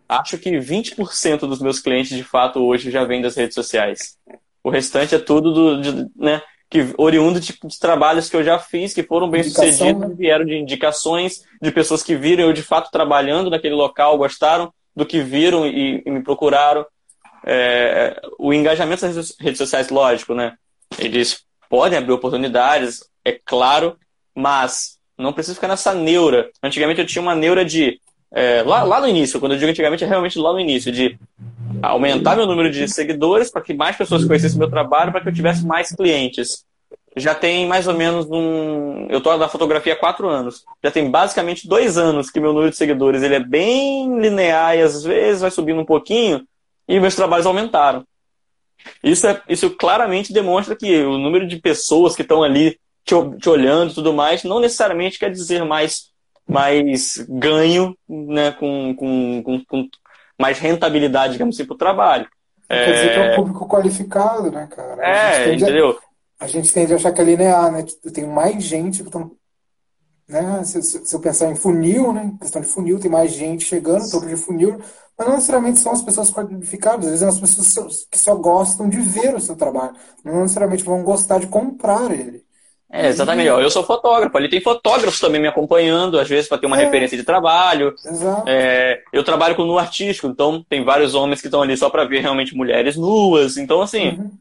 acho 0.08 0.38
que 0.38 0.52
20% 0.52 1.39
dos 1.41 1.62
meus 1.62 1.80
clientes 1.80 2.16
de 2.16 2.24
fato 2.24 2.60
hoje 2.60 2.91
já 2.91 3.04
vêm 3.04 3.22
das 3.22 3.36
redes 3.36 3.56
sociais. 3.56 4.18
O 4.64 4.70
restante 4.70 5.16
é 5.16 5.20
tudo 5.20 5.54
do, 5.54 5.82
de, 5.82 6.08
né, 6.16 6.41
que 6.70 6.94
oriundo 6.98 7.39
de, 7.39 7.54
de, 7.64 7.80
trabalhos 7.80 8.30
que 8.30 8.36
eu 8.36 8.44
já 8.44 8.58
fiz, 8.58 8.94
que 8.94 9.04
foram 9.04 9.30
bem 9.30 9.44
sucedidos, 9.44 10.02
né? 10.02 10.16
vieram 10.18 10.46
de 10.46 10.56
indicações 10.56 11.44
de 11.62 11.72
pessoas 11.72 12.02
que 12.02 12.16
viram 12.16 12.46
eu 12.46 12.54
de 12.54 12.64
fato 12.64 12.89
trabalhando 12.91 13.50
naquele 13.50 13.76
local, 13.76 14.18
gostaram 14.18 14.74
do 14.96 15.06
que 15.06 15.22
viram 15.22 15.68
e, 15.68 16.02
e 16.06 16.12
me 16.12 16.24
procuraram. 16.24 16.86
É, 17.46 18.22
o 18.39 18.54
engajamento 18.54 19.06
nas 19.06 19.36
redes 19.39 19.58
sociais, 19.58 19.89
lógico, 19.89 20.34
né? 20.34 20.56
Eles 20.98 21.44
podem 21.70 21.98
abrir 21.98 22.14
oportunidades, 22.14 23.04
é 23.26 23.34
claro, 23.34 23.98
mas 24.34 24.98
não 25.18 25.34
precisa 25.34 25.56
ficar 25.56 25.68
nessa 25.68 25.94
neura. 25.94 26.50
Antigamente 26.62 27.02
eu 27.02 27.06
tinha 27.06 27.22
uma 27.22 27.36
neura 27.36 27.64
de. 27.64 28.00
É, 28.34 28.64
lá, 28.64 28.84
lá 28.84 29.00
no 29.00 29.08
início, 29.08 29.40
quando 29.40 29.54
eu 29.54 29.60
digo 29.60 29.70
antigamente, 29.70 30.04
é 30.04 30.08
realmente 30.08 30.40
lá 30.40 30.52
no 30.52 30.60
início, 30.60 30.92
de 30.92 31.18
aumentar 31.82 32.36
meu 32.36 32.48
número 32.48 32.72
de 32.72 32.88
seguidores 32.88 33.52
para 33.52 33.62
que 33.62 33.74
mais 33.74 33.96
pessoas 33.96 34.26
conhecessem 34.26 34.58
meu 34.58 34.70
trabalho, 34.70 35.12
para 35.12 35.22
que 35.22 35.30
eu 35.30 35.34
tivesse 35.34 35.66
mais 35.66 35.92
clientes. 35.92 36.66
Já 37.16 37.36
tem 37.36 37.68
mais 37.68 37.88
ou 37.88 37.94
menos 37.94 38.26
um. 38.28 39.06
Eu 39.08 39.20
estou 39.20 39.38
na 39.38 39.48
fotografia 39.48 39.94
há 39.94 39.96
quatro 39.96 40.28
anos. 40.28 40.64
Já 40.84 40.90
tem 40.90 41.12
basicamente 41.12 41.68
dois 41.68 41.96
anos 41.96 42.32
que 42.32 42.40
meu 42.40 42.54
número 42.54 42.72
de 42.72 42.78
seguidores 42.78 43.22
ele 43.22 43.36
é 43.36 43.40
bem 43.40 44.20
linear 44.20 44.76
e 44.76 44.82
às 44.82 45.04
vezes 45.04 45.42
vai 45.42 45.52
subindo 45.52 45.80
um 45.80 45.86
pouquinho 45.86 46.44
e 46.88 47.00
meus 47.00 47.16
trabalhos 47.16 47.46
aumentaram. 47.46 48.04
Isso, 49.04 49.28
é, 49.28 49.42
isso 49.48 49.70
claramente 49.72 50.34
demonstra 50.34 50.76
que 50.76 51.04
o 51.04 51.18
número 51.18 51.48
de 51.48 51.58
pessoas 51.58 52.16
que 52.16 52.24
estão 52.24 52.42
ali 52.42 52.80
te, 53.06 53.16
te 53.40 53.50
olhando 53.50 53.92
e 53.92 53.96
tudo 53.96 54.14
mais 54.14 54.44
não 54.44 54.60
necessariamente 54.60 55.20
quer 55.20 55.30
dizer 55.30 55.64
mais, 55.64 56.12
mais 56.48 57.26
ganho 57.30 57.96
né, 58.08 58.52
com, 58.52 58.96
com, 58.96 59.44
com, 59.44 59.66
com 59.66 59.89
mais 60.39 60.60
rentabilidade, 60.60 61.34
digamos 61.34 61.56
assim, 61.56 61.66
para 61.66 61.76
o 61.76 61.78
trabalho. 61.78 62.28
Quer 62.68 62.89
é... 62.89 62.94
dizer 62.94 63.14
que 63.14 63.20
é 63.20 63.32
um 63.32 63.36
público 63.36 63.68
qualificado, 63.68 64.52
né, 64.52 64.68
cara? 64.68 65.06
É, 65.06 65.54
entendeu? 65.54 65.98
A, 66.39 66.46
a 66.46 66.48
gente 66.48 66.72
tende 66.72 66.94
a 66.94 66.96
achar 66.96 67.12
que 67.12 67.22
é 67.22 67.24
linear, 67.24 67.72
né? 67.72 67.86
Tem 68.14 68.26
mais 68.26 68.64
gente 68.64 69.02
que 69.02 69.10
estão. 69.10 69.32
Né? 70.28 70.64
Se, 70.64 70.82
se, 70.82 71.06
se, 71.06 71.16
eu 71.16 71.20
pensar 71.20 71.52
em 71.52 71.56
funil, 71.56 72.14
né? 72.14 72.34
Questão 72.39 72.62
de 72.62 72.68
funil, 72.68 73.00
tem 73.00 73.12
mais 73.12 73.32
gente 73.34 73.66
chegando, 73.66 74.10
topo 74.10 74.26
de 74.26 74.38
funil, 74.38 74.80
mas 75.18 75.28
não 75.28 75.36
necessariamente 75.36 75.80
são 75.80 75.91
as 75.91 76.02
pessoas 76.02 76.32
qualificadas, 76.32 77.06
às 77.06 77.12
vezes 77.12 77.20
são 77.20 77.30
as 77.30 77.39
pessoas 77.39 78.08
que 78.10 78.18
só 78.18 78.36
gostam 78.36 78.89
de 78.89 79.00
ver 79.00 79.36
o 79.36 79.39
seu 79.39 79.56
trabalho, 79.56 79.96
não 80.24 80.41
necessariamente 80.41 80.84
vão 80.84 81.04
gostar 81.04 81.39
de 81.39 81.48
comprar 81.48 82.12
ele. 82.12 82.43
É, 82.94 83.08
exatamente. 83.08 83.48
Eu 83.48 83.72
sou 83.72 83.84
fotógrafo, 83.84 84.38
ali 84.38 84.48
tem 84.48 84.62
fotógrafos 84.62 85.20
também 85.20 85.41
me 85.41 85.48
acompanhando, 85.48 86.20
às 86.20 86.30
vezes 86.30 86.48
para 86.48 86.60
ter 86.60 86.68
uma 86.68 86.80
é. 86.80 86.86
referência 86.86 87.18
de 87.18 87.24
trabalho. 87.24 87.96
Exato. 88.06 88.48
É, 88.48 89.02
eu 89.12 89.24
trabalho 89.24 89.56
com 89.56 89.66
nu 89.66 89.80
artístico, 89.80 90.28
então 90.28 90.64
tem 90.70 90.84
vários 90.84 91.16
homens 91.16 91.41
que 91.41 91.48
estão 91.48 91.64
ali 91.64 91.76
só 91.76 91.89
para 91.89 92.06
ver 92.06 92.22
realmente 92.22 92.56
mulheres 92.56 92.96
nuas. 92.96 93.58
Então, 93.58 93.82
assim, 93.82 94.10
uhum. 94.10 94.32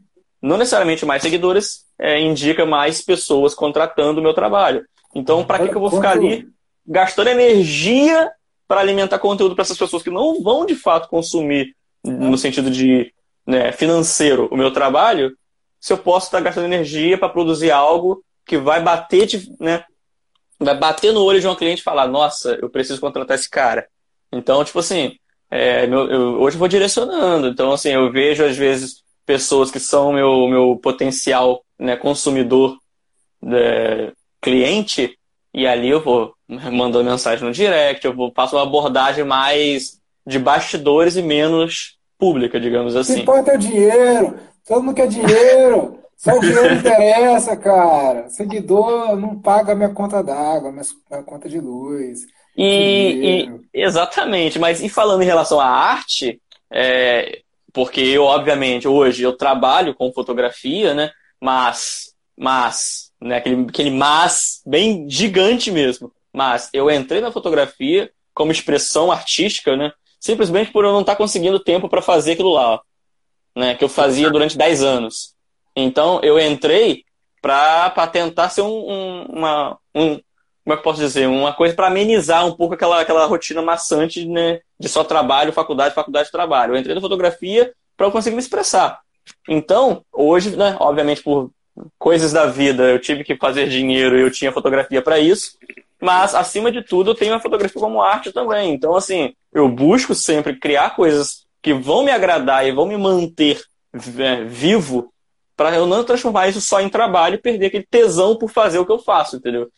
não 0.43 0.59
necessariamente 0.59 1.07
mais 1.07 1.23
seguidores 1.23 1.87
é, 1.99 2.21
indica 2.21 2.67
mais 2.67 3.01
pessoas 3.01 3.55
contratando 3.55 4.21
o 4.21 4.23
meu 4.23 4.35
trabalho. 4.35 4.85
Então, 5.15 5.43
para 5.43 5.59
que, 5.61 5.71
que 5.71 5.77
eu 5.77 5.81
vou 5.81 5.91
ficar 5.91 6.11
ali 6.11 6.47
gastando 6.87 7.29
energia 7.29 8.31
para 8.69 8.81
alimentar 8.81 9.19
conteúdo 9.19 9.55
para 9.55 9.63
essas 9.63 9.79
pessoas 9.79 10.03
que 10.03 10.11
não 10.11 10.43
vão 10.43 10.67
de 10.67 10.75
fato 10.75 11.09
consumir 11.09 11.75
no 12.05 12.37
sentido 12.37 12.71
de 12.71 13.15
né, 13.47 13.73
financeiro 13.73 14.47
o 14.51 14.57
meu 14.59 14.71
trabalho, 14.71 15.35
se 15.81 15.91
eu 15.91 15.97
posso 15.97 16.27
estar 16.27 16.41
gastando 16.41 16.67
energia 16.67 17.17
para 17.17 17.31
produzir 17.31 17.71
algo 17.71 18.23
que 18.47 18.59
vai 18.59 18.83
bater, 18.83 19.27
de, 19.27 19.55
né? 19.61 19.85
Vai 20.59 20.79
bater 20.79 21.13
no 21.13 21.23
olho 21.23 21.41
de 21.41 21.49
um 21.49 21.55
cliente 21.55 21.81
e 21.81 21.85
falar, 21.85 22.07
nossa, 22.07 22.59
eu 22.61 22.71
preciso 22.71 23.01
contratar 23.01 23.37
esse 23.37 23.49
cara. 23.49 23.87
Então, 24.33 24.65
tipo 24.65 24.79
assim, 24.79 25.17
é, 25.51 25.87
meu, 25.87 26.11
eu, 26.11 26.41
hoje 26.41 26.57
eu 26.57 26.59
vou 26.59 26.69
direcionando. 26.69 27.49
Então, 27.49 27.73
assim, 27.73 27.91
eu 27.91 28.11
vejo 28.11 28.45
às 28.45 28.57
vezes 28.57 29.03
pessoas 29.27 29.71
que 29.71 29.79
são 29.81 30.13
meu, 30.13 30.49
meu 30.49 30.77
potencial 30.77 31.63
né, 31.79 31.97
consumidor 31.97 32.79
é, 33.45 34.13
cliente, 34.41 35.19
e 35.55 35.67
ali 35.67 35.91
eu 35.91 36.03
vou 36.03 36.35
mandando 36.49 37.11
mensagem 37.11 37.45
no 37.45 37.53
direct, 37.53 38.05
eu 38.05 38.15
vou 38.15 38.33
passo 38.33 38.57
uma 38.57 38.63
abordagem 38.63 39.25
mais 39.25 40.01
de 40.27 40.39
bastidores 40.39 41.17
e 41.17 41.23
menos 41.23 41.99
pública, 42.19 42.61
digamos 42.61 42.95
assim. 42.95 43.13
O 43.13 43.17
que 43.17 43.23
importa 43.23 43.53
é 43.53 43.55
o 43.57 43.59
dinheiro. 43.59 44.39
Todo 44.67 44.83
mundo 44.83 44.95
quer 44.95 45.09
dinheiro. 45.09 45.99
Só 46.23 46.39
o 46.39 46.41
dinheiro 46.41 46.75
interessa, 46.75 47.57
cara. 47.57 48.29
Seguidor 48.29 49.17
não 49.17 49.41
paga 49.41 49.75
minha 49.75 49.89
conta 49.89 50.23
d'água, 50.23 50.71
minha, 50.71 50.85
conta 51.25 51.49
de 51.49 51.59
luz. 51.59 52.21
E, 52.57 53.49
e, 53.75 53.81
exatamente, 53.83 54.57
mas 54.57 54.81
e 54.81 54.89
falando 54.89 55.23
em 55.23 55.27
relação 55.27 55.59
à 55.59 55.67
arte, 55.67 56.41
é, 56.71 57.41
porque 57.73 58.01
eu, 58.01 58.23
obviamente, 58.23 58.87
hoje 58.87 59.25
eu 59.25 59.33
trabalho 59.33 59.97
com 59.97 60.13
fotografia, 60.13 60.95
né? 60.95 61.11
Mas, 61.41 62.15
mas, 62.37 63.11
né, 63.21 63.39
aquele, 63.39 63.67
aquele 63.69 63.91
mas 63.91 64.63
bem 64.65 65.11
gigante 65.11 65.73
mesmo. 65.73 66.13
Mas 66.33 66.71
eu 66.73 66.89
entrei 66.89 67.21
na 67.21 67.33
fotografia 67.33 68.13
como 68.33 68.53
expressão 68.53 69.11
artística, 69.11 69.77
né? 69.77 69.93
Simplesmente 70.21 70.71
por 70.71 70.85
eu 70.85 70.93
não 70.93 71.01
estar 71.01 71.17
conseguindo 71.17 71.59
tempo 71.59 71.89
para 71.89 72.01
fazer 72.01 72.35
aquilo 72.35 72.53
lá, 72.53 72.81
né? 73.57 73.75
Que 73.75 73.83
eu 73.83 73.89
fazia 73.89 74.31
durante 74.31 74.57
10 74.57 74.85
anos. 74.85 75.33
Então 75.77 76.21
eu 76.23 76.39
entrei 76.39 77.05
para 77.41 78.07
tentar 78.07 78.49
ser 78.51 78.63
um, 78.63 78.69
um, 78.69 79.23
uma, 79.25 79.79
um, 79.95 80.21
como 80.65 80.75
é 80.75 80.77
que 80.77 80.83
posso 80.83 81.01
dizer, 81.01 81.27
uma 81.27 81.53
coisa 81.53 81.75
para 81.75 81.89
amenizar 81.89 82.47
um 82.47 82.53
pouco 82.53 82.75
aquela, 82.75 83.01
aquela 83.01 83.27
rotina 83.27 83.61
maçante 83.61 84.25
né, 84.27 84.61
de 84.79 84.89
só 84.89 85.03
trabalho, 85.03 85.53
faculdade, 85.53 85.95
faculdade, 85.95 86.31
trabalho. 86.31 86.75
Eu 86.75 86.79
entrei 86.79 86.95
na 86.95 87.01
fotografia 87.01 87.73
para 87.97 88.07
eu 88.07 88.13
conseguir 88.13 88.37
me 88.37 88.43
expressar. 88.43 89.01
Então, 89.49 90.05
hoje, 90.13 90.57
né, 90.57 90.77
obviamente 90.79 91.23
por 91.23 91.51
coisas 91.99 92.33
da 92.33 92.47
vida, 92.47 92.85
eu 92.85 93.01
tive 93.01 93.25
que 93.25 93.37
fazer 93.37 93.69
dinheiro 93.69 94.17
e 94.17 94.23
eu 94.23 94.31
tinha 94.31 94.53
fotografia 94.53 95.03
para 95.03 95.19
isso. 95.19 95.59
Mas, 96.01 96.35
acima 96.35 96.71
de 96.71 96.83
tudo, 96.83 97.11
eu 97.11 97.15
tenho 97.15 97.35
a 97.35 97.41
fotografia 97.41 97.81
como 97.81 98.03
arte 98.03 98.33
também. 98.33 98.73
Então, 98.73 98.95
assim, 98.95 99.35
eu 99.53 99.69
busco 99.69 100.15
sempre 100.15 100.59
criar 100.59 100.97
coisas 100.97 101.45
que 101.61 101.73
vão 101.73 102.05
me 102.05 102.11
agradar 102.11 102.67
e 102.67 102.73
vão 102.73 102.87
me 102.87 102.97
manter 102.97 103.61
é, 104.19 104.45
vivo 104.45 105.13
para 105.57 105.75
eu 105.75 105.87
não 105.87 106.05
transformar 106.05 106.49
isso 106.49 106.61
só 106.61 106.81
em 106.81 106.89
trabalho 106.89 107.37
e 107.37 107.43
perder 107.43 107.67
aquele 107.67 107.87
tesão 107.87 108.37
por 108.37 108.49
fazer 108.51 108.79
o 108.79 108.87
que 108.87 108.93
eu 108.93 108.99
faço, 108.99 109.37
entendeu? 109.37 109.71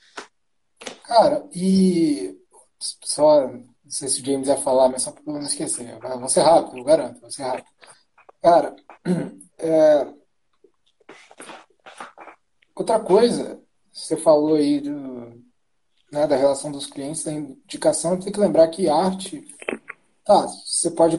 Cara, 1.04 1.44
e 1.52 2.36
só, 2.78 3.48
não 3.48 3.64
sei 3.88 4.08
se 4.08 4.20
o 4.20 4.24
James 4.24 4.48
ia 4.48 4.56
falar, 4.56 4.88
mas 4.88 5.02
só 5.02 5.10
para 5.10 5.22
não 5.26 5.40
esquecer. 5.40 5.98
Vou 6.18 6.28
ser 6.28 6.42
rápido, 6.42 6.78
eu 6.78 6.84
garanto, 6.84 7.20
vou 7.20 7.30
ser 7.30 7.42
rápido. 7.42 7.66
Cara, 8.42 8.76
é... 9.58 10.06
outra 12.74 13.00
coisa, 13.00 13.60
você 13.92 14.16
falou 14.16 14.56
aí 14.56 14.80
do, 14.80 15.42
né, 16.12 16.26
da 16.26 16.36
relação 16.36 16.70
dos 16.70 16.86
clientes, 16.86 17.24
da 17.24 17.32
indicação, 17.32 18.18
tem 18.18 18.32
que 18.32 18.40
lembrar 18.40 18.68
que 18.68 18.88
arte, 18.88 19.44
tá, 20.24 20.46
você 20.46 20.90
pode 20.90 21.18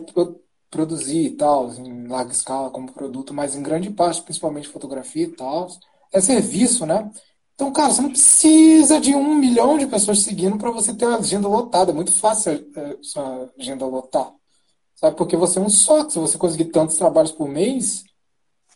produzir 0.76 1.26
e 1.26 1.30
tal, 1.32 1.72
em 1.74 2.08
larga 2.08 2.34
escala 2.34 2.70
como 2.70 2.92
produto, 2.92 3.34
mas 3.34 3.56
em 3.56 3.64
grande 3.64 3.90
parte, 3.90 4.22
principalmente 4.22 4.68
fotografia 4.68 5.24
e 5.24 5.32
tal, 5.32 5.70
é 6.12 6.20
serviço, 6.20 6.86
né? 6.86 7.10
Então, 7.54 7.72
cara, 7.72 7.94
você 7.94 8.02
não 8.02 8.10
precisa 8.10 9.00
de 9.00 9.16
um 9.16 9.36
milhão 9.36 9.78
de 9.78 9.88
pessoas 9.88 10.22
seguindo 10.22 10.58
para 10.58 10.72
você 10.72 10.94
ter 10.94 11.06
uma 11.06 11.18
agenda 11.18 11.48
lotada. 11.48 11.92
É 11.92 11.94
muito 11.96 12.12
fácil 12.12 12.52
é, 12.52 12.98
sua 13.02 13.50
agenda 13.58 13.86
lotar. 13.86 14.34
Sabe? 14.96 15.16
Porque 15.16 15.38
você 15.38 15.60
é 15.60 15.62
um 15.62 15.70
só. 15.70 16.10
Se 16.10 16.20
você 16.20 16.38
conseguir 16.38 16.66
tantos 16.66 16.98
trabalhos 16.98 17.32
por 17.32 17.48
mês, 17.48 18.04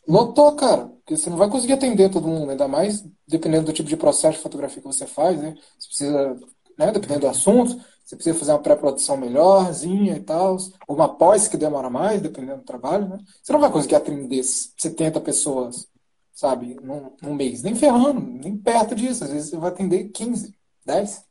lotou, 0.07 0.55
cara. 0.55 0.87
Porque 0.87 1.17
você 1.17 1.29
não 1.29 1.37
vai 1.37 1.49
conseguir 1.49 1.73
atender 1.73 2.09
todo 2.09 2.27
mundo. 2.27 2.51
Ainda 2.51 2.69
mais 2.69 3.03
dependendo 3.27 3.65
do 3.65 3.73
tipo 3.73 3.89
de 3.89 3.97
processo 3.97 4.37
de 4.37 4.43
fotografia 4.43 4.81
que 4.81 4.87
você 4.87 5.05
faz, 5.05 5.37
né? 5.37 5.55
Você 5.77 5.87
precisa, 5.87 6.39
né? 6.77 6.91
Dependendo 6.91 7.21
do 7.21 7.27
assunto, 7.27 7.77
você 8.10 8.16
precisa 8.16 8.39
fazer 8.39 8.51
uma 8.53 8.60
pré-produção 8.60 9.16
melhorzinha 9.16 10.16
e 10.16 10.20
tal, 10.20 10.57
ou 10.88 10.95
uma 10.95 11.07
pós 11.07 11.47
que 11.47 11.55
demora 11.55 11.91
mais, 11.91 12.20
dependendo 12.20 12.57
do 12.57 12.64
trabalho, 12.64 13.07
né? 13.07 13.20
Você 13.43 13.53
não 13.53 13.60
vai 13.60 13.72
conseguir 13.72 13.95
atender 13.95 14.41
70 14.43 15.22
pessoas, 15.22 15.88
sabe, 16.34 16.76
num, 16.82 17.12
num 17.22 17.36
mês, 17.36 17.62
nem 17.62 17.76
ferrando, 17.76 18.20
nem 18.20 18.57
perto 18.57 18.95
disso. 18.95 19.24
Às 19.24 19.30
vezes 19.30 19.51
você 19.51 19.57
vai 19.57 19.70
atender 19.70 20.05
15, 20.05 20.55
10. 20.84 21.24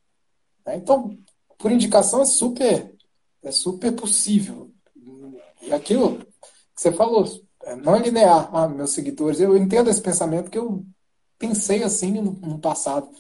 Né? 0.65 0.77
Então, 0.77 1.19
por 1.59 1.73
indicação, 1.73 2.23
é 2.23 2.27
super, 2.27 2.95
é 3.43 3.51
super 3.51 3.91
possível. 3.97 4.71
E 5.61 5.73
aquilo 5.73 6.19
que 6.19 6.27
você 6.77 6.93
falou, 6.93 7.25
é, 7.65 7.75
não 7.75 7.97
é 7.97 7.99
linear, 7.99 8.51
ah, 8.55 8.69
meus 8.69 8.91
seguidores. 8.93 9.41
Eu 9.41 9.57
entendo 9.57 9.91
esse 9.91 10.01
pensamento 10.01 10.49
que 10.49 10.59
eu 10.59 10.87
pensei 11.37 11.83
assim 11.83 12.13
no, 12.13 12.35
no 12.35 12.61
passado 12.61 13.11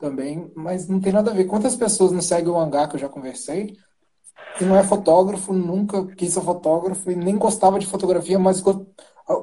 também, 0.00 0.50
mas 0.56 0.88
não 0.88 0.98
tem 0.98 1.12
nada 1.12 1.30
a 1.30 1.34
ver. 1.34 1.44
Quantas 1.44 1.76
pessoas 1.76 2.10
não 2.10 2.22
seguem 2.22 2.48
o 2.48 2.58
hangar 2.58 2.88
que 2.88 2.96
eu 2.96 3.00
já 3.00 3.08
conversei 3.08 3.76
e 4.60 4.64
não 4.64 4.74
é 4.74 4.82
fotógrafo, 4.82 5.52
nunca 5.52 6.06
quis 6.16 6.32
ser 6.32 6.40
fotógrafo 6.40 7.10
e 7.10 7.14
nem 7.14 7.36
gostava 7.36 7.78
de 7.78 7.86
fotografia, 7.86 8.38
mas 8.38 8.62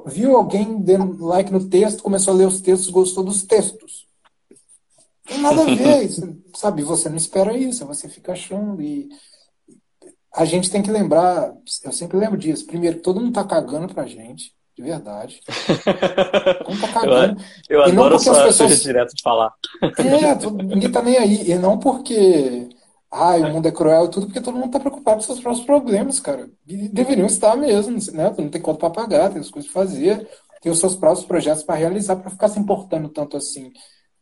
viu 0.06 0.36
alguém 0.36 0.82
dando 0.82 1.24
like 1.24 1.52
no 1.52 1.68
texto, 1.68 2.02
começou 2.02 2.34
a 2.34 2.36
ler 2.36 2.46
os 2.46 2.60
textos, 2.60 2.90
gostou 2.90 3.24
dos 3.24 3.44
textos. 3.44 4.06
Não 4.50 5.34
tem 5.34 5.38
nada 5.38 5.62
a 5.62 5.74
ver, 5.74 6.02
isso, 6.04 6.36
sabe? 6.54 6.82
Você 6.82 7.08
não 7.08 7.16
espera 7.16 7.56
isso, 7.56 7.86
você 7.86 8.08
fica 8.08 8.32
achando 8.32 8.82
e 8.82 9.08
a 10.34 10.44
gente 10.44 10.70
tem 10.70 10.82
que 10.82 10.90
lembrar, 10.90 11.54
eu 11.84 11.92
sempre 11.92 12.18
lembro 12.18 12.36
disso. 12.36 12.66
Primeiro, 12.66 13.00
todo 13.00 13.20
mundo 13.20 13.32
tá 13.32 13.44
cagando 13.44 13.94
pra 13.94 14.06
gente 14.06 14.57
de 14.78 14.82
verdade. 14.82 15.40
Como 16.64 16.80
tá 16.80 16.88
cagando. 16.92 17.42
Eu, 17.68 17.80
eu 17.80 17.88
e 17.88 17.90
adoro 17.90 18.16
só 18.20 18.30
as 18.30 18.42
pessoas... 18.44 18.80
direto 18.80 19.12
de 19.12 19.22
falar. 19.22 19.52
É, 19.82 20.62
ninguém 20.62 20.90
tá 20.90 21.02
nem 21.02 21.16
aí. 21.16 21.50
E 21.50 21.54
não 21.56 21.78
porque 21.80 22.68
ai, 23.10 23.42
o 23.42 23.52
mundo 23.52 23.66
é 23.66 23.72
cruel 23.72 24.04
e 24.04 24.08
tudo, 24.08 24.26
porque 24.26 24.40
todo 24.40 24.56
mundo 24.56 24.70
tá 24.70 24.78
preocupado 24.78 25.16
com 25.16 25.22
seus 25.22 25.40
próprios 25.40 25.66
problemas, 25.66 26.20
cara. 26.20 26.48
E 26.64 26.88
deveriam 26.88 27.26
estar 27.26 27.56
mesmo, 27.56 27.98
né? 28.12 28.32
Não 28.38 28.48
tem 28.48 28.62
conta 28.62 28.78
para 28.78 28.90
pagar, 28.90 29.30
tem 29.30 29.40
as 29.40 29.50
coisas 29.50 29.68
para 29.68 29.82
fazer, 29.82 30.28
tem 30.62 30.70
os 30.70 30.78
seus 30.78 30.94
próprios 30.94 31.26
projetos 31.26 31.64
para 31.64 31.74
realizar, 31.74 32.14
para 32.16 32.30
ficar 32.30 32.48
se 32.48 32.60
importando 32.60 33.08
tanto 33.08 33.36
assim 33.36 33.72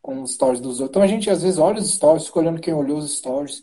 com 0.01 0.23
os 0.23 0.33
stories 0.33 0.59
dos 0.59 0.79
outros. 0.79 0.89
Então 0.89 1.03
a 1.03 1.07
gente 1.07 1.29
às 1.29 1.43
vezes 1.43 1.59
olha 1.59 1.79
os 1.79 1.93
stories, 1.93 2.25
fica 2.25 2.39
olhando 2.39 2.61
quem 2.61 2.73
olhou 2.73 2.97
os 2.97 3.15
stories, 3.15 3.61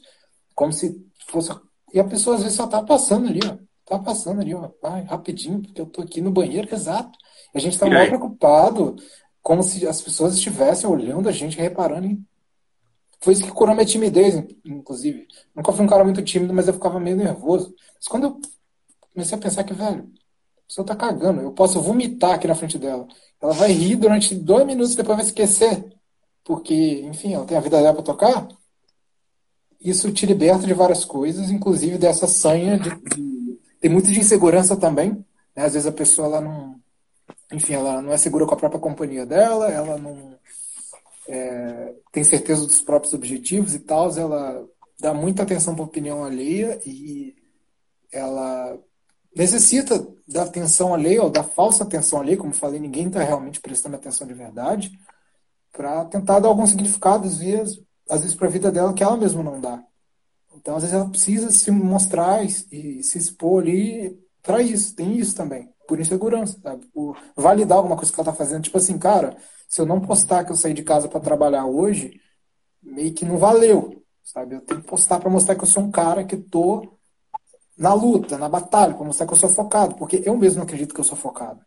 como 0.54 0.72
se 0.72 0.94
fosse. 1.26 1.50
E 1.92 1.98
a 1.98 2.04
pessoa 2.04 2.36
às 2.36 2.42
vezes 2.42 2.56
só 2.56 2.68
tá 2.68 2.82
passando 2.84 3.28
ali, 3.28 3.40
ó. 3.44 3.56
Tá 3.84 3.98
passando 3.98 4.40
ali, 4.40 4.54
ó, 4.54 4.70
vai, 4.82 5.02
rapidinho, 5.02 5.60
porque 5.60 5.80
eu 5.80 5.86
tô 5.86 6.00
aqui 6.00 6.20
no 6.20 6.30
banheiro, 6.30 6.68
exato. 6.72 7.18
E 7.54 7.58
a 7.58 7.60
gente 7.60 7.78
tá 7.78 7.86
mal 7.86 8.06
preocupado, 8.06 8.96
como 9.42 9.62
se 9.62 9.86
as 9.86 10.00
pessoas 10.00 10.34
estivessem 10.34 10.88
olhando 10.88 11.28
a 11.28 11.32
gente, 11.32 11.58
reparando 11.58 12.06
em... 12.06 12.26
Foi 13.20 13.34
isso 13.34 13.42
que 13.42 13.52
curou 13.52 13.74
minha 13.74 13.86
timidez, 13.86 14.34
inclusive. 14.64 15.26
Nunca 15.54 15.72
fui 15.72 15.84
um 15.84 15.88
cara 15.88 16.04
muito 16.04 16.22
tímido, 16.22 16.52
mas 16.52 16.66
eu 16.66 16.74
ficava 16.74 16.98
meio 16.98 17.16
nervoso. 17.16 17.74
Mas 17.94 18.06
quando 18.08 18.24
eu 18.24 18.40
comecei 19.12 19.36
a 19.36 19.40
pensar 19.40 19.64
que, 19.64 19.72
velho, 19.72 20.10
a 20.58 20.66
pessoa 20.66 20.86
tá 20.86 20.96
cagando, 20.96 21.40
eu 21.40 21.52
posso 21.52 21.80
vomitar 21.80 22.32
aqui 22.32 22.46
na 22.46 22.54
frente 22.54 22.78
dela. 22.78 23.06
Ela 23.40 23.52
vai 23.52 23.72
rir 23.72 23.96
durante 23.96 24.34
dois 24.34 24.66
minutos, 24.66 24.94
depois 24.94 25.16
vai 25.16 25.26
esquecer. 25.26 25.94
Porque, 26.42 27.02
enfim, 27.02 27.34
ela 27.34 27.46
tem 27.46 27.56
a 27.56 27.60
vida 27.60 27.80
dela 27.80 27.94
pra 27.94 28.02
tocar. 28.02 28.48
Isso 29.80 30.10
te 30.12 30.24
liberta 30.26 30.66
de 30.66 30.74
várias 30.74 31.04
coisas, 31.04 31.50
inclusive 31.50 31.98
dessa 31.98 32.26
sanha 32.26 32.78
de 32.78 32.90
tem 33.84 33.92
muito 33.92 34.10
de 34.10 34.18
insegurança 34.18 34.74
também. 34.78 35.10
Né? 35.54 35.62
Às 35.62 35.74
vezes 35.74 35.86
a 35.86 35.92
pessoa 35.92 36.26
ela 36.26 36.40
não, 36.40 36.80
enfim, 37.52 37.74
ela 37.74 38.00
não 38.00 38.12
é 38.12 38.16
segura 38.16 38.46
com 38.46 38.54
a 38.54 38.56
própria 38.56 38.80
companhia 38.80 39.26
dela, 39.26 39.70
ela 39.70 39.98
não 39.98 40.38
é, 41.28 41.94
tem 42.10 42.24
certeza 42.24 42.66
dos 42.66 42.80
próprios 42.80 43.12
objetivos 43.12 43.74
e 43.74 43.80
tal, 43.80 44.10
ela 44.16 44.66
dá 44.98 45.12
muita 45.12 45.42
atenção 45.42 45.74
para 45.74 45.84
a 45.84 45.86
opinião 45.86 46.24
alheia 46.24 46.80
e 46.86 47.36
ela 48.10 48.78
necessita 49.36 50.02
da 50.26 50.44
atenção 50.44 50.94
alheia 50.94 51.22
ou 51.22 51.28
da 51.28 51.42
falsa 51.42 51.84
atenção 51.84 52.22
alheia, 52.22 52.38
como 52.38 52.54
falei, 52.54 52.80
ninguém 52.80 53.08
está 53.08 53.22
realmente 53.22 53.60
prestando 53.60 53.96
atenção 53.96 54.26
de 54.26 54.32
verdade, 54.32 54.98
para 55.70 56.06
tentar 56.06 56.40
dar 56.40 56.48
algum 56.48 56.66
significado, 56.66 57.26
às 57.26 57.36
vezes, 57.36 57.82
às 58.08 58.22
vezes 58.22 58.34
para 58.34 58.48
a 58.48 58.50
vida 58.50 58.72
dela 58.72 58.94
que 58.94 59.02
ela 59.02 59.18
mesma 59.18 59.42
não 59.42 59.60
dá. 59.60 59.84
Então, 60.64 60.76
às 60.76 60.82
vezes, 60.82 60.96
ela 60.96 61.10
precisa 61.10 61.50
se 61.50 61.70
mostrar 61.70 62.42
e, 62.42 63.02
se 63.02 63.18
expor 63.18 63.62
ali 63.62 64.18
para 64.42 64.62
isso. 64.62 64.96
Tem 64.96 65.14
isso 65.18 65.36
também. 65.36 65.68
Por 65.86 66.00
insegurança, 66.00 66.58
sabe? 66.58 66.86
Por 66.86 67.18
validar 67.36 67.76
alguma 67.76 67.96
coisa 67.96 68.10
que 68.10 68.18
ela 68.18 68.32
tá 68.32 68.32
fazendo. 68.32 68.62
Tipo 68.62 68.78
assim, 68.78 68.96
cara, 68.96 69.36
se 69.68 69.78
eu 69.78 69.84
não 69.84 70.00
postar 70.00 70.42
que 70.42 70.50
eu 70.50 70.56
saí 70.56 70.72
de 70.72 70.82
casa 70.82 71.06
para 71.06 71.20
trabalhar 71.20 71.66
hoje, 71.66 72.18
meio 72.82 73.12
que 73.12 73.26
não 73.26 73.36
valeu, 73.36 74.02
sabe? 74.22 74.54
Eu 74.54 74.62
tenho 74.62 74.80
que 74.80 74.86
postar 74.86 75.20
para 75.20 75.28
mostrar 75.28 75.54
que 75.54 75.64
eu 75.64 75.68
sou 75.68 75.82
um 75.82 75.90
cara 75.90 76.24
que 76.24 76.38
tô 76.38 76.96
na 77.76 77.92
luta, 77.92 78.38
na 78.38 78.48
batalha, 78.48 78.94
para 78.94 79.04
mostrar 79.04 79.26
que 79.26 79.34
eu 79.34 79.38
sou 79.38 79.50
focado, 79.50 79.96
porque 79.96 80.22
eu 80.24 80.34
mesmo 80.34 80.56
não 80.56 80.64
acredito 80.64 80.94
que 80.94 81.00
eu 81.00 81.04
sou 81.04 81.18
focado. 81.18 81.60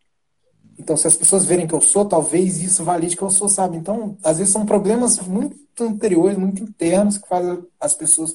Então, 0.76 0.96
se 0.96 1.06
as 1.06 1.14
pessoas 1.14 1.44
verem 1.44 1.68
que 1.68 1.74
eu 1.74 1.80
sou, 1.80 2.04
talvez 2.04 2.60
isso 2.60 2.82
valide 2.82 3.16
que 3.16 3.22
eu 3.22 3.30
sou, 3.30 3.48
sabe? 3.48 3.76
Então, 3.76 4.16
às 4.24 4.38
vezes 4.38 4.52
são 4.52 4.66
problemas 4.66 5.20
muito 5.20 5.84
anteriores, 5.84 6.36
muito 6.36 6.64
internos 6.64 7.16
que 7.16 7.28
fazem 7.28 7.64
as 7.78 7.94
pessoas 7.94 8.34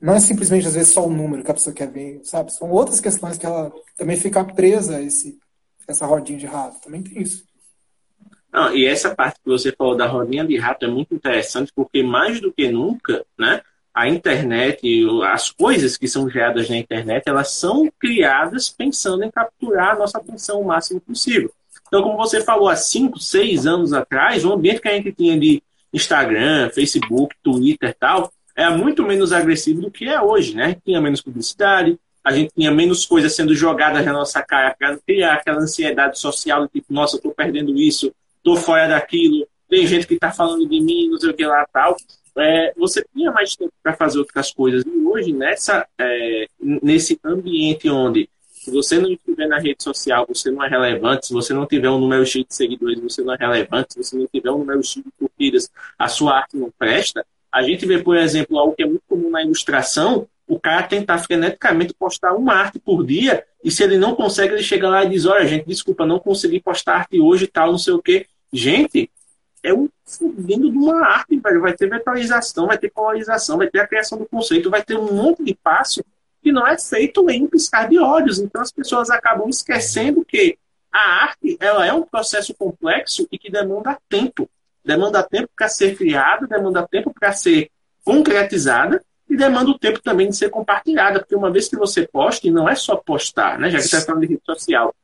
não 0.00 0.14
é 0.14 0.20
simplesmente, 0.20 0.66
às 0.66 0.74
vezes, 0.74 0.92
só 0.92 1.06
o 1.06 1.12
número 1.12 1.42
que 1.42 1.50
a 1.50 1.54
pessoa 1.54 1.74
quer 1.74 1.90
ver, 1.90 2.20
sabe? 2.24 2.52
São 2.52 2.70
outras 2.70 3.00
questões 3.00 3.36
que 3.36 3.46
ela 3.46 3.72
também 3.96 4.16
fica 4.16 4.44
presa 4.44 4.96
a 4.96 5.02
esse, 5.02 5.38
essa 5.86 6.06
rodinha 6.06 6.38
de 6.38 6.46
rato. 6.46 6.80
Também 6.80 7.02
tem 7.02 7.22
isso. 7.22 7.44
Não, 8.52 8.74
e 8.74 8.86
essa 8.86 9.14
parte 9.14 9.40
que 9.42 9.48
você 9.48 9.72
falou 9.72 9.96
da 9.96 10.06
rodinha 10.06 10.44
de 10.44 10.56
rato 10.56 10.84
é 10.84 10.88
muito 10.88 11.14
interessante, 11.14 11.72
porque 11.74 12.02
mais 12.02 12.40
do 12.40 12.52
que 12.52 12.70
nunca, 12.70 13.24
né? 13.38 13.60
a 13.98 14.08
internet, 14.08 14.80
as 15.24 15.50
coisas 15.50 15.96
que 15.96 16.06
são 16.06 16.30
geradas 16.30 16.70
na 16.70 16.76
internet, 16.76 17.24
elas 17.26 17.50
são 17.50 17.90
criadas 17.98 18.68
pensando 18.68 19.24
em 19.24 19.30
capturar 19.30 19.96
a 19.96 19.98
nossa 19.98 20.18
atenção 20.18 20.60
o 20.60 20.64
máximo 20.64 21.00
possível. 21.00 21.50
Então, 21.88 22.04
como 22.04 22.16
você 22.16 22.40
falou, 22.40 22.68
há 22.68 22.76
5, 22.76 23.18
6 23.18 23.66
anos 23.66 23.92
atrás, 23.92 24.44
o 24.44 24.52
ambiente 24.52 24.80
que 24.80 24.88
a 24.88 24.92
gente 24.94 25.10
tinha 25.10 25.36
de 25.36 25.60
Instagram, 25.92 26.70
Facebook, 26.70 27.34
Twitter 27.42 27.90
e 27.90 27.94
tal, 27.94 28.32
era 28.58 28.76
muito 28.76 29.04
menos 29.04 29.32
agressivo 29.32 29.82
do 29.82 29.88
que 29.88 30.08
é 30.08 30.20
hoje, 30.20 30.52
né? 30.52 30.76
Tinha 30.84 31.00
menos 31.00 31.20
publicidade, 31.20 31.96
a 32.24 32.32
gente 32.32 32.52
tinha 32.52 32.72
menos 32.72 33.06
coisas 33.06 33.32
sendo 33.32 33.54
jogadas 33.54 34.04
na 34.04 34.12
nossa 34.12 34.42
cara 34.42 34.76
criar 35.06 35.34
aquela 35.34 35.60
ansiedade 35.60 36.18
social, 36.18 36.66
tipo, 36.66 36.92
nossa, 36.92 37.16
eu 37.16 37.20
tô 37.20 37.30
perdendo 37.30 37.78
isso, 37.78 38.12
tô 38.42 38.56
fora 38.56 38.88
daquilo, 38.88 39.46
tem 39.68 39.86
gente 39.86 40.08
que 40.08 40.18
tá 40.18 40.32
falando 40.32 40.68
de 40.68 40.80
mim, 40.80 41.08
não 41.08 41.20
sei 41.20 41.30
o 41.30 41.34
que 41.34 41.46
lá 41.46 41.64
tal. 41.72 41.96
É, 42.36 42.72
você 42.76 43.04
tinha 43.14 43.30
mais 43.30 43.54
tempo 43.54 43.72
para 43.80 43.94
fazer 43.94 44.18
outras 44.18 44.52
coisas. 44.52 44.84
E 44.84 44.90
hoje, 45.06 45.32
nessa, 45.32 45.86
é, 45.96 46.46
nesse 46.60 47.16
ambiente 47.24 47.88
onde 47.88 48.28
se 48.50 48.72
você 48.72 48.98
não 48.98 49.12
estiver 49.12 49.46
na 49.46 49.58
rede 49.58 49.84
social, 49.84 50.26
você 50.28 50.50
não 50.50 50.64
é 50.64 50.68
relevante. 50.68 51.28
Se 51.28 51.32
você 51.32 51.54
não 51.54 51.64
tiver 51.64 51.90
um 51.90 52.00
número 52.00 52.26
X 52.26 52.44
de 52.44 52.54
seguidores, 52.54 53.00
você 53.00 53.22
não 53.22 53.34
é 53.34 53.36
relevante. 53.36 53.94
Se 53.94 54.02
você 54.02 54.16
não 54.16 54.26
tiver 54.26 54.50
um 54.50 54.58
número 54.58 54.82
X 54.82 55.02
de 55.02 55.10
curtidas, 55.16 55.70
a 55.96 56.08
sua 56.08 56.38
arte 56.38 56.56
não 56.56 56.72
presta. 56.76 57.24
A 57.52 57.62
gente 57.62 57.86
vê, 57.86 58.02
por 58.02 58.16
exemplo, 58.16 58.58
algo 58.58 58.74
que 58.74 58.82
é 58.82 58.86
muito 58.86 59.02
comum 59.08 59.30
na 59.30 59.42
ilustração, 59.42 60.28
o 60.46 60.58
cara 60.58 60.82
tentar 60.82 61.18
freneticamente 61.18 61.92
postar 61.94 62.34
uma 62.34 62.54
arte 62.54 62.78
por 62.78 63.04
dia, 63.04 63.44
e 63.62 63.70
se 63.70 63.82
ele 63.82 63.98
não 63.98 64.14
consegue, 64.14 64.54
ele 64.54 64.62
chega 64.62 64.88
lá 64.88 65.04
e 65.04 65.10
diz, 65.10 65.26
olha, 65.26 65.46
gente, 65.46 65.66
desculpa, 65.66 66.06
não 66.06 66.18
consegui 66.18 66.60
postar 66.60 66.96
arte 66.96 67.20
hoje 67.20 67.44
e 67.44 67.48
tal, 67.48 67.70
não 67.70 67.78
sei 67.78 67.92
o 67.92 68.02
quê. 68.02 68.26
Gente, 68.52 69.10
é 69.62 69.74
um 69.74 69.88
fudindo 70.04 70.70
de 70.70 70.78
uma 70.78 71.04
arte, 71.06 71.38
velho. 71.38 71.60
Vai 71.60 71.74
ter 71.74 71.88
vetorização, 71.88 72.66
vai 72.66 72.78
ter 72.78 72.90
polarização, 72.90 73.58
vai 73.58 73.68
ter 73.68 73.80
a 73.80 73.86
criação 73.86 74.18
do 74.18 74.26
conceito, 74.26 74.70
vai 74.70 74.82
ter 74.82 74.96
um 74.96 75.12
monte 75.12 75.44
de 75.44 75.54
passo 75.54 76.02
que 76.42 76.52
não 76.52 76.66
é 76.66 76.78
feito 76.78 77.28
em 77.28 77.46
piscar 77.46 77.88
de 77.88 77.98
olhos. 77.98 78.38
Então 78.38 78.62
as 78.62 78.70
pessoas 78.70 79.10
acabam 79.10 79.48
esquecendo 79.48 80.24
que 80.24 80.56
a 80.92 81.24
arte 81.24 81.56
ela 81.60 81.84
é 81.86 81.92
um 81.92 82.02
processo 82.02 82.54
complexo 82.54 83.26
e 83.30 83.38
que 83.38 83.50
demanda 83.50 83.98
tempo. 84.08 84.48
Demanda 84.88 85.22
tempo 85.22 85.50
para 85.54 85.68
ser 85.68 85.98
criada, 85.98 86.46
demanda 86.46 86.88
tempo 86.88 87.12
para 87.12 87.30
ser 87.34 87.70
concretizada 88.02 89.04
e 89.28 89.36
demanda 89.36 89.70
o 89.70 89.78
tempo 89.78 90.00
também 90.00 90.30
de 90.30 90.36
ser 90.36 90.48
compartilhada, 90.48 91.18
porque 91.18 91.34
uma 91.34 91.50
vez 91.50 91.68
que 91.68 91.76
você 91.76 92.08
posta, 92.08 92.46
e 92.46 92.50
não 92.50 92.66
é 92.66 92.74
só 92.74 92.96
postar, 92.96 93.58
né, 93.58 93.68
já 93.68 93.76
que 93.76 93.84
você 93.84 93.96
está 93.96 94.06
falando 94.06 94.22
de 94.22 94.28
rede 94.28 94.42
social, 94.46 94.94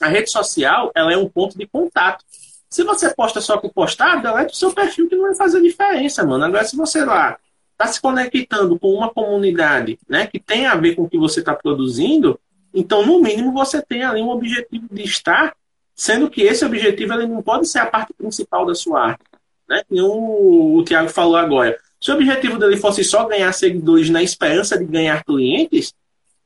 a 0.00 0.06
rede 0.06 0.30
social 0.30 0.92
ela 0.94 1.12
é 1.12 1.16
um 1.16 1.28
ponto 1.28 1.58
de 1.58 1.66
contato. 1.66 2.24
Se 2.68 2.84
você 2.84 3.12
posta 3.12 3.40
só 3.40 3.58
com 3.58 3.68
postar, 3.68 4.22
delete 4.22 4.52
o 4.52 4.56
seu 4.56 4.72
perfil 4.72 5.08
que 5.08 5.16
não 5.16 5.24
vai 5.24 5.34
fazer 5.34 5.60
diferença, 5.60 6.24
mano. 6.24 6.44
Agora, 6.44 6.62
se 6.62 6.76
você 6.76 7.04
lá 7.04 7.36
está 7.72 7.88
se 7.88 8.00
conectando 8.00 8.78
com 8.78 8.94
uma 8.94 9.12
comunidade 9.12 9.98
né, 10.08 10.28
que 10.28 10.38
tem 10.38 10.66
a 10.66 10.76
ver 10.76 10.94
com 10.94 11.02
o 11.02 11.10
que 11.10 11.18
você 11.18 11.40
está 11.40 11.52
produzindo, 11.52 12.38
então, 12.72 13.04
no 13.04 13.20
mínimo, 13.20 13.52
você 13.52 13.82
tem 13.82 14.04
ali 14.04 14.22
um 14.22 14.28
objetivo 14.28 14.86
de 14.88 15.02
estar, 15.02 15.52
sendo 16.00 16.30
que 16.30 16.40
esse 16.40 16.64
objetivo 16.64 17.12
ele 17.12 17.26
não 17.26 17.42
pode 17.42 17.68
ser 17.68 17.80
a 17.80 17.84
parte 17.84 18.14
principal 18.14 18.64
da 18.64 18.74
sua 18.74 19.08
arte. 19.08 19.22
Né? 19.68 19.82
O, 19.90 20.78
o 20.78 20.82
Tiago 20.82 21.10
falou 21.10 21.36
agora. 21.36 21.76
Se 22.00 22.10
o 22.10 22.14
objetivo 22.14 22.58
dele 22.58 22.78
fosse 22.78 23.04
só 23.04 23.26
ganhar 23.26 23.52
seguidores 23.52 24.08
na 24.08 24.22
esperança 24.22 24.78
de 24.78 24.86
ganhar 24.86 25.22
clientes, 25.22 25.92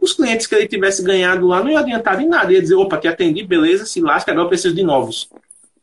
os 0.01 0.13
clientes 0.13 0.49
que 0.49 0.57
ele 0.57 0.67
tivesse 0.67 1.05
ganhado 1.05 1.47
lá 1.47 1.63
não 1.63 1.71
ia 1.71 1.79
adiantar 1.79 2.21
em 2.21 2.27
nada. 2.27 2.53
Ia 2.53 2.61
dizer, 2.61 2.75
opa, 2.75 2.99
te 2.99 3.07
atendi, 3.07 3.45
beleza, 3.45 3.87
se 3.87 4.01
lasca, 4.01 4.33
agora 4.33 4.47
eu 4.47 4.49
preciso 4.49 4.75
de 4.75 4.83
novos. 4.83 5.31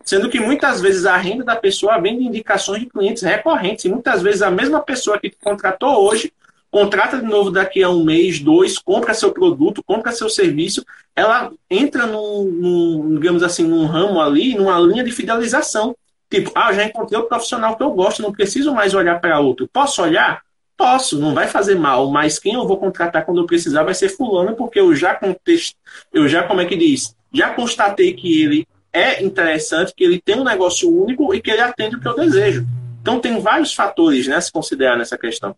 Sendo 0.04 0.30
que 0.30 0.42
muitas 0.42 0.82
vezes 0.82 1.06
a 1.06 1.16
renda 1.16 1.46
da 1.46 1.56
pessoa 1.56 1.98
vem 1.98 2.18
de 2.18 2.26
indicações 2.26 2.82
de 2.82 2.88
clientes 2.88 3.24
recorrentes. 3.24 3.86
E 3.86 3.90
muitas 3.90 4.22
vezes 4.22 4.42
a 4.42 4.52
mesma 4.52 4.82
pessoa 4.82 5.18
que 5.18 5.32
contratou 5.42 6.06
hoje, 6.06 6.34
contrata 6.70 7.20
de 7.20 7.26
novo 7.26 7.50
daqui 7.50 7.82
a 7.82 7.90
um 7.90 8.04
mês, 8.04 8.38
dois, 8.42 8.78
compra 8.78 9.14
seu 9.14 9.32
produto, 9.32 9.82
compra 9.82 10.12
seu 10.12 10.28
serviço, 10.28 10.86
ela 11.16 11.52
entra 11.70 12.06
num, 12.06 12.46
num 12.46 13.16
digamos 13.16 13.44
assim, 13.44 13.64
num 13.64 13.86
ramo 13.86 14.22
ali, 14.22 14.56
numa 14.56 14.80
linha 14.80 15.04
de 15.04 15.12
fidelização. 15.12 15.96
Tipo, 16.30 16.52
ah, 16.56 16.72
já 16.72 16.86
encontrei 16.86 17.20
o 17.20 17.28
profissional 17.28 17.76
que 17.76 17.84
eu 17.84 17.92
gosto, 17.92 18.22
não 18.22 18.32
preciso 18.32 18.74
mais 18.74 18.94
olhar 18.94 19.20
para 19.20 19.40
outro. 19.40 19.68
Posso 19.72 20.02
olhar? 20.02 20.42
Posso, 20.78 21.20
não 21.20 21.34
vai 21.34 21.48
fazer 21.48 21.76
mal, 21.76 22.10
mas 22.10 22.40
quem 22.40 22.54
eu 22.54 22.66
vou 22.66 22.78
contratar 22.78 23.26
quando 23.26 23.42
eu 23.42 23.46
precisar 23.46 23.84
vai 23.84 23.94
ser 23.94 24.10
fulano, 24.10 24.56
porque 24.56 24.80
eu 24.80 24.96
já 24.96 25.14
contest... 25.14 25.76
eu 26.12 26.28
já, 26.28 26.44
como 26.44 26.62
é 26.62 26.66
que 26.66 26.76
diz? 26.76 27.16
Já 27.34 27.54
constatei 27.54 28.14
que 28.14 28.42
ele 28.42 28.68
é 28.94 29.24
interessante, 29.24 29.94
que 29.96 30.04
ele 30.04 30.20
tem 30.20 30.40
um 30.40 30.44
negócio 30.44 30.90
único 30.90 31.34
e 31.36 31.42
que 31.42 31.52
ele 31.52 31.62
atende 31.62 31.98
o 31.98 32.00
que 32.00 32.08
eu 32.08 32.16
desejo. 32.16 32.66
Então 33.02 33.20
tem 33.20 33.40
vários 33.40 33.74
fatores 33.74 34.28
né, 34.28 34.36
a 34.36 34.42
se 34.42 34.52
considerar 34.52 34.98
nessa 34.98 35.18
questão. 35.18 35.56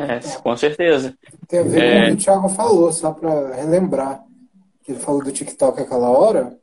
É, 0.00 0.40
com 0.40 0.56
certeza. 0.56 1.16
Tem 1.46 1.60
a 1.60 1.62
ver 1.62 1.82
é... 1.82 2.00
com 2.00 2.04
o 2.04 2.06
que 2.08 2.22
o 2.22 2.24
Thiago 2.24 2.48
falou, 2.48 2.92
só 2.92 3.12
para 3.12 3.54
relembrar. 3.54 4.24
Que 4.82 4.92
ele 4.92 5.00
falou 5.00 5.22
do 5.22 5.32
TikTok 5.32 5.80
aquela 5.80 6.08
hora, 6.08 6.58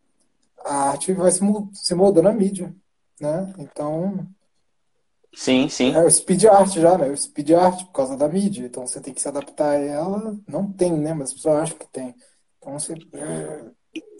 a 0.65 0.89
arte 0.89 1.13
vai 1.13 1.31
se, 1.31 1.39
se 1.73 1.93
moldando 1.93 2.29
a 2.29 2.33
mídia. 2.33 2.73
Né? 3.19 3.53
Então. 3.59 4.27
Sim, 5.33 5.69
sim. 5.69 5.93
É 5.93 6.03
o 6.03 6.09
speed 6.09 6.45
art 6.45 6.73
já, 6.73 6.97
né? 6.97 7.09
O 7.09 7.17
speed 7.17 7.51
art 7.51 7.85
por 7.85 7.91
causa 7.91 8.17
da 8.17 8.27
mídia. 8.27 8.65
Então 8.65 8.87
você 8.87 8.99
tem 8.99 9.13
que 9.13 9.21
se 9.21 9.27
adaptar 9.27 9.71
a 9.71 9.79
ela. 9.79 10.35
Não 10.47 10.71
tem, 10.71 10.91
né? 10.93 11.13
Mas 11.13 11.29
as 11.29 11.33
pessoas 11.35 11.55
acham 11.61 11.77
que 11.77 11.87
tem. 11.87 12.15
Então 12.57 12.73
você. 12.73 12.93
É, 13.13 13.65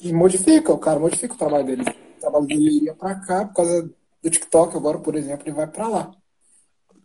e 0.02 0.14
modifica, 0.14 0.72
o 0.72 0.78
cara 0.78 1.00
modifica 1.00 1.34
o 1.34 1.38
trabalho 1.38 1.66
dele. 1.66 1.84
O 2.18 2.20
trabalho 2.20 2.46
dele 2.46 2.86
ia 2.86 2.94
para 2.94 3.16
cá 3.16 3.46
por 3.46 3.56
causa 3.56 3.90
do 4.22 4.30
TikTok, 4.30 4.76
agora, 4.76 5.00
por 5.00 5.16
exemplo, 5.16 5.44
ele 5.48 5.56
vai 5.56 5.68
para 5.68 5.88
lá. 5.88 6.12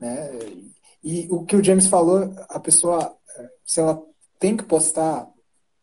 Né? 0.00 0.30
E 1.02 1.26
o 1.30 1.44
que 1.44 1.56
o 1.56 1.64
James 1.64 1.86
falou, 1.86 2.32
a 2.48 2.60
pessoa, 2.60 3.16
se 3.64 3.80
ela 3.80 4.00
tem 4.38 4.56
que 4.56 4.64
postar, 4.64 5.28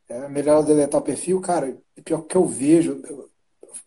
é 0.07 0.27
melhor 0.27 0.63
deletar 0.63 0.99
o 0.99 1.03
perfil, 1.03 1.41
cara, 1.41 1.77
é 1.95 2.01
pior 2.01 2.21
que 2.21 2.35
eu 2.35 2.45
vejo, 2.45 3.01
eu 3.07 3.29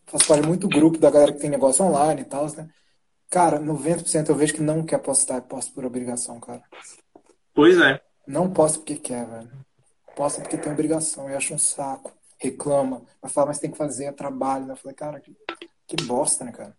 faço 0.06 0.28
parte 0.28 0.46
muito 0.46 0.68
grupo 0.68 0.98
da 0.98 1.10
galera 1.10 1.32
que 1.32 1.40
tem 1.40 1.50
negócio 1.50 1.84
online 1.84 2.22
e 2.22 2.24
tal, 2.24 2.46
né? 2.54 2.68
Cara, 3.30 3.58
90% 3.58 4.28
eu 4.28 4.34
vejo 4.34 4.54
que 4.54 4.62
não 4.62 4.84
quer 4.84 4.98
postar, 4.98 5.40
posta 5.42 5.72
por 5.74 5.84
obrigação, 5.86 6.38
cara. 6.38 6.62
Pois 7.54 7.78
é. 7.78 8.00
Não 8.26 8.52
posta 8.52 8.78
porque 8.78 8.96
quer, 8.96 9.26
velho. 9.26 9.50
Posta 10.14 10.42
porque 10.42 10.58
tem 10.58 10.70
obrigação, 10.70 11.30
eu 11.30 11.36
acho 11.36 11.54
um 11.54 11.58
saco 11.58 12.12
reclama, 12.42 13.02
vai 13.20 13.30
falar, 13.30 13.46
mas 13.48 13.60
tem 13.60 13.70
que 13.70 13.78
fazer, 13.78 14.06
é 14.06 14.12
trabalho. 14.12 14.68
Eu 14.68 14.76
falei, 14.76 14.94
cara, 14.94 15.20
que, 15.20 15.34
que 15.86 16.04
bosta, 16.04 16.44
né, 16.44 16.50
cara? 16.50 16.76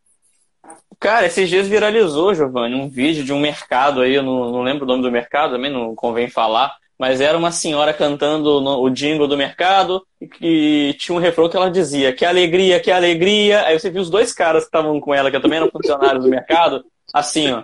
Cara, 0.99 1.26
esses 1.26 1.49
dias 1.49 1.68
viralizou, 1.68 2.34
Giovanni, 2.34 2.76
um 2.76 2.88
vídeo 2.88 3.26
de 3.26 3.34
um 3.34 3.39
mercado 3.39 4.01
aí, 4.01 4.16
eu 4.16 4.24
não, 4.24 4.51
não 4.51 4.61
lembro 4.61 4.86
o 4.86 4.88
nome 4.88 5.01
do 5.01 5.11
mercado, 5.11 5.51
também 5.51 5.72
não 5.72 5.93
convém 5.93 6.30
falar, 6.30 6.78
mas 6.97 7.20
era 7.20 7.38
uma 7.38 7.51
senhora 7.51 7.93
cantando 7.93 8.61
no, 8.61 8.82
o 8.82 8.89
jingle 8.89 9.28
do 9.28 9.36
mercado 9.36 10.05
e, 10.39 10.95
tinha 10.97 11.16
um 11.16 11.20
refrão 11.20 11.49
que 11.49 11.57
ela 11.57 11.70
dizia: 11.70 12.14
Que 12.14 12.24
alegria, 12.24 12.80
que 12.80 12.89
alegria. 12.89 13.66
Aí 13.66 13.78
você 13.78 13.89
viu 13.89 14.01
os 14.01 14.09
dois 14.09 14.32
caras 14.32 14.64
que 14.64 14.68
estavam 14.68 14.99
com 15.01 15.14
ela, 15.14 15.30
que 15.30 15.39
também 15.39 15.57
eram 15.57 15.70
funcionários 15.70 16.24
do 16.24 16.30
mercado, 16.30 16.86
assim, 17.14 17.51
ó. 17.51 17.64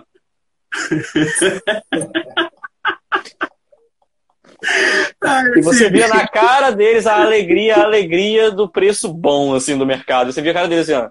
E 5.56 5.62
você 5.62 5.88
via 5.88 6.08
na 6.08 6.28
cara 6.28 6.70
deles 6.70 7.06
a 7.06 7.22
alegria, 7.22 7.76
a 7.76 7.84
alegria 7.84 8.50
do 8.50 8.68
preço 8.68 9.10
bom, 9.12 9.54
assim, 9.54 9.78
do 9.78 9.86
mercado. 9.86 10.30
Você 10.30 10.42
via 10.42 10.50
a 10.50 10.54
cara 10.54 10.68
deles 10.68 10.90
assim, 10.90 11.00
ó. 11.02 11.10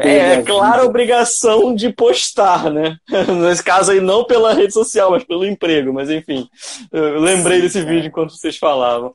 É, 0.00 0.34
é 0.34 0.42
clara 0.42 0.84
obrigação 0.84 1.74
de 1.74 1.90
postar, 1.90 2.70
né? 2.70 2.98
Nesse 3.40 3.62
caso 3.62 3.92
aí, 3.92 4.00
não 4.00 4.24
pela 4.24 4.52
rede 4.52 4.72
social, 4.72 5.10
mas 5.10 5.24
pelo 5.24 5.46
emprego. 5.46 5.92
Mas 5.92 6.10
enfim, 6.10 6.48
eu 6.92 7.18
lembrei 7.20 7.58
Sim, 7.58 7.62
desse 7.62 7.78
é. 7.78 7.84
vídeo 7.84 8.08
enquanto 8.08 8.36
vocês 8.36 8.58
falavam. 8.58 9.14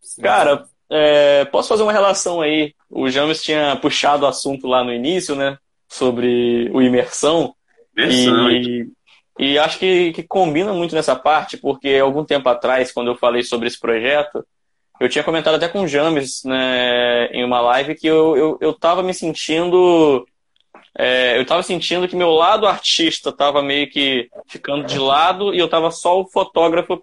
Sim. 0.00 0.22
Cara, 0.22 0.64
é, 0.90 1.44
posso 1.46 1.68
fazer 1.68 1.82
uma 1.82 1.92
relação 1.92 2.40
aí? 2.40 2.74
O 2.88 3.08
James 3.08 3.42
tinha 3.42 3.76
puxado 3.76 4.24
o 4.24 4.28
assunto 4.28 4.66
lá 4.66 4.82
no 4.82 4.92
início, 4.92 5.34
né? 5.34 5.58
Sobre 5.88 6.70
o 6.72 6.80
imersão. 6.80 7.54
Imersão. 7.96 8.50
E, 8.50 8.88
e 9.38 9.58
acho 9.58 9.78
que, 9.78 10.12
que 10.12 10.22
combina 10.22 10.72
muito 10.72 10.94
nessa 10.94 11.14
parte, 11.14 11.56
porque 11.56 11.96
algum 11.96 12.24
tempo 12.24 12.48
atrás, 12.48 12.92
quando 12.92 13.08
eu 13.08 13.16
falei 13.16 13.42
sobre 13.42 13.68
esse 13.68 13.78
projeto, 13.78 14.44
eu 15.00 15.08
tinha 15.08 15.22
comentado 15.22 15.54
até 15.54 15.68
com 15.68 15.82
o 15.82 15.88
James 15.88 16.42
né, 16.44 17.26
em 17.26 17.44
uma 17.44 17.60
live 17.60 17.94
que 17.94 18.06
eu, 18.06 18.36
eu, 18.36 18.58
eu 18.60 18.72
tava 18.74 19.02
me 19.02 19.14
sentindo. 19.14 20.26
É, 20.96 21.38
eu 21.38 21.46
tava 21.46 21.62
sentindo 21.62 22.08
que 22.08 22.16
meu 22.16 22.30
lado 22.30 22.66
artista 22.66 23.30
tava 23.30 23.62
meio 23.62 23.88
que 23.88 24.28
ficando 24.48 24.84
de 24.84 24.98
lado 24.98 25.54
e 25.54 25.58
eu 25.58 25.68
tava 25.68 25.90
só 25.90 26.20
o 26.20 26.28
fotógrafo 26.28 27.00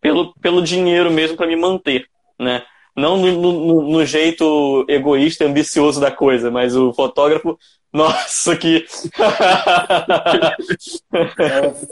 pelo, 0.00 0.32
pelo 0.34 0.62
dinheiro 0.62 1.10
mesmo 1.10 1.36
para 1.36 1.46
me 1.46 1.56
manter, 1.56 2.06
né? 2.38 2.62
Não 2.94 3.16
no, 3.16 3.32
no, 3.32 3.82
no, 3.90 4.04
jeito 4.04 4.84
egoísta 4.86 5.44
e 5.44 5.46
ambicioso 5.46 6.00
da 6.00 6.10
coisa, 6.10 6.50
mas 6.50 6.76
o 6.76 6.92
fotógrafo 6.92 7.58
nossa, 7.92 8.56
que. 8.56 8.84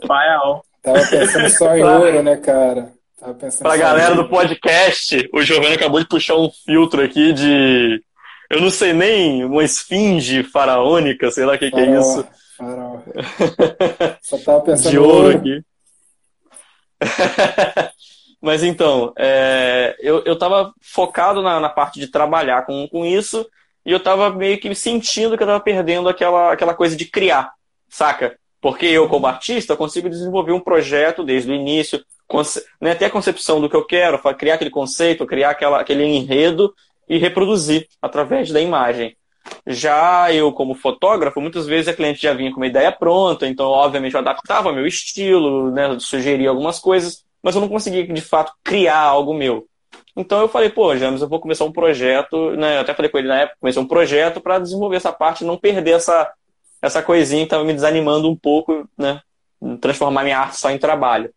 Tava, 0.07 0.63
tava 0.83 1.07
pensando 1.07 1.51
só 1.51 1.77
em 1.77 1.83
ouro, 1.83 2.23
né, 2.23 2.37
cara? 2.37 2.93
Tava 3.21 3.35
pensando 3.35 3.63
pra 3.65 3.77
galera 3.77 4.15
do 4.15 4.29
podcast, 4.31 5.29
o 5.35 5.43
Giovanni 5.43 5.75
acabou 5.75 6.01
de 6.01 6.09
puxar 6.09 6.37
um 6.37 6.51
filtro 6.51 7.03
aqui 7.03 7.35
de. 7.35 8.03
Eu 8.49 8.63
não 8.63 8.71
sei 8.71 8.95
nem, 8.95 9.45
uma 9.45 9.63
esfinge 9.63 10.43
faraônica, 10.43 11.31
sei 11.31 11.45
lá 11.45 11.55
o 11.55 11.59
que, 11.59 11.71
que 11.71 11.81
é 11.81 12.01
isso. 12.01 12.27
Só 14.23 14.39
tava 14.39 14.63
pensando 14.63 14.91
de 14.91 14.99
ouro 14.99 15.37
aqui. 15.37 15.63
Mas 18.41 18.63
então, 18.63 19.13
é, 19.19 19.95
eu, 20.01 20.23
eu 20.25 20.39
tava 20.39 20.73
focado 20.81 21.43
na, 21.43 21.61
na 21.61 21.69
parte 21.69 22.01
de 22.01 22.09
trabalhar 22.09 22.65
com, 22.65 22.89
com 22.89 23.05
isso 23.05 23.47
e 23.85 23.93
eu 23.93 24.01
tava 24.01 24.31
meio 24.31 24.59
que 24.59 24.75
sentindo 24.75 25.37
que 25.37 25.43
eu 25.43 25.47
tava 25.47 25.61
perdendo 25.61 26.09
aquela, 26.09 26.53
aquela 26.53 26.73
coisa 26.73 26.97
de 26.97 27.05
criar, 27.05 27.53
saca? 27.87 28.39
Porque 28.63 28.87
eu, 28.87 29.09
como 29.09 29.27
artista, 29.27 29.77
consigo 29.77 30.09
desenvolver 30.09 30.53
um 30.53 30.61
projeto 30.61 31.23
desde 31.23 31.51
o 31.51 31.55
início, 31.55 32.03
né, 32.81 32.95
ter 32.95 33.07
a 33.07 33.11
concepção 33.11 33.61
do 33.61 33.69
que 33.69 33.77
eu 33.77 33.85
quero, 33.85 34.19
criar 34.35 34.55
aquele 34.55 34.71
conceito, 34.71 35.27
criar 35.27 35.51
aquela, 35.51 35.81
aquele 35.81 36.05
enredo 36.05 36.73
e 37.09 37.19
reproduzir 37.19 37.87
através 38.01 38.51
da 38.51 38.61
imagem. 38.61 39.17
Já 39.67 40.33
eu, 40.33 40.53
como 40.53 40.75
fotógrafo, 40.75 41.41
muitas 41.41 41.67
vezes 41.67 41.89
a 41.89 41.95
cliente 41.95 42.23
já 42.23 42.33
vinha 42.33 42.51
com 42.51 42.59
uma 42.59 42.67
ideia 42.67 42.93
pronta, 42.93 43.47
então, 43.47 43.67
obviamente, 43.67 44.15
eu 44.15 44.21
adaptava 44.21 44.73
meu 44.73 44.87
estilo, 44.87 45.71
né, 45.71 45.99
sugeria 45.99 46.51
algumas 46.51 46.79
coisas, 46.79 47.25
mas 47.43 47.55
eu 47.55 47.61
não 47.61 47.69
conseguia, 47.69 48.07
de 48.07 48.21
fato, 48.21 48.53
criar 48.63 48.99
algo 48.99 49.35
meu. 49.35 49.67
Então 50.17 50.41
eu 50.41 50.49
falei, 50.49 50.69
pô, 50.69 50.95
James, 50.97 51.23
eu 51.23 51.29
vou 51.29 51.41
começar 51.41 51.65
um 51.65 51.73
projeto, 51.73 52.51
né? 52.53 52.77
Eu 52.77 52.81
até 52.81 52.93
falei 52.95 53.11
com 53.11 53.19
ele 53.19 53.29
na 53.29 53.41
época, 53.41 53.57
comecei 53.61 53.81
um 53.81 53.87
projeto 53.87 54.41
para 54.41 54.59
desenvolver 54.59 54.97
essa 54.97 55.13
parte, 55.13 55.45
não 55.45 55.57
perder 55.57 55.93
essa, 55.93 56.31
essa 56.83 57.03
coisinha 57.03 57.43
que 57.43 57.47
estava 57.47 57.65
me 57.65 57.73
desanimando 57.73 58.29
um 58.29 58.37
pouco, 58.37 58.89
né? 58.99 59.21
Transformar 59.81 60.25
minha 60.25 60.39
arte 60.39 60.57
só 60.57 60.71
em 60.71 60.79
trabalho. 60.79 61.33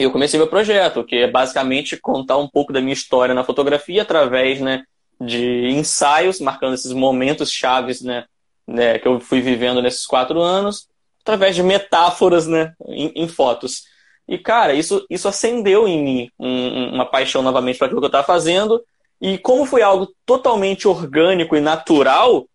E 0.00 0.04
eu 0.04 0.10
comecei 0.10 0.38
meu 0.38 0.48
projeto, 0.48 1.04
que 1.04 1.16
é 1.16 1.30
basicamente 1.30 1.94
contar 1.98 2.38
um 2.38 2.48
pouco 2.48 2.72
da 2.72 2.80
minha 2.80 2.94
história 2.94 3.34
na 3.34 3.44
fotografia 3.44 4.00
através, 4.00 4.58
né, 4.58 4.82
de 5.20 5.68
ensaios, 5.68 6.40
marcando 6.40 6.72
esses 6.72 6.94
momentos 6.94 7.52
chaves, 7.52 8.00
né, 8.00 8.24
né, 8.66 8.98
que 8.98 9.06
eu 9.06 9.20
fui 9.20 9.42
vivendo 9.42 9.82
nesses 9.82 10.06
quatro 10.06 10.40
anos, 10.40 10.88
através 11.20 11.54
de 11.54 11.62
metáforas, 11.62 12.46
né, 12.46 12.72
em, 12.88 13.12
em 13.14 13.28
fotos. 13.28 13.82
E, 14.26 14.38
cara, 14.38 14.72
isso, 14.72 15.04
isso 15.10 15.28
acendeu 15.28 15.86
em 15.86 16.02
mim 16.02 16.30
um, 16.38 16.94
uma 16.94 17.04
paixão 17.04 17.42
novamente 17.42 17.76
para 17.76 17.86
aquilo 17.86 18.00
que 18.00 18.06
eu 18.06 18.08
estava 18.08 18.26
fazendo. 18.26 18.82
E 19.20 19.36
como 19.36 19.66
foi 19.66 19.82
algo 19.82 20.08
totalmente 20.24 20.88
orgânico 20.88 21.54
e 21.54 21.60
natural, 21.60 22.46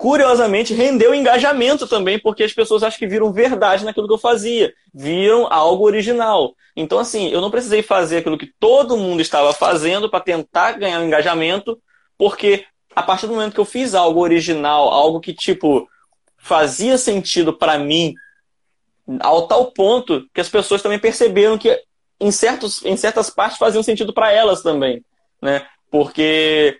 curiosamente 0.00 0.72
rendeu 0.72 1.14
engajamento 1.14 1.86
também, 1.86 2.18
porque 2.18 2.42
as 2.42 2.54
pessoas 2.54 2.82
acho 2.82 2.98
que 2.98 3.06
viram 3.06 3.30
verdade 3.34 3.84
naquilo 3.84 4.06
que 4.06 4.14
eu 4.14 4.18
fazia, 4.18 4.72
viram 4.94 5.46
algo 5.52 5.84
original. 5.84 6.54
Então, 6.74 6.98
assim, 6.98 7.28
eu 7.28 7.42
não 7.42 7.50
precisei 7.50 7.82
fazer 7.82 8.16
aquilo 8.16 8.38
que 8.38 8.50
todo 8.58 8.96
mundo 8.96 9.20
estava 9.20 9.52
fazendo 9.52 10.08
para 10.08 10.20
tentar 10.20 10.72
ganhar 10.78 11.00
um 11.00 11.04
engajamento, 11.04 11.78
porque 12.16 12.64
a 12.96 13.02
partir 13.02 13.26
do 13.26 13.34
momento 13.34 13.52
que 13.52 13.60
eu 13.60 13.64
fiz 13.66 13.94
algo 13.94 14.20
original, 14.20 14.88
algo 14.88 15.20
que, 15.20 15.34
tipo, 15.34 15.86
fazia 16.38 16.96
sentido 16.96 17.52
para 17.52 17.78
mim, 17.78 18.14
ao 19.20 19.46
tal 19.46 19.70
ponto 19.70 20.26
que 20.32 20.40
as 20.40 20.48
pessoas 20.48 20.80
também 20.80 20.98
perceberam 20.98 21.58
que 21.58 21.78
em, 22.18 22.30
certos, 22.30 22.82
em 22.86 22.96
certas 22.96 23.28
partes 23.28 23.58
faziam 23.58 23.82
sentido 23.82 24.14
para 24.14 24.32
elas 24.32 24.62
também, 24.62 25.04
né? 25.42 25.66
Porque 25.90 26.78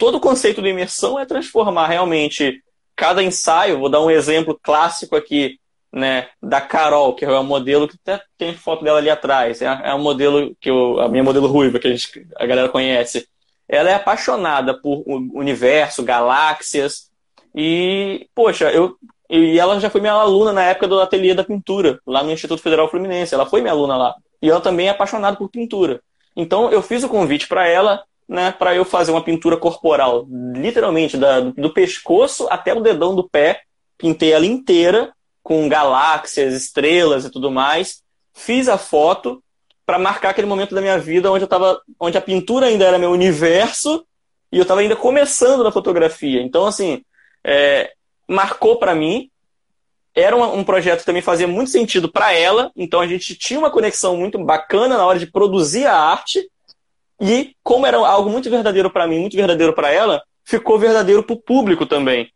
todo 0.00 0.16
o 0.16 0.20
conceito 0.20 0.62
de 0.62 0.70
imersão 0.70 1.20
é 1.20 1.26
transformar 1.26 1.86
realmente 1.86 2.64
cada 2.96 3.22
ensaio. 3.22 3.78
Vou 3.78 3.90
dar 3.90 4.00
um 4.00 4.10
exemplo 4.10 4.58
clássico 4.60 5.14
aqui, 5.14 5.60
né, 5.92 6.28
da 6.42 6.58
Carol, 6.58 7.14
que 7.14 7.24
é 7.24 7.30
o 7.30 7.44
modelo 7.44 7.86
que 7.86 7.96
até 8.02 8.24
tem 8.38 8.54
foto 8.54 8.82
dela 8.82 8.98
ali 8.98 9.10
atrás. 9.10 9.60
É, 9.60 9.66
é 9.66 9.94
um 9.94 10.02
modelo 10.02 10.56
que 10.58 10.70
eu, 10.70 10.98
a 11.00 11.08
minha 11.08 11.22
modelo 11.22 11.46
ruiva 11.46 11.78
que 11.78 11.86
a, 11.86 11.90
gente, 11.90 12.26
a 12.36 12.46
galera 12.46 12.70
conhece. 12.70 13.28
Ela 13.68 13.90
é 13.90 13.94
apaixonada 13.94 14.74
por 14.80 15.04
universo, 15.06 16.02
galáxias 16.02 17.10
e 17.54 18.26
poxa, 18.34 18.70
eu 18.70 18.96
e 19.28 19.60
ela 19.60 19.78
já 19.78 19.88
foi 19.90 20.00
minha 20.00 20.14
aluna 20.14 20.52
na 20.52 20.64
época 20.64 20.88
do 20.88 20.98
ateliê 20.98 21.34
da 21.34 21.44
pintura, 21.44 22.00
lá 22.04 22.24
no 22.24 22.32
Instituto 22.32 22.62
Federal 22.62 22.88
Fluminense. 22.88 23.34
Ela 23.34 23.46
foi 23.46 23.60
minha 23.60 23.72
aluna 23.72 23.96
lá. 23.96 24.14
E 24.42 24.50
ela 24.50 24.60
também 24.60 24.88
é 24.88 24.90
apaixonada 24.90 25.36
por 25.36 25.48
pintura. 25.48 26.00
Então 26.34 26.70
eu 26.72 26.82
fiz 26.82 27.04
o 27.04 27.08
convite 27.08 27.46
para 27.46 27.68
ela 27.68 28.02
né, 28.30 28.52
para 28.52 28.76
eu 28.76 28.84
fazer 28.84 29.10
uma 29.10 29.24
pintura 29.24 29.56
corporal, 29.56 30.24
literalmente, 30.54 31.16
da, 31.16 31.40
do 31.40 31.74
pescoço 31.74 32.46
até 32.48 32.72
o 32.72 32.80
dedão 32.80 33.12
do 33.12 33.28
pé. 33.28 33.62
Pintei 33.98 34.32
ela 34.32 34.46
inteira, 34.46 35.12
com 35.42 35.68
galáxias, 35.68 36.54
estrelas 36.54 37.24
e 37.24 37.30
tudo 37.30 37.50
mais. 37.50 38.04
Fiz 38.32 38.68
a 38.68 38.78
foto 38.78 39.42
para 39.84 39.98
marcar 39.98 40.30
aquele 40.30 40.46
momento 40.46 40.76
da 40.76 40.80
minha 40.80 40.96
vida 40.96 41.32
onde 41.32 41.42
eu 41.42 41.48
tava, 41.48 41.82
onde 41.98 42.16
a 42.16 42.20
pintura 42.20 42.66
ainda 42.66 42.84
era 42.84 43.00
meu 43.00 43.10
universo 43.10 44.06
e 44.52 44.58
eu 44.58 44.62
estava 44.62 44.80
ainda 44.80 44.94
começando 44.94 45.64
na 45.64 45.72
fotografia. 45.72 46.40
Então, 46.40 46.66
assim, 46.66 47.02
é, 47.42 47.92
marcou 48.28 48.78
para 48.78 48.94
mim. 48.94 49.28
Era 50.14 50.36
um, 50.36 50.58
um, 50.58 50.64
projeto 50.64 51.00
que 51.00 51.06
também 51.06 51.22
fazia 51.22 51.48
muito 51.48 51.72
sentido 51.72 52.10
para 52.10 52.32
ela, 52.32 52.70
então 52.76 53.00
a 53.00 53.06
gente 53.06 53.34
tinha 53.34 53.58
uma 53.58 53.70
conexão 53.70 54.16
muito 54.16 54.38
bacana 54.38 54.96
na 54.96 55.04
hora 55.04 55.18
de 55.18 55.26
produzir 55.26 55.86
a 55.86 55.96
arte. 55.96 56.48
E 57.20 57.54
como 57.62 57.86
era 57.86 57.98
algo 57.98 58.30
muito 58.30 58.48
verdadeiro 58.48 58.90
para 58.90 59.06
mim, 59.06 59.18
muito 59.20 59.36
verdadeiro 59.36 59.74
para 59.74 59.90
ela, 59.90 60.22
ficou 60.44 60.78
verdadeiro 60.78 61.22
para 61.22 61.34
o 61.34 61.40
público 61.40 61.84
também. 61.84 62.32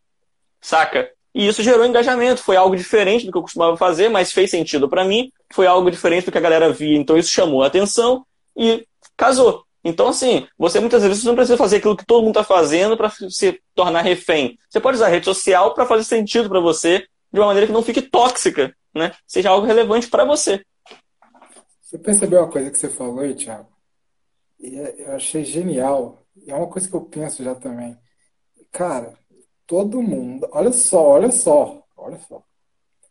Saca? 0.60 1.10
E 1.34 1.48
isso 1.48 1.62
gerou 1.62 1.84
engajamento. 1.84 2.42
Foi 2.42 2.56
algo 2.56 2.76
diferente 2.76 3.26
do 3.26 3.32
que 3.32 3.38
eu 3.38 3.42
costumava 3.42 3.76
fazer, 3.76 4.08
mas 4.08 4.32
fez 4.32 4.50
sentido 4.50 4.88
para 4.88 5.04
mim. 5.04 5.32
Foi 5.52 5.66
algo 5.66 5.90
diferente 5.90 6.26
do 6.26 6.32
que 6.32 6.38
a 6.38 6.40
galera 6.40 6.70
via, 6.70 6.96
então 6.96 7.16
isso 7.16 7.30
chamou 7.30 7.62
a 7.62 7.66
atenção 7.66 8.24
e 8.56 8.86
casou. 9.16 9.64
Então, 9.82 10.08
assim, 10.08 10.46
você 10.56 10.80
muitas 10.80 11.02
vezes 11.02 11.24
não 11.24 11.34
precisa 11.34 11.58
fazer 11.58 11.76
aquilo 11.76 11.96
que 11.96 12.06
todo 12.06 12.22
mundo 12.22 12.38
está 12.38 12.44
fazendo 12.44 12.96
para 12.96 13.10
se 13.10 13.60
tornar 13.74 14.00
refém. 14.00 14.58
Você 14.70 14.80
pode 14.80 14.96
usar 14.96 15.06
a 15.06 15.10
rede 15.10 15.26
social 15.26 15.74
para 15.74 15.84
fazer 15.84 16.04
sentido 16.04 16.48
para 16.48 16.60
você 16.60 17.06
de 17.30 17.40
uma 17.40 17.46
maneira 17.46 17.66
que 17.66 17.72
não 17.72 17.82
fique 17.82 18.00
tóxica, 18.00 18.74
né? 18.94 19.12
Seja 19.26 19.50
algo 19.50 19.66
relevante 19.66 20.08
para 20.08 20.24
você. 20.24 20.64
Você 21.82 21.98
percebeu 21.98 22.40
uma 22.40 22.50
coisa 22.50 22.70
que 22.70 22.78
você 22.78 22.88
falou 22.88 23.34
Thiago? 23.34 23.73
E 24.64 25.02
eu 25.02 25.14
achei 25.14 25.44
genial. 25.44 26.24
E 26.34 26.50
é 26.50 26.54
uma 26.54 26.68
coisa 26.68 26.88
que 26.88 26.96
eu 26.96 27.02
penso 27.02 27.44
já 27.44 27.54
também. 27.54 27.98
Cara, 28.72 29.12
todo 29.66 30.02
mundo, 30.02 30.48
olha 30.52 30.72
só, 30.72 31.06
olha 31.10 31.30
só, 31.30 31.86
olha 31.94 32.18
só. 32.20 32.42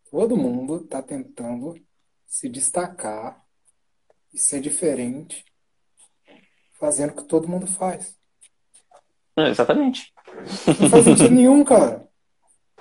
Todo 0.09 0.35
mundo 0.35 0.77
está 0.77 0.99
tentando 1.01 1.79
se 2.25 2.49
destacar 2.49 3.39
e 4.33 4.39
ser 4.39 4.61
diferente, 4.61 5.45
fazendo 6.73 7.11
o 7.11 7.15
que 7.17 7.23
todo 7.25 7.47
mundo 7.47 7.67
faz. 7.67 8.17
Exatamente. 9.37 10.11
Não 10.79 10.89
faz 10.89 11.05
sentido 11.05 11.29
nenhum, 11.29 11.63
cara. 11.63 12.07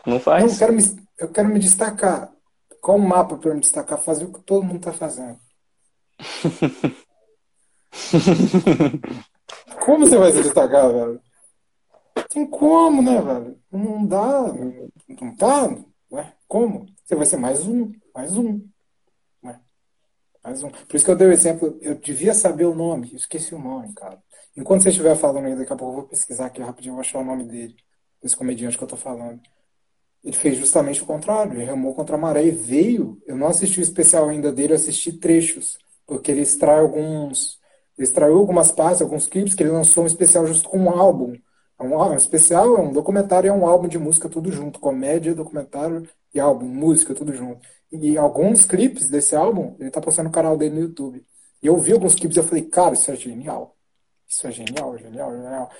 Não 0.06 0.18
faz. 0.18 0.44
Não, 0.44 0.50
eu, 0.50 0.58
quero 0.58 0.72
me, 0.72 0.82
eu 1.18 1.28
quero 1.30 1.48
me 1.48 1.58
destacar. 1.58 2.32
Qual 2.80 2.96
o 2.96 3.00
mapa 3.00 3.36
para 3.36 3.54
me 3.54 3.60
destacar? 3.60 3.98
Fazer 3.98 4.24
o 4.24 4.32
que 4.32 4.40
todo 4.40 4.64
mundo 4.64 4.78
está 4.78 4.94
fazendo. 4.94 5.38
como 9.84 10.06
você 10.06 10.16
vai 10.16 10.32
se 10.32 10.42
destacar, 10.42 10.90
velho? 10.90 11.20
Tem 12.28 12.46
como, 12.46 13.02
né, 13.02 13.20
velho? 13.20 13.58
Não 13.70 14.06
dá. 14.06 14.52
Não 15.20 15.36
tá? 15.36 15.68
Ué, 16.10 16.32
como? 16.48 16.86
Você 17.04 17.14
vai 17.14 17.26
ser 17.26 17.36
mais 17.36 17.66
um, 17.66 17.92
mais 18.14 18.36
um. 18.36 18.60
Ué, 19.44 19.60
mais 20.42 20.62
um. 20.62 20.70
Por 20.70 20.96
isso 20.96 21.04
que 21.04 21.10
eu 21.10 21.16
dei 21.16 21.28
o 21.28 21.32
exemplo, 21.32 21.78
eu 21.80 21.94
devia 21.94 22.34
saber 22.34 22.64
o 22.64 22.74
nome, 22.74 23.14
esqueci 23.14 23.54
o 23.54 23.58
nome, 23.58 23.92
cara. 23.94 24.22
Enquanto 24.56 24.82
você 24.82 24.90
estiver 24.90 25.16
falando 25.16 25.46
aí, 25.46 25.56
daqui 25.56 25.72
a 25.72 25.76
pouco 25.76 25.92
eu 25.92 26.00
vou 26.00 26.08
pesquisar 26.08 26.46
aqui 26.46 26.60
rapidinho, 26.60 26.94
vou 26.94 27.00
achar 27.00 27.18
o 27.18 27.24
nome 27.24 27.44
dele, 27.44 27.74
desse 28.22 28.36
comediante 28.36 28.76
que 28.76 28.84
eu 28.84 28.88
tô 28.88 28.96
falando. 28.96 29.40
Ele 30.22 30.36
fez 30.36 30.56
justamente 30.56 31.02
o 31.02 31.06
contrário, 31.06 31.52
ele 31.52 31.64
remou 31.64 31.94
contra 31.94 32.16
a 32.16 32.18
maré 32.18 32.44
e 32.44 32.50
veio. 32.50 33.20
Eu 33.26 33.36
não 33.36 33.48
assisti 33.48 33.80
o 33.80 33.82
especial 33.82 34.28
ainda 34.28 34.52
dele, 34.52 34.72
eu 34.72 34.76
assisti 34.76 35.12
trechos, 35.12 35.78
porque 36.06 36.30
ele 36.30 36.42
extrai 36.42 36.78
alguns 36.78 37.60
extraiu 37.98 38.38
algumas 38.38 38.72
partes, 38.72 39.02
alguns 39.02 39.26
clipes, 39.26 39.54
que 39.54 39.62
ele 39.62 39.70
lançou 39.70 40.04
um 40.04 40.06
especial 40.06 40.46
justo 40.46 40.68
com 40.68 40.78
um 40.78 40.90
álbum. 40.90 41.34
É 41.78 41.82
um, 41.82 41.96
um 41.96 42.14
especial, 42.14 42.76
é 42.76 42.80
um 42.80 42.92
documentário, 42.92 43.48
é 43.48 43.52
um 43.52 43.66
álbum 43.66 43.88
de 43.88 43.98
música 43.98 44.28
tudo 44.28 44.50
junto. 44.52 44.80
Comédia, 44.80 45.34
documentário 45.34 46.08
e 46.34 46.40
álbum, 46.40 46.66
música, 46.66 47.14
tudo 47.14 47.32
junto. 47.34 47.60
E 47.90 48.16
alguns 48.16 48.64
clipes 48.64 49.08
desse 49.08 49.36
álbum, 49.36 49.76
ele 49.78 49.90
tá 49.90 50.00
postando 50.00 50.28
no 50.28 50.34
canal 50.34 50.56
dele 50.56 50.74
no 50.74 50.80
YouTube. 50.82 51.24
E 51.62 51.66
eu 51.66 51.76
vi 51.78 51.92
alguns 51.92 52.14
clipes 52.14 52.36
e 52.36 52.40
eu 52.40 52.44
falei, 52.44 52.64
cara, 52.64 52.94
isso 52.94 53.10
é 53.10 53.16
genial. 53.16 53.76
Isso 54.28 54.46
é 54.46 54.50
genial, 54.50 54.96
genial, 54.98 55.30
genial. 55.32 55.70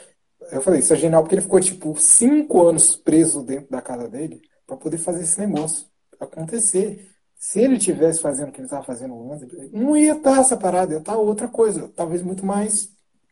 Eu 0.51 0.61
falei, 0.61 0.81
isso 0.81 0.93
é 0.93 0.97
genial 0.97 1.23
porque 1.23 1.37
ele 1.37 1.43
ficou, 1.43 1.61
tipo, 1.61 1.97
cinco 1.99 2.67
anos 2.67 2.97
preso 2.97 3.43
dentro 3.43 3.71
da 3.71 3.81
casa 3.81 4.09
dele 4.09 4.43
para 4.67 4.77
poder 4.77 4.99
fazer 4.99 5.23
esse 5.23 5.41
negócio 5.41 5.87
acontecer. 6.21 7.12
Se 7.43 7.61
ele 7.61 7.77
tivesse 7.77 8.21
fazendo 8.21 8.51
o 8.51 8.53
que 8.53 8.61
ele 8.61 8.67
estava 8.67 8.85
fazendo 8.85 9.33
antes, 9.33 9.73
não 9.73 9.97
ia 9.97 10.13
estar 10.13 10.39
essa 10.39 10.57
parada, 10.57 10.93
ia 10.93 11.01
estar 11.01 11.17
outra 11.17 11.49
coisa, 11.49 11.89
talvez 11.89 12.23
muito 12.23 12.47
mais 12.47 12.89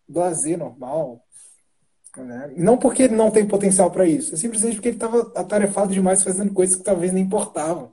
blazer, 0.09 0.59
normal. 0.59 1.25
Né? 2.17 2.53
Não 2.57 2.77
porque 2.77 3.05
ele 3.05 3.15
não 3.15 3.31
tem 3.31 3.47
potencial 3.47 3.89
para 3.89 4.05
isso, 4.05 4.35
é 4.35 4.37
simplesmente 4.37 4.75
porque 4.75 4.89
ele 4.89 4.97
estava 4.97 5.33
atarefado 5.37 5.95
demais 5.95 6.25
fazendo 6.25 6.53
coisas 6.53 6.75
que 6.75 6.83
talvez 6.83 7.13
nem 7.13 7.23
importavam. 7.23 7.89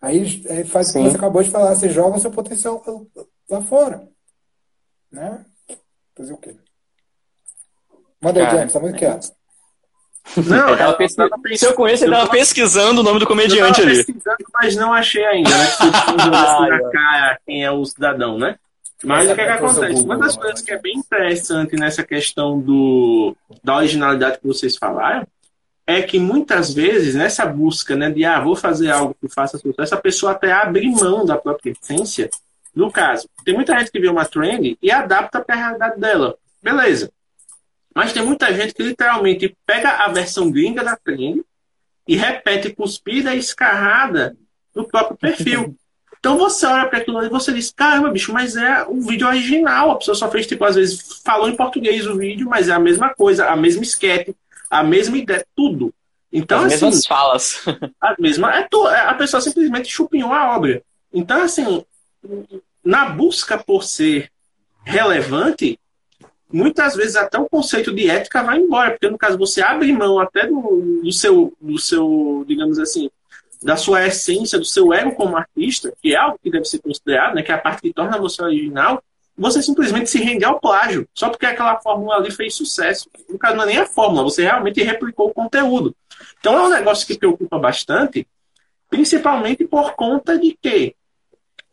Aí 0.00 0.16
ele 0.46 0.64
faz 0.64 0.88
o 0.88 0.92
que 0.94 0.98
você 1.00 1.16
acabou 1.16 1.42
de 1.42 1.50
falar, 1.50 1.74
você 1.74 1.90
joga 1.90 2.16
o 2.16 2.20
seu 2.20 2.30
potencial 2.30 2.82
lá 3.50 3.60
fora. 3.60 4.08
Né? 5.12 5.44
Fazer 6.16 6.32
o 6.32 6.38
quê? 6.38 6.56
Manda 8.22 8.40
aí, 8.40 8.56
James, 8.56 8.72
tá 8.72 8.80
muito 8.80 8.96
quieto. 8.96 9.37
Não, 10.36 10.76
tava 10.76 10.92
pesqui- 10.94 11.22
Se 11.56 11.66
eu 11.66 11.74
conheço, 11.74 12.04
ele 12.04 12.12
tava 12.14 12.30
pesquisando 12.30 13.00
o 13.00 13.04
nome 13.04 13.18
do 13.18 13.26
comediante 13.26 13.80
eu 13.80 13.86
ali. 13.86 13.96
pesquisando, 13.96 14.36
mas 14.52 14.76
não 14.76 14.92
achei 14.92 15.24
ainda, 15.24 15.50
né? 15.50 15.66
Na 16.68 16.90
cara 16.90 17.38
quem 17.46 17.64
é 17.64 17.70
o 17.70 17.84
cidadão, 17.84 18.38
né? 18.38 18.56
Mas 19.04 19.24
Essa 19.24 19.32
o 19.32 19.34
que, 19.36 19.40
é 19.40 19.44
que 19.44 19.50
é 19.50 19.54
acontece? 19.54 20.02
Uma 20.02 20.18
das 20.18 20.36
coisas 20.36 20.60
que 20.60 20.72
é 20.72 20.78
bem 20.78 20.96
interessante 20.96 21.76
nessa 21.76 22.02
questão 22.02 22.58
do, 22.58 23.36
da 23.62 23.76
originalidade 23.76 24.38
que 24.38 24.46
vocês 24.46 24.76
falaram 24.76 25.26
é 25.86 26.02
que 26.02 26.18
muitas 26.18 26.74
vezes, 26.74 27.14
nessa 27.14 27.46
busca 27.46 27.96
né, 27.96 28.10
de 28.10 28.24
ah, 28.24 28.40
vou 28.40 28.54
fazer 28.56 28.90
algo 28.90 29.16
que 29.20 29.28
faça 29.32 29.56
sucesso, 29.56 29.94
a 29.94 29.98
pessoa 29.98 30.32
até 30.32 30.52
abre 30.52 30.90
mão 30.90 31.24
da 31.24 31.36
própria 31.36 31.70
essência. 31.72 32.28
No 32.74 32.90
caso, 32.90 33.26
tem 33.44 33.54
muita 33.54 33.78
gente 33.78 33.90
que 33.90 33.98
vê 33.98 34.08
uma 34.08 34.24
trend 34.24 34.76
e 34.82 34.90
adapta 34.90 35.40
para 35.40 35.54
a 35.54 35.58
realidade 35.58 35.98
dela. 36.00 36.34
Beleza. 36.62 37.10
Mas 37.98 38.12
tem 38.12 38.24
muita 38.24 38.54
gente 38.54 38.72
que 38.72 38.82
literalmente 38.84 39.56
pega 39.66 39.90
a 39.90 40.06
versão 40.06 40.52
gringa 40.52 40.84
da 40.84 40.94
trend 40.94 41.42
e 42.06 42.14
repete 42.14 42.72
cuspida 42.72 43.34
e 43.34 43.38
escarrada 43.40 44.36
no 44.72 44.86
próprio 44.86 45.16
perfil. 45.16 45.76
Então 46.16 46.38
você 46.38 46.64
olha 46.64 46.86
para 46.86 47.00
aquilo 47.00 47.24
e 47.24 47.28
você 47.28 47.52
diz, 47.52 47.72
caramba, 47.72 48.08
bicho, 48.10 48.32
mas 48.32 48.54
é 48.54 48.84
o 48.86 49.00
vídeo 49.00 49.26
original. 49.26 49.90
A 49.90 49.96
pessoa 49.96 50.14
só 50.14 50.30
fez, 50.30 50.46
tipo, 50.46 50.64
às 50.64 50.76
vezes 50.76 51.20
falou 51.24 51.48
em 51.48 51.56
português 51.56 52.06
o 52.06 52.16
vídeo, 52.16 52.48
mas 52.48 52.68
é 52.68 52.72
a 52.72 52.78
mesma 52.78 53.12
coisa, 53.12 53.48
a 53.48 53.56
mesma 53.56 53.82
esquete, 53.82 54.32
a 54.70 54.84
mesma 54.84 55.18
ideia, 55.18 55.44
tudo. 55.56 55.92
Então, 56.32 56.58
As 56.60 56.74
assim, 56.74 56.84
mesmas 56.84 57.04
falas. 57.04 57.64
a 58.00 58.14
mesma. 58.16 58.54
É 58.54 58.62
tu- 58.70 58.86
é- 58.86 59.08
a 59.08 59.14
pessoa 59.14 59.40
simplesmente 59.40 59.88
chupinhou 59.88 60.32
a 60.32 60.54
obra. 60.54 60.84
Então, 61.12 61.42
assim, 61.42 61.84
na 62.84 63.06
busca 63.06 63.58
por 63.58 63.82
ser 63.82 64.30
relevante, 64.84 65.80
muitas 66.52 66.96
vezes 66.96 67.16
até 67.16 67.38
o 67.38 67.48
conceito 67.48 67.94
de 67.94 68.08
ética 68.08 68.42
vai 68.42 68.58
embora, 68.58 68.92
porque 68.92 69.08
no 69.08 69.18
caso 69.18 69.36
você 69.36 69.60
abre 69.60 69.92
mão 69.92 70.18
até 70.18 70.46
do, 70.46 71.00
do 71.02 71.12
seu, 71.12 71.52
do 71.60 71.78
seu, 71.78 72.44
digamos 72.46 72.78
assim, 72.78 73.10
da 73.62 73.76
sua 73.76 74.06
essência, 74.06 74.58
do 74.58 74.64
seu 74.64 74.92
ego 74.92 75.14
como 75.14 75.36
artista, 75.36 75.92
que 76.00 76.14
é 76.14 76.16
algo 76.16 76.38
que 76.42 76.50
deve 76.50 76.64
ser 76.64 76.78
considerado, 76.78 77.34
né, 77.34 77.42
que 77.42 77.52
é 77.52 77.54
a 77.54 77.58
parte 77.58 77.82
que 77.82 77.92
torna 77.92 78.18
você 78.18 78.42
original, 78.42 79.02
você 79.36 79.62
simplesmente 79.62 80.10
se 80.10 80.18
rende 80.18 80.44
ao 80.44 80.58
plágio, 80.58 81.08
só 81.14 81.28
porque 81.28 81.46
aquela 81.46 81.78
fórmula 81.80 82.16
ali 82.16 82.30
fez 82.30 82.54
sucesso. 82.54 83.08
No 83.28 83.38
caso, 83.38 83.56
não 83.56 83.62
é 83.62 83.66
nem 83.66 83.78
a 83.78 83.86
fórmula, 83.86 84.24
você 84.24 84.42
realmente 84.42 84.82
replicou 84.82 85.28
o 85.28 85.34
conteúdo. 85.34 85.94
Então 86.40 86.56
é 86.56 86.62
um 86.62 86.70
negócio 86.70 87.06
que 87.06 87.16
preocupa 87.16 87.56
bastante, 87.58 88.26
principalmente 88.90 89.64
por 89.64 89.94
conta 89.94 90.36
de 90.36 90.58
que, 90.60 90.96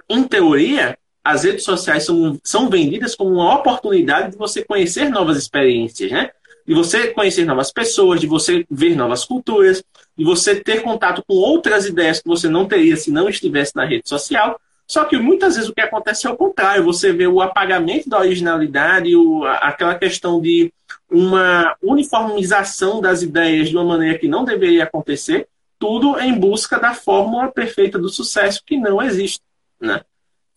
em 0.07 0.23
teoria, 0.23 0.97
as 1.25 1.43
redes 1.43 1.63
sociais 1.63 2.05
são, 2.05 2.39
são 2.43 2.69
vendidas 2.69 3.15
como 3.15 3.31
uma 3.31 3.55
oportunidade 3.55 4.31
de 4.31 4.37
você 4.37 4.63
conhecer 4.63 5.09
novas 5.09 5.37
experiências, 5.37 6.11
né? 6.11 6.29
De 6.67 6.75
você 6.75 7.07
conhecer 7.07 7.45
novas 7.45 7.71
pessoas, 7.71 8.21
de 8.21 8.27
você 8.27 8.63
ver 8.69 8.95
novas 8.95 9.25
culturas, 9.25 9.83
de 10.15 10.23
você 10.23 10.55
ter 10.55 10.83
contato 10.83 11.23
com 11.27 11.33
outras 11.33 11.87
ideias 11.87 12.21
que 12.21 12.27
você 12.27 12.47
não 12.47 12.67
teria 12.67 12.95
se 12.95 13.09
não 13.09 13.27
estivesse 13.27 13.75
na 13.75 13.85
rede 13.85 14.07
social. 14.07 14.59
Só 14.87 15.03
que 15.03 15.17
muitas 15.17 15.55
vezes 15.55 15.67
o 15.67 15.73
que 15.73 15.81
acontece 15.81 16.27
é 16.27 16.29
o 16.29 16.37
contrário. 16.37 16.83
Você 16.83 17.11
vê 17.11 17.25
o 17.25 17.41
apagamento 17.41 18.07
da 18.07 18.19
originalidade, 18.19 19.15
o, 19.15 19.43
aquela 19.45 19.95
questão 19.95 20.39
de 20.39 20.71
uma 21.09 21.75
uniformização 21.81 23.01
das 23.01 23.23
ideias 23.23 23.69
de 23.69 23.75
uma 23.75 23.83
maneira 23.85 24.19
que 24.19 24.27
não 24.27 24.45
deveria 24.45 24.83
acontecer, 24.83 25.47
tudo 25.79 26.19
em 26.19 26.37
busca 26.37 26.79
da 26.79 26.93
fórmula 26.93 27.51
perfeita 27.51 27.97
do 27.97 28.09
sucesso 28.09 28.61
que 28.63 28.77
não 28.77 29.01
existe. 29.01 29.41
Né? 29.81 30.01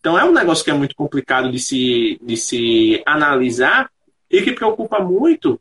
Então 0.01 0.18
é 0.18 0.24
um 0.24 0.32
negócio 0.32 0.64
que 0.64 0.70
é 0.70 0.74
muito 0.74 0.94
complicado 0.94 1.51
de 1.51 1.59
se, 1.59 2.18
de 2.22 2.36
se 2.36 3.03
analisar 3.05 3.90
e 4.30 4.42
que 4.42 4.53
preocupa 4.53 5.01
muito, 5.01 5.61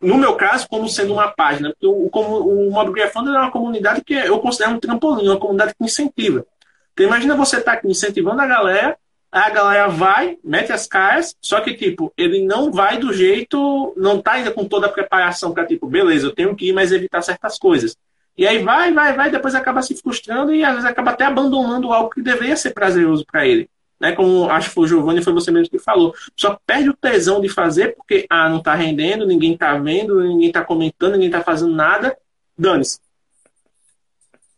no 0.00 0.16
meu 0.16 0.34
caso, 0.34 0.68
como 0.68 0.88
sendo 0.88 1.12
uma 1.12 1.28
página. 1.28 1.70
Porque 1.70 1.86
o, 1.86 2.08
como, 2.08 2.38
o 2.38 2.70
Mobgrafando 2.70 3.34
é 3.34 3.38
uma 3.38 3.50
comunidade 3.50 4.02
que 4.04 4.14
eu 4.14 4.38
considero 4.38 4.72
um 4.72 4.80
trampolim, 4.80 5.28
uma 5.28 5.38
comunidade 5.38 5.74
que 5.74 5.84
incentiva. 5.84 6.44
Então 6.92 7.06
imagina 7.06 7.36
você 7.36 7.58
estar 7.58 7.72
aqui 7.72 7.88
incentivando 7.88 8.40
a 8.40 8.46
galera, 8.46 8.96
a 9.30 9.50
galera 9.50 9.88
vai, 9.88 10.38
mete 10.42 10.72
as 10.72 10.86
caras, 10.86 11.36
só 11.42 11.60
que, 11.60 11.74
tipo, 11.74 12.12
ele 12.16 12.44
não 12.44 12.72
vai 12.72 12.96
do 12.96 13.12
jeito, 13.12 13.92
não 13.96 14.22
tá 14.22 14.32
ainda 14.32 14.50
com 14.50 14.64
toda 14.64 14.86
a 14.86 14.92
preparação 14.92 15.52
para, 15.52 15.66
tipo, 15.66 15.86
beleza, 15.86 16.26
eu 16.26 16.34
tenho 16.34 16.56
que 16.56 16.68
ir, 16.68 16.72
mas 16.72 16.92
evitar 16.92 17.20
certas 17.20 17.58
coisas. 17.58 17.96
E 18.36 18.46
aí 18.46 18.62
vai, 18.62 18.92
vai, 18.92 19.14
vai, 19.14 19.30
depois 19.30 19.54
acaba 19.54 19.80
se 19.80 19.94
frustrando 19.94 20.54
e 20.54 20.62
às 20.62 20.72
vezes 20.72 20.84
acaba 20.84 21.12
até 21.12 21.24
abandonando 21.24 21.92
algo 21.92 22.10
que 22.10 22.20
deveria 22.20 22.56
ser 22.56 22.72
prazeroso 22.72 23.24
para 23.24 23.46
ele. 23.46 23.68
Né? 23.98 24.12
Como 24.12 24.50
acho 24.50 24.68
que 24.68 24.74
foi 24.74 24.84
o 24.84 24.88
Giovanni, 24.88 25.24
foi 25.24 25.32
você 25.32 25.50
mesmo 25.50 25.70
que 25.70 25.78
falou. 25.78 26.14
Só 26.36 26.58
perde 26.66 26.90
o 26.90 26.96
tesão 26.96 27.40
de 27.40 27.48
fazer 27.48 27.96
porque, 27.96 28.26
ah, 28.28 28.48
não 28.48 28.62
tá 28.62 28.74
rendendo, 28.74 29.26
ninguém 29.26 29.56
tá 29.56 29.76
vendo, 29.78 30.22
ninguém 30.22 30.52
tá 30.52 30.62
comentando, 30.62 31.14
ninguém 31.14 31.30
tá 31.30 31.42
fazendo 31.42 31.74
nada. 31.74 32.16
Dane-se. 32.58 32.98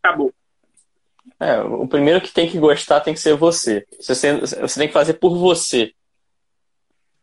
Acabou. 0.02 0.32
É, 1.38 1.60
o 1.60 1.86
primeiro 1.86 2.20
que 2.20 2.32
tem 2.32 2.48
que 2.50 2.58
gostar 2.58 3.00
tem 3.00 3.14
que 3.14 3.20
ser 3.20 3.36
você. 3.36 3.86
Você, 4.00 4.40
você 4.40 4.80
tem 4.80 4.88
que 4.88 4.94
fazer 4.94 5.14
por 5.14 5.36
você. 5.36 5.92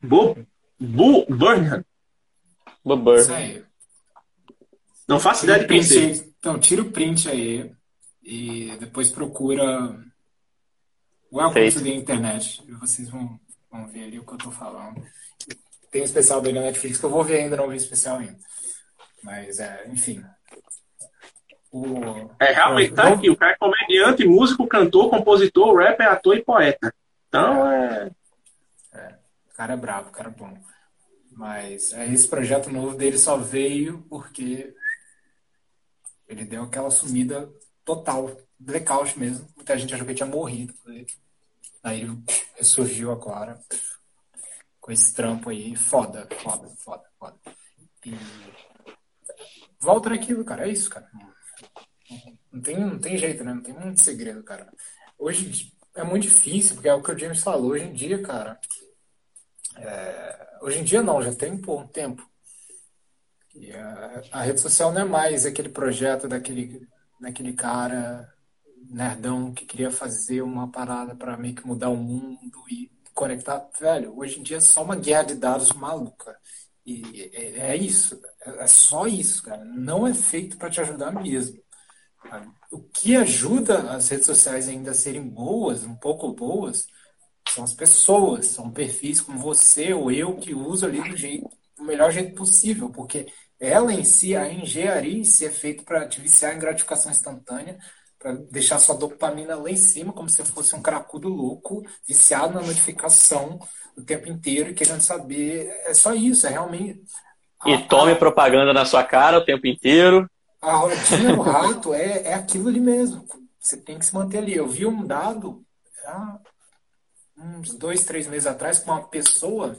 Bo, 0.01 0.37
Bo 0.79 1.25
Burnham. 1.27 1.83
Isso 3.21 3.33
aí. 3.33 3.63
Não 5.07 5.19
faço 5.19 5.43
ideia 5.43 5.59
de 5.59 5.67
quem 5.67 5.83
seja. 5.83 6.23
Então, 6.45 6.59
tira 6.59 6.83
o 6.83 6.91
print 6.91 7.27
aí 7.27 7.73
e 8.21 8.77
depois 8.79 9.09
procura 9.09 9.99
Welcome 11.33 11.53
Feito. 11.71 11.79
to 11.79 11.83
the 11.83 11.89
Internet. 11.89 12.63
E 12.67 12.71
vocês 12.73 13.09
vão, 13.09 13.39
vão 13.71 13.87
ver 13.87 14.03
ali 14.03 14.19
o 14.19 14.23
que 14.23 14.33
eu 14.33 14.37
tô 14.37 14.51
falando. 14.51 15.03
Tem 15.89 16.03
um 16.03 16.05
especial 16.05 16.41
dele 16.41 16.59
na 16.59 16.65
Netflix 16.67 16.99
que 16.99 17.03
eu 17.03 17.09
vou 17.09 17.23
ver 17.23 17.39
ainda, 17.39 17.57
não 17.57 17.67
vi 17.67 17.73
o 17.73 17.77
especial 17.77 18.17
ainda. 18.17 18.37
Mas, 19.23 19.57
é, 19.59 19.87
enfim. 19.87 20.23
O, 21.71 22.29
É, 22.39 22.53
realmente 22.53 22.93
tá 22.93 23.05
Não- 23.09 23.13
aqui. 23.17 23.27
O 23.31 23.35
cara 23.35 23.53
é 23.53 23.57
comediante, 23.57 24.27
músico, 24.27 24.67
cantor, 24.67 25.09
compositor, 25.09 25.75
rapper, 25.75 26.07
ator 26.11 26.37
e 26.37 26.43
poeta. 26.43 26.93
Então 27.27 27.65
é. 27.71 28.11
O 29.51 29.53
cara 29.57 29.73
é 29.73 29.77
brabo, 29.77 30.09
o 30.09 30.11
cara 30.11 30.29
é 30.29 30.31
bom. 30.31 30.55
Mas 31.31 31.91
é, 31.91 32.05
esse 32.13 32.27
projeto 32.27 32.69
novo 32.71 32.95
dele 32.95 33.17
só 33.17 33.35
veio 33.35 34.05
porque 34.07 34.75
ele 36.27 36.45
deu 36.45 36.63
aquela 36.63 36.91
sumida 36.91 37.51
total, 37.83 38.35
blackout 38.57 39.17
mesmo. 39.17 39.47
Muita 39.55 39.77
gente 39.77 39.93
achou 39.93 40.05
que 40.05 40.11
ele 40.11 40.17
tinha 40.17 40.29
morrido. 40.29 40.73
Aí 41.83 42.01
ele 42.01 42.23
ressurgiu 42.55 43.11
agora 43.11 43.59
com 44.79 44.91
esse 44.91 45.13
trampo 45.13 45.49
aí. 45.49 45.75
Foda, 45.75 46.27
foda, 46.41 46.69
foda, 46.77 47.03
foda. 47.19 47.37
E 48.05 48.13
volta 49.79 50.09
naquilo, 50.09 50.43
cara. 50.43 50.67
É 50.67 50.71
isso, 50.71 50.89
cara. 50.89 51.09
Não 52.51 52.61
tem, 52.61 52.79
não 52.79 52.99
tem 52.99 53.17
jeito, 53.17 53.43
né? 53.43 53.53
Não 53.53 53.61
tem 53.61 53.73
muito 53.73 54.01
segredo, 54.01 54.43
cara. 54.43 54.71
Hoje 55.17 55.73
é 55.95 56.03
muito 56.03 56.23
difícil, 56.23 56.75
porque 56.75 56.89
é 56.89 56.93
o 56.93 57.01
que 57.01 57.11
o 57.11 57.17
James 57.17 57.41
falou. 57.41 57.71
Hoje 57.71 57.85
em 57.85 57.93
dia, 57.93 58.21
cara, 58.21 58.59
Hoje 60.61 60.79
em 60.79 60.83
dia 60.83 61.03
não, 61.03 61.21
já 61.21 61.33
tem 61.33 61.51
um 61.51 61.87
tempo. 61.87 62.27
E 63.55 63.71
a, 63.71 64.21
a 64.31 64.41
rede 64.41 64.59
social 64.59 64.91
não 64.91 65.01
é 65.01 65.05
mais 65.05 65.45
aquele 65.45 65.69
projeto 65.69 66.27
daquele, 66.27 66.87
daquele 67.19 67.53
cara 67.53 68.31
nerdão 68.89 69.53
que 69.53 69.65
queria 69.65 69.89
fazer 69.89 70.41
uma 70.41 70.69
parada 70.69 71.15
para 71.15 71.37
meio 71.37 71.55
que 71.55 71.65
mudar 71.65 71.89
o 71.89 71.97
mundo 71.97 72.39
e 72.69 72.91
conectar. 73.13 73.67
Velho, 73.79 74.17
hoje 74.17 74.39
em 74.39 74.43
dia 74.43 74.57
é 74.57 74.61
só 74.61 74.83
uma 74.83 74.95
guerra 74.95 75.23
de 75.23 75.35
dados 75.35 75.71
maluca. 75.71 76.37
E 76.85 77.31
é, 77.33 77.71
é 77.71 77.75
isso. 77.75 78.21
É, 78.41 78.67
só 78.67 79.07
isso, 79.07 79.43
cara. 79.43 79.63
Não 79.65 80.05
é 80.05 80.13
feito 80.13 80.57
para 80.57 80.69
te 80.69 80.81
ajudar 80.81 81.11
mesmo. 81.11 81.59
O 82.71 82.79
que 82.81 83.15
ajuda 83.15 83.91
as 83.91 84.09
redes 84.09 84.25
sociais 84.25 84.67
ainda 84.67 84.91
a 84.91 84.93
serem 84.93 85.27
boas, 85.27 85.83
um 85.83 85.95
pouco 85.95 86.33
boas, 86.33 86.87
são 87.49 87.63
as 87.63 87.73
pessoas, 87.73 88.47
são 88.47 88.71
perfis 88.71 89.21
como 89.21 89.39
você 89.39 89.93
ou 89.93 90.11
eu 90.11 90.35
que 90.35 90.53
usa 90.53 90.87
ali 90.87 91.01
do 91.07 91.15
jeito, 91.15 91.49
do 91.77 91.83
melhor 91.83 92.11
jeito 92.11 92.35
possível, 92.35 92.89
porque 92.89 93.27
ela 93.59 93.93
em 93.93 94.03
si, 94.03 94.35
a 94.35 94.51
engenharia 94.51 95.17
em 95.17 95.23
si 95.23 95.45
é 95.45 95.49
feita 95.49 95.83
para 95.83 96.07
te 96.07 96.19
viciar 96.19 96.55
em 96.55 96.59
gratificação 96.59 97.11
instantânea, 97.11 97.77
para 98.19 98.33
deixar 98.33 98.79
sua 98.79 98.95
dopamina 98.95 99.55
lá 99.55 99.69
em 99.69 99.77
cima, 99.77 100.11
como 100.11 100.29
se 100.29 100.43
fosse 100.45 100.75
um 100.75 100.81
cracudo 100.81 101.29
louco, 101.29 101.85
viciado 102.07 102.53
na 102.53 102.61
notificação 102.61 103.59
o 103.95 104.01
tempo 104.01 104.29
inteiro 104.29 104.71
e 104.71 104.73
querendo 104.73 105.01
saber. 105.01 105.69
É 105.85 105.93
só 105.93 106.13
isso, 106.13 106.47
é 106.47 106.49
realmente. 106.49 107.03
E 107.65 107.77
tome 107.87 108.15
propaganda 108.15 108.73
na 108.73 108.85
sua 108.85 109.03
cara 109.03 109.37
o 109.37 109.45
tempo 109.45 109.65
inteiro. 109.67 110.29
A 110.61 110.73
rodinha 110.73 111.35
do 111.35 111.41
rato 111.41 111.93
é, 111.93 112.23
é 112.23 112.33
aquilo 112.33 112.67
ali 112.67 112.79
mesmo. 112.79 113.25
Você 113.59 113.77
tem 113.77 113.97
que 113.97 114.05
se 114.05 114.13
manter 114.13 114.39
ali. 114.39 114.55
Eu 114.55 114.67
vi 114.67 114.85
um 114.85 115.05
dado 115.05 115.63
há 116.05 116.39
uns 117.37 117.73
dois, 117.73 118.05
três 118.05 118.27
meses 118.27 118.47
atrás 118.47 118.79
com 118.79 118.91
uma 118.91 119.07
pessoa, 119.07 119.75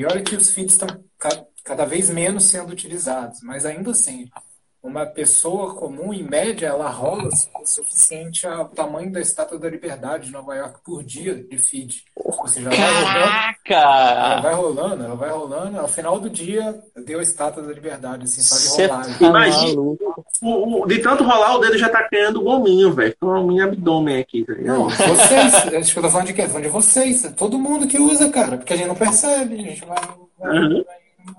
e 0.00 0.04
olha 0.06 0.22
que 0.22 0.34
os 0.36 0.50
feeds 0.52 0.74
estão 0.74 0.88
ca- 1.18 1.46
cada 1.64 1.84
vez 1.84 2.10
menos 2.10 2.44
sendo 2.44 2.72
utilizados, 2.72 3.40
mas 3.42 3.64
ainda 3.66 3.90
assim, 3.92 4.30
uma 4.82 5.04
pessoa 5.04 5.74
comum, 5.74 6.12
em 6.12 6.22
média, 6.22 6.68
ela 6.68 6.88
rola 6.88 7.28
o 7.28 7.66
suficiente 7.66 8.46
ao 8.46 8.64
tamanho 8.68 9.12
da 9.12 9.20
Estátua 9.20 9.58
da 9.58 9.68
Liberdade 9.68 10.26
de 10.26 10.32
Nova 10.32 10.54
York 10.54 10.78
por 10.84 11.04
dia 11.04 11.34
de 11.34 11.58
feed. 11.58 12.04
Ou 12.16 12.46
seja, 12.48 12.70
ela 12.70 12.80
vai 12.80 12.94
rolando, 12.94 13.34
ela 14.32 14.40
vai 14.40 14.54
rolando, 14.54 15.04
ela 15.04 15.14
vai 15.16 15.30
rolando, 15.30 15.80
ao 15.80 15.88
final 15.88 16.18
do 16.18 16.30
dia 16.30 16.80
deu 17.04 17.18
a 17.18 17.22
Estátua 17.22 17.62
da 17.62 17.72
Liberdade, 17.72 18.24
assim, 18.24 18.40
só 18.40 18.54
de 18.56 18.62
Cê 18.62 18.86
rolar. 18.86 19.04
tá 19.18 19.24
Imagina. 19.26 19.80
O- 19.80 19.96
o- 20.82 20.86
de 20.86 20.98
tanto 21.00 21.24
rolar, 21.24 21.56
o 21.56 21.60
dedo 21.60 21.76
já 21.76 21.88
tá 21.90 22.02
criando 22.08 22.42
gominho, 22.42 22.92
velho. 22.92 23.14
Gominho 23.20 23.64
abdômen 23.64 24.18
aqui, 24.18 24.44
tá? 24.44 24.54
Não, 24.54 24.88
vocês, 24.88 25.54
acho 25.74 25.92
que 25.92 25.98
eu 25.98 26.02
tô 26.02 26.08
falando 26.10 26.26
de 26.28 26.32
quê? 26.32 26.42
Tô 26.42 26.48
falando 26.48 26.64
de 26.64 26.70
vocês, 26.70 27.34
todo 27.36 27.58
mundo 27.58 27.86
que 27.86 27.98
usa, 27.98 28.30
cara, 28.30 28.56
porque 28.56 28.72
a 28.72 28.76
gente 28.76 28.88
não 28.88 28.94
percebe, 28.94 29.54
a 29.54 29.58
gente 29.62 29.84
vai, 29.84 29.98
vai, 30.38 30.58
Uhum. 30.58 30.84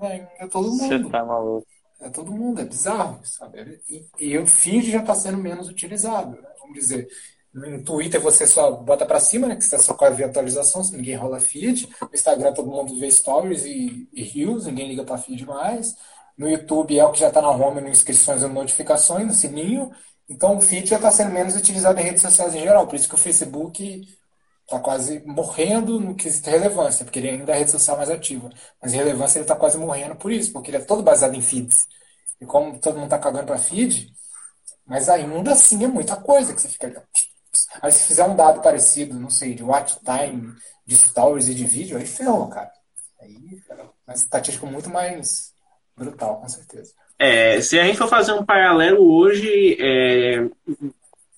vai, 0.00 0.18
vai 0.20 0.28
é 0.38 0.46
todo 0.46 0.70
Você 0.70 0.96
mundo. 0.98 1.10
tá 1.10 1.24
maluco. 1.24 1.66
É 2.02 2.10
todo 2.10 2.32
mundo, 2.32 2.60
é 2.60 2.64
bizarro, 2.64 3.24
sabe? 3.24 3.80
E, 3.88 4.06
e 4.18 4.38
o 4.38 4.46
feed 4.46 4.90
já 4.90 5.00
está 5.00 5.14
sendo 5.14 5.38
menos 5.38 5.68
utilizado, 5.68 6.32
né? 6.40 6.48
Vamos 6.58 6.74
dizer, 6.74 7.08
no 7.54 7.82
Twitter 7.84 8.20
você 8.20 8.46
só 8.46 8.72
bota 8.72 9.06
para 9.06 9.20
cima, 9.20 9.46
né? 9.46 9.56
Que 9.56 9.64
você 9.64 9.78
só 9.78 9.94
ver 10.10 10.24
atualização, 10.24 10.82
se 10.82 10.96
ninguém 10.96 11.14
rola 11.14 11.38
feed. 11.38 11.88
No 12.00 12.10
Instagram 12.12 12.52
todo 12.54 12.70
mundo 12.70 12.98
vê 12.98 13.10
stories 13.10 13.64
e, 13.64 14.08
e 14.12 14.22
reels, 14.22 14.66
ninguém 14.66 14.88
liga 14.88 15.04
para 15.04 15.16
feed 15.18 15.46
mais. 15.46 15.96
No 16.36 16.48
YouTube 16.48 16.98
é 16.98 17.04
o 17.04 17.12
que 17.12 17.20
já 17.20 17.28
está 17.28 17.40
na 17.40 17.50
home, 17.50 17.80
no 17.80 17.88
inscrições 17.88 18.42
e 18.42 18.48
notificações, 18.48 19.26
no 19.26 19.32
sininho. 19.34 19.92
Então 20.28 20.56
o 20.56 20.60
feed 20.60 20.88
já 20.88 20.96
está 20.96 21.10
sendo 21.10 21.30
menos 21.32 21.54
utilizado 21.54 22.00
em 22.00 22.04
redes 22.04 22.22
sociais 22.22 22.54
em 22.54 22.60
geral. 22.60 22.86
Por 22.88 22.96
isso 22.96 23.08
que 23.08 23.14
o 23.14 23.18
Facebook 23.18 24.08
está 24.72 24.80
quase 24.80 25.22
morrendo 25.26 26.00
no 26.00 26.14
quesito 26.14 26.48
relevância, 26.48 27.04
porque 27.04 27.18
ele 27.18 27.28
ainda 27.28 27.52
é 27.52 27.54
a 27.54 27.58
rede 27.58 27.70
social 27.70 27.96
mais 27.96 28.08
ativa. 28.08 28.50
Mas 28.80 28.92
relevância 28.92 29.38
ele 29.38 29.44
está 29.44 29.54
quase 29.54 29.76
morrendo 29.76 30.16
por 30.16 30.32
isso, 30.32 30.52
porque 30.52 30.70
ele 30.70 30.78
é 30.78 30.80
todo 30.80 31.02
baseado 31.02 31.34
em 31.34 31.42
feeds. 31.42 31.86
E 32.40 32.46
como 32.46 32.78
todo 32.80 32.94
mundo 32.94 33.04
está 33.04 33.18
cagando 33.18 33.46
para 33.46 33.58
feed, 33.58 34.10
mas 34.86 35.08
ainda 35.08 35.52
assim 35.52 35.84
é 35.84 35.86
muita 35.86 36.16
coisa 36.16 36.54
que 36.54 36.60
você 36.60 36.68
fica. 36.68 37.04
Aí 37.82 37.92
se 37.92 38.06
fizer 38.06 38.24
um 38.24 38.34
dado 38.34 38.62
parecido, 38.62 39.18
não 39.18 39.30
sei, 39.30 39.54
de 39.54 39.62
watch 39.62 39.98
time, 40.00 40.54
de 40.86 40.96
stories 40.96 41.48
e 41.48 41.54
de 41.54 41.66
vídeo, 41.66 41.98
aí 41.98 42.06
ferrou, 42.06 42.48
cara. 42.48 42.72
Aí, 43.20 43.60
cara, 43.68 43.88
uma 44.06 44.14
estatística 44.14 44.66
muito 44.66 44.88
mais 44.88 45.52
brutal, 45.96 46.40
com 46.40 46.48
certeza. 46.48 46.92
É, 47.18 47.60
se 47.60 47.78
a 47.78 47.84
gente 47.84 47.98
for 47.98 48.08
fazer 48.08 48.32
um 48.32 48.44
paralelo 48.44 49.14
hoje, 49.14 49.76
é, 49.78 50.48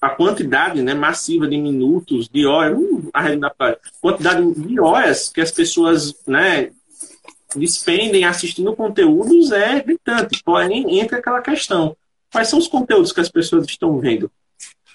a 0.04 0.10
quantidade 0.10 0.82
né, 0.82 0.92
massiva 0.92 1.48
de 1.48 1.56
minutos, 1.56 2.28
de 2.28 2.44
horas, 2.46 2.78
a 3.12 3.22
quantidade 4.02 4.54
de 4.54 4.78
horas 4.78 5.30
que 5.30 5.40
as 5.40 5.50
pessoas 5.50 6.14
né, 6.26 6.70
despendem 7.56 8.24
assistindo 8.24 8.76
conteúdos 8.76 9.50
é 9.50 9.80
gritante. 9.80 10.42
Porém, 10.44 11.00
entra 11.00 11.18
aquela 11.18 11.40
questão: 11.40 11.96
quais 12.30 12.48
são 12.48 12.58
os 12.58 12.68
conteúdos 12.68 13.12
que 13.12 13.20
as 13.20 13.30
pessoas 13.30 13.66
estão 13.66 13.98
vendo? 13.98 14.30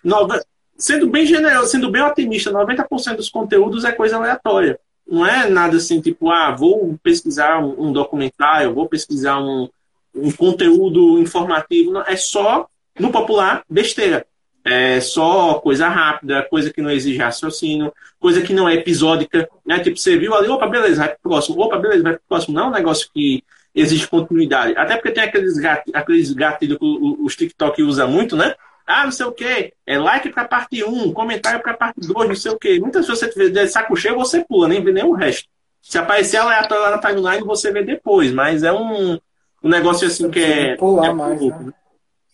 Nova- 0.03 0.43
sendo 0.77 1.09
bem 1.09 1.25
generoso, 1.25 1.71
sendo 1.71 1.89
bem 1.89 2.03
otimista, 2.03 2.51
90% 2.51 3.15
dos 3.15 3.29
conteúdos 3.29 3.83
é 3.85 3.91
coisa 3.91 4.17
aleatória. 4.17 4.79
Não 5.07 5.25
é 5.25 5.49
nada 5.49 5.77
assim, 5.77 5.99
tipo, 5.99 6.29
ah, 6.29 6.51
vou 6.51 6.97
pesquisar 7.01 7.59
um, 7.59 7.87
um 7.87 7.91
documentário, 7.91 8.75
vou 8.75 8.87
pesquisar 8.87 9.39
um, 9.39 9.67
um 10.13 10.31
conteúdo 10.31 11.19
informativo. 11.19 11.91
Não, 11.91 12.01
é 12.03 12.15
só, 12.15 12.67
no 12.99 13.11
popular, 13.11 13.63
besteira. 13.67 14.25
É 14.63 14.99
só 14.99 15.55
coisa 15.55 15.87
rápida, 15.87 16.45
coisa 16.49 16.71
que 16.71 16.81
não 16.81 16.91
exige 16.91 17.17
raciocínio, 17.17 17.93
coisa 18.19 18.41
que 18.41 18.53
não 18.53 18.67
é 18.67 18.75
episódica. 18.75 19.49
Né? 19.65 19.79
Tipo, 19.79 19.97
você 19.97 20.17
viu 20.17 20.35
ali, 20.35 20.47
opa, 20.49 20.67
beleza, 20.67 20.97
vai 20.97 21.09
pro 21.09 21.17
próximo. 21.23 21.61
Opa, 21.61 21.77
beleza, 21.77 22.03
vai 22.03 22.13
pro 22.13 22.21
próximo. 22.27 22.55
Não 22.55 22.65
é 22.65 22.67
um 22.67 22.71
negócio 22.71 23.09
que 23.13 23.43
exige 23.73 24.07
continuidade. 24.07 24.73
Até 24.77 24.95
porque 24.95 25.11
tem 25.11 25.23
aqueles, 25.23 25.57
gat, 25.57 25.83
aqueles 25.93 26.33
gatilhos 26.33 26.77
que 26.77 26.85
os 27.23 27.35
TikTok 27.35 27.81
usa 27.83 28.05
muito, 28.05 28.35
né? 28.35 28.55
Ah, 28.85 29.05
não 29.05 29.11
sei 29.11 29.25
o 29.25 29.31
quê. 29.31 29.73
É 29.85 29.99
like 29.99 30.29
pra 30.29 30.45
parte 30.45 30.83
1, 30.83 31.13
comentário 31.13 31.61
pra 31.61 31.75
parte 31.75 32.01
2, 32.01 32.27
não 32.27 32.35
sei 32.35 32.51
o 32.51 32.57
quê. 32.57 32.79
Muitas 32.79 33.05
vezes 33.05 33.19
você 33.19 33.29
tiver 33.29 33.49
de 33.49 33.67
saco 33.67 33.95
cheio, 33.95 34.15
você 34.15 34.43
pula, 34.43 34.67
nem 34.67 34.83
vê 34.83 34.91
nem 34.91 35.03
o 35.03 35.13
resto. 35.13 35.47
Se 35.81 35.97
aparecer 35.97 36.37
aleatório 36.37 36.83
lá 36.83 36.91
na 36.91 36.97
timeline, 36.97 37.45
você 37.45 37.71
vê 37.71 37.83
depois. 37.83 38.31
Mas 38.31 38.63
é 38.63 38.73
um, 38.73 39.19
um 39.63 39.69
negócio 39.69 40.07
assim 40.07 40.29
que 40.29 40.39
é. 40.39 40.75
pular 40.75 41.09
é 41.09 41.13
mais, 41.13 41.39
né? 41.39 41.47
Você 41.47 41.63
não 41.63 41.73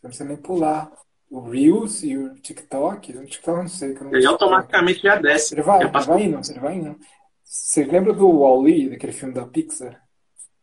precisa 0.10 0.26
nem 0.26 0.38
pular. 0.38 0.92
O 1.30 1.50
Reels 1.50 2.04
e 2.04 2.16
o 2.16 2.36
TikTok, 2.36 3.18
o 3.18 3.26
TikTok 3.26 3.48
eu 3.48 3.64
não 3.64 3.68
sei. 3.68 3.94
que 3.94 4.02
eu 4.02 4.06
não 4.06 4.16
Ele 4.16 4.26
automaticamente 4.26 5.02
já 5.02 5.16
desce. 5.16 5.54
Ele 5.54 5.62
vai, 5.62 5.82
ele 5.82 5.90
vai 5.90 6.24
indo, 6.24 6.40
ele 6.50 6.60
vai 6.60 6.76
indo. 6.76 6.96
Você 7.44 7.84
lembra 7.84 8.14
do 8.14 8.28
Wall-E, 8.28 8.90
daquele 8.90 9.14
filme 9.14 9.34
da 9.34 9.46
Pixar? 9.46 10.02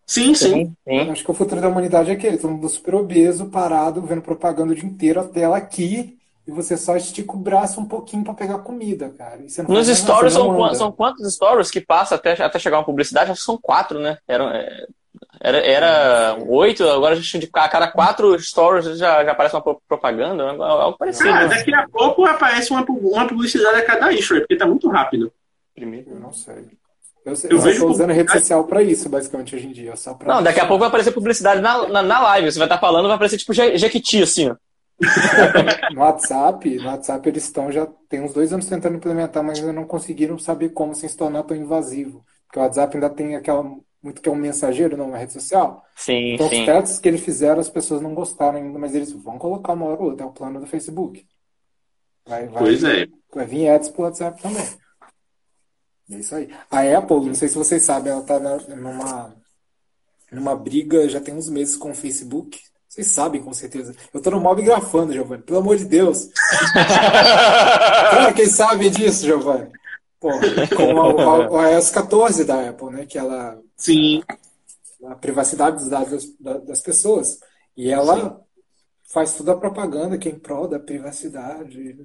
Sim, 0.07 0.35
sim. 0.35 0.77
sim. 0.87 1.11
Acho 1.11 1.25
que 1.25 1.31
o 1.31 1.35
futuro 1.35 1.61
da 1.61 1.69
humanidade 1.69 2.11
é 2.11 2.15
aquele, 2.15 2.37
todo 2.37 2.51
mundo 2.51 2.69
super 2.69 2.95
obeso, 2.95 3.47
parado, 3.47 4.03
vendo 4.03 4.21
propaganda 4.21 4.73
o 4.73 4.75
dia 4.75 4.85
inteiro, 4.85 5.21
a 5.21 5.25
tela 5.25 5.57
aqui, 5.57 6.19
e 6.47 6.51
você 6.51 6.77
só 6.77 6.97
estica 6.97 7.33
o 7.33 7.39
braço 7.39 7.81
um 7.81 7.87
pouquinho 7.87 8.25
pra 8.25 8.35
pegar 8.35 8.59
comida, 8.59 9.09
cara. 9.11 9.41
E 9.43 9.49
você 9.49 9.63
não 9.63 9.71
Nos 9.71 9.87
nada, 9.87 9.99
stories 9.99 10.33
são, 10.35 10.75
são 10.75 10.93
quantos 10.93 11.35
stories 11.35 11.71
que 11.71 11.81
passa 11.81 12.17
até, 12.17 12.33
até 12.33 12.59
chegar 12.59 12.79
uma 12.79 12.85
publicidade? 12.85 13.31
Acho 13.31 13.41
que 13.41 13.47
são 13.47 13.59
quatro, 13.59 14.01
né? 14.01 14.19
Era, 14.27 14.57
é, 14.57 14.87
era, 15.41 15.59
era 15.59 16.37
oito, 16.47 16.89
agora 16.89 17.17
já 17.17 17.39
de 17.39 17.51
a 17.53 17.69
cada 17.69 17.89
quatro 17.89 18.39
stories 18.41 18.99
já, 18.99 19.25
já 19.25 19.33
aparece 19.33 19.55
uma 19.55 19.63
pro- 19.63 19.83
propaganda, 19.89 20.43
algo- 20.51 20.63
algo 20.63 20.99
parecido. 20.99 21.31
Ah, 21.31 21.43
né? 21.49 21.49
daqui 21.57 21.75
a 21.75 21.87
pouco 21.89 22.25
aparece 22.25 22.71
uma, 22.71 22.85
uma 22.89 23.27
publicidade 23.27 23.79
a 23.79 23.85
cada 23.85 24.13
issue, 24.13 24.39
porque 24.41 24.57
tá 24.57 24.67
muito 24.67 24.89
rápido. 24.89 25.33
Eu 25.77 25.87
não 26.21 26.33
sei. 26.33 26.55
Eu, 27.25 27.35
Eu 27.35 27.51
eu 27.51 27.59
vejo 27.61 27.81
tô 27.81 27.87
usando 27.91 28.09
rede 28.11 28.21
publicidade- 28.25 28.41
social 28.41 28.65
pra 28.65 28.83
isso, 28.83 29.09
basicamente, 29.09 29.55
hoje 29.57 29.67
em 29.69 29.73
dia. 29.73 29.95
Só 29.97 30.15
pra 30.15 30.35
Não, 30.35 30.43
daqui 30.43 30.61
a 30.61 30.67
pouco 30.67 30.81
vai 30.81 30.89
aparecer 30.89 31.13
publicidade 31.13 31.61
na, 31.61 31.87
na, 31.89 32.03
na 32.03 32.21
live. 32.21 32.51
Você 32.51 32.59
vai 32.59 32.67
estar 32.67 32.79
falando, 32.79 33.07
vai 33.07 33.15
aparecer 33.17 33.39
tipo 33.39 33.53
Je- 33.55 33.77
Jequiti, 33.79 34.23
assim, 34.23 34.51
ó. 34.51 34.57
No 35.95 36.01
WhatsApp, 36.03 36.77
no 36.77 36.87
WhatsApp 36.89 37.29
eles 37.29 37.45
estão 37.45 37.71
já 37.73 37.87
tem 38.09 38.21
uns 38.23 38.33
dois 38.33 38.53
anos 38.53 38.67
tentando 38.67 38.97
implementar, 38.97 39.43
mas 39.43 39.59
ainda 39.59 39.73
não 39.73 39.85
conseguiram 39.85 40.39
saber 40.39 40.71
como 40.71 40.95
sem 40.95 41.09
se 41.09 41.17
tornar 41.17 41.43
tão 41.45 41.57
invasivo. 41.57 42.25
Porque 42.47 42.59
o 42.59 42.63
WhatsApp 42.63 42.97
ainda 42.97 43.11
tem 43.11 43.35
aquela 43.37 43.65
muito 44.03 44.21
que 44.21 44.29
é 44.29 44.33
um 44.33 44.37
mensageiro, 44.37 44.97
não 44.97 45.09
uma 45.09 45.19
rede 45.19 45.33
social. 45.33 45.85
Sim, 45.95 46.35
Então, 46.35 46.49
sim. 46.49 46.61
os 46.61 46.67
testes 46.67 46.99
que 46.99 47.09
eles 47.09 47.21
fizeram, 47.23 47.61
as 47.61 47.69
pessoas 47.71 48.01
não 48.03 48.15
gostaram 48.15 48.59
ainda, 48.59 48.79
mas 48.79 48.95
eles 48.95 49.13
vão 49.13 49.39
colocar 49.39 49.73
uma 49.75 49.87
hora 49.87 50.01
ou 50.03 50.11
outra. 50.11 50.25
É 50.27 50.29
o 50.29 50.33
plano 50.33 50.61
do 50.61 50.67
Facebook. 50.67 51.25
Vai, 52.27 52.47
vai, 52.49 52.63
Pois 52.63 52.83
é. 52.85 53.07
vai 53.35 53.47
vir 53.47 53.69
ads 53.69 53.89
pro 53.91 54.03
WhatsApp 54.03 54.41
também. 54.43 54.67
É 56.11 56.17
isso 56.17 56.35
aí. 56.35 56.49
A 56.71 56.81
Apple, 56.99 57.27
não 57.27 57.35
sei 57.35 57.49
se 57.49 57.55
vocês 57.57 57.83
sabem, 57.83 58.13
ela 58.13 58.23
tá 58.23 58.39
na- 58.39 58.59
numa, 58.77 59.35
numa 60.31 60.55
briga 60.57 61.09
já 61.09 61.21
tem 61.21 61.35
uns 61.35 61.49
meses 61.49 61.77
com 61.77 61.91
o 61.91 61.95
Facebook. 61.95 62.61
Vocês 62.89 63.07
sabem, 63.07 63.41
com 63.43 63.55
certeza. 63.55 63.95
Eu 64.13 64.21
tô 64.21 64.31
no 64.31 64.41
mob 64.41 64.61
grafando, 64.63 65.13
Giovanni. 65.15 65.43
Pelo 65.43 65.61
amor 65.61 65.77
de 65.79 65.87
Deus. 65.87 66.29
Quem 68.37 68.47
sabe 68.47 68.91
disso, 68.91 69.25
Giovanni? 69.25 69.71
Pô, 70.21 70.29
com 70.77 71.01
a, 71.57 71.63
a, 71.63 71.67
a 71.67 71.71
iOS 71.73 71.91
14 71.91 72.45
da 72.45 72.69
Apple, 72.69 72.91
né? 72.91 73.07
Que 73.07 73.19
ela 73.19 73.59
Sim. 73.85 74.23
a 75.07 75.15
privacidade 75.17 75.79
dos 75.79 75.89
dados 75.89 76.11
das, 76.11 76.25
da- 76.39 76.59
das 76.59 76.81
pessoas. 76.83 77.39
E 77.77 77.91
ela 77.91 78.41
faz 79.13 79.35
toda 79.35 79.53
a 79.53 79.57
propaganda 79.57 80.17
que 80.19 80.29
é 80.29 80.33
em 80.33 80.39
prol 80.39 80.69
da 80.69 80.79
privacidade. 80.79 81.97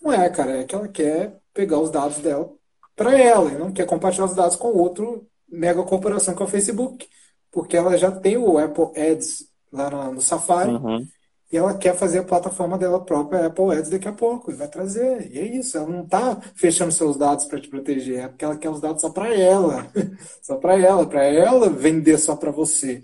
Não 0.00 0.12
é, 0.12 0.28
cara, 0.30 0.58
é 0.60 0.64
que 0.64 0.74
ela 0.74 0.88
quer 0.88 1.38
pegar 1.52 1.78
os 1.80 1.90
dados 1.90 2.18
dela 2.18 2.52
para 2.94 3.18
ela 3.18 3.50
e 3.50 3.58
não 3.58 3.72
quer 3.72 3.86
compartilhar 3.86 4.26
os 4.26 4.34
dados 4.34 4.56
com 4.56 4.68
outro 4.68 5.26
mega 5.48 5.82
corporação 5.82 6.34
que 6.34 6.42
é 6.42 6.46
o 6.46 6.48
Facebook. 6.48 7.08
Porque 7.50 7.76
ela 7.76 7.96
já 7.96 8.10
tem 8.10 8.36
o 8.36 8.58
Apple 8.58 8.92
Ads 9.00 9.46
lá 9.72 9.90
no, 9.90 10.12
no 10.14 10.20
Safari 10.20 10.70
Uhum. 10.72 11.06
E 11.52 11.56
ela 11.56 11.74
quer 11.76 11.94
fazer 11.96 12.18
a 12.20 12.24
plataforma 12.24 12.76
dela 12.76 13.04
própria, 13.04 13.40
a 13.40 13.46
Apple 13.46 13.70
Ads, 13.72 13.90
daqui 13.90 14.08
a 14.08 14.12
pouco, 14.12 14.50
e 14.50 14.54
vai 14.54 14.68
trazer. 14.68 15.30
E 15.32 15.38
é 15.38 15.44
isso, 15.44 15.76
ela 15.76 15.86
não 15.88 16.02
está 16.04 16.36
fechando 16.54 16.92
seus 16.92 17.16
dados 17.16 17.44
para 17.44 17.60
te 17.60 17.68
proteger, 17.68 18.20
é 18.24 18.28
porque 18.28 18.44
ela 18.44 18.56
quer 18.56 18.68
os 18.70 18.80
dados 18.80 19.00
só 19.00 19.10
para 19.10 19.32
ela. 19.34 19.86
Só 20.42 20.56
para 20.56 20.78
ela, 20.78 21.06
para 21.06 21.24
ela 21.24 21.68
vender 21.68 22.18
só 22.18 22.36
para 22.36 22.52
você. 22.52 23.02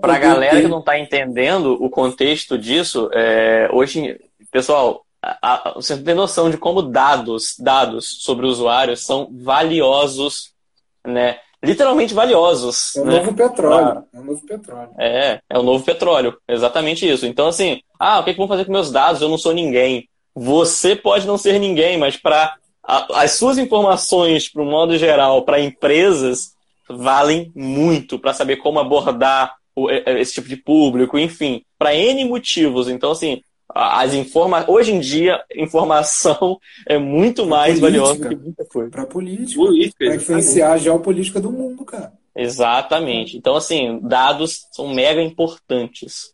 Para 0.00 0.14
poder 0.14 0.20
galera 0.20 0.56
ter- 0.56 0.62
que 0.62 0.68
não 0.68 0.82
tá 0.82 0.98
entendendo 0.98 1.72
o 1.82 1.90
contexto 1.90 2.56
disso, 2.56 3.10
é, 3.12 3.68
hoje, 3.72 4.18
pessoal, 4.52 5.04
a- 5.20 5.70
a- 5.70 5.74
você 5.74 5.96
não 5.96 6.04
tem 6.04 6.14
noção 6.14 6.48
de 6.50 6.56
como 6.56 6.80
dados, 6.82 7.56
dados 7.58 8.22
sobre 8.22 8.46
usuários 8.46 9.04
são 9.04 9.28
valiosos, 9.42 10.52
né? 11.06 11.38
Literalmente 11.62 12.14
valiosos, 12.14 12.94
É 12.96 13.00
o 13.00 13.04
né? 13.04 13.18
novo 13.18 13.34
petróleo. 13.34 14.04
É 14.14 14.18
o 14.18 14.22
novo 14.24 14.46
petróleo. 14.46 14.90
É, 14.98 15.40
é 15.50 15.58
o 15.58 15.62
novo 15.62 15.84
petróleo, 15.84 16.36
exatamente 16.48 17.08
isso. 17.08 17.26
Então, 17.26 17.48
assim, 17.48 17.80
ah, 17.98 18.20
o 18.20 18.24
que, 18.24 18.32
que 18.32 18.38
vão 18.38 18.46
fazer 18.46 18.64
com 18.64 18.72
meus 18.72 18.92
dados? 18.92 19.20
Eu 19.20 19.28
não 19.28 19.38
sou 19.38 19.52
ninguém. 19.52 20.08
Você 20.34 20.94
pode 20.94 21.26
não 21.26 21.36
ser 21.36 21.58
ninguém, 21.58 21.96
mas 21.98 22.16
para 22.16 22.54
as 23.12 23.32
suas 23.32 23.58
informações, 23.58 24.48
para 24.48 24.62
o 24.62 24.66
modo 24.66 24.96
geral, 24.96 25.42
para 25.42 25.60
empresas, 25.60 26.52
valem 26.88 27.50
muito 27.56 28.18
para 28.18 28.32
saber 28.32 28.56
como 28.56 28.78
abordar 28.78 29.54
o- 29.74 29.90
e- 29.90 30.02
esse 30.20 30.34
tipo 30.34 30.48
de 30.48 30.56
público, 30.56 31.18
enfim, 31.18 31.62
para 31.76 31.94
N 31.94 32.24
motivos. 32.24 32.88
Então, 32.88 33.10
assim, 33.10 33.42
as 33.74 34.14
informa 34.14 34.64
hoje 34.68 34.92
em 34.92 35.00
dia, 35.00 35.42
informação 35.54 36.58
é 36.86 36.98
muito 36.98 37.46
mais 37.46 37.78
política. 37.78 38.00
valiosa 38.00 38.22
do 38.22 38.28
que 38.28 38.36
muita 38.36 38.64
coisa. 38.64 38.90
Para 38.90 39.06
política. 39.06 39.60
Política. 39.60 40.04
Para 40.04 40.14
influenciar 40.16 40.72
a 40.72 40.78
geopolítica 40.78 41.40
do 41.40 41.52
mundo, 41.52 41.84
cara. 41.84 42.12
Exatamente. 42.34 43.36
Então, 43.36 43.56
assim, 43.56 44.00
dados 44.02 44.66
são 44.72 44.92
mega 44.94 45.20
importantes. 45.20 46.32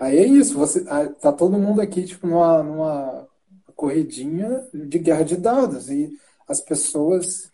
Aí 0.00 0.18
é 0.18 0.26
isso, 0.26 0.58
você 0.58 0.84
tá 1.20 1.30
todo 1.30 1.58
mundo 1.58 1.80
aqui 1.80 2.02
tipo 2.02 2.26
numa, 2.26 2.60
numa 2.60 3.28
corridinha 3.76 4.66
de 4.74 4.98
guerra 4.98 5.22
de 5.22 5.36
dados 5.36 5.88
e 5.90 6.10
as 6.48 6.60
pessoas, 6.60 7.52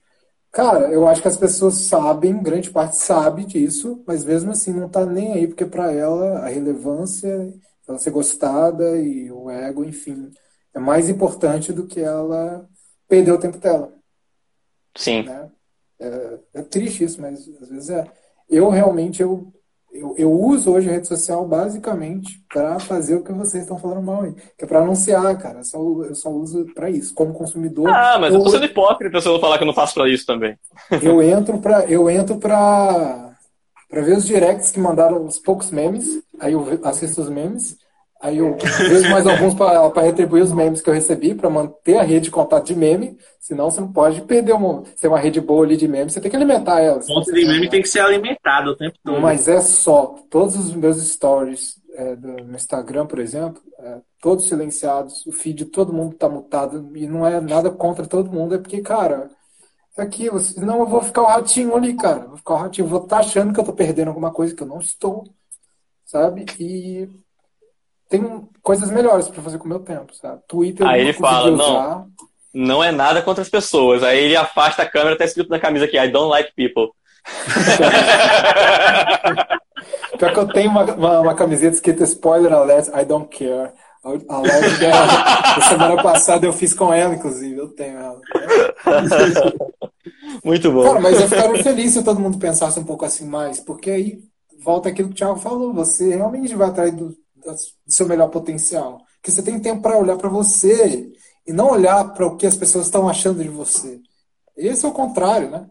cara, 0.51 0.91
eu 0.91 1.07
acho 1.07 1.21
que 1.21 1.29
as 1.29 1.37
pessoas 1.37 1.75
sabem, 1.75 2.43
grande 2.43 2.71
parte 2.71 2.97
sabe 2.97 3.45
disso, 3.45 4.03
mas 4.07 4.25
mesmo 4.25 4.51
assim 4.51 4.73
não 4.73 4.89
tá 4.89 5.05
nem 5.05 5.35
aí 5.35 5.47
porque 5.47 5.67
para 5.67 5.93
ela 5.93 6.39
a 6.39 6.49
relevância, 6.49 7.53
ela 7.89 7.99
ser 7.99 8.11
gostada 8.11 8.97
e 8.99 9.31
o 9.33 9.51
ego, 9.51 9.85
enfim, 9.85 10.31
é 10.75 10.79
mais 10.79 11.09
importante 11.09 11.73
do 11.73 11.87
que 11.87 12.01
ela 12.01 12.67
perder 13.09 13.33
o 13.33 13.39
tempo 13.39 13.59
dela. 13.59 13.93
Sim. 14.95 15.23
Né? 15.23 15.49
É, 16.01 16.39
é, 16.55 16.63
triste 16.63 17.05
isso, 17.05 17.21
mas 17.21 17.49
às 17.61 17.69
vezes 17.69 17.91
é. 17.91 18.05
Eu 18.49 18.69
realmente 18.69 19.23
eu, 19.23 19.53
eu, 19.93 20.15
eu 20.17 20.33
uso 20.33 20.73
hoje 20.73 20.89
a 20.89 20.93
rede 20.93 21.09
social 21.09 21.47
basicamente 21.47 22.43
para 22.53 22.79
fazer 22.79 23.17
o 23.17 23.25
que 23.25 23.33
vocês 23.33 23.65
estão 23.65 23.79
falando 23.79 24.03
mal 24.03 24.23
aí, 24.23 24.35
que 24.57 24.65
é 24.65 24.67
para 24.67 24.81
anunciar, 24.81 25.37
cara. 25.39 25.61
Eu 25.61 25.65
só, 25.65 25.79
eu 25.79 26.15
só 26.15 26.31
uso 26.31 26.67
para 26.75 26.91
isso, 26.91 27.15
como 27.15 27.35
consumidor. 27.35 27.89
Ah, 27.89 28.19
mas 28.21 28.33
eu, 28.33 28.39
eu 28.39 28.45
tô 28.45 28.51
sendo 28.51 28.65
hipócrita 28.65 29.21
se 29.21 29.29
eu 29.29 29.33
não 29.33 29.41
falar 29.41 29.59
que 29.59 29.65
eu 29.65 29.67
não 29.67 29.75
faço 29.75 29.95
para 29.95 30.09
isso 30.09 30.27
também. 30.27 30.57
Eu 31.03 31.23
entro 31.23 31.59
para 31.59 31.85
eu 31.87 32.09
entro 32.09 32.37
para 32.39 33.28
para 33.89 34.03
ver 34.03 34.17
os 34.17 34.27
directs 34.27 34.71
que 34.71 34.81
mandaram 34.81 35.25
os 35.25 35.39
poucos 35.39 35.71
memes, 35.71 36.23
aí 36.39 36.53
eu 36.53 36.81
assisto 36.85 37.21
os 37.21 37.31
memes 37.31 37.77
Aí 38.21 38.39
eu 38.39 38.57
vejo 38.57 39.09
mais 39.11 39.27
alguns 39.27 39.55
para 39.55 40.03
retribuir 40.03 40.43
os 40.43 40.53
memes 40.53 40.81
que 40.81 40.91
eu 40.91 40.95
recebi, 40.95 41.35
para 41.35 41.49
manter 41.49 41.99
a 41.99 42.03
rede 42.03 42.25
de 42.25 42.31
contato 42.33 42.67
de 42.67 42.75
meme, 42.75 43.17
senão 43.39 43.71
você 43.71 43.81
não 43.81 43.93
pode 43.93 44.23
perder 44.23 44.55
uma. 44.55 44.85
Se 44.87 45.03
tem 45.03 45.11
uma 45.11 45.21
rede 45.21 45.41
boa 45.41 45.65
ali 45.65 45.77
de 45.77 45.87
meme, 45.87 46.11
você 46.11 46.21
tem 46.21 46.29
que 46.29 46.37
alimentar 46.37 46.81
ela. 46.81 46.99
Ponto 46.99 47.33
de 47.33 47.47
meme 47.47 47.71
tem 47.71 47.81
que 47.81 47.89
ser 47.89 48.01
alimentado 48.01 48.71
o 48.71 48.77
tempo 48.77 48.99
todo. 49.05 49.21
Mas 49.21 49.47
é 49.47 49.61
só. 49.61 50.17
Todos 50.29 50.57
os 50.57 50.75
meus 50.75 50.97
stories 50.97 51.77
é, 51.95 52.17
do, 52.17 52.45
no 52.45 52.57
Instagram, 52.57 53.07
por 53.07 53.21
exemplo, 53.21 53.63
é, 53.79 53.99
todos 54.21 54.49
silenciados, 54.49 55.25
o 55.25 55.31
feed 55.31 55.59
de 55.59 55.65
todo 55.67 55.93
mundo 55.93 56.17
tá 56.17 56.29
mutado, 56.29 56.91
e 56.97 57.07
não 57.07 57.25
é 57.25 57.41
nada 57.41 57.71
contra 57.71 58.05
todo 58.05 58.33
mundo, 58.33 58.57
é 58.57 58.59
porque, 58.59 58.81
cara, 58.81 59.31
aquilo, 60.05 60.39
senão 60.41 60.81
eu 60.81 60.87
vou 60.87 61.03
ficar 61.03 61.23
o 61.23 61.27
ratinho 61.27 61.77
ali, 61.77 61.95
cara. 61.95 62.27
Vou 62.27 62.37
ficar 62.37 62.55
o 62.55 62.59
ratinho, 62.59 62.89
vou 62.89 63.03
estar 63.03 63.17
tá 63.17 63.23
achando 63.23 63.53
que 63.53 63.61
eu 63.61 63.65
tô 63.65 63.73
perdendo 63.73 64.09
alguma 64.09 64.31
coisa 64.31 64.55
que 64.55 64.63
eu 64.63 64.67
não 64.67 64.79
estou, 64.79 65.25
sabe? 66.05 66.47
E 66.59 67.09
tem 68.09 68.49
coisas 68.63 68.91
melhores 68.91 69.29
para 69.29 69.43
fazer 69.43 69.59
com 69.59 69.67
o 69.67 69.69
meu 69.69 69.81
tempo, 69.81 70.15
sabe? 70.15 70.41
Twitter 70.49 70.87
Aí 70.87 71.03
ele 71.03 71.13
fala, 71.13 71.51
usar. 71.51 71.65
não, 71.65 72.11
não 72.55 72.85
é 72.85 72.91
nada 72.91 73.23
contra 73.23 73.43
as 73.43 73.49
pessoas. 73.49 74.03
Aí 74.03 74.19
ele 74.19 74.37
afasta 74.37 74.83
a 74.83 74.89
câmera, 74.89 75.19
tá 75.19 75.25
escrito 75.25 75.51
na 75.51 75.61
camisa 75.61 75.85
aqui, 75.85 75.99
I 75.99 76.11
don't 76.11 76.31
like 76.31 76.53
people. 76.55 76.91
Pior 80.19 80.33
que 80.33 80.39
eu 80.39 80.49
tenho 80.49 80.71
uma, 80.71 80.85
uma, 80.85 81.21
uma, 81.21 81.35
camiseta 81.35 81.75
escrita 81.75 82.05
spoiler 82.05 82.53
alert, 82.53 82.89
I 82.89 83.05
don't 83.05 83.29
care. 83.29 83.73
A 84.29 84.39
live 84.41 84.79
dela, 84.79 85.07
da 85.57 85.61
semana 85.69 86.03
passada 86.03 86.47
eu 86.47 86.53
fiz 86.53 86.75
com 86.75 86.93
ela, 86.93 87.15
inclusive, 87.15 87.57
eu 87.57 87.69
tenho 87.69 87.99
ela. 87.99 88.21
Muito 90.45 90.71
bom. 90.73 90.85
Cara, 90.85 91.01
mas 91.01 91.21
eu 91.21 91.29
ficaria 91.29 91.63
feliz 91.63 91.93
se 91.93 92.03
todo 92.03 92.21
mundo 92.21 92.39
pensasse 92.39 92.79
um 92.79 92.85
pouco 92.85 93.05
assim 93.05 93.27
mais, 93.27 93.61
porque 93.61 93.91
aí 93.91 94.23
volta 94.63 94.89
aquilo 94.89 95.09
que 95.09 95.15
o 95.15 95.17
Thiago 95.17 95.39
falou, 95.39 95.73
você 95.73 96.15
realmente 96.15 96.55
vai 96.55 96.69
atrás 96.69 96.95
do, 96.95 97.09
do 97.09 97.57
seu 97.87 98.07
melhor 98.07 98.29
potencial. 98.29 99.01
Que 99.23 99.31
você 99.31 99.43
tem 99.43 99.59
tempo 99.61 99.83
para 99.83 99.99
olhar 99.99 100.17
para 100.17 100.29
você 100.29 101.13
e 101.47 101.53
não 101.53 101.71
olhar 101.71 102.13
para 102.13 102.27
o 102.27 102.37
que 102.37 102.47
as 102.47 102.57
pessoas 102.57 102.87
estão 102.87 103.09
achando 103.09 103.43
de 103.43 103.49
você. 103.49 104.01
Esse 104.57 104.85
é 104.85 104.89
o 104.89 104.93
contrário, 104.93 105.51
né? 105.51 105.69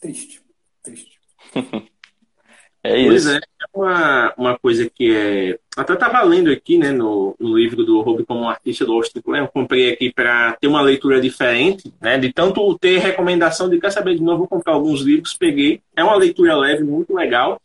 Triste, 0.00 0.42
triste. 0.82 1.18
é 2.84 2.98
isso. 2.98 3.08
Pois 3.08 3.26
é, 3.26 3.36
é 3.36 3.40
uma, 3.74 4.32
uma 4.36 4.58
coisa 4.58 4.88
que 4.88 5.14
é. 5.14 5.58
Até 5.76 5.94
estava 5.94 6.22
lendo 6.22 6.50
aqui, 6.50 6.78
né, 6.78 6.92
no, 6.92 7.34
no 7.38 7.56
livro 7.56 7.84
do 7.84 8.00
Hobby 8.00 8.24
como 8.24 8.42
um 8.42 8.48
artista 8.48 8.84
do 8.84 8.92
Austin 8.92 9.20
eu 9.26 9.48
comprei 9.48 9.92
aqui 9.92 10.12
para 10.12 10.52
ter 10.60 10.68
uma 10.68 10.80
leitura 10.80 11.20
diferente, 11.20 11.92
né, 12.00 12.16
de 12.16 12.32
tanto 12.32 12.78
ter 12.78 12.98
recomendação 12.98 13.68
de 13.68 13.80
quer 13.80 13.90
saber 13.90 14.14
de 14.14 14.22
novo, 14.22 14.38
vou 14.38 14.48
comprar 14.48 14.74
alguns 14.74 15.00
livros, 15.00 15.34
peguei. 15.34 15.80
É 15.96 16.04
uma 16.04 16.14
leitura 16.14 16.56
leve, 16.56 16.84
muito 16.84 17.12
legal. 17.12 17.60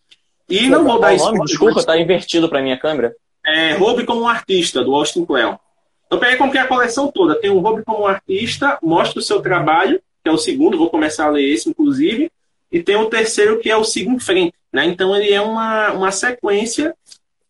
E 0.50 0.68
não 0.68 0.84
vou 0.84 1.00
dar 1.00 1.14
spoiler. 1.14 1.44
Desculpa, 1.44 1.84
tá 1.84 2.00
invertido 2.00 2.50
para 2.50 2.62
minha 2.62 2.78
câmera. 2.78 3.14
É 3.46 3.74
Roube 3.74 4.04
como 4.04 4.22
um 4.22 4.28
artista, 4.28 4.84
do 4.84 4.96
Austin 4.96 5.24
Kleon. 5.24 5.56
Eu 6.10 6.18
peguei 6.18 6.38
comprei 6.38 6.62
a 6.62 6.68
coleção 6.68 7.12
toda. 7.12 7.40
Tem 7.40 7.52
o 7.52 7.60
Roube 7.60 7.84
como 7.84 8.02
um 8.02 8.08
artista, 8.08 8.80
mostra 8.82 9.20
o 9.20 9.24
seu 9.24 9.42
trabalho, 9.42 10.02
que 10.24 10.30
é 10.30 10.32
o 10.32 10.38
segundo, 10.38 10.78
vou 10.78 10.90
começar 10.90 11.28
a 11.28 11.30
ler 11.30 11.48
esse, 11.48 11.70
inclusive. 11.70 12.32
E 12.72 12.82
tem 12.82 12.96
o 12.96 13.06
terceiro, 13.06 13.60
que 13.60 13.70
é 13.70 13.78
o 13.78 13.84
Siga 13.84 14.12
em 14.12 14.20
Frente. 14.20 14.54
Né? 14.72 14.86
Então 14.86 15.16
ele 15.16 15.32
é 15.32 15.42
uma, 15.42 15.92
uma 15.92 16.12
sequência 16.12 16.96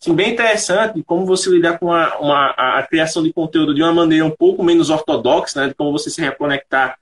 assim, 0.01 0.13
bem 0.13 0.31
interessante 0.31 1.03
como 1.03 1.25
você 1.25 1.49
lidar 1.49 1.77
com 1.77 1.91
a, 1.91 2.17
uma, 2.19 2.49
a, 2.51 2.83
criação 2.83 3.21
de 3.21 3.33
conteúdo 3.33 3.73
de 3.73 3.81
uma 3.81 3.93
maneira 3.93 4.25
um 4.25 4.31
pouco 4.31 4.63
menos 4.63 4.89
ortodoxa, 4.89 5.61
né? 5.61 5.67
de 5.67 5.73
como 5.73 5.91
você 5.91 6.09
se 6.09 6.21
reconectar, 6.21 6.97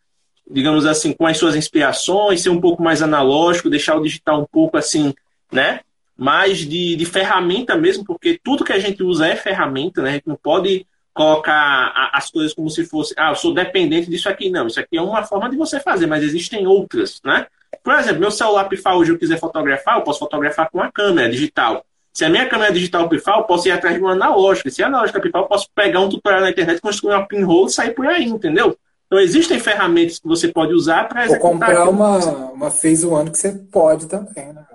digamos 0.50 0.86
assim, 0.86 1.14
com 1.14 1.28
as 1.28 1.38
suas 1.38 1.56
inspirações, 1.56 2.42
ser 2.42 2.50
um 2.50 2.62
pouco 2.62 2.82
mais 2.82 3.02
analógico, 3.02 3.70
deixar 3.70 3.96
o 3.96 4.04
digital 4.04 4.42
um 4.42 4.48
pouco 4.52 4.78
assim, 4.78 5.14
né? 5.52 5.82
mais 6.18 6.60
de, 6.60 6.96
de 6.96 7.06
ferramenta 7.06 7.76
mesmo, 7.76 8.04
porque 8.04 8.40
tudo 8.44 8.66
que 8.66 8.74
a 8.74 8.80
gente 8.80 9.04
usa 9.04 9.28
é 9.28 9.36
ferramenta, 9.36 10.02
né? 10.02 10.10
A 10.10 10.14
gente 10.14 10.28
não 10.28 10.36
pode 10.36 10.88
colocar 11.14 12.12
as 12.12 12.32
coisas 12.32 12.54
como 12.54 12.70
se 12.70 12.86
fosse, 12.86 13.14
ah, 13.18 13.30
eu 13.30 13.36
sou 13.36 13.54
dependente 13.54 14.10
disso 14.10 14.28
aqui. 14.28 14.50
Não, 14.50 14.66
isso 14.66 14.80
aqui 14.80 14.98
é 14.98 15.02
uma 15.02 15.24
forma 15.24 15.50
de 15.50 15.56
você 15.56 15.80
fazer, 15.80 16.08
mas 16.08 16.24
existem 16.24 16.66
outras, 16.66 17.22
né? 17.24 17.46
Por 17.84 17.94
exemplo, 17.94 18.20
meu 18.20 18.32
celular 18.32 18.66
pifar 18.66 18.96
hoje 18.96 19.12
eu 19.12 19.18
quiser 19.18 19.40
fotografar, 19.40 19.98
eu 19.98 20.04
posso 20.04 20.20
fotografar 20.20 20.70
com 20.70 20.82
a 20.82 20.92
câmera 20.92 21.30
digital. 21.30 21.86
Se 22.14 22.26
a 22.26 22.30
minha 22.30 22.50
câmera 22.50 22.74
digital 22.74 23.08
pifar, 23.08 23.38
eu 23.38 23.44
posso 23.44 23.68
ir 23.68 23.72
atrás 23.72 23.96
de 23.96 24.02
uma 24.02 24.14
analógica. 24.14 24.70
Se 24.70 24.84
a 24.84 24.88
analógica 24.88 25.20
pifar, 25.20 25.44
eu 25.44 25.48
posso 25.48 25.68
pegar 25.76 26.00
um 26.00 26.10
tutorial 26.10 26.42
na 26.42 26.50
internet, 26.50 26.82
construir 26.82 27.14
uma 27.14 27.28
pinhole 27.28 27.68
e 27.68 27.74
sair 27.74 27.92
por 27.92 28.08
aí, 28.08 28.26
entendeu? 28.26 28.76
Então 29.06 29.20
existem 29.20 29.60
ferramentas 29.60 30.20
que 30.20 30.28
você 30.28 30.50
pode 30.50 30.74
usar 30.74 31.08
para 31.08 31.26
executar. 31.26 31.46
Ou 31.46 31.52
comprar 31.52 31.90
uma, 31.90 32.18
uma 32.52 32.72
Phase 32.72 33.06
One 33.06 33.32
que 33.32 33.38
você 33.38 33.54
pode 33.72 34.08
também, 34.08 34.52
né? 34.52 34.66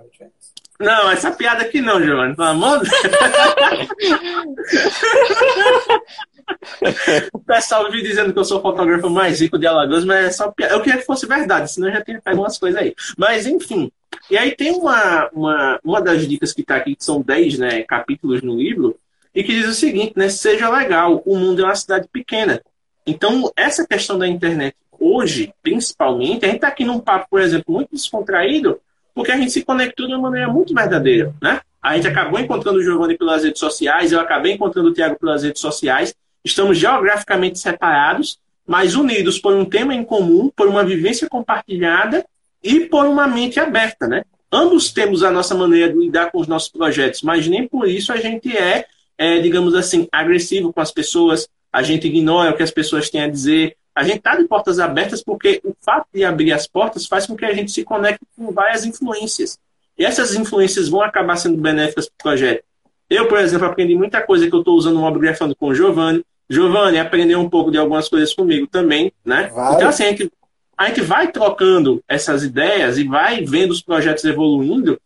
Não, 0.82 1.10
essa 1.10 1.30
piada 1.30 1.62
aqui 1.62 1.80
não, 1.80 2.02
Giovanni. 2.02 2.34
Pelo 2.34 2.48
amor 2.48 2.82
de 2.82 2.90
O 7.32 7.38
pessoal 7.38 7.90
vive 7.90 8.08
dizendo 8.08 8.32
que 8.32 8.38
eu 8.38 8.44
sou 8.44 8.58
o 8.58 8.62
fotógrafo 8.62 9.10
mais 9.10 9.40
rico 9.40 9.58
de 9.58 9.66
Alagoas, 9.66 10.04
mas 10.04 10.26
é 10.26 10.30
só 10.30 10.50
piada. 10.50 10.74
Eu 10.74 10.80
queria 10.80 10.98
que 10.98 11.06
fosse 11.06 11.26
verdade, 11.26 11.70
senão 11.70 11.88
eu 11.88 11.94
já 11.94 12.00
teria 12.00 12.20
pego 12.20 12.40
umas 12.40 12.58
coisas 12.58 12.80
aí. 12.80 12.94
Mas, 13.16 13.46
enfim. 13.46 13.90
E 14.30 14.36
aí 14.36 14.54
tem 14.54 14.72
uma, 14.72 15.28
uma, 15.32 15.80
uma 15.82 16.00
das 16.00 16.26
dicas 16.26 16.52
que 16.52 16.62
está 16.62 16.76
aqui, 16.76 16.94
que 16.94 17.04
são 17.04 17.20
10 17.20 17.58
né, 17.58 17.82
capítulos 17.82 18.42
no 18.42 18.56
livro, 18.56 18.98
e 19.34 19.42
que 19.42 19.52
diz 19.52 19.68
o 19.68 19.74
seguinte, 19.74 20.12
né? 20.16 20.28
Seja 20.28 20.68
legal, 20.70 21.22
o 21.24 21.36
mundo 21.36 21.62
é 21.62 21.64
uma 21.64 21.74
cidade 21.74 22.06
pequena. 22.12 22.62
Então, 23.06 23.50
essa 23.56 23.86
questão 23.86 24.18
da 24.18 24.28
internet 24.28 24.76
hoje, 24.98 25.52
principalmente, 25.62 26.44
a 26.44 26.48
gente 26.48 26.56
está 26.56 26.68
aqui 26.68 26.84
num 26.84 27.00
papo, 27.00 27.26
por 27.30 27.40
exemplo, 27.40 27.74
muito 27.74 27.90
descontraído, 27.92 28.80
porque 29.14 29.32
a 29.32 29.36
gente 29.36 29.50
se 29.50 29.64
conectou 29.64 30.06
de 30.06 30.14
uma 30.14 30.22
maneira 30.22 30.48
muito 30.48 30.74
verdadeira, 30.74 31.34
né? 31.42 31.60
A 31.82 31.96
gente 31.96 32.06
acabou 32.06 32.38
encontrando 32.38 32.78
o 32.78 32.82
Giovanni 32.82 33.18
pelas 33.18 33.42
redes 33.42 33.58
sociais, 33.58 34.12
eu 34.12 34.20
acabei 34.20 34.52
encontrando 34.52 34.90
o 34.90 34.94
Tiago 34.94 35.18
pelas 35.18 35.42
redes 35.42 35.60
sociais. 35.60 36.14
Estamos 36.44 36.78
geograficamente 36.78 37.58
separados, 37.58 38.38
mas 38.66 38.94
unidos 38.94 39.38
por 39.38 39.54
um 39.54 39.64
tema 39.64 39.94
em 39.94 40.04
comum, 40.04 40.50
por 40.54 40.68
uma 40.68 40.84
vivência 40.84 41.28
compartilhada 41.28 42.24
e 42.62 42.80
por 42.80 43.06
uma 43.06 43.26
mente 43.26 43.58
aberta, 43.58 44.06
né? 44.06 44.24
Ambos 44.50 44.92
temos 44.92 45.22
a 45.22 45.30
nossa 45.30 45.54
maneira 45.54 45.92
de 45.92 45.98
lidar 45.98 46.30
com 46.30 46.38
os 46.38 46.46
nossos 46.46 46.68
projetos, 46.68 47.22
mas 47.22 47.48
nem 47.48 47.66
por 47.66 47.88
isso 47.88 48.12
a 48.12 48.16
gente 48.16 48.54
é, 48.56 48.86
é 49.16 49.38
digamos 49.40 49.74
assim, 49.74 50.06
agressivo 50.12 50.72
com 50.72 50.80
as 50.80 50.90
pessoas, 50.90 51.48
a 51.72 51.82
gente 51.82 52.06
ignora 52.06 52.50
o 52.50 52.56
que 52.56 52.62
as 52.62 52.70
pessoas 52.70 53.08
têm 53.08 53.22
a 53.22 53.28
dizer, 53.28 53.76
a 53.94 54.02
gente 54.02 54.18
está 54.18 54.36
de 54.36 54.44
portas 54.44 54.78
abertas 54.78 55.22
porque 55.22 55.60
o 55.64 55.74
fato 55.80 56.06
de 56.12 56.24
abrir 56.24 56.52
as 56.52 56.66
portas 56.66 57.06
faz 57.06 57.26
com 57.26 57.36
que 57.36 57.44
a 57.44 57.52
gente 57.52 57.70
se 57.70 57.84
conecte 57.84 58.24
com 58.36 58.50
várias 58.52 58.84
influências. 58.84 59.58
E 59.98 60.04
essas 60.04 60.34
influências 60.34 60.88
vão 60.88 61.02
acabar 61.02 61.36
sendo 61.36 61.58
benéficas 61.58 62.06
para 62.06 62.14
o 62.14 62.22
projeto. 62.22 62.64
Eu, 63.08 63.28
por 63.28 63.38
exemplo, 63.38 63.66
aprendi 63.66 63.94
muita 63.94 64.22
coisa 64.22 64.48
que 64.48 64.54
eu 64.54 64.60
estou 64.60 64.74
usando 64.74 64.94
no 64.94 65.00
Mobigrafando 65.02 65.54
com 65.54 65.68
o 65.68 65.74
Giovanni. 65.74 66.24
Giovanni 66.52 66.98
aprendeu 66.98 67.40
um 67.40 67.48
pouco 67.48 67.70
de 67.70 67.78
algumas 67.78 68.08
coisas 68.08 68.34
comigo 68.34 68.66
também, 68.66 69.12
né? 69.24 69.50
Vale. 69.54 69.76
Então, 69.76 69.88
assim, 69.88 70.04
a 70.04 70.08
gente, 70.08 70.32
a 70.76 70.86
gente 70.86 71.00
vai 71.00 71.30
trocando 71.32 72.02
essas 72.06 72.42
ideias 72.44 72.98
e 72.98 73.04
vai 73.04 73.42
vendo 73.42 73.70
os 73.70 73.80
projetos 73.80 74.24
evoluindo 74.24 75.00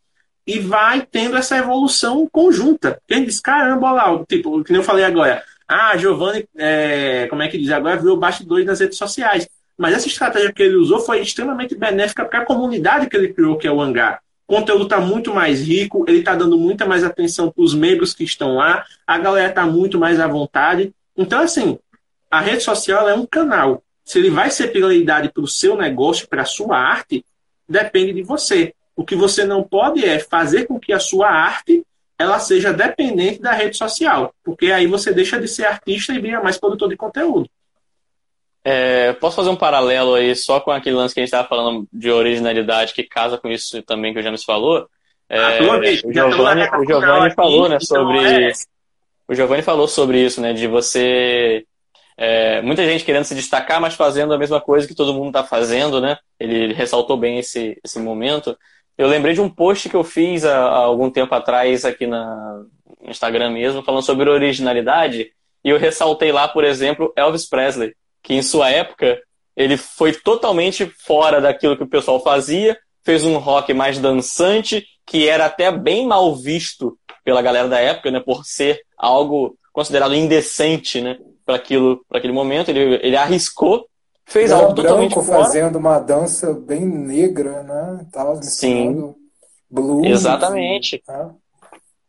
e 0.47 0.59
vai 0.59 1.03
tendo 1.03 1.37
essa 1.37 1.57
evolução 1.57 2.29
conjunta. 2.31 3.01
Quem 3.07 3.25
diz, 3.25 3.41
caramba, 3.41 3.93
lá, 3.93 4.25
tipo, 4.29 4.63
que 4.65 4.73
nem 4.73 4.81
eu 4.81 4.85
falei 4.85 5.05
agora, 5.05 5.43
ah, 5.69 5.97
Giovanni, 5.97 6.45
é, 6.57 7.27
como 7.29 7.43
é 7.43 7.49
que 7.49 7.59
diz? 7.59 7.71
Agora 7.71 7.97
virou 7.97 8.17
bastidores 8.17 8.67
nas 8.67 8.81
redes 8.81 8.99
sociais. 8.99 9.49
Mas 9.77 9.95
essa 9.95 10.09
estratégia 10.09 10.53
que 10.53 10.63
ele 10.63 10.77
usou 10.77 11.01
foi 11.01 11.21
extremamente 11.21 11.75
benéfica 11.75 12.25
para 12.25 12.41
a 12.41 12.45
comunidade 12.45 13.09
que 13.09 13.17
ele 13.17 13.33
criou, 13.33 13.57
que 13.57 13.67
é 13.67 13.71
o 13.71 13.81
Hangar. 13.81 14.21
O 14.49 14.55
conteúdo 14.55 14.85
está 14.85 15.01
muito 15.01 15.35
mais 15.35 15.61
rico, 15.61 16.05
ele 16.09 16.21
está 16.21 16.35
dando 16.35 16.57
muita 16.57 16.87
mais 16.87 17.03
atenção 17.03 17.51
para 17.51 17.63
os 17.63 17.75
membros 17.75 18.15
que 18.15 18.23
estão 18.25 18.55
lá, 18.55 18.85
a 19.07 19.19
galera 19.19 19.49
está 19.49 19.67
muito 19.67 19.99
mais 19.99 20.21
à 20.21 20.27
vontade. 20.27 20.93
Então, 21.17 21.41
assim, 21.41 21.79
a 22.31 22.41
rede 22.41 22.63
social 22.63 23.09
é 23.09 23.15
um 23.15 23.27
canal. 23.27 23.83
Se 24.05 24.19
ele 24.19 24.31
vai 24.31 24.51
ser 24.51 24.69
prioridade 24.69 25.31
para 25.33 25.43
o 25.43 25.49
seu 25.49 25.77
negócio, 25.77 26.29
para 26.29 26.43
a 26.43 26.47
sua 26.47 26.77
arte, 26.79 27.25
depende 27.69 28.13
de 28.13 28.23
você. 28.23 28.75
O 28.95 29.05
que 29.05 29.17
você 29.17 29.45
não 29.45 29.63
pode 29.63 30.05
é 30.05 30.19
fazer 30.19 30.67
com 30.67 30.79
que 30.79 30.93
a 30.93 31.01
sua 31.01 31.29
arte 31.29 31.85
ela 32.19 32.39
seja 32.39 32.73
dependente 32.73 33.41
da 33.41 33.53
rede 33.53 33.77
social, 33.77 34.35
porque 34.43 34.73
aí 34.73 34.87
você 34.87 35.13
deixa 35.13 35.39
de 35.39 35.47
ser 35.47 35.67
artista 35.67 36.15
e 36.15 36.19
vira 36.19 36.43
mais 36.43 36.57
produtor 36.57 36.89
de 36.89 36.97
conteúdo. 36.97 37.49
É, 38.65 39.13
posso 39.15 39.37
fazer 39.37 39.51
um 39.51 39.57
paralelo 39.57 40.15
aí 40.15 40.35
só 40.35 40.59
com 40.59 40.71
aquele 40.71 40.97
lance 40.97 41.15
que 41.15 41.21
a 41.21 41.23
gente 41.23 41.29
estava 41.29 41.47
falando 41.47 41.87
de 41.93 42.11
originalidade 42.11 42.95
que 42.95 43.05
casa 43.05 43.39
com 43.39 43.49
isso 43.49 43.83
também 43.83 44.13
que 44.13 44.19
o 44.19 44.23
James 44.23 44.45
falou? 44.45 44.89
É, 45.29 45.39
ah, 45.39 45.59
o 45.61 46.13
Giovanni, 46.13 46.63
o 46.65 46.85
Giovanni 46.85 47.35
falou, 47.35 47.69
né, 47.69 47.79
então 47.81 47.87
sobre 47.87 48.19
é. 48.19 48.53
O 49.29 49.35
Giovanni 49.35 49.63
falou 49.63 49.89
sobre 49.89 50.25
isso, 50.25 50.41
né, 50.41 50.53
de 50.53 50.67
você 50.67 51.65
é, 52.17 52.63
muita 52.63 52.85
gente 52.85 53.05
querendo 53.05 53.25
se 53.25 53.35
destacar, 53.35 53.81
mas 53.81 53.95
fazendo 53.95 54.33
a 54.33 54.39
mesma 54.39 54.61
coisa 54.61 54.87
que 54.87 54.95
todo 54.95 55.13
mundo 55.13 55.29
está 55.29 55.45
fazendo, 55.45 56.01
né? 56.01 56.17
Ele, 56.41 56.73
ressaltou 56.73 57.17
bem 57.17 57.39
esse, 57.39 57.79
esse 57.85 57.99
momento. 57.99 58.57
Eu 58.97 59.07
lembrei 59.07 59.35
de 59.35 59.41
um 59.41 59.51
post 59.51 59.91
que 59.91 59.97
eu 59.97 60.03
fiz 60.03 60.45
há, 60.45 60.57
há 60.57 60.79
algum 60.79 61.11
tempo 61.11 61.35
atrás 61.35 61.85
aqui 61.85 62.07
na, 62.07 62.65
no 63.03 63.11
Instagram 63.11 63.51
mesmo, 63.51 63.83
falando 63.83 64.03
sobre 64.03 64.31
originalidade, 64.31 65.31
e 65.63 65.69
eu 65.69 65.79
ressaltei 65.79 66.33
lá, 66.33 66.49
por 66.49 66.65
exemplo, 66.65 67.13
Elvis 67.17 67.47
Presley, 67.47 67.95
que 68.23 68.35
em 68.35 68.43
sua 68.43 68.71
época 68.71 69.21
ele 69.55 69.77
foi 69.77 70.13
totalmente 70.13 70.87
fora 70.87 71.41
daquilo 71.41 71.77
que 71.77 71.83
o 71.83 71.89
pessoal 71.89 72.23
fazia, 72.23 72.79
fez 73.05 73.25
um 73.25 73.37
rock 73.37 73.75
mais 73.75 73.99
dançante, 73.99 74.87
que 75.07 75.29
era 75.29 75.47
até 75.47 75.71
bem 75.71 76.07
mal 76.07 76.35
visto 76.35 76.99
pela 77.27 77.43
galera 77.43 77.69
da 77.69 77.81
época, 77.81 78.09
né, 78.09 78.21
por 78.21 78.47
ser 78.47 78.81
algo 78.97 79.59
considerado 79.73 80.15
indecente, 80.15 81.01
né, 81.01 81.19
para 81.45 81.57
aquilo, 81.57 82.01
para 82.09 82.19
aquele 82.19 82.33
momento. 82.33 82.69
Ele, 82.69 83.01
ele 83.03 83.17
arriscou, 83.17 83.89
fez 84.25 84.53
ele 84.53 84.61
algo 84.61 84.75
totalmente 84.77 85.11
branco, 85.11 85.27
fora. 85.27 85.45
fazendo 85.45 85.77
uma 85.77 85.99
dança 85.99 86.53
bem 86.53 86.87
negra, 86.87 87.65
né? 87.65 88.07
Tava 88.13 88.41
Sim. 88.45 89.13
Blues. 89.69 90.07
Exatamente. 90.07 91.03
Né? 91.09 91.31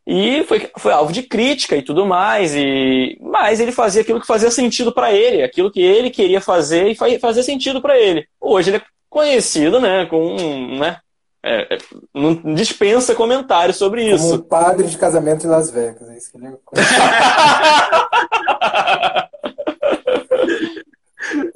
E 0.06 0.44
foi, 0.44 0.70
foi 0.78 0.94
alvo 0.94 1.12
de 1.12 1.24
crítica 1.24 1.76
e 1.76 1.82
tudo 1.82 2.06
mais. 2.06 2.54
E 2.56 3.18
mas 3.20 3.60
ele 3.60 3.72
fazia 3.72 4.04
aquilo 4.04 4.22
que 4.22 4.28
fazia 4.28 4.52
sentido 4.52 4.94
para 4.94 5.12
ele, 5.12 5.42
aquilo 5.42 5.72
que 5.72 5.82
ele 5.82 6.12
queria 6.12 6.40
fazer 6.40 6.90
e 6.92 7.20
fazia 7.20 7.42
sentido 7.42 7.82
para 7.82 7.98
ele. 7.98 8.28
Hoje 8.40 8.70
ele 8.70 8.78
é 8.78 8.82
conhecido, 9.10 9.82
né, 9.82 10.06
com, 10.06 10.36
né, 10.78 11.00
é, 11.48 11.76
é, 11.76 11.78
não 12.14 12.36
dispensa 12.54 13.16
comentários 13.16 13.78
sobre 13.78 14.04
isso. 14.04 14.30
Como 14.30 14.44
padre 14.44 14.88
de 14.88 14.98
casamento 14.98 15.46
em 15.46 15.50
Las 15.50 15.72
Vegas. 15.72 16.10
É 16.10 16.18
isso 16.18 16.32
que 16.32 16.38
ele 16.38 16.48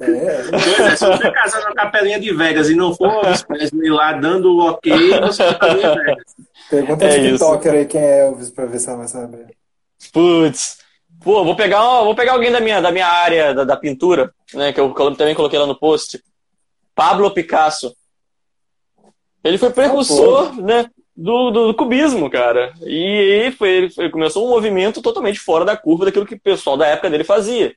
é. 0.00 0.02
É. 0.02 0.96
se 0.96 1.06
você 1.06 1.30
casar 1.30 1.62
na 1.62 1.74
capelinha 1.74 2.20
de 2.20 2.32
Vegas 2.34 2.68
e 2.68 2.74
não 2.74 2.94
for 2.94 3.24
Elvis 3.24 3.42
Presley 3.42 3.90
lá 3.90 4.12
dando 4.12 4.52
o 4.52 4.70
ok, 4.70 4.92
você 5.20 5.48
fica 5.48 5.68
em 5.68 5.76
Vegas. 5.76 6.34
Pergunta 6.70 7.04
é 7.04 7.30
TikToker 7.30 7.72
aí 7.72 7.86
quem 7.86 8.00
é 8.00 8.26
Elvis 8.26 8.50
pra 8.50 8.66
ver 8.66 8.78
se 8.78 8.88
ela 8.88 8.98
vai 8.98 9.08
saber. 9.08 9.46
Putz. 10.12 10.78
Pô, 11.22 11.44
vou 11.44 11.54
pegar, 11.54 12.02
vou 12.02 12.14
pegar 12.14 12.32
alguém 12.32 12.50
da 12.50 12.60
minha, 12.60 12.80
da 12.80 12.90
minha 12.90 13.06
área 13.06 13.54
da, 13.54 13.64
da 13.64 13.76
pintura, 13.76 14.32
né? 14.54 14.72
Que 14.72 14.80
eu 14.80 14.92
também 15.14 15.34
coloquei 15.34 15.58
lá 15.58 15.66
no 15.66 15.78
post. 15.78 16.20
Pablo 16.94 17.30
Picasso. 17.30 17.94
Ele 19.44 19.58
foi 19.58 19.70
precursor, 19.70 20.54
né? 20.60 20.88
Do, 21.14 21.50
do, 21.50 21.66
do, 21.68 21.74
cubismo, 21.74 22.30
cara. 22.30 22.72
E 22.86 23.52
foi, 23.58 23.68
ele, 23.68 23.90
foi, 23.90 24.08
começou 24.08 24.46
um 24.46 24.50
movimento 24.50 25.02
totalmente 25.02 25.38
fora 25.38 25.64
da 25.64 25.76
curva 25.76 26.06
daquilo 26.06 26.24
que 26.24 26.34
o 26.34 26.40
pessoal 26.40 26.76
da 26.76 26.86
época 26.86 27.10
dele 27.10 27.24
fazia. 27.24 27.74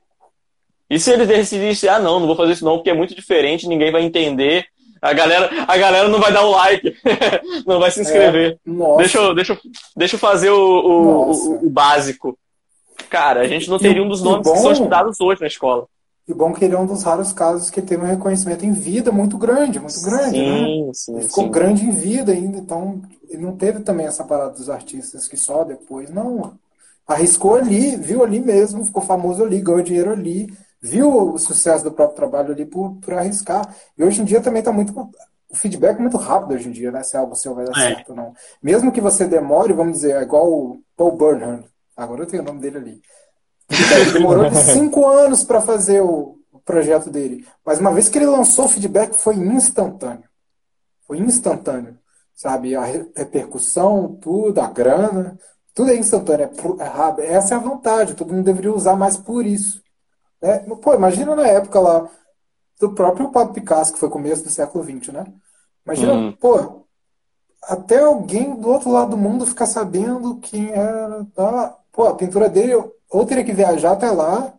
E 0.88 0.98
se 0.98 1.10
ele 1.10 1.26
decidisse, 1.26 1.88
ah, 1.88 1.98
não, 1.98 2.18
não 2.18 2.26
vou 2.26 2.36
fazer 2.36 2.52
isso 2.52 2.64
não, 2.64 2.76
porque 2.76 2.90
é 2.90 2.94
muito 2.94 3.14
diferente, 3.14 3.68
ninguém 3.68 3.90
vai 3.90 4.02
entender, 4.02 4.66
a 5.02 5.12
galera, 5.12 5.50
a 5.66 5.76
galera 5.76 6.08
não 6.08 6.20
vai 6.20 6.32
dar 6.32 6.42
o 6.42 6.50
like, 6.50 6.96
não 7.66 7.78
vai 7.78 7.90
se 7.90 8.00
inscrever. 8.00 8.58
É, 8.66 8.96
deixa, 8.96 9.18
eu, 9.18 9.34
deixa, 9.34 9.52
eu, 9.52 9.58
deixa 9.96 10.14
eu 10.14 10.20
fazer 10.20 10.50
o, 10.50 10.56
o, 10.56 11.32
o, 11.32 11.66
o 11.66 11.70
básico. 11.70 12.38
Cara, 13.10 13.40
a 13.40 13.48
gente 13.48 13.68
não 13.68 13.78
teria 13.78 14.02
um 14.02 14.08
dos 14.08 14.22
nomes 14.22 14.46
bom, 14.46 14.52
que 14.52 14.60
são 14.60 14.72
estudados 14.72 15.20
hoje 15.20 15.40
na 15.40 15.46
escola. 15.46 15.86
E 16.28 16.34
bom 16.34 16.52
que 16.52 16.64
ele 16.64 16.74
é 16.74 16.78
um 16.78 16.86
dos 16.86 17.04
raros 17.04 17.32
casos 17.32 17.70
que 17.70 17.80
teve 17.80 18.02
um 18.02 18.06
reconhecimento 18.06 18.66
em 18.66 18.72
vida 18.72 19.12
muito 19.12 19.38
grande, 19.38 19.78
muito 19.78 20.00
grande, 20.02 20.30
sim, 20.30 20.86
né? 20.86 20.92
Sim, 20.92 21.16
ele 21.16 21.26
ficou 21.28 21.44
sim. 21.44 21.50
grande 21.50 21.84
em 21.84 21.90
vida 21.90 22.32
ainda, 22.32 22.58
então 22.58 23.00
ele 23.28 23.42
não 23.42 23.56
teve 23.56 23.80
também 23.80 24.06
essa 24.06 24.24
parada 24.24 24.50
dos 24.50 24.68
artistas 24.68 25.28
que 25.28 25.36
só 25.36 25.62
depois, 25.62 26.10
não. 26.10 26.58
Arriscou 27.06 27.54
ali, 27.54 27.94
viu 27.94 28.24
ali 28.24 28.40
mesmo, 28.40 28.84
ficou 28.84 29.02
famoso 29.02 29.44
ali, 29.44 29.60
ganhou 29.60 29.82
dinheiro 29.82 30.10
ali, 30.10 30.52
viu 30.80 31.32
o 31.34 31.38
sucesso 31.38 31.84
do 31.84 31.92
próprio 31.92 32.16
trabalho 32.16 32.52
ali 32.52 32.66
por, 32.66 32.96
por 32.96 33.14
arriscar. 33.14 33.72
E 33.96 34.02
hoje 34.02 34.20
em 34.20 34.24
dia 34.24 34.40
também 34.40 34.58
está 34.58 34.72
muito. 34.72 34.92
O 35.48 35.54
feedback 35.56 35.96
é 35.96 36.00
muito 36.00 36.16
rápido 36.16 36.54
hoje 36.54 36.68
em 36.68 36.72
dia, 36.72 36.90
né? 36.90 37.04
Se 37.04 37.16
algo 37.16 37.36
seu 37.36 37.54
vai 37.54 37.66
dar 37.66 37.80
é. 37.80 37.94
certo 37.94 38.10
ou 38.10 38.16
não. 38.16 38.34
Mesmo 38.60 38.90
que 38.90 39.00
você 39.00 39.26
demore, 39.26 39.72
vamos 39.72 39.92
dizer, 39.92 40.16
é 40.16 40.22
igual 40.22 40.52
o 40.52 40.80
Paul 40.96 41.12
Burnham. 41.12 41.62
Agora 41.96 42.22
eu 42.22 42.26
tenho 42.26 42.42
o 42.42 42.46
nome 42.46 42.60
dele 42.60 42.78
ali. 42.78 43.02
Demorou 44.12 44.48
de 44.48 44.56
cinco 44.72 45.06
anos 45.06 45.44
para 45.44 45.60
fazer 45.60 46.00
o, 46.02 46.38
o 46.52 46.58
projeto 46.60 47.10
dele. 47.10 47.46
Mas 47.64 47.80
uma 47.80 47.92
vez 47.92 48.08
que 48.08 48.18
ele 48.18 48.26
lançou 48.26 48.66
o 48.66 48.68
feedback, 48.68 49.20
foi 49.20 49.36
instantâneo. 49.36 50.28
Foi 51.06 51.18
instantâneo. 51.18 51.98
Sabe? 52.34 52.76
A 52.76 52.84
repercussão, 52.84 54.18
tudo, 54.20 54.60
a 54.60 54.68
grana, 54.68 55.38
tudo 55.74 55.90
é 55.90 55.96
instantâneo. 55.96 56.50
É, 56.78 57.22
é 57.22 57.32
essa 57.34 57.54
é 57.54 57.56
a 57.56 57.60
vantagem. 57.60 58.14
Todo 58.14 58.32
mundo 58.32 58.44
deveria 58.44 58.72
usar 58.72 58.96
mais 58.96 59.16
por 59.16 59.44
isso. 59.44 59.82
É, 60.40 60.58
pô, 60.58 60.94
imagina 60.94 61.34
na 61.34 61.46
época 61.46 61.80
lá 61.80 62.08
do 62.78 62.92
próprio 62.92 63.30
Pablo 63.30 63.54
Picasso, 63.54 63.92
que 63.92 63.98
foi 63.98 64.10
começo 64.10 64.44
do 64.44 64.50
século 64.50 64.84
XX, 64.84 65.12
né? 65.12 65.24
Imagina, 65.84 66.12
uhum. 66.12 66.32
pô, 66.32 66.86
até 67.62 68.00
alguém 68.00 68.54
do 68.54 68.68
outro 68.68 68.90
lado 68.90 69.10
do 69.10 69.16
mundo 69.16 69.46
ficar 69.46 69.66
sabendo 69.66 70.36
quem 70.38 70.70
era. 70.70 71.26
Ah, 71.36 71.76
pô, 71.90 72.06
a 72.06 72.14
pintura 72.14 72.48
dele, 72.48 72.74
ou 73.10 73.24
teria 73.26 73.44
que 73.44 73.52
viajar 73.52 73.92
até 73.92 74.10
lá, 74.10 74.54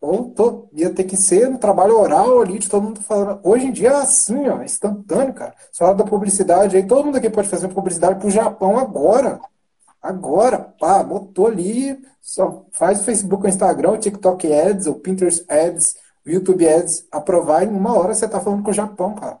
ou 0.00 0.30
tô, 0.30 0.68
ia 0.72 0.92
ter 0.92 1.04
que 1.04 1.16
ser 1.16 1.48
no 1.48 1.58
trabalho 1.58 1.96
oral 1.98 2.40
ali, 2.40 2.58
de 2.58 2.68
todo 2.68 2.82
mundo 2.82 3.00
falando. 3.00 3.40
Hoje 3.44 3.66
em 3.66 3.72
dia 3.72 3.90
é 3.90 3.94
assim, 3.96 4.48
ó, 4.48 4.62
instantâneo, 4.62 5.32
cara. 5.32 5.54
Só 5.70 5.94
da 5.94 6.04
publicidade 6.04 6.76
aí, 6.76 6.86
todo 6.86 7.04
mundo 7.04 7.18
aqui 7.18 7.30
pode 7.30 7.48
fazer 7.48 7.68
publicidade 7.68 8.18
pro 8.18 8.30
Japão 8.30 8.78
agora. 8.78 9.40
Agora, 10.02 10.58
pá, 10.58 11.02
botou 11.04 11.46
ali, 11.46 11.96
só 12.20 12.66
faz 12.72 13.00
o 13.00 13.04
Facebook, 13.04 13.44
o 13.44 13.48
Instagram, 13.48 13.92
o 13.92 13.98
TikTok 13.98 14.52
Ads, 14.52 14.86
o 14.88 14.96
Pinterest 14.96 15.44
Ads, 15.48 15.94
o 16.26 16.30
YouTube 16.30 16.68
Ads, 16.68 17.06
aprovar 17.12 17.62
em 17.62 17.68
uma 17.68 17.96
hora 17.96 18.12
você 18.12 18.26
tá 18.26 18.40
falando 18.40 18.64
com 18.64 18.70
o 18.70 18.74
Japão, 18.74 19.14
cara. 19.14 19.38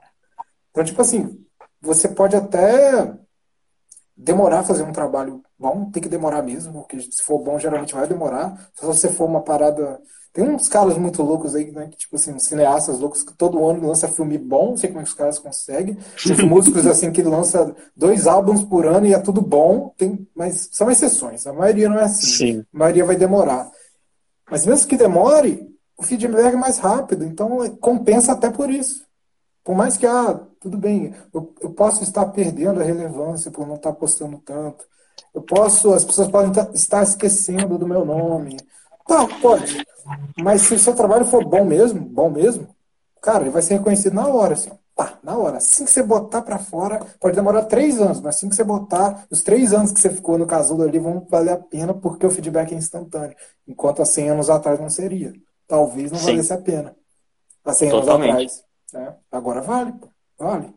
Então, 0.70 0.84
tipo 0.84 1.02
assim, 1.02 1.44
você 1.80 2.08
pode 2.08 2.36
até 2.36 3.12
demorar 4.16 4.60
a 4.60 4.64
fazer 4.64 4.84
um 4.84 4.92
trabalho 4.92 5.42
bom, 5.62 5.90
tem 5.90 6.02
que 6.02 6.08
demorar 6.08 6.42
mesmo, 6.42 6.72
porque 6.72 7.00
se 7.00 7.22
for 7.22 7.38
bom, 7.38 7.58
geralmente 7.58 7.94
vai 7.94 8.06
demorar. 8.06 8.70
Se 8.74 8.84
você 8.84 9.08
for 9.08 9.26
uma 9.26 9.42
parada 9.42 10.00
tem 10.32 10.44
uns 10.44 10.66
caras 10.66 10.96
muito 10.96 11.22
loucos 11.22 11.54
aí, 11.54 11.70
né? 11.70 11.88
Que, 11.88 11.96
tipo 11.98 12.16
assim, 12.16 12.38
cineastas 12.38 12.98
loucos 12.98 13.22
que 13.22 13.34
todo 13.34 13.68
ano 13.68 13.86
lança 13.86 14.08
filme 14.08 14.38
bom, 14.38 14.70
não 14.70 14.76
sei 14.78 14.88
como 14.88 15.00
é 15.00 15.04
que 15.04 15.10
os 15.10 15.14
caras 15.14 15.38
conseguem. 15.38 15.98
Tem 16.24 16.44
músicos 16.48 16.86
assim 16.86 17.12
que 17.12 17.22
lança 17.22 17.74
dois 17.94 18.26
álbuns 18.26 18.64
por 18.64 18.86
ano 18.86 19.06
e 19.06 19.12
é 19.12 19.18
tudo 19.18 19.42
bom, 19.42 19.92
tem, 19.96 20.26
mas 20.34 20.70
são 20.72 20.90
exceções. 20.90 21.46
A 21.46 21.52
maioria 21.52 21.88
não 21.88 21.98
é 21.98 22.04
assim. 22.04 22.26
Sim. 22.26 22.64
A 22.72 22.78
maioria 22.78 23.04
vai 23.04 23.16
demorar. 23.16 23.70
Mas 24.50 24.64
mesmo 24.64 24.88
que 24.88 24.96
demore, 24.96 25.68
o 25.98 26.02
feedback 26.02 26.54
é 26.54 26.56
mais 26.56 26.78
rápido, 26.78 27.24
então 27.26 27.58
compensa 27.78 28.32
até 28.32 28.50
por 28.50 28.70
isso. 28.70 29.06
Por 29.62 29.76
mais 29.76 29.98
que, 29.98 30.06
ah, 30.06 30.40
tudo 30.58 30.78
bem, 30.78 31.14
eu, 31.32 31.54
eu 31.60 31.70
posso 31.70 32.02
estar 32.02 32.24
perdendo 32.26 32.80
a 32.80 32.84
relevância 32.84 33.50
por 33.50 33.66
não 33.66 33.76
estar 33.76 33.92
postando 33.92 34.38
tanto. 34.38 34.84
Eu 35.34 35.42
posso, 35.42 35.92
as 35.94 36.04
pessoas 36.04 36.28
podem 36.28 36.52
estar 36.74 37.02
esquecendo 37.02 37.78
do 37.78 37.86
meu 37.86 38.04
nome. 38.04 38.58
Tá, 39.06 39.26
pode. 39.40 39.84
Mas 40.36 40.62
se 40.62 40.74
o 40.74 40.78
seu 40.78 40.94
trabalho 40.94 41.24
for 41.24 41.44
bom 41.44 41.64
mesmo, 41.64 42.00
bom 42.00 42.30
mesmo, 42.30 42.68
cara, 43.20 43.42
ele 43.42 43.50
vai 43.50 43.62
ser 43.62 43.74
reconhecido 43.74 44.14
na 44.14 44.26
hora, 44.26 44.54
assim. 44.54 44.70
Pá, 44.94 45.18
na 45.22 45.36
hora. 45.36 45.56
Assim 45.56 45.84
que 45.84 45.90
você 45.90 46.02
botar 46.02 46.42
para 46.42 46.58
fora, 46.58 47.00
pode 47.18 47.34
demorar 47.34 47.64
três 47.64 48.00
anos, 48.00 48.20
mas 48.20 48.36
assim 48.36 48.48
que 48.48 48.54
você 48.54 48.62
botar, 48.62 49.24
os 49.30 49.42
três 49.42 49.72
anos 49.72 49.90
que 49.90 50.00
você 50.00 50.10
ficou 50.10 50.36
no 50.36 50.46
casulo 50.46 50.82
ali 50.82 50.98
vão 50.98 51.26
valer 51.28 51.52
a 51.52 51.56
pena 51.56 51.94
porque 51.94 52.26
o 52.26 52.30
feedback 52.30 52.72
é 52.72 52.76
instantâneo. 52.76 53.36
Enquanto 53.66 54.02
há 54.02 54.04
100 54.04 54.30
anos 54.30 54.50
atrás 54.50 54.78
não 54.78 54.90
seria. 54.90 55.32
Talvez 55.66 56.12
não 56.12 56.18
Sim. 56.18 56.26
valesse 56.26 56.52
a 56.52 56.58
pena. 56.58 56.94
Há 57.64 57.72
100 57.72 57.90
Totalmente. 57.90 58.30
anos 58.30 58.52
atrás. 58.52 58.64
Né? 58.92 59.14
Agora 59.30 59.62
vale. 59.62 59.94
Vale. 60.38 60.74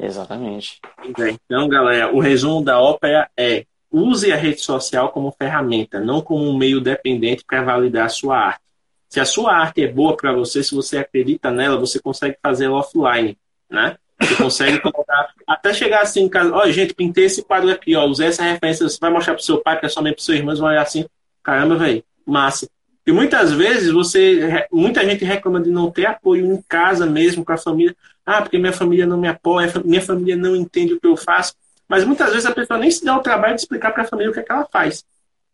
Exatamente. 0.00 0.80
Então, 1.04 1.68
galera, 1.68 2.12
o 2.12 2.20
resumo 2.20 2.64
da 2.64 2.80
ópera 2.80 3.28
é 3.36 3.64
use 3.90 4.32
a 4.32 4.36
rede 4.36 4.60
social 4.60 5.10
como 5.10 5.34
ferramenta, 5.38 6.00
não 6.00 6.20
como 6.20 6.48
um 6.48 6.56
meio 6.56 6.80
dependente 6.80 7.44
para 7.46 7.62
validar 7.62 8.06
a 8.06 8.08
sua 8.08 8.36
arte. 8.36 8.60
Se 9.08 9.20
a 9.20 9.24
sua 9.24 9.54
arte 9.54 9.82
é 9.84 9.86
boa 9.86 10.16
para 10.16 10.32
você, 10.32 10.64
se 10.64 10.74
você 10.74 10.98
acredita 10.98 11.50
nela, 11.50 11.78
você 11.78 12.00
consegue 12.00 12.36
fazer 12.42 12.64
ela 12.64 12.78
offline, 12.78 13.38
né? 13.70 13.96
Você 14.20 14.34
consegue 14.34 14.80
colocar, 14.80 15.28
até 15.46 15.72
chegar 15.72 16.02
assim 16.02 16.22
em 16.22 16.28
casa, 16.28 16.52
ó, 16.52 16.68
gente, 16.68 16.94
pintei 16.94 17.26
esse 17.26 17.44
quadro 17.44 17.70
aqui, 17.70 17.94
ó, 17.94 18.04
usei 18.06 18.28
essa 18.28 18.42
referência, 18.42 18.88
você 18.88 18.98
vai 19.00 19.10
mostrar 19.10 19.34
pro 19.34 19.42
seu 19.44 19.58
pai, 19.58 19.78
pessoalmente 19.78 20.16
pro 20.16 20.24
seu 20.24 20.34
irmão, 20.34 20.56
vão 20.56 20.66
olhar 20.66 20.82
assim, 20.82 21.04
caramba, 21.42 21.76
velho, 21.76 22.02
massa. 22.26 22.68
E 23.06 23.12
muitas 23.12 23.52
vezes 23.52 23.92
você, 23.92 24.66
muita 24.72 25.04
gente 25.04 25.24
reclama 25.24 25.60
de 25.60 25.70
não 25.70 25.90
ter 25.90 26.06
apoio 26.06 26.52
em 26.52 26.62
casa 26.68 27.06
mesmo 27.06 27.44
com 27.44 27.52
a 27.52 27.56
família. 27.56 27.94
Ah, 28.24 28.40
porque 28.40 28.58
minha 28.58 28.72
família 28.72 29.06
não 29.06 29.18
me 29.18 29.28
apoia, 29.28 29.72
minha 29.84 30.00
família 30.00 30.36
não 30.36 30.56
entende 30.56 30.94
o 30.94 31.00
que 31.00 31.06
eu 31.06 31.16
faço. 31.16 31.54
mas 31.86 32.04
muitas 32.04 32.30
vezes 32.30 32.46
a 32.46 32.52
pessoa 32.52 32.78
nem 32.78 32.90
se 32.90 33.04
dá 33.04 33.16
o 33.16 33.22
trabalho 33.22 33.54
de 33.54 33.60
explicar 33.60 33.92
para 33.92 34.04
a 34.04 34.06
família 34.06 34.30
o 34.30 34.34
que, 34.34 34.40
é 34.40 34.42
que 34.42 34.50
ela 34.50 34.66
faz. 34.72 35.04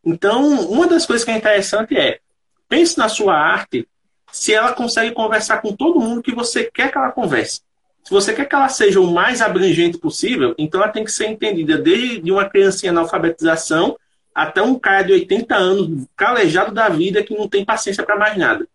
Então, 0.05 0.61
uma 0.71 0.87
das 0.87 1.05
coisas 1.05 1.25
que 1.25 1.31
é 1.31 1.37
interessante 1.37 1.97
é 1.97 2.21
pense 2.69 2.97
na 2.97 3.09
sua 3.09 3.35
arte 3.35 3.87
se 4.33 4.55
ela 4.55 4.73
consegue 4.73 5.13
conversar 5.13 5.61
com 5.61 5.75
todo 5.75 5.99
mundo 5.99 6.23
que 6.23 6.33
você 6.33 6.65
quer 6.65 6.91
que 6.91 6.97
ela 6.97 7.11
converse. 7.11 7.63
Se 8.05 8.11
você 8.11 8.33
quer 8.33 8.47
que 8.47 8.55
ela 8.55 8.69
seja 8.69 9.01
o 9.01 9.11
mais 9.11 9.43
abrangente 9.43 9.99
possível, 9.99 10.55
então 10.57 10.81
ela 10.81 10.91
tem 10.91 11.05
que 11.05 11.13
ser 11.13 11.27
entendida 11.27 11.77
desde 11.77 12.31
uma 12.31 12.49
criancinha 12.49 12.93
na 12.93 13.01
alfabetização 13.01 13.97
até 14.35 14.63
um 14.63 14.79
cara 14.79 15.03
de 15.03 15.13
80 15.13 15.55
anos, 15.55 16.07
calejado 16.17 16.73
da 16.73 16.89
vida, 16.89 17.23
que 17.23 17.37
não 17.37 17.49
tem 17.49 17.65
paciência 17.65 18.05
para 18.05 18.17
mais 18.17 18.37
nada. 18.39 18.67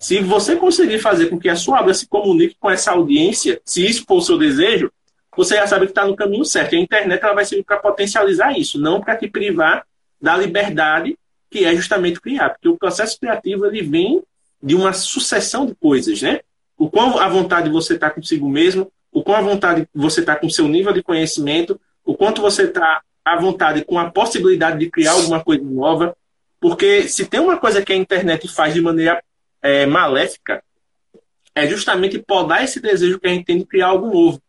Se 0.00 0.18
você 0.20 0.56
conseguir 0.56 0.98
fazer 0.98 1.26
com 1.26 1.38
que 1.38 1.50
a 1.50 1.54
sua 1.54 1.78
obra 1.78 1.92
se 1.92 2.08
comunique 2.08 2.56
com 2.58 2.70
essa 2.70 2.92
audiência, 2.92 3.60
se 3.66 3.86
isso 3.86 4.04
for 4.06 4.16
o 4.16 4.22
seu 4.22 4.38
desejo, 4.38 4.90
você 5.36 5.56
já 5.56 5.66
sabe 5.66 5.84
que 5.84 5.92
está 5.92 6.06
no 6.06 6.16
caminho 6.16 6.44
certo. 6.44 6.74
E 6.74 6.78
a 6.78 6.80
internet 6.80 7.22
ela 7.22 7.34
vai 7.34 7.44
servir 7.44 7.64
para 7.64 7.76
potencializar 7.76 8.58
isso, 8.58 8.80
não 8.80 8.98
para 8.98 9.14
te 9.14 9.28
privar 9.28 9.84
da 10.20 10.34
liberdade 10.38 11.18
que 11.50 11.66
é 11.66 11.76
justamente 11.76 12.18
criar. 12.18 12.48
Porque 12.48 12.68
o 12.68 12.78
processo 12.78 13.20
criativo 13.20 13.66
ele 13.66 13.82
vem 13.82 14.22
de 14.62 14.74
uma 14.74 14.94
sucessão 14.94 15.66
de 15.66 15.74
coisas, 15.74 16.22
né? 16.22 16.40
O 16.78 16.88
quão 16.88 17.18
à 17.18 17.28
vontade 17.28 17.68
você 17.68 17.92
está 17.92 18.08
consigo 18.08 18.48
mesmo, 18.48 18.90
o 19.12 19.22
quão 19.22 19.36
à 19.36 19.42
vontade 19.42 19.86
você 19.94 20.20
está 20.20 20.34
com 20.34 20.48
seu 20.48 20.66
nível 20.66 20.94
de 20.94 21.02
conhecimento, 21.02 21.78
o 22.02 22.14
quanto 22.14 22.40
você 22.40 22.62
está 22.62 23.02
à 23.22 23.36
vontade 23.36 23.84
com 23.84 23.98
a 23.98 24.10
possibilidade 24.10 24.78
de 24.78 24.90
criar 24.90 25.12
alguma 25.12 25.44
coisa 25.44 25.62
nova. 25.62 26.16
Porque 26.58 27.06
se 27.06 27.26
tem 27.26 27.40
uma 27.40 27.58
coisa 27.58 27.82
que 27.82 27.92
a 27.92 27.96
internet 27.96 28.48
faz 28.48 28.72
de 28.72 28.80
maneira 28.80 29.22
é, 29.62 29.86
maléfica, 29.86 30.62
é 31.54 31.66
justamente 31.66 32.18
podar 32.18 32.64
esse 32.64 32.80
desejo 32.80 33.18
que 33.18 33.26
a 33.26 33.30
gente 33.30 33.44
tem 33.44 33.58
de 33.58 33.64
criar 33.64 33.88
algo 33.88 34.06
novo. 34.06 34.42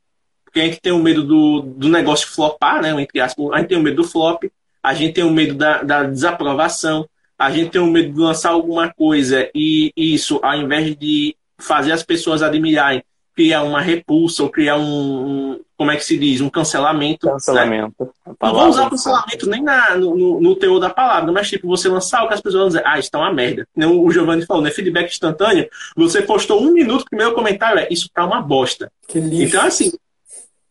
Porque 0.43 0.59
a 0.59 0.65
gente 0.65 0.81
tem 0.81 0.91
o 0.91 0.99
medo 0.99 1.23
do, 1.23 1.61
do 1.61 1.89
negócio 1.89 2.27
flopar, 2.27 2.81
né? 2.81 2.89
Entre 3.01 3.19
aspas, 3.19 3.51
a 3.51 3.59
gente 3.59 3.69
tem 3.69 3.77
o 3.77 3.81
medo 3.81 3.97
do 3.97 4.07
flop, 4.07 4.43
a 4.83 4.93
gente 4.93 5.13
tem 5.13 5.23
o 5.23 5.31
medo 5.31 5.55
da, 5.55 5.81
da 5.81 6.03
desaprovação, 6.03 7.07
a 7.37 7.49
gente 7.49 7.71
tem 7.71 7.81
o 7.81 7.87
medo 7.87 8.13
de 8.13 8.19
lançar 8.19 8.49
alguma 8.49 8.93
coisa 8.93 9.49
e 9.55 9.91
isso, 9.95 10.39
ao 10.43 10.55
invés 10.55 10.95
de 10.95 11.35
fazer 11.57 11.91
as 11.91 12.03
pessoas 12.03 12.43
admirarem, 12.43 13.03
criar 13.35 13.63
uma 13.63 13.81
repulsa 13.81 14.43
ou 14.43 14.49
criar 14.49 14.77
um, 14.77 15.53
um 15.53 15.63
como 15.81 15.89
é 15.89 15.97
que 15.97 16.05
se 16.05 16.15
diz, 16.15 16.41
um 16.41 16.49
cancelamento. 16.49 17.27
Cancelamento. 17.27 17.95
Né? 17.99 18.35
Não 18.39 18.53
vou 18.53 18.67
usar 18.67 18.87
cancelamento 18.87 19.49
nem 19.49 19.63
na, 19.63 19.95
no, 19.95 20.39
no, 20.39 20.55
teor 20.55 20.79
da 20.79 20.91
palavra, 20.91 21.31
mas 21.31 21.49
tipo, 21.49 21.67
você 21.67 21.89
lançar 21.89 22.23
o 22.23 22.27
que 22.27 22.35
as 22.35 22.39
pessoas 22.39 22.61
vão 22.61 22.67
dizer, 22.67 22.83
ah, 22.85 22.99
isso 22.99 23.09
tá 23.09 23.17
uma 23.17 23.33
merda. 23.33 23.67
Não, 23.75 23.99
o 23.99 24.11
Giovanni 24.11 24.45
falou, 24.45 24.61
né? 24.61 24.69
Feedback 24.69 25.09
instantâneo. 25.09 25.67
Você 25.95 26.21
postou 26.21 26.61
um 26.61 26.71
minuto, 26.71 27.01
o 27.01 27.09
primeiro 27.09 27.33
comentário 27.33 27.79
é, 27.79 27.87
isso 27.89 28.07
tá 28.13 28.23
uma 28.23 28.39
bosta. 28.39 28.91
Então, 29.11 29.65
assim, 29.65 29.91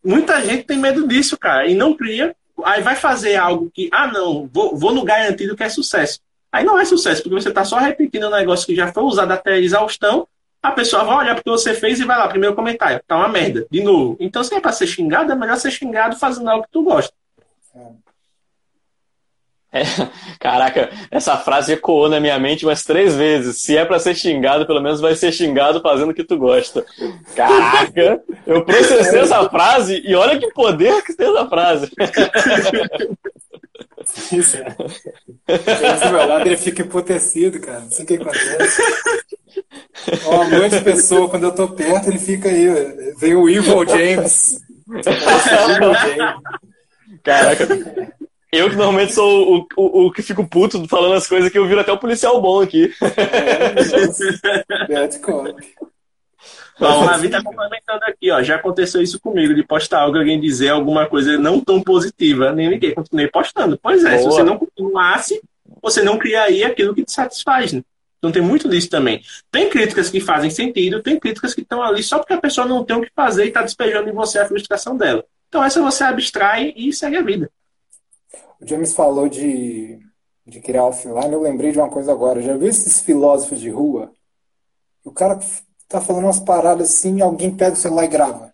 muita 0.01 0.41
gente 0.45 0.63
tem 0.63 0.77
medo 0.77 1.05
disso, 1.05 1.37
cara, 1.37 1.67
e 1.67 1.75
não 1.75 1.93
cria. 1.93 2.33
Aí 2.63 2.81
vai 2.81 2.95
fazer 2.95 3.35
algo 3.35 3.69
que, 3.69 3.89
ah, 3.91 4.07
não, 4.07 4.49
vou, 4.53 4.77
vou 4.77 4.95
no 4.95 5.03
garantido 5.03 5.57
que 5.57 5.63
é 5.63 5.67
sucesso. 5.67 6.21
Aí 6.49 6.63
não 6.63 6.79
é 6.79 6.85
sucesso, 6.85 7.21
porque 7.21 7.35
você 7.35 7.49
está 7.49 7.65
só 7.65 7.79
repetindo 7.79 8.27
um 8.27 8.31
negócio 8.31 8.65
que 8.65 8.75
já 8.77 8.93
foi 8.93 9.03
usado 9.03 9.33
até 9.33 9.59
exaustão 9.59 10.25
a 10.61 10.71
pessoa 10.71 11.03
vai 11.03 11.17
olhar 11.17 11.35
porque 11.35 11.49
você 11.49 11.73
fez 11.73 11.99
e 11.99 12.05
vai 12.05 12.17
lá, 12.17 12.27
primeiro 12.27 12.55
comentário, 12.55 13.01
tá 13.07 13.17
uma 13.17 13.27
merda, 13.27 13.65
de 13.69 13.83
novo. 13.83 14.15
Então, 14.19 14.43
se 14.43 14.53
é 14.53 14.59
pra 14.59 14.71
ser 14.71 14.87
xingado, 14.87 15.31
é 15.31 15.35
melhor 15.35 15.57
ser 15.57 15.71
xingado 15.71 16.15
fazendo 16.15 16.49
algo 16.49 16.65
que 16.65 16.71
tu 16.71 16.83
gosta. 16.83 17.13
É, 17.75 17.87
caraca, 20.39 20.89
essa 21.09 21.37
frase 21.37 21.73
ecoou 21.73 22.09
na 22.09 22.19
minha 22.19 22.37
mente 22.37 22.65
umas 22.65 22.83
três 22.83 23.15
vezes. 23.15 23.61
Se 23.61 23.77
é 23.77 23.85
para 23.85 23.99
ser 23.99 24.15
xingado, 24.15 24.65
pelo 24.65 24.81
menos 24.81 24.99
vai 24.99 25.15
ser 25.15 25.31
xingado 25.31 25.81
fazendo 25.81 26.11
o 26.11 26.13
que 26.13 26.23
tu 26.23 26.37
gosta. 26.37 26.85
Caraca, 27.35 28.21
eu 28.45 28.65
processei 28.65 29.19
essa 29.19 29.49
frase 29.49 30.01
e 30.05 30.13
olha 30.13 30.37
que 30.37 30.51
poder 30.53 31.01
que 31.03 31.13
tem 31.13 31.29
essa 31.29 31.47
frase. 31.47 31.89
Isso 34.31 34.57
é. 34.57 34.75
Meu 36.09 36.27
lado 36.27 36.47
ele 36.47 36.57
fica 36.57 36.81
emputecido, 36.81 37.59
cara. 37.59 37.81
Não 37.81 37.91
sei 37.91 38.03
o 38.03 38.07
que 38.07 38.15
acontece. 38.15 38.81
Ó, 40.25 40.41
um 40.41 40.49
monte 40.49 40.77
de 40.77 40.83
pessoa, 40.83 41.29
quando 41.29 41.43
eu 41.43 41.55
tô 41.55 41.67
perto, 41.69 42.09
ele 42.09 42.19
fica 42.19 42.49
aí. 42.49 43.13
Vem 43.17 43.35
o 43.35 43.49
Evil 43.49 43.87
James. 43.87 44.59
Caraca. 47.23 47.67
Eu 48.53 48.69
que 48.69 48.75
normalmente 48.75 49.13
sou 49.13 49.59
o, 49.59 49.67
o, 49.77 50.05
o, 50.07 50.11
que 50.11 50.21
fico 50.21 50.45
puto 50.45 50.85
falando 50.87 51.13
as 51.13 51.25
coisas 51.25 51.49
que 51.49 51.57
eu 51.57 51.65
viro 51.65 51.79
até 51.79 51.91
o 51.91 51.97
policial 51.97 52.41
bom 52.41 52.61
aqui. 52.61 52.93
É, 53.01 53.81
Bom, 56.77 57.03
o 57.03 57.05
Ravi 57.05 57.29
tá 57.29 57.41
complementando 57.43 58.03
aqui, 58.05 58.31
ó. 58.31 58.41
Já 58.41 58.55
aconteceu 58.55 59.01
isso 59.01 59.19
comigo, 59.19 59.53
de 59.53 59.63
postar 59.63 60.01
algo, 60.01 60.17
alguém 60.17 60.39
dizer 60.39 60.69
alguma 60.69 61.05
coisa 61.07 61.37
não 61.37 61.61
tão 61.61 61.81
positiva. 61.81 62.51
Nem 62.51 62.69
ninguém, 62.69 62.93
continuei 62.93 63.27
postando. 63.27 63.79
Pois 63.81 64.03
é, 64.03 64.17
Boa. 64.17 64.19
se 64.19 64.25
você 64.25 64.43
não 64.43 64.57
continuasse, 64.57 65.41
você 65.81 66.01
não 66.01 66.17
criaria 66.17 66.67
aquilo 66.67 66.93
que 66.93 67.05
te 67.05 67.11
satisfaz, 67.11 67.71
né? 67.71 67.81
Então 68.17 68.31
tem 68.31 68.41
muito 68.41 68.67
disso 68.67 68.89
também. 68.89 69.21
Tem 69.49 69.69
críticas 69.69 70.09
que 70.09 70.19
fazem 70.19 70.49
sentido, 70.49 71.01
tem 71.01 71.19
críticas 71.19 71.53
que 71.53 71.61
estão 71.61 71.81
ali 71.81 72.03
só 72.03 72.19
porque 72.19 72.33
a 72.33 72.41
pessoa 72.41 72.67
não 72.67 72.83
tem 72.83 72.97
o 72.97 73.01
que 73.01 73.11
fazer 73.15 73.45
e 73.45 73.47
está 73.47 73.61
despejando 73.61 74.09
em 74.09 74.13
você 74.13 74.39
a 74.39 74.45
frustração 74.45 74.97
dela. 74.97 75.23
Então 75.47 75.63
essa 75.63 75.81
você 75.81 76.03
abstrai 76.03 76.73
e 76.75 76.91
segue 76.91 77.17
a 77.17 77.21
vida. 77.21 77.49
O 78.59 78.67
James 78.67 78.93
falou 78.93 79.27
de, 79.27 79.99
de 80.45 80.59
criar 80.61 80.85
offline, 80.85 81.33
eu 81.33 81.41
lembrei 81.41 81.71
de 81.71 81.79
uma 81.79 81.89
coisa 81.89 82.11
agora. 82.11 82.41
Já 82.41 82.55
viu 82.55 82.67
esses 82.67 83.01
filósofos 83.01 83.59
de 83.59 83.69
rua? 83.69 84.11
O 85.03 85.11
cara 85.11 85.39
tá 85.87 85.99
falando 85.99 86.25
umas 86.25 86.39
paradas 86.39 86.89
assim, 86.89 87.21
alguém 87.21 87.55
pega 87.55 87.73
o 87.73 87.79
celular 87.79 88.05
e 88.05 88.07
grava. 88.07 88.51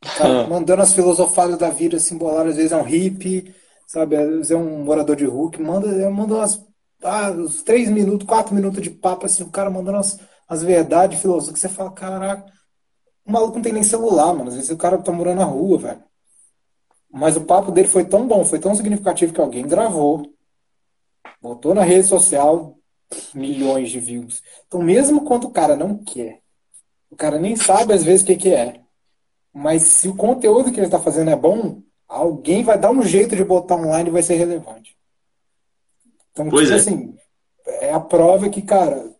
Cara, 0.00 0.48
mandando 0.48 0.82
as 0.82 0.92
filosofadas 0.92 1.58
da 1.58 1.70
vida 1.70 1.96
assim, 1.96 2.16
boladas, 2.16 2.52
às 2.52 2.56
vezes 2.56 2.72
é 2.72 2.76
um 2.76 2.82
hippie, 2.82 3.54
sabe? 3.86 4.16
Às 4.16 4.28
vezes 4.28 4.50
é 4.50 4.56
um 4.56 4.84
morador 4.84 5.16
de 5.16 5.24
rua 5.24 5.50
que 5.50 5.62
manda, 5.62 6.10
manda 6.10 6.34
umas 6.34 6.64
ah, 7.02 7.30
uns 7.30 7.62
três 7.62 7.88
minutos, 7.90 8.26
quatro 8.26 8.54
minutos 8.54 8.82
de 8.82 8.90
papo, 8.90 9.26
assim, 9.26 9.42
o 9.42 9.50
cara 9.50 9.70
mandando 9.70 9.98
as, 9.98 10.18
as 10.48 10.62
verdades 10.62 11.20
filosóficas, 11.20 11.60
você 11.60 11.68
fala, 11.68 11.90
caraca, 11.92 12.52
o 13.24 13.32
maluco 13.32 13.56
não 13.56 13.62
tem 13.62 13.72
nem 13.72 13.82
celular, 13.82 14.32
mano. 14.34 14.48
Às 14.48 14.54
vezes 14.56 14.70
o 14.70 14.76
cara 14.76 14.98
tá 14.98 15.12
morando 15.12 15.38
na 15.38 15.44
rua, 15.44 15.78
velho. 15.78 16.04
Mas 17.12 17.36
o 17.36 17.42
papo 17.42 17.70
dele 17.70 17.88
foi 17.88 18.04
tão 18.04 18.26
bom, 18.26 18.44
foi 18.44 18.58
tão 18.58 18.74
significativo 18.74 19.34
que 19.34 19.40
alguém 19.40 19.66
gravou, 19.66 20.32
botou 21.40 21.74
na 21.74 21.82
rede 21.82 22.06
social, 22.06 22.78
milhões 23.34 23.90
de 23.90 24.00
views. 24.00 24.42
Então, 24.66 24.82
mesmo 24.82 25.22
quando 25.24 25.44
o 25.44 25.50
cara 25.50 25.76
não 25.76 25.98
quer, 25.98 26.40
o 27.10 27.16
cara 27.16 27.38
nem 27.38 27.54
sabe 27.54 27.92
às 27.92 28.02
vezes 28.02 28.22
o 28.22 28.26
que, 28.26 28.36
que 28.36 28.54
é, 28.54 28.80
mas 29.52 29.82
se 29.82 30.08
o 30.08 30.16
conteúdo 30.16 30.72
que 30.72 30.78
ele 30.78 30.86
está 30.86 30.98
fazendo 30.98 31.30
é 31.30 31.36
bom, 31.36 31.82
alguém 32.08 32.64
vai 32.64 32.78
dar 32.78 32.90
um 32.90 33.02
jeito 33.02 33.36
de 33.36 33.44
botar 33.44 33.76
online 33.76 34.08
e 34.08 34.12
vai 34.12 34.22
ser 34.22 34.36
relevante. 34.36 34.96
Então, 36.32 36.48
pois 36.48 36.68
tipo 36.68 36.74
é. 36.74 36.80
assim, 36.80 37.14
é 37.66 37.92
a 37.92 38.00
prova 38.00 38.48
que, 38.48 38.62
cara, 38.62 39.12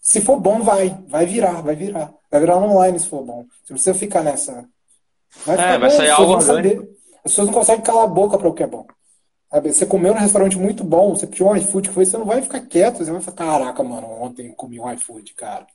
se 0.00 0.20
for 0.20 0.40
bom, 0.40 0.62
vai. 0.62 0.98
Vai 1.06 1.24
virar, 1.24 1.62
vai 1.62 1.76
virar. 1.76 2.12
Vai 2.28 2.40
virar 2.40 2.58
online 2.58 2.98
se 2.98 3.06
for 3.06 3.24
bom. 3.24 3.46
Você 3.62 3.72
precisa 3.72 3.94
ficar 3.94 4.24
nessa. 4.24 4.68
Vai, 5.46 5.56
ficar 5.56 5.74
é, 5.74 5.78
vai 5.78 5.90
sair 5.90 6.10
algo 6.10 6.40
As 7.24 7.32
pessoas 7.32 7.46
não 7.46 7.54
conseguem 7.54 7.82
calar 7.82 8.04
a 8.04 8.08
boca 8.08 8.38
para 8.38 8.48
o 8.48 8.54
que 8.54 8.62
é 8.62 8.66
bom. 8.66 8.86
Sabe? 9.50 9.72
Você 9.72 9.86
comeu 9.86 10.14
num 10.14 10.20
restaurante 10.20 10.58
muito 10.58 10.82
bom, 10.82 11.14
você 11.14 11.26
pediu 11.26 11.48
um 11.48 11.56
iFood 11.56 11.88
que 11.88 11.94
foi, 11.94 12.04
você 12.04 12.16
não 12.16 12.24
vai 12.24 12.42
ficar 12.42 12.60
quieto, 12.60 12.98
você 12.98 13.12
vai 13.12 13.20
falar, 13.20 13.36
caraca, 13.36 13.82
mano, 13.82 14.06
ontem 14.06 14.48
eu 14.48 14.54
comi 14.54 14.80
um 14.80 14.90
iFood, 14.92 15.34
cara. 15.34 15.66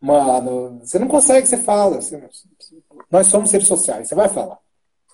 Mano, 0.00 0.80
você 0.80 0.98
não 0.98 1.08
consegue, 1.08 1.46
você 1.46 1.56
fala. 1.56 2.00
Você, 2.00 2.22
nós 3.10 3.26
somos 3.28 3.50
seres 3.50 3.66
sociais, 3.66 4.08
você 4.08 4.14
vai 4.14 4.28
falar 4.28 4.58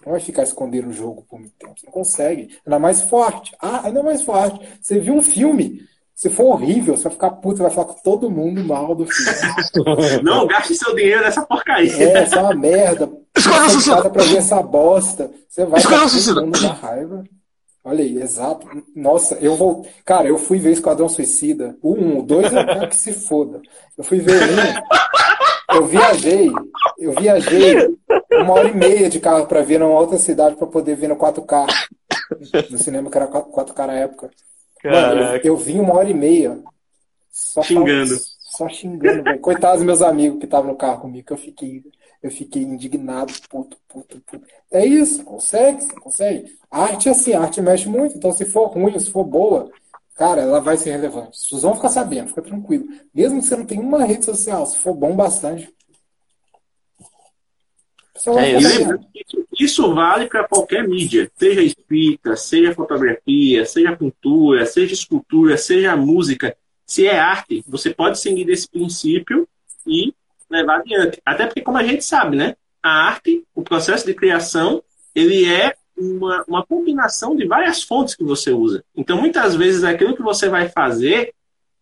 não 0.05 0.13
vai 0.13 0.21
ficar 0.21 0.43
escondendo 0.43 0.89
o 0.89 0.93
jogo 0.93 1.25
por 1.29 1.41
muito 1.41 1.55
tempo. 1.55 1.79
Você 1.79 1.87
não 1.87 1.93
consegue. 1.93 2.59
Ainda 2.65 2.79
mais 2.79 3.01
forte. 3.03 3.57
Ah, 3.61 3.87
ainda 3.87 4.03
mais 4.03 4.23
forte. 4.23 4.61
Você 4.81 4.99
viu 4.99 5.15
um 5.15 5.23
filme. 5.23 5.83
Se 6.15 6.31
for 6.31 6.53
horrível, 6.53 6.97
você 6.97 7.05
vai 7.05 7.13
ficar 7.13 7.31
puto, 7.31 7.63
vai 7.63 7.71
falar 7.71 7.89
com 7.89 8.03
todo 8.03 8.31
mundo 8.31 8.65
mal 8.65 8.95
do 8.95 9.05
filme. 9.05 9.33
Não, 10.23 10.47
gaste 10.47 10.75
seu 10.75 10.95
dinheiro 10.95 11.23
nessa 11.23 11.43
porcaria. 11.43 11.93
É, 11.93 12.25
isso 12.25 12.37
é 12.37 12.41
uma 12.41 12.55
merda. 12.55 13.11
Escolha 13.37 13.69
suicida. 13.69 14.11
pra 14.11 14.23
ver 14.23 14.37
essa 14.37 14.63
bosta. 14.63 15.31
Você 15.49 15.65
vai 15.67 15.81
Escolha 15.81 16.25
todo 16.25 16.43
mundo 16.43 16.61
da 16.61 16.73
raiva. 16.73 17.25
Olha 17.83 18.03
aí, 18.03 18.23
exato. 18.23 18.67
Nossa, 18.97 19.35
eu 19.41 19.57
vou. 19.57 19.87
Cara, 20.05 20.27
eu 20.27 20.39
fui 20.39 20.59
ver 20.59 20.73
Esquadrão 20.73 21.09
Suicida. 21.09 21.77
O 21.83 21.95
1, 21.95 22.19
o 22.21 22.23
2 22.23 22.53
é 22.55 22.87
que 22.87 22.97
se 22.97 23.13
foda. 23.13 23.61
Eu 23.99 24.03
fui 24.05 24.21
ver 24.21 24.41
um. 24.43 25.77
Eu 25.77 25.87
viajei. 25.87 26.51
Eu 26.99 27.13
viajei 27.13 27.95
uma 28.33 28.55
hora 28.55 28.69
e 28.69 28.75
meia 28.75 29.11
de 29.11 29.21
carro 29.21 29.47
para 29.47 29.63
vir 29.63 29.79
numa 29.81 29.99
outra 29.99 30.17
cidade 30.17 30.57
para 30.57 30.67
poder 30.67 30.97
ver 30.97 31.09
no 31.09 31.17
4K. 31.17 31.67
No 32.71 32.79
cinema 32.79 33.11
que 33.11 33.19
era 33.19 33.29
4K 33.29 33.87
na 33.87 33.93
época. 33.95 34.31
Mano, 34.85 35.21
eu, 35.21 35.41
eu 35.43 35.57
vim 35.57 35.81
uma 35.81 35.95
hora 35.95 36.11
e 36.11 36.15
meia. 36.15 36.63
Só 37.31 37.63
xingando. 37.63 38.15
só 38.39 38.69
xingando, 38.69 39.23
velho. 39.25 39.41
Coitados 39.41 39.79
dos 39.79 39.87
meus 39.87 40.03
amigos 40.03 40.39
que 40.39 40.45
estavam 40.45 40.71
no 40.71 40.77
carro 40.77 41.01
comigo, 41.01 41.27
que 41.27 41.33
eu 41.33 41.37
fiquei, 41.37 41.83
eu 42.23 42.31
fiquei 42.31 42.63
indignado, 42.63 43.33
puto, 43.49 43.77
puto, 43.89 44.21
puto. 44.21 44.47
É 44.71 44.85
isso, 44.87 45.25
consegue, 45.25 45.87
consegue. 45.97 46.57
arte 46.71 47.09
é 47.09 47.13
assim, 47.13 47.33
a 47.33 47.41
arte 47.41 47.61
mexe 47.61 47.89
muito, 47.89 48.17
então 48.17 48.33
se 48.33 48.45
for 48.45 48.67
ruim, 48.67 48.99
se 48.99 49.11
for 49.11 49.25
boa, 49.25 49.71
cara, 50.15 50.43
ela 50.43 50.61
vai 50.61 50.77
ser 50.77 50.93
relevante. 50.93 51.39
Vocês 51.39 51.63
vão 51.63 51.75
ficar 51.75 51.89
sabendo, 51.89 52.29
fica 52.29 52.43
tranquilo. 52.43 52.87
Mesmo 53.13 53.41
que 53.41 53.47
você 53.47 53.57
não 53.57 53.67
tenha 53.67 53.81
uma 53.81 54.05
rede 54.05 54.25
social, 54.25 54.65
se 54.67 54.79
for 54.79 54.95
bom 54.95 55.17
bastante, 55.17 55.75
É, 58.39 58.59
isso. 58.59 58.99
isso 59.59 59.95
vale 59.95 60.27
para 60.27 60.47
qualquer 60.47 60.87
mídia, 60.87 61.31
seja 61.37 61.63
escrita, 61.63 62.37
seja 62.37 62.73
fotografia, 62.73 63.67
seja 63.67 63.97
pintura, 63.97 64.65
seja 64.67 64.95
escultura, 64.95 65.57
seja 65.57 65.97
música. 65.97 66.57
Se 66.87 67.07
é 67.07 67.19
arte, 67.19 67.65
você 67.67 67.91
pode 67.93 68.21
seguir 68.21 68.45
desse 68.45 68.69
princípio 68.69 69.49
e 69.87 70.15
levar 70.49 70.81
adiante. 70.81 71.21
Até 71.25 71.47
porque, 71.47 71.61
como 71.61 71.79
a 71.79 71.83
gente 71.83 72.05
sabe, 72.05 72.37
né? 72.37 72.57
A 72.83 73.09
arte, 73.09 73.45
o 73.55 73.63
processo 73.63 74.07
de 74.07 74.15
criação, 74.15 74.83
ele 75.15 75.51
é 75.51 75.75
uma, 75.97 76.45
uma 76.47 76.65
combinação 76.65 77.35
de 77.35 77.47
várias 77.47 77.83
fontes 77.83 78.15
que 78.15 78.23
você 78.23 78.53
usa. 78.53 78.85
Então, 78.95 79.21
muitas 79.21 79.57
vezes, 79.57 79.83
aquilo 79.83 80.15
que 80.15 80.23
você 80.23 80.49
vai 80.49 80.69
fazer, 80.69 81.33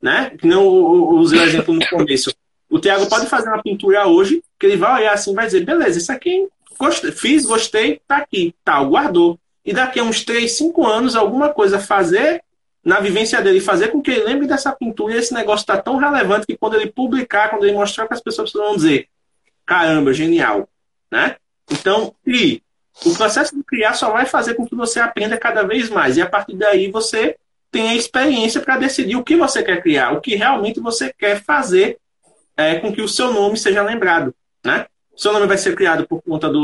né? 0.00 0.30
Que 0.30 0.46
não 0.46 0.66
usei 0.66 1.40
o 1.40 1.42
exemplo 1.42 1.74
no 1.74 1.86
começo. 1.88 2.32
O 2.72 2.80
Thiago 2.80 3.06
pode 3.06 3.26
fazer 3.26 3.50
uma 3.50 3.62
pintura 3.62 4.06
hoje, 4.06 4.42
que 4.58 4.64
ele 4.64 4.78
vai 4.78 5.02
olhar 5.02 5.12
assim 5.12 5.34
vai 5.34 5.44
dizer, 5.44 5.62
beleza, 5.62 5.98
isso 5.98 6.10
aqui 6.10 6.48
gostei, 6.78 7.12
fiz, 7.12 7.44
gostei, 7.44 8.00
tá 8.08 8.16
aqui, 8.16 8.54
tal, 8.64 8.88
guardou. 8.88 9.38
E 9.62 9.74
daqui 9.74 10.00
a 10.00 10.02
uns 10.02 10.24
3, 10.24 10.50
5 10.50 10.86
anos, 10.86 11.14
alguma 11.14 11.50
coisa 11.50 11.78
fazer 11.78 12.42
na 12.82 12.98
vivência 12.98 13.42
dele, 13.42 13.60
fazer 13.60 13.88
com 13.88 14.00
que 14.00 14.10
ele 14.10 14.24
lembre 14.24 14.46
dessa 14.46 14.72
pintura 14.72 15.12
e 15.12 15.18
esse 15.18 15.34
negócio 15.34 15.64
está 15.64 15.76
tão 15.76 15.96
relevante 15.96 16.46
que 16.46 16.56
quando 16.56 16.74
ele 16.74 16.90
publicar, 16.90 17.50
quando 17.50 17.64
ele 17.64 17.74
mostrar 17.74 18.06
para 18.06 18.16
as 18.16 18.22
pessoas 18.22 18.50
vão 18.50 18.74
dizer, 18.74 19.06
caramba, 19.66 20.14
genial, 20.14 20.66
né? 21.10 21.36
Então, 21.70 22.14
e 22.26 22.62
o 23.04 23.14
processo 23.14 23.54
de 23.54 23.62
criar 23.64 23.92
só 23.92 24.10
vai 24.10 24.24
fazer 24.24 24.54
com 24.54 24.66
que 24.66 24.74
você 24.74 24.98
aprenda 24.98 25.36
cada 25.36 25.62
vez 25.62 25.90
mais. 25.90 26.16
E 26.16 26.22
a 26.22 26.26
partir 26.26 26.56
daí 26.56 26.90
você 26.90 27.36
tem 27.70 27.90
a 27.90 27.94
experiência 27.94 28.62
para 28.62 28.78
decidir 28.78 29.16
o 29.16 29.22
que 29.22 29.36
você 29.36 29.62
quer 29.62 29.82
criar, 29.82 30.12
o 30.12 30.22
que 30.22 30.34
realmente 30.34 30.80
você 30.80 31.12
quer 31.12 31.44
fazer 31.44 31.98
é, 32.64 32.78
com 32.80 32.92
que 32.92 33.02
o 33.02 33.08
seu 33.08 33.32
nome 33.32 33.56
seja 33.56 33.82
lembrado. 33.82 34.34
Né? 34.64 34.86
Seu 35.16 35.32
nome 35.32 35.46
vai 35.46 35.58
ser 35.58 35.74
criado 35.74 36.06
por 36.06 36.22
conta 36.22 36.48
do, 36.48 36.56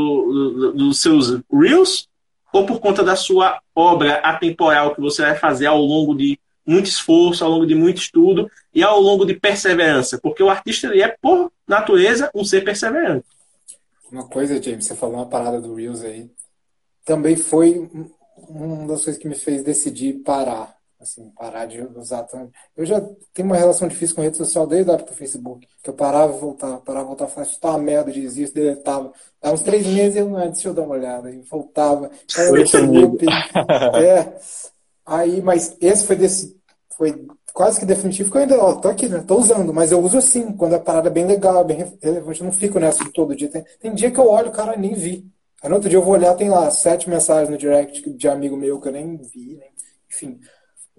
do, 0.53 0.73
dos 0.73 1.01
seus 1.01 1.39
Reels 1.51 2.07
ou 2.51 2.65
por 2.65 2.79
conta 2.79 3.03
da 3.03 3.15
sua 3.15 3.61
obra 3.75 4.15
atemporal 4.15 4.95
que 4.95 5.01
você 5.01 5.21
vai 5.21 5.35
fazer 5.35 5.67
ao 5.67 5.79
longo 5.79 6.15
de 6.15 6.39
muito 6.65 6.87
esforço, 6.87 7.43
ao 7.43 7.51
longo 7.51 7.65
de 7.65 7.75
muito 7.75 7.97
estudo 7.97 8.49
e 8.73 8.83
ao 8.83 8.99
longo 8.99 9.25
de 9.25 9.33
perseverança, 9.33 10.19
porque 10.21 10.43
o 10.43 10.49
artista 10.49 10.87
ele 10.87 11.01
é, 11.01 11.15
por 11.21 11.51
natureza, 11.67 12.29
um 12.33 12.43
ser 12.43 12.63
perseverante. 12.63 13.25
Uma 14.11 14.27
coisa, 14.27 14.61
James, 14.61 14.85
você 14.85 14.95
falou 14.95 15.15
uma 15.15 15.25
parada 15.25 15.61
do 15.61 15.73
Reels 15.73 16.03
aí. 16.03 16.29
Também 17.05 17.35
foi 17.35 17.89
uma 18.47 18.87
das 18.87 19.03
coisas 19.03 19.17
que 19.17 19.27
me 19.27 19.35
fez 19.35 19.63
decidir 19.63 20.21
parar. 20.23 20.78
Assim, 20.99 21.29
parar 21.29 21.65
de 21.65 21.81
usar 21.95 22.23
tanto. 22.23 22.51
Eu 22.75 22.85
já 22.85 22.99
tenho 23.33 23.47
uma 23.47 23.55
relação 23.55 23.87
difícil 23.87 24.15
com 24.15 24.21
rede 24.21 24.35
social 24.35 24.67
desde 24.67 24.91
a 24.91 24.95
época 24.95 25.11
do 25.11 25.17
Facebook. 25.17 25.65
Que 25.81 25.89
eu 25.89 25.93
parava 25.93 26.35
e 26.35 26.39
voltava, 26.39 26.77
parava 26.81 27.05
e 27.05 27.07
voltava, 27.07 27.31
falava, 27.31 27.49
isso 27.49 27.59
tá 27.59 27.69
uma 27.69 27.77
merda, 27.77 28.11
dizia 28.11 28.43
isso, 28.43 28.53
deletava. 28.53 29.13
Há 29.41 29.51
uns 29.51 29.61
três 29.61 29.87
meses 29.87 30.17
eu, 30.17 30.29
não, 30.29 30.39
deixa 30.51 30.67
eu 30.67 30.73
dar 30.73 30.81
uma 30.81 30.95
olhada. 30.95 31.31
E 31.31 31.41
voltava. 31.43 32.11
é. 34.03 34.37
Aí, 35.05 35.41
mas 35.41 35.77
esse 35.79 36.05
foi 36.05 36.17
desse. 36.17 36.59
Foi 36.97 37.25
quase 37.53 37.79
que 37.79 37.85
definitivo, 37.85 38.29
que 38.29 38.37
eu 38.37 38.41
ainda 38.41 38.57
ó, 38.61 38.75
tô 38.75 38.89
aqui, 38.89 39.07
né? 39.07 39.23
Tô 39.25 39.37
usando, 39.37 39.73
mas 39.73 39.91
eu 39.91 39.99
uso 40.01 40.17
assim, 40.17 40.51
quando 40.51 40.75
a 40.75 40.79
parada 40.79 41.07
é 41.07 41.11
bem 41.11 41.25
legal, 41.25 41.63
bem 41.63 41.77
relevante, 42.01 42.41
eu 42.41 42.45
não 42.45 42.51
fico 42.51 42.77
nessa 42.77 43.03
de 43.05 43.13
todo 43.13 43.35
dia. 43.35 43.49
Tem, 43.49 43.63
tem 43.79 43.93
dia 43.93 44.11
que 44.11 44.19
eu 44.19 44.27
olho, 44.27 44.51
cara, 44.51 44.75
nem 44.75 44.93
vi. 44.93 45.25
Aí 45.61 45.69
no 45.69 45.75
outro 45.75 45.89
dia 45.89 45.97
eu 45.97 46.03
vou 46.03 46.13
olhar, 46.13 46.35
tem 46.35 46.49
lá 46.49 46.69
sete 46.69 47.09
mensagens 47.09 47.49
no 47.49 47.57
direct 47.57 48.09
de 48.13 48.27
amigo 48.27 48.57
meu 48.57 48.79
que 48.79 48.87
eu 48.89 48.91
nem 48.91 49.17
vi, 49.17 49.55
né? 49.55 49.65
enfim. 50.09 50.39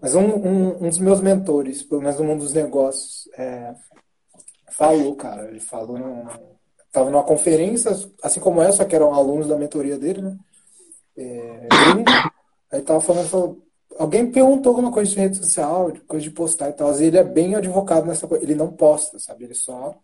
Mas 0.00 0.14
um, 0.14 0.24
um, 0.24 0.84
um, 0.84 0.88
dos 0.88 0.98
meus 0.98 1.20
mentores, 1.20 1.82
pelo 1.82 2.00
menos 2.00 2.18
no 2.18 2.24
mundo 2.24 2.40
dos 2.40 2.54
negócios, 2.54 3.28
é, 3.36 3.74
falou, 4.70 5.14
cara, 5.16 5.48
ele 5.48 5.60
falou, 5.60 5.98
no, 5.98 6.26
tava 6.90 7.10
numa 7.10 7.22
conferência, 7.22 7.90
assim 8.22 8.40
como 8.40 8.62
essa, 8.62 8.84
que 8.84 8.96
eram 8.96 9.14
alunos 9.14 9.48
da 9.48 9.56
mentoria 9.56 9.98
dele, 9.98 10.22
né? 10.22 10.38
É, 11.16 11.68
aí 12.72 12.82
tava 12.82 13.00
falando, 13.00 13.28
falou, 13.28 13.62
Alguém 13.98 14.30
perguntou 14.30 14.70
alguma 14.70 14.92
coisa 14.92 15.10
de 15.10 15.18
rede 15.18 15.36
social, 15.36 15.90
de 15.90 16.00
coisa 16.00 16.22
de 16.22 16.30
postar 16.30 16.70
e 16.70 16.72
tal. 16.72 16.98
Ele 16.98 17.18
é 17.18 17.24
bem 17.24 17.54
advogado 17.54 18.06
nessa 18.06 18.26
coisa. 18.26 18.44
Ele 18.44 18.54
não 18.54 18.72
posta, 18.72 19.18
sabe? 19.18 19.44
Ele 19.44 19.54
só. 19.54 19.94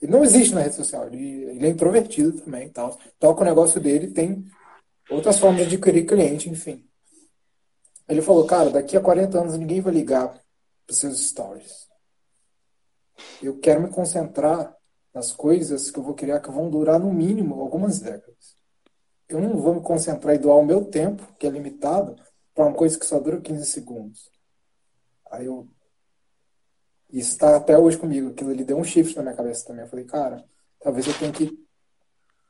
Ele 0.00 0.10
não 0.10 0.24
existe 0.24 0.54
na 0.54 0.62
rede 0.62 0.74
social. 0.74 1.06
Ele, 1.06 1.44
ele 1.44 1.66
é 1.66 1.70
introvertido 1.70 2.32
também 2.40 2.66
e 2.66 2.70
tal. 2.70 2.98
Toca 3.20 3.42
o 3.42 3.44
negócio 3.44 3.80
dele, 3.80 4.08
tem 4.08 4.44
outras 5.10 5.38
formas 5.38 5.60
de 5.60 5.76
adquirir 5.76 6.06
cliente, 6.06 6.50
enfim. 6.50 6.84
Ele 8.08 8.22
falou, 8.22 8.46
cara, 8.46 8.70
daqui 8.70 8.96
a 8.96 9.00
40 9.00 9.40
anos 9.40 9.58
ninguém 9.58 9.80
vai 9.80 9.92
ligar 9.92 10.28
para 10.86 10.94
seus 10.94 11.28
stories. 11.28 11.88
Eu 13.42 13.58
quero 13.58 13.82
me 13.82 13.88
concentrar 13.88 14.76
nas 15.12 15.32
coisas 15.32 15.90
que 15.90 15.98
eu 15.98 16.02
vou 16.02 16.14
criar 16.14 16.40
que 16.40 16.50
vão 16.50 16.70
durar 16.70 17.00
no 17.00 17.12
mínimo 17.12 17.60
algumas 17.60 18.00
décadas. 18.00 18.56
Eu 19.28 19.40
não 19.40 19.56
vou 19.56 19.74
me 19.74 19.80
concentrar 19.80 20.34
e 20.34 20.38
doar 20.38 20.58
o 20.58 20.64
meu 20.64 20.84
tempo, 20.84 21.26
que 21.38 21.46
é 21.46 21.50
limitado, 21.50 22.14
para 22.54 22.66
uma 22.66 22.74
coisa 22.74 22.98
que 22.98 23.06
só 23.06 23.18
dura 23.18 23.40
15 23.40 23.64
segundos. 23.66 24.30
Aí 25.30 25.46
eu. 25.46 25.68
Isso 27.10 27.32
está 27.32 27.56
até 27.56 27.78
hoje 27.78 27.98
comigo. 27.98 28.30
Aquilo 28.30 28.50
ali 28.50 28.64
deu 28.64 28.76
um 28.76 28.84
shift 28.84 29.16
na 29.16 29.22
minha 29.22 29.34
cabeça 29.34 29.66
também. 29.66 29.82
Eu 29.82 29.88
falei, 29.88 30.04
cara, 30.04 30.44
talvez 30.80 31.06
eu 31.06 31.18
tenha 31.18 31.32
que. 31.32 31.50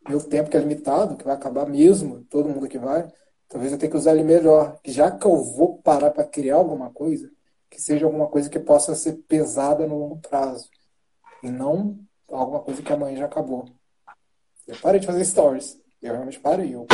Meu 0.08 0.22
tempo 0.22 0.50
que 0.50 0.56
é 0.56 0.60
limitado, 0.60 1.16
que 1.16 1.24
vai 1.24 1.34
acabar 1.34 1.66
mesmo, 1.66 2.24
todo 2.26 2.48
mundo 2.48 2.68
que 2.68 2.78
vai, 2.78 3.10
talvez 3.48 3.72
eu 3.72 3.78
tenha 3.78 3.90
que 3.90 3.96
usar 3.96 4.12
ele 4.12 4.24
melhor. 4.24 4.78
Já 4.84 5.10
que 5.10 5.26
eu 5.26 5.36
vou 5.36 5.78
parar 5.78 6.10
para 6.10 6.24
criar 6.24 6.56
alguma 6.56 6.90
coisa, 6.90 7.30
que 7.70 7.80
seja 7.80 8.06
alguma 8.06 8.26
coisa 8.28 8.48
que 8.48 8.58
possa 8.58 8.94
ser 8.94 9.14
pesada 9.28 9.86
no 9.86 9.98
longo 9.98 10.18
prazo. 10.18 10.68
E 11.42 11.50
não 11.50 11.98
alguma 12.28 12.60
coisa 12.60 12.82
que 12.82 12.92
amanhã 12.92 13.18
já 13.18 13.26
acabou. 13.26 13.68
Eu 14.66 14.76
parei 14.80 15.00
de 15.00 15.06
fazer 15.06 15.24
stories. 15.24 15.78
Eu 16.02 16.12
realmente 16.12 16.40
parei. 16.40 16.74
Eu 16.74 16.86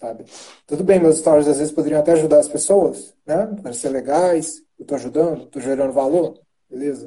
sabe? 0.00 0.24
Tudo 0.66 0.82
bem, 0.82 0.98
meus 0.98 1.18
stories 1.18 1.46
às 1.46 1.58
vezes 1.58 1.72
poderiam 1.72 2.00
até 2.00 2.12
ajudar 2.12 2.38
as 2.38 2.48
pessoas, 2.48 3.14
né? 3.26 3.46
Para 3.62 3.72
ser 3.72 3.90
legais, 3.90 4.62
eu 4.78 4.86
tô 4.86 4.94
ajudando, 4.94 5.46
tô 5.46 5.60
gerando 5.60 5.92
valor, 5.92 6.40
beleza? 6.68 7.06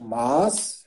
Mas 0.00 0.84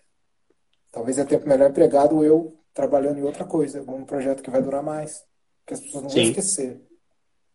talvez 0.92 1.18
é 1.18 1.26
tempo 1.26 1.48
melhor 1.48 1.70
empregado 1.70 2.24
eu 2.24 2.58
trabalhando 2.74 3.20
em 3.20 3.24
outra 3.24 3.44
coisa, 3.44 3.80
algum 3.80 4.06
projeto 4.06 4.42
que 4.42 4.50
vai 4.50 4.62
durar 4.62 4.82
mais, 4.82 5.26
que 5.68 5.74
as 5.74 5.82
pessoas 5.82 6.04
não 6.04 6.10
Sim. 6.10 6.22
vão 6.22 6.30
esquecer, 6.30 6.82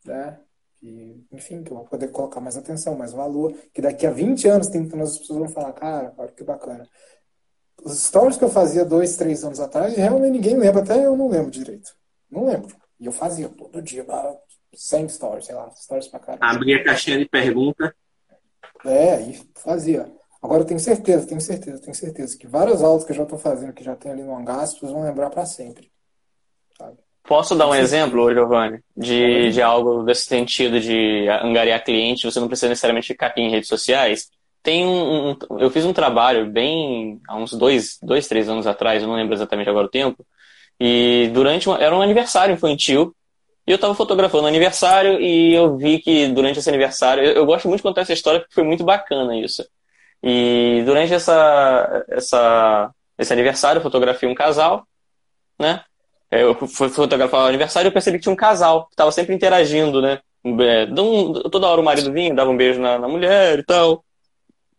né? 0.05 0.39
E, 0.82 1.24
enfim, 1.32 1.62
que 1.62 1.72
eu 1.72 1.76
vou 1.76 1.86
poder 1.86 2.09
colocar 2.09 2.40
mais 2.40 2.56
atenção, 2.56 2.94
mais 2.94 3.12
valor, 3.12 3.55
que 3.72 3.80
daqui 3.80 4.06
a 4.06 4.10
20 4.10 4.47
anos, 4.48 4.68
30 4.68 4.97
anos, 4.97 5.12
as 5.12 5.18
pessoas 5.18 5.39
vão 5.39 5.48
falar, 5.48 5.72
cara, 5.72 6.12
olha 6.18 6.28
que 6.28 6.44
bacana. 6.44 6.86
Os 7.82 8.05
stories 8.05 8.36
que 8.36 8.44
eu 8.44 8.51
fazia 8.51 8.84
dois, 8.84 9.16
três 9.16 9.44
anos 9.44 9.60
atrás, 9.60 9.97
realmente 9.97 10.32
ninguém 10.32 10.56
lembra, 10.56 10.82
até 10.82 11.05
eu 11.05 11.16
não 11.16 11.28
lembro 11.28 11.51
direito. 11.51 11.93
Não 12.30 12.47
lembro. 12.47 12.76
E 13.01 13.06
eu 13.06 13.12
fazia 13.12 13.48
todo 13.48 13.80
dia, 13.80 14.05
100 14.74 15.09
stories, 15.09 15.47
sei 15.47 15.55
lá, 15.55 15.70
stories 15.70 16.09
pra 16.09 16.20
caramba. 16.20 16.47
Abria 16.47 16.76
a 16.78 16.84
caixinha 16.84 17.18
de 17.18 17.28
pergunta. 17.28 17.94
É, 18.84 19.20
e 19.20 19.40
fazia. 19.55 20.12
Agora 20.43 20.62
eu 20.62 20.66
tenho 20.66 20.80
certeza, 20.80 21.26
tenho 21.26 21.40
certeza, 21.40 21.80
tenho 21.80 21.94
certeza 21.94 22.36
que 22.36 22.48
várias 22.48 22.82
aulas 22.82 23.05
que 23.05 23.12
eu 23.12 23.16
já 23.16 23.22
estou 23.22 23.39
fazendo, 23.39 23.72
que 23.72 23.84
já 23.84 23.94
tem 23.94 24.10
ali 24.10 24.22
no 24.22 24.36
hangar, 24.36 24.60
as 24.60 24.74
pessoas 24.74 24.90
vão 24.90 25.05
lembrar 25.05 25.30
para 25.30 25.47
sempre. 25.47 25.91
Posso 27.24 27.55
dar 27.55 27.69
um 27.69 27.74
exemplo, 27.74 28.32
Giovanni, 28.35 28.81
de, 28.97 29.51
de 29.51 29.62
algo 29.62 30.03
desse 30.03 30.24
sentido 30.24 30.81
de 30.81 31.28
angariar 31.28 31.85
cliente, 31.85 32.24
você 32.24 32.40
não 32.40 32.49
precisa 32.49 32.69
necessariamente 32.69 33.07
ficar 33.07 33.28
aqui 33.28 33.40
em 33.40 33.51
redes 33.51 33.69
sociais? 33.69 34.28
Tem 34.62 34.85
um, 34.85 35.31
um, 35.31 35.36
eu 35.59 35.70
fiz 35.70 35.85
um 35.85 35.93
trabalho 35.93 36.47
bem 36.51 37.20
há 37.28 37.36
uns 37.36 37.53
dois, 37.53 37.99
dois, 38.03 38.27
três 38.27 38.49
anos 38.49 38.66
atrás, 38.66 39.03
eu 39.03 39.09
não 39.09 39.15
lembro 39.15 39.35
exatamente 39.35 39.70
agora 39.70 39.86
o 39.86 39.90
tempo, 39.90 40.27
e 40.81 41.31
durante 41.32 41.69
uma, 41.69 41.78
era 41.78 41.94
um 41.97 42.03
aniversário 42.03 42.55
infantil. 42.55 43.15
E 43.65 43.70
eu 43.70 43.77
estava 43.77 43.94
fotografando 43.94 44.44
o 44.44 44.49
aniversário 44.49 45.20
e 45.20 45.55
eu 45.55 45.77
vi 45.77 46.01
que 46.01 46.27
durante 46.28 46.59
esse 46.59 46.69
aniversário, 46.69 47.23
eu, 47.23 47.32
eu, 47.35 47.47
gosto 47.47 47.69
muito 47.69 47.78
de 47.78 47.85
contar 47.85 48.01
essa 48.01 48.12
história 48.12 48.40
porque 48.40 48.55
foi 48.55 48.65
muito 48.65 48.82
bacana 48.82 49.36
isso. 49.39 49.65
E 50.20 50.82
durante 50.85 51.15
essa, 51.15 52.05
essa, 52.09 52.90
esse 53.16 53.32
aniversário 53.32 53.78
eu 53.78 53.82
fotografei 53.82 54.28
um 54.28 54.35
casal, 54.35 54.85
né? 55.59 55.85
Eu 56.32 56.54
fui 56.54 56.88
fotografar 56.88 57.44
o 57.44 57.48
aniversário 57.48 57.86
e 57.86 57.90
eu 57.90 57.92
percebi 57.92 58.16
que 58.16 58.22
tinha 58.22 58.32
um 58.32 58.36
casal 58.36 58.86
que 58.86 58.94
estava 58.94 59.12
sempre 59.12 59.34
interagindo, 59.34 60.00
né? 60.00 60.20
É, 60.44 60.86
toda 61.50 61.66
hora 61.66 61.80
o 61.80 61.84
marido 61.84 62.10
vinha, 62.10 62.34
dava 62.34 62.50
um 62.50 62.56
beijo 62.56 62.80
na, 62.80 62.98
na 62.98 63.06
mulher 63.06 63.59
e 63.59 63.62
tal. 63.62 64.02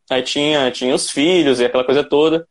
Aí 0.10 0.24
tinha, 0.24 0.72
tinha 0.72 0.96
os 0.96 1.12
filhos 1.12 1.60
e 1.60 1.66
aquela 1.66 1.84
coisa 1.84 2.04
toda. 2.04 2.48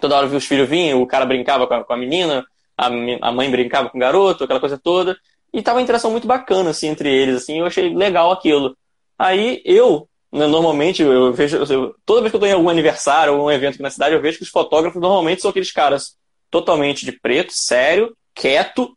Toda 0.00 0.16
hora 0.16 0.26
os 0.26 0.44
filhos 0.44 0.68
vinham, 0.68 1.00
o 1.00 1.06
cara 1.06 1.24
brincava 1.24 1.68
com 1.68 1.74
a, 1.74 1.84
com 1.84 1.92
a 1.92 1.96
menina, 1.96 2.44
a, 2.76 2.86
a 2.86 3.32
mãe 3.32 3.48
brincava 3.48 3.88
com 3.88 3.96
o 3.96 4.00
garoto, 4.00 4.42
aquela 4.42 4.60
coisa 4.60 4.76
toda. 4.76 5.16
E 5.52 5.62
tava 5.62 5.78
uma 5.78 5.82
interação 5.82 6.10
muito 6.10 6.26
bacana, 6.26 6.70
assim, 6.70 6.88
entre 6.88 7.08
eles, 7.08 7.36
assim, 7.36 7.60
eu 7.60 7.66
achei 7.66 7.94
legal 7.94 8.32
aquilo. 8.32 8.76
Aí 9.16 9.62
eu, 9.64 10.08
né, 10.32 10.46
normalmente, 10.46 11.02
eu 11.02 11.32
vejo, 11.32 11.58
eu, 11.58 11.94
toda 12.04 12.22
vez 12.22 12.30
que 12.30 12.36
eu 12.36 12.40
tô 12.40 12.46
em 12.46 12.52
algum 12.52 12.68
aniversário 12.68 13.34
ou 13.34 13.46
um 13.46 13.50
evento 13.50 13.74
aqui 13.74 13.82
na 13.82 13.90
cidade, 13.90 14.14
eu 14.14 14.20
vejo 14.20 14.38
que 14.38 14.44
os 14.44 14.50
fotógrafos 14.50 15.00
normalmente 15.00 15.42
são 15.42 15.50
aqueles 15.50 15.72
caras 15.72 16.16
totalmente 16.50 17.04
de 17.04 17.12
preto, 17.12 17.52
sério, 17.54 18.16
quieto, 18.34 18.96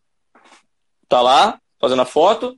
tá 1.07 1.21
lá, 1.21 1.59
fazendo 1.79 2.01
a 2.01 2.05
foto, 2.05 2.57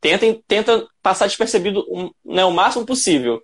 tenta, 0.00 0.26
tenta 0.46 0.86
passar 1.02 1.26
despercebido 1.26 1.84
um, 1.90 2.10
né, 2.24 2.44
o 2.44 2.50
máximo 2.50 2.84
possível. 2.84 3.42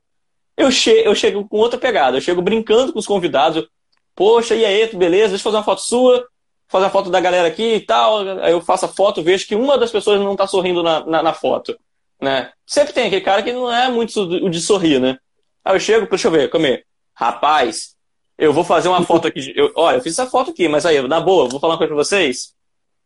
Eu, 0.56 0.70
che 0.70 0.90
eu 0.90 1.14
chego 1.14 1.48
com 1.48 1.56
outra 1.56 1.78
pegada, 1.78 2.16
eu 2.16 2.20
chego 2.20 2.42
brincando 2.42 2.92
com 2.92 2.98
os 2.98 3.06
convidados, 3.06 3.66
Poxa, 4.14 4.54
e 4.54 4.64
aí, 4.64 4.86
beleza? 4.94 5.30
Deixa 5.30 5.40
eu 5.40 5.44
fazer 5.44 5.56
uma 5.56 5.64
foto 5.64 5.80
sua. 5.80 6.26
fazer 6.68 6.86
a 6.86 6.90
foto 6.90 7.10
da 7.10 7.20
galera 7.20 7.48
aqui 7.48 7.74
e 7.74 7.80
tal. 7.80 8.20
Aí 8.40 8.52
eu 8.52 8.60
faço 8.60 8.84
a 8.84 8.88
foto, 8.88 9.22
vejo 9.22 9.46
que 9.46 9.54
uma 9.54 9.78
das 9.78 9.90
pessoas 9.90 10.20
não 10.20 10.36
tá 10.36 10.46
sorrindo 10.46 10.82
na, 10.82 11.04
na, 11.04 11.22
na 11.22 11.32
foto. 11.34 11.76
Né? 12.20 12.52
Sempre 12.66 12.92
tem 12.92 13.06
aquele 13.06 13.20
cara 13.20 13.42
que 13.42 13.52
não 13.52 13.72
é 13.72 13.90
muito 13.90 14.20
o 14.20 14.48
de 14.48 14.60
sorrir, 14.60 15.00
né? 15.00 15.18
Aí 15.64 15.74
eu 15.74 15.80
chego, 15.80 16.08
deixa 16.08 16.28
eu 16.28 16.32
ver, 16.32 16.50
comer. 16.50 16.86
Rapaz, 17.14 17.91
eu 18.42 18.52
vou 18.52 18.64
fazer 18.64 18.88
uma 18.88 19.04
foto 19.04 19.28
aqui. 19.28 19.52
Eu, 19.54 19.70
olha, 19.76 19.96
eu 19.96 20.02
fiz 20.02 20.18
essa 20.18 20.28
foto 20.28 20.50
aqui, 20.50 20.66
mas 20.66 20.84
aí, 20.84 21.00
na 21.06 21.20
boa, 21.20 21.48
vou 21.48 21.60
falar 21.60 21.74
uma 21.74 21.78
coisa 21.78 21.94
pra 21.94 22.04
vocês. 22.04 22.52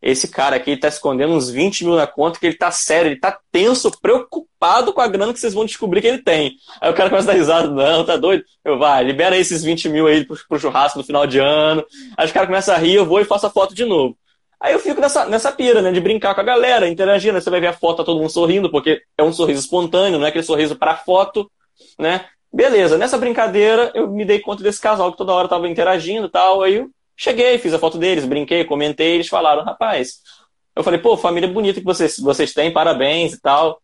Esse 0.01 0.29
cara 0.29 0.57
aqui 0.57 0.79
tá 0.79 0.89
escondendo 0.89 1.35
uns 1.35 1.51
20 1.51 1.85
mil 1.85 1.95
na 1.95 2.07
conta, 2.07 2.39
que 2.41 2.47
ele 2.47 2.57
tá 2.57 2.71
sério, 2.71 3.11
ele 3.11 3.21
tá 3.21 3.39
tenso, 3.53 3.91
preocupado 4.01 4.95
com 4.95 5.01
a 5.01 5.07
grana 5.07 5.35
que 5.35 5.39
vocês 5.39 5.53
vão 5.53 5.67
descobrir 5.67 6.01
que 6.01 6.07
ele 6.07 6.23
tem. 6.23 6.57
Aí 6.81 6.91
o 6.91 6.95
cara 6.95 7.11
começa 7.11 7.29
a 7.29 7.33
dar 7.33 7.39
risada, 7.39 7.69
não, 7.69 8.03
tá 8.05 8.17
doido? 8.17 8.45
Eu, 8.65 8.79
vai, 8.79 9.05
libera 9.05 9.37
esses 9.37 9.63
20 9.63 9.91
mil 9.91 10.07
aí 10.07 10.25
pro, 10.25 10.39
pro 10.49 10.59
churrasco 10.59 10.99
no 10.99 11.05
final 11.05 11.27
de 11.27 11.39
ano. 11.39 11.85
Aí 12.17 12.25
os 12.25 12.33
caras 12.33 12.49
começam 12.49 12.75
a 12.75 12.79
rir, 12.79 12.95
eu 12.95 13.05
vou 13.05 13.21
e 13.21 13.25
faço 13.25 13.47
a 13.47 13.51
foto 13.51 13.75
de 13.75 13.85
novo. 13.85 14.17
Aí 14.59 14.73
eu 14.73 14.79
fico 14.79 15.01
nessa, 15.03 15.27
nessa 15.27 15.53
pira, 15.53 15.83
né, 15.83 15.93
de 15.93 16.01
brincar 16.01 16.35
com 16.35 16.41
a 16.41 16.45
galera, 16.45 16.89
interagindo. 16.89 17.37
Aí 17.37 17.43
você 17.43 17.51
vai 17.51 17.61
ver 17.61 17.67
a 17.67 17.73
foto, 17.75 17.99
tá 17.99 18.05
todo 18.05 18.21
mundo 18.21 18.31
sorrindo, 18.31 18.71
porque 18.71 19.03
é 19.19 19.23
um 19.23 19.35
sorriso 19.35 19.61
espontâneo, 19.61 20.19
não 20.19 20.25
é 20.25 20.31
aquele 20.31 20.45
sorriso 20.45 20.77
pra 20.77 20.97
foto, 20.97 21.51
né? 21.99 22.25
Beleza, 22.57 22.97
nessa 22.97 23.19
brincadeira 23.19 23.93
eu 23.95 24.11
me 24.11 24.25
dei 24.25 24.41
conta 24.41 24.63
desse 24.63 24.81
casal 24.81 25.13
que 25.13 25.19
toda 25.19 25.31
hora 25.31 25.47
tava 25.47 25.69
interagindo 25.69 26.27
e 26.27 26.31
tal. 26.31 26.63
Aí 26.63 26.77
eu 26.77 26.91
cheguei, 27.15 27.59
fiz 27.59 27.75
a 27.75 27.79
foto 27.79 27.99
deles, 27.99 28.25
brinquei, 28.25 28.65
comentei, 28.65 29.17
eles 29.17 29.29
falaram, 29.29 29.63
rapaz. 29.63 30.23
Eu 30.75 30.83
falei, 30.83 30.99
pô, 30.99 31.19
família 31.19 31.51
bonita 31.51 31.81
que 31.81 31.85
vocês, 31.85 32.19
vocês 32.19 32.55
têm, 32.55 32.73
parabéns 32.73 33.35
e 33.35 33.41
tal. 33.43 33.79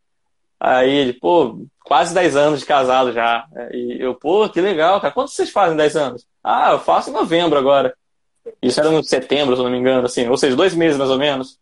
Aí 0.59 0.91
ele, 0.91 1.13
pô, 1.13 1.67
quase 1.85 2.15
10 2.15 2.35
anos 2.35 2.61
de 2.61 2.67
casado 2.67 3.13
já. 3.13 3.45
E 3.73 3.99
eu, 4.01 4.15
pô, 4.15 4.49
que 4.49 4.59
legal, 4.59 5.03
cara. 5.03 5.13
Quantos 5.13 5.35
vocês 5.35 5.51
fazem 5.51 5.77
10 5.77 5.97
anos? 5.97 6.27
Ah, 6.43 6.73
eu 6.73 6.79
faço 6.79 7.11
em 7.11 7.13
novembro 7.13 7.59
agora. 7.59 7.95
Isso 8.63 8.81
era 8.81 8.91
no 8.91 9.05
setembro, 9.05 9.55
se 9.55 9.61
eu 9.61 9.65
não 9.65 9.71
me 9.71 9.77
engano, 9.77 10.07
assim, 10.07 10.27
ou 10.29 10.39
seja, 10.39 10.57
dois 10.57 10.75
meses 10.75 10.97
mais 10.97 11.11
ou 11.11 11.19
menos. 11.19 11.59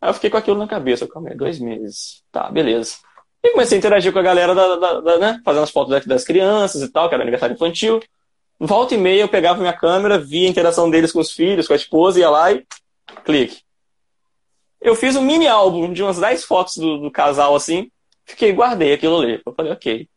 Aí 0.00 0.10
eu 0.10 0.14
fiquei 0.14 0.30
com 0.30 0.36
aquilo 0.36 0.58
na 0.58 0.68
cabeça. 0.68 1.08
Calma 1.08 1.30
aí, 1.30 1.36
dois 1.36 1.58
meses. 1.58 2.22
Tá, 2.30 2.48
beleza. 2.48 2.98
E 3.44 3.50
comecei 3.50 3.76
a 3.76 3.78
interagir 3.78 4.12
com 4.12 4.18
a 4.18 4.22
galera, 4.22 4.54
da, 4.54 4.76
da, 4.76 5.00
da 5.00 5.18
né? 5.18 5.40
Fazendo 5.44 5.64
as 5.64 5.70
fotos 5.70 6.04
das 6.06 6.24
crianças 6.24 6.80
e 6.82 6.88
tal, 6.88 7.08
que 7.08 7.14
era 7.14 7.24
aniversário 7.24 7.54
infantil. 7.54 8.00
Volta 8.58 8.94
e 8.94 8.98
meia 8.98 9.22
eu 9.22 9.28
pegava 9.28 9.58
minha 9.58 9.72
câmera, 9.72 10.18
via 10.18 10.46
a 10.46 10.50
interação 10.50 10.88
deles 10.88 11.10
com 11.10 11.18
os 11.18 11.32
filhos, 11.32 11.66
com 11.66 11.72
a 11.72 11.76
esposa, 11.76 12.20
ia 12.20 12.30
lá 12.30 12.52
e 12.52 12.64
clique. 13.24 13.62
Eu 14.80 14.94
fiz 14.94 15.16
um 15.16 15.22
mini 15.22 15.48
álbum 15.48 15.92
de 15.92 16.02
umas 16.02 16.18
10 16.18 16.44
fotos 16.44 16.76
do, 16.76 16.98
do 16.98 17.10
casal 17.10 17.56
assim, 17.56 17.90
fiquei, 18.24 18.52
guardei 18.52 18.92
aquilo 18.92 19.20
ali. 19.20 19.40
Eu 19.44 19.52
falei, 19.52 19.72
ok. 19.72 20.08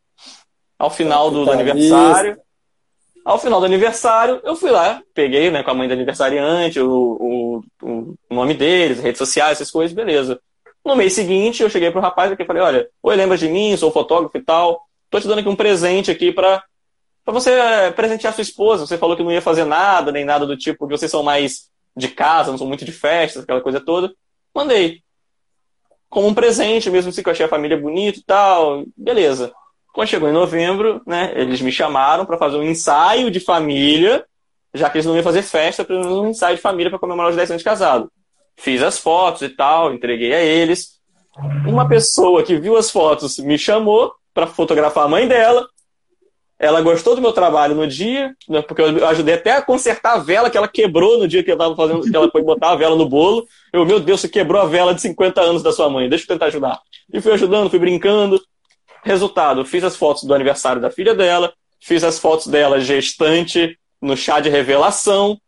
Ao 0.78 0.90
final 0.90 1.30
do, 1.30 1.44
do 1.44 1.50
aniversário, 1.50 2.38
ao 3.24 3.40
final 3.40 3.58
do 3.58 3.66
aniversário, 3.66 4.40
eu 4.44 4.54
fui 4.54 4.70
lá, 4.70 5.02
peguei 5.12 5.50
né, 5.50 5.64
com 5.64 5.70
a 5.72 5.74
mãe 5.74 5.88
do 5.88 5.94
aniversariante, 5.94 6.78
o, 6.78 7.62
o, 7.82 8.16
o 8.30 8.34
nome 8.34 8.54
deles, 8.54 9.00
redes 9.00 9.18
sociais, 9.18 9.52
essas 9.52 9.70
coisas, 9.70 9.92
beleza. 9.92 10.40
No 10.86 10.94
mês 10.94 11.14
seguinte, 11.14 11.64
eu 11.64 11.68
cheguei 11.68 11.90
pro 11.90 12.00
rapaz 12.00 12.30
aqui 12.30 12.44
e 12.44 12.46
falei, 12.46 12.62
olha, 12.62 12.88
oi, 13.02 13.16
lembra 13.16 13.36
de 13.36 13.48
mim, 13.48 13.76
sou 13.76 13.90
fotógrafo 13.90 14.38
e 14.38 14.40
tal, 14.40 14.86
tô 15.10 15.18
te 15.18 15.26
dando 15.26 15.40
aqui 15.40 15.48
um 15.48 15.56
presente 15.56 16.12
aqui 16.12 16.30
para 16.30 16.62
para 17.24 17.34
você 17.34 17.50
eh, 17.50 17.90
presentear 17.90 18.32
sua 18.32 18.42
esposa. 18.42 18.86
Você 18.86 18.96
falou 18.96 19.16
que 19.16 19.22
não 19.24 19.32
ia 19.32 19.42
fazer 19.42 19.64
nada, 19.64 20.12
nem 20.12 20.24
nada 20.24 20.46
do 20.46 20.56
tipo, 20.56 20.78
porque 20.78 20.96
vocês 20.96 21.10
são 21.10 21.24
mais 21.24 21.68
de 21.96 22.06
casa, 22.06 22.52
não 22.52 22.58
são 22.58 22.68
muito 22.68 22.84
de 22.84 22.92
festas, 22.92 23.42
aquela 23.42 23.60
coisa 23.60 23.80
toda. 23.80 24.14
Mandei. 24.54 25.02
Como 26.08 26.28
um 26.28 26.34
presente, 26.34 26.88
mesmo 26.88 27.08
assim 27.08 27.20
que 27.20 27.28
eu 27.28 27.32
achei 27.32 27.46
a 27.46 27.48
família 27.48 27.76
bonita 27.76 28.20
e 28.20 28.22
tal. 28.22 28.84
Beleza. 28.96 29.52
Quando 29.92 30.06
chegou 30.06 30.28
em 30.28 30.32
novembro, 30.32 31.02
né, 31.04 31.32
eles 31.34 31.60
me 31.60 31.72
chamaram 31.72 32.24
para 32.24 32.38
fazer 32.38 32.58
um 32.58 32.62
ensaio 32.62 33.28
de 33.28 33.40
família, 33.40 34.24
já 34.72 34.88
que 34.88 34.98
eles 34.98 35.06
não 35.06 35.16
iam 35.16 35.24
fazer 35.24 35.42
festa, 35.42 35.84
para 35.84 35.96
um 35.96 36.28
ensaio 36.28 36.54
de 36.54 36.62
família 36.62 36.90
para 36.90 37.00
comemorar 37.00 37.30
os 37.30 37.36
10 37.36 37.50
anos 37.50 37.60
de 37.60 37.64
casado. 37.64 38.08
Fiz 38.56 38.82
as 38.82 38.98
fotos 38.98 39.42
e 39.42 39.48
tal, 39.48 39.92
entreguei 39.92 40.32
a 40.32 40.42
eles. 40.42 40.96
Uma 41.66 41.86
pessoa 41.88 42.42
que 42.42 42.58
viu 42.58 42.76
as 42.76 42.90
fotos 42.90 43.38
me 43.38 43.58
chamou 43.58 44.12
para 44.32 44.46
fotografar 44.46 45.04
a 45.04 45.08
mãe 45.08 45.28
dela. 45.28 45.68
Ela 46.58 46.80
gostou 46.80 47.14
do 47.14 47.20
meu 47.20 47.32
trabalho 47.32 47.74
no 47.74 47.86
dia, 47.86 48.34
né, 48.48 48.62
porque 48.62 48.80
eu 48.80 49.06
ajudei 49.06 49.34
até 49.34 49.52
a 49.52 49.62
consertar 49.62 50.14
a 50.14 50.18
vela 50.18 50.48
que 50.48 50.56
ela 50.56 50.66
quebrou 50.66 51.18
no 51.18 51.28
dia 51.28 51.42
que 51.42 51.50
eu 51.50 51.54
estava 51.54 51.76
fazendo, 51.76 52.00
que 52.00 52.16
ela 52.16 52.30
foi 52.30 52.42
botar 52.42 52.70
a 52.70 52.76
vela 52.76 52.96
no 52.96 53.06
bolo. 53.06 53.46
Eu, 53.70 53.84
meu 53.84 54.00
Deus, 54.00 54.22
você 54.22 54.28
quebrou 54.28 54.62
a 54.62 54.64
vela 54.64 54.94
de 54.94 55.02
50 55.02 55.38
anos 55.38 55.62
da 55.62 55.70
sua 55.70 55.90
mãe, 55.90 56.08
deixa 56.08 56.24
eu 56.24 56.28
tentar 56.28 56.46
ajudar. 56.46 56.80
E 57.12 57.20
fui 57.20 57.32
ajudando, 57.32 57.68
fui 57.68 57.78
brincando. 57.78 58.40
Resultado, 59.04 59.64
fiz 59.66 59.84
as 59.84 59.96
fotos 59.96 60.24
do 60.24 60.34
aniversário 60.34 60.80
da 60.80 60.90
filha 60.90 61.14
dela, 61.14 61.52
fiz 61.78 62.02
as 62.02 62.18
fotos 62.18 62.46
dela 62.46 62.80
gestante 62.80 63.78
no 64.00 64.16
chá 64.16 64.40
de 64.40 64.48
revelação, 64.48 65.38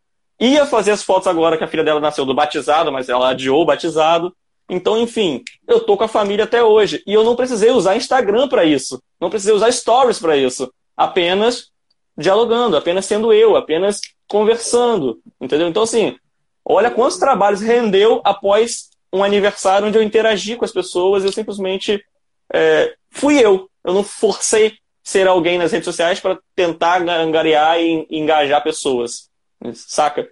Ia 0.41 0.67
fazer 0.67 0.93
as 0.93 1.03
fotos 1.03 1.27
agora 1.27 1.57
que 1.57 1.65
a 1.65 1.69
filha 1.69 1.83
dela 1.83 2.01
nasceu 2.01 2.25
do 2.25 2.35
batizado, 2.35 2.93
mas 2.93 3.09
ela 3.09 3.31
adiou 3.31 3.63
o 3.63 3.65
batizado. 3.67 4.35
Então, 4.69 4.99
enfim, 4.99 5.43
eu 5.67 5.81
tô 5.81 5.97
com 5.97 6.05
a 6.05 6.09
família 6.09 6.45
até 6.45 6.63
hoje. 6.63 7.03
E 7.07 7.13
eu 7.13 7.25
não 7.25 7.35
precisei 7.35 7.71
usar 7.71 7.97
Instagram 7.97 8.49
para 8.49 8.65
isso. 8.65 9.03
Não 9.21 9.31
precisei 9.31 9.55
usar 9.55 9.73
stories 9.73 10.19
para 10.19 10.37
isso. 10.37 10.73
Apenas 10.97 11.71
dialogando, 12.17 12.77
apenas 12.77 13.07
sendo 13.07 13.33
eu, 13.33 13.57
apenas 13.57 14.01
conversando. 14.29 15.21
Entendeu? 15.41 15.69
Então, 15.69 15.83
assim, 15.83 16.17
olha 16.65 16.91
quantos 16.91 17.17
trabalhos 17.17 17.61
rendeu 17.61 18.21
após 18.25 18.91
um 19.13 19.25
aniversário 19.25 19.89
onde 19.89 19.97
eu 19.97 20.03
interagi 20.03 20.55
com 20.55 20.67
as 20.67 20.73
pessoas 20.73 21.25
eu 21.25 21.33
simplesmente 21.33 22.05
é, 22.53 22.95
fui 23.11 23.39
eu. 23.43 23.69
Eu 23.83 23.95
não 23.95 24.05
forcei 24.05 24.77
ser 25.03 25.27
alguém 25.27 25.57
nas 25.57 25.73
redes 25.73 25.87
sociais 25.87 26.21
para 26.21 26.39
tentar 26.55 27.01
angariar 27.01 27.81
e 27.81 28.07
engajar 28.11 28.63
pessoas. 28.63 29.31
Saca? 29.75 30.29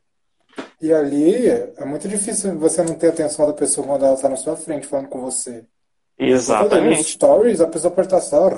E 0.81 0.93
ali 0.93 1.49
é 1.49 1.85
muito 1.85 2.09
difícil 2.09 2.59
você 2.59 2.83
não 2.83 2.95
ter 2.95 3.09
atenção 3.09 3.47
da 3.47 3.53
pessoa 3.53 3.87
quando 3.87 4.05
ela 4.05 4.15
está 4.15 4.29
na 4.29 4.37
sua 4.37 4.57
frente 4.57 4.87
falando 4.87 5.09
com 5.09 5.21
você. 5.21 5.65
Exatamente. 6.19 6.99
Nos 6.99 7.07
stories, 7.09 7.61
a 7.61 7.67
pessoa 7.67 7.91
pode 7.91 8.07
estar 8.07 8.21
só 8.21 8.51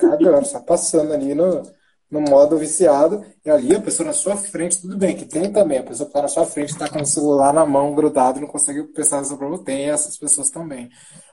cagando, 0.00 0.46
só 0.46 0.60
passando 0.60 1.12
ali 1.12 1.34
no, 1.34 1.62
no 2.10 2.20
modo 2.20 2.56
viciado. 2.58 3.24
E 3.44 3.50
ali 3.50 3.74
a 3.74 3.80
pessoa 3.80 4.06
na 4.06 4.12
sua 4.12 4.36
frente, 4.36 4.80
tudo 4.80 4.96
bem, 4.96 5.16
que 5.16 5.26
tem 5.26 5.52
também. 5.52 5.78
A 5.78 5.82
pessoa 5.82 6.06
que 6.06 6.10
está 6.10 6.22
na 6.22 6.28
sua 6.28 6.46
frente 6.46 6.70
está 6.70 6.88
com 6.88 7.00
o 7.00 7.06
celular 7.06 7.52
na 7.52 7.66
mão, 7.66 7.94
grudado, 7.94 8.40
não 8.40 8.48
consegue 8.48 8.82
prestar 8.84 9.18
atenção 9.18 9.36
para 9.36 9.48
você. 9.48 9.64
Tem 9.64 9.90
essas 9.90 10.16
pessoas 10.16 10.50
também. 10.50 10.88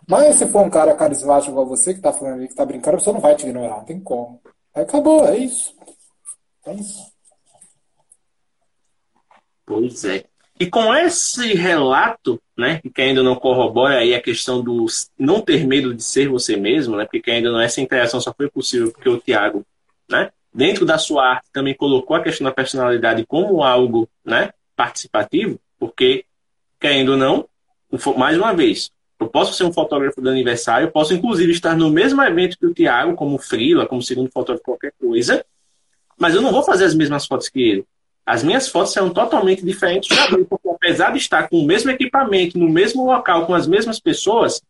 Mas 0.07 0.37
se 0.37 0.45
for 0.47 0.65
um 0.65 0.69
cara 0.69 0.95
carismático 0.95 1.51
igual 1.51 1.65
você, 1.65 1.93
que 1.93 1.99
está 1.99 2.11
falando 2.11 2.35
ali, 2.35 2.47
que 2.47 2.53
está 2.53 2.65
brincando, 2.65 2.95
a 2.95 2.99
pessoa 2.99 3.13
não 3.13 3.21
vai 3.21 3.35
te 3.35 3.45
ignorar, 3.45 3.77
não 3.77 3.85
tem 3.85 3.99
como. 3.99 4.41
Aí 4.75 4.83
acabou, 4.83 5.25
é 5.27 5.37
isso. 5.37 5.73
É 6.65 6.73
isso. 6.73 7.12
Pois 9.65 10.03
é. 10.05 10.25
E 10.59 10.67
com 10.67 10.93
esse 10.93 11.53
relato, 11.53 12.41
né, 12.57 12.79
que 12.93 13.01
ainda 13.01 13.23
não 13.23 13.35
corrobora 13.35 13.97
aí 13.97 14.13
a 14.13 14.21
questão 14.21 14.61
do 14.61 14.85
não 15.17 15.41
ter 15.41 15.65
medo 15.65 15.93
de 15.93 16.03
ser 16.03 16.29
você 16.29 16.55
mesmo, 16.55 16.95
né, 16.95 17.07
porque 17.11 17.31
ainda 17.31 17.51
não 17.51 17.59
essa 17.59 17.81
interação 17.81 18.21
só 18.21 18.33
foi 18.33 18.49
possível 18.49 18.91
porque 18.91 19.09
o 19.09 19.19
Tiago, 19.19 19.65
né, 20.09 20.31
dentro 20.53 20.85
da 20.85 20.97
sua 20.97 21.27
arte 21.27 21.47
também 21.51 21.73
colocou 21.73 22.15
a 22.15 22.21
questão 22.21 22.45
da 22.45 22.51
personalidade 22.51 23.25
como 23.25 23.63
algo, 23.63 24.07
né, 24.23 24.51
participativo, 24.75 25.59
porque 25.79 26.25
querendo 26.79 27.13
ou 27.13 27.17
não, 27.17 27.49
mais 28.15 28.37
uma 28.37 28.53
vez, 28.53 28.91
eu 29.19 29.27
posso 29.27 29.53
ser 29.53 29.63
um 29.63 29.73
fotógrafo 29.73 30.21
do 30.21 30.29
aniversário, 30.29 30.87
eu 30.87 30.91
posso 30.91 31.13
inclusive 31.13 31.51
estar 31.51 31.75
no 31.75 31.89
mesmo 31.89 32.21
evento 32.21 32.57
que 32.57 32.65
o 32.65 32.73
Tiago, 32.73 33.15
como 33.15 33.37
frila, 33.37 33.87
como 33.87 34.01
segundo 34.01 34.29
fotógrafo, 34.29 34.65
qualquer 34.65 34.93
coisa, 34.99 35.43
mas 36.17 36.35
eu 36.35 36.41
não 36.41 36.51
vou 36.51 36.63
fazer 36.63 36.85
as 36.85 36.93
mesmas 36.93 37.25
fotos 37.25 37.49
que 37.49 37.61
ele. 37.61 37.85
As 38.25 38.43
minhas 38.43 38.69
fotos 38.69 38.93
são 38.93 39.09
totalmente 39.09 39.65
diferentes 39.65 40.15
porque 40.49 40.69
apesar 40.69 41.11
de 41.11 41.17
estar 41.17 41.49
com 41.49 41.59
o 41.59 41.65
mesmo 41.65 41.91
equipamento, 41.91 42.57
no 42.57 42.69
mesmo 42.69 43.05
local, 43.05 43.45
com 43.45 43.53
as 43.53 43.67
mesmas 43.67 43.99
pessoas, 43.99 44.61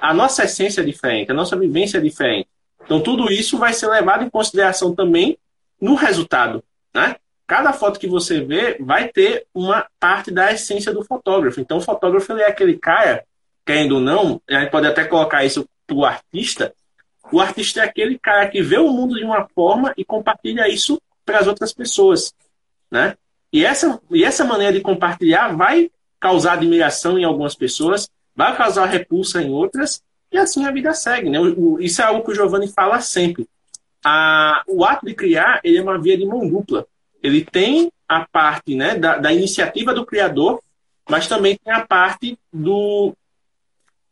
a 0.00 0.12
nossa 0.14 0.44
essência 0.44 0.80
é 0.80 0.84
diferente, 0.84 1.30
a 1.30 1.34
nossa 1.34 1.56
vivência 1.56 1.98
é 1.98 2.00
diferente. 2.00 2.48
Então, 2.84 3.00
tudo 3.00 3.30
isso 3.30 3.58
vai 3.58 3.72
ser 3.72 3.86
levado 3.86 4.24
em 4.24 4.30
consideração 4.30 4.94
também 4.94 5.38
no 5.80 5.94
resultado. 5.94 6.62
Né? 6.94 7.16
Cada 7.46 7.72
foto 7.72 8.00
que 8.00 8.06
você 8.06 8.40
vê 8.40 8.76
vai 8.80 9.08
ter 9.08 9.46
uma 9.54 9.86
parte 10.00 10.30
da 10.30 10.52
essência 10.52 10.92
do 10.92 11.04
fotógrafo. 11.04 11.60
Então, 11.60 11.78
o 11.78 11.82
fotógrafo 11.82 12.32
é 12.32 12.46
aquele 12.46 12.76
cara, 12.76 13.24
querendo 13.64 13.96
ou 13.96 14.00
não, 14.00 14.40
a 14.48 14.60
gente 14.60 14.70
pode 14.70 14.86
até 14.86 15.04
colocar 15.04 15.44
isso 15.44 15.68
para 15.86 15.96
o 15.96 16.04
artista. 16.04 16.74
O 17.30 17.40
artista 17.40 17.80
é 17.80 17.84
aquele 17.84 18.18
cara 18.18 18.48
que 18.48 18.62
vê 18.62 18.78
o 18.78 18.90
mundo 18.90 19.14
de 19.16 19.24
uma 19.24 19.46
forma 19.54 19.92
e 19.96 20.04
compartilha 20.04 20.68
isso 20.68 21.00
para 21.24 21.38
as 21.38 21.46
outras 21.46 21.72
pessoas. 21.72 22.34
Né? 22.92 23.16
E, 23.50 23.64
essa, 23.64 23.98
e 24.10 24.22
essa 24.22 24.44
maneira 24.44 24.74
de 24.74 24.82
compartilhar 24.82 25.56
vai 25.56 25.90
causar 26.20 26.52
admiração 26.52 27.18
em 27.18 27.24
algumas 27.24 27.54
pessoas, 27.54 28.08
vai 28.36 28.54
causar 28.54 28.84
repulsa 28.84 29.42
em 29.42 29.50
outras, 29.50 30.02
e 30.30 30.36
assim 30.36 30.66
a 30.66 30.70
vida 30.70 30.92
segue. 30.92 31.30
Né? 31.30 31.40
O, 31.40 31.58
o, 31.58 31.80
isso 31.80 32.02
é 32.02 32.04
algo 32.04 32.22
que 32.22 32.30
o 32.30 32.34
Giovanni 32.34 32.68
fala 32.68 33.00
sempre. 33.00 33.48
A, 34.04 34.62
o 34.68 34.84
ato 34.84 35.06
de 35.06 35.14
criar 35.14 35.60
ele 35.64 35.78
é 35.78 35.82
uma 35.82 35.98
via 35.98 36.18
de 36.18 36.26
mão 36.26 36.46
dupla. 36.46 36.86
Ele 37.22 37.42
tem 37.42 37.90
a 38.06 38.26
parte 38.30 38.74
né, 38.74 38.94
da, 38.94 39.16
da 39.16 39.32
iniciativa 39.32 39.94
do 39.94 40.04
criador, 40.04 40.60
mas 41.08 41.26
também 41.26 41.56
tem 41.56 41.72
a 41.72 41.86
parte 41.86 42.38
do, 42.52 43.14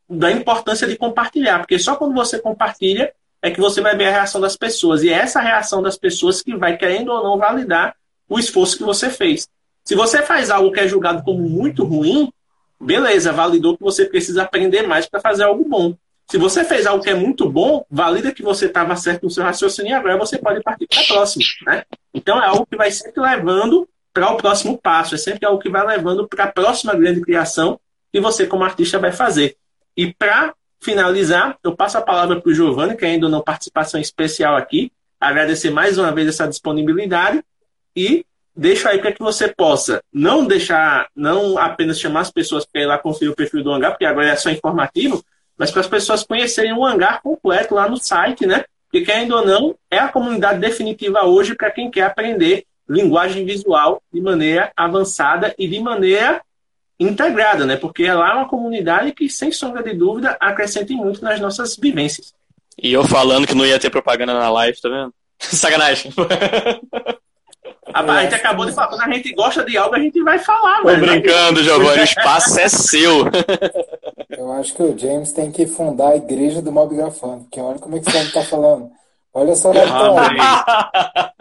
da 0.08 0.32
importância 0.32 0.86
de 0.86 0.96
compartilhar, 0.96 1.58
porque 1.58 1.78
só 1.78 1.96
quando 1.96 2.14
você 2.14 2.38
compartilha 2.38 3.12
é 3.42 3.50
que 3.50 3.60
você 3.60 3.80
vai 3.80 3.96
ver 3.96 4.06
a 4.06 4.10
reação 4.10 4.40
das 4.40 4.56
pessoas. 4.56 5.02
E 5.02 5.10
é 5.10 5.14
essa 5.14 5.40
reação 5.40 5.82
das 5.82 5.98
pessoas 5.98 6.42
que 6.42 6.56
vai, 6.56 6.76
querendo 6.76 7.10
ou 7.10 7.22
não, 7.22 7.38
validar 7.38 7.94
o 8.30 8.38
esforço 8.38 8.78
que 8.78 8.84
você 8.84 9.10
fez. 9.10 9.48
Se 9.84 9.96
você 9.96 10.22
faz 10.22 10.50
algo 10.50 10.70
que 10.70 10.78
é 10.78 10.86
julgado 10.86 11.22
como 11.24 11.48
muito 11.48 11.84
ruim, 11.84 12.32
beleza, 12.80 13.32
validou 13.32 13.76
que 13.76 13.82
você 13.82 14.04
precisa 14.04 14.44
aprender 14.44 14.86
mais 14.86 15.06
para 15.06 15.20
fazer 15.20 15.42
algo 15.42 15.68
bom. 15.68 15.96
Se 16.30 16.38
você 16.38 16.64
fez 16.64 16.86
algo 16.86 17.02
que 17.02 17.10
é 17.10 17.14
muito 17.14 17.50
bom, 17.50 17.84
valida 17.90 18.32
que 18.32 18.42
você 18.42 18.66
estava 18.66 18.94
certo 18.94 19.24
no 19.24 19.30
seu 19.30 19.42
raciocínio 19.42 19.90
e 19.90 19.94
agora 19.94 20.16
você 20.16 20.38
pode 20.38 20.62
partir 20.62 20.86
para 20.86 21.00
a 21.00 21.04
próxima. 21.04 21.44
Né? 21.66 21.84
Então 22.14 22.40
é 22.40 22.46
algo 22.46 22.64
que 22.64 22.76
vai 22.76 22.92
sempre 22.92 23.20
levando 23.20 23.88
para 24.12 24.30
o 24.30 24.36
próximo 24.36 24.78
passo, 24.78 25.16
é 25.16 25.18
sempre 25.18 25.44
algo 25.44 25.60
que 25.60 25.68
vai 25.68 25.84
levando 25.84 26.28
para 26.28 26.44
a 26.44 26.52
próxima 26.52 26.94
grande 26.94 27.20
criação 27.20 27.80
que 28.12 28.20
você, 28.20 28.46
como 28.46 28.62
artista, 28.62 28.98
vai 28.98 29.10
fazer. 29.10 29.56
E 29.96 30.14
para 30.14 30.54
finalizar, 30.80 31.58
eu 31.64 31.74
passo 31.74 31.98
a 31.98 32.02
palavra 32.02 32.40
para 32.40 32.50
o 32.50 32.54
Giovanni, 32.54 32.96
que 32.96 33.04
ainda 33.04 33.28
não 33.28 33.40
participação 33.40 34.00
especial 34.00 34.56
aqui, 34.56 34.92
agradecer 35.20 35.70
mais 35.70 35.98
uma 35.98 36.12
vez 36.12 36.28
essa 36.28 36.46
disponibilidade 36.46 37.42
e 37.96 38.24
deixo 38.54 38.88
aí 38.88 38.98
para 38.98 39.12
que 39.12 39.22
você 39.22 39.48
possa 39.48 40.02
não 40.12 40.46
deixar, 40.46 41.08
não 41.14 41.56
apenas 41.56 41.98
chamar 41.98 42.20
as 42.20 42.30
pessoas 42.30 42.66
para 42.66 42.82
ir 42.82 42.86
lá 42.86 42.98
conferir 42.98 43.32
o 43.32 43.36
perfil 43.36 43.62
do 43.62 43.72
hangar, 43.72 43.92
porque 43.92 44.04
agora 44.04 44.28
é 44.28 44.36
só 44.36 44.50
informativo, 44.50 45.24
mas 45.56 45.70
para 45.70 45.80
as 45.80 45.86
pessoas 45.86 46.22
conhecerem 46.22 46.72
o 46.72 46.84
hangar 46.84 47.22
completo 47.22 47.74
lá 47.74 47.88
no 47.88 47.96
site, 47.96 48.46
né? 48.46 48.64
Porque, 48.90 49.10
ainda 49.10 49.36
ou 49.36 49.46
não, 49.46 49.74
é 49.90 49.98
a 49.98 50.08
comunidade 50.08 50.58
definitiva 50.58 51.24
hoje 51.24 51.54
para 51.54 51.70
quem 51.70 51.90
quer 51.90 52.02
aprender 52.02 52.64
linguagem 52.88 53.44
visual 53.44 54.02
de 54.12 54.20
maneira 54.20 54.72
avançada 54.76 55.54
e 55.56 55.68
de 55.68 55.78
maneira 55.78 56.42
integrada, 56.98 57.64
né? 57.64 57.76
Porque 57.76 58.10
lá 58.10 58.30
é 58.30 58.34
uma 58.34 58.48
comunidade 58.48 59.12
que, 59.12 59.28
sem 59.28 59.52
sombra 59.52 59.82
de 59.82 59.94
dúvida, 59.94 60.36
acrescenta 60.40 60.92
muito 60.92 61.22
nas 61.22 61.38
nossas 61.38 61.76
vivências. 61.76 62.34
E 62.82 62.92
eu 62.92 63.04
falando 63.04 63.46
que 63.46 63.54
não 63.54 63.64
ia 63.64 63.78
ter 63.78 63.90
propaganda 63.90 64.34
na 64.34 64.50
live, 64.50 64.80
tá 64.80 64.88
vendo? 64.88 65.14
Sacanagem. 65.38 66.12
A, 67.94 68.22
gente 68.22 68.34
acabou 68.34 68.66
de 68.66 68.72
falar, 68.72 68.88
quando 68.88 69.02
a 69.02 69.12
gente 69.12 69.32
gosta 69.34 69.64
de 69.64 69.76
algo, 69.76 69.94
a 69.94 69.98
gente 69.98 70.22
vai 70.22 70.38
falar, 70.38 70.78
Tô 70.78 70.84
mano. 70.84 71.06
brincando, 71.06 71.62
Giovanni, 71.62 72.00
o 72.00 72.04
espaço 72.04 72.60
é 72.60 72.68
seu. 72.68 73.24
Eu 74.30 74.52
acho 74.52 74.74
que 74.74 74.82
o 74.82 74.98
James 74.98 75.32
tem 75.32 75.50
que 75.50 75.66
fundar 75.66 76.10
a 76.10 76.16
igreja 76.16 76.62
do 76.62 76.72
Mob 76.72 76.94
Grafando, 76.94 77.44
porque 77.44 77.60
olha 77.60 77.78
como 77.78 77.96
é 77.96 78.00
que 78.00 78.10
você 78.10 78.30
tá 78.32 78.42
falando. 78.42 78.90
Olha 79.32 79.52
essa 79.52 79.68
oratória. 79.68 80.40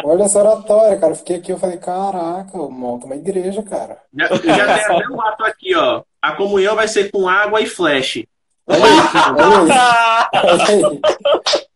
olha 0.03 0.23
essa 0.23 0.39
oratória, 0.39 0.97
cara. 0.97 1.13
Eu 1.13 1.17
fiquei 1.17 1.37
aqui, 1.37 1.51
eu 1.51 1.57
falei, 1.57 1.77
caraca, 1.77 2.57
monta 2.57 3.05
uma 3.05 3.15
igreja, 3.15 3.63
cara. 3.63 3.97
Já, 4.13 4.27
já 4.27 4.37
tem 4.37 4.95
até 4.95 5.09
um 5.09 5.21
ato 5.21 5.43
aqui, 5.43 5.75
ó. 5.75 6.03
A 6.21 6.33
comunhão 6.33 6.75
vai 6.75 6.87
ser 6.87 7.09
com 7.11 7.27
água 7.27 7.61
e 7.61 7.65
flash. 7.65 8.23
Olha 8.69 8.85
aí, 8.85 8.99
olha 9.25 10.67
aí. 10.67 10.99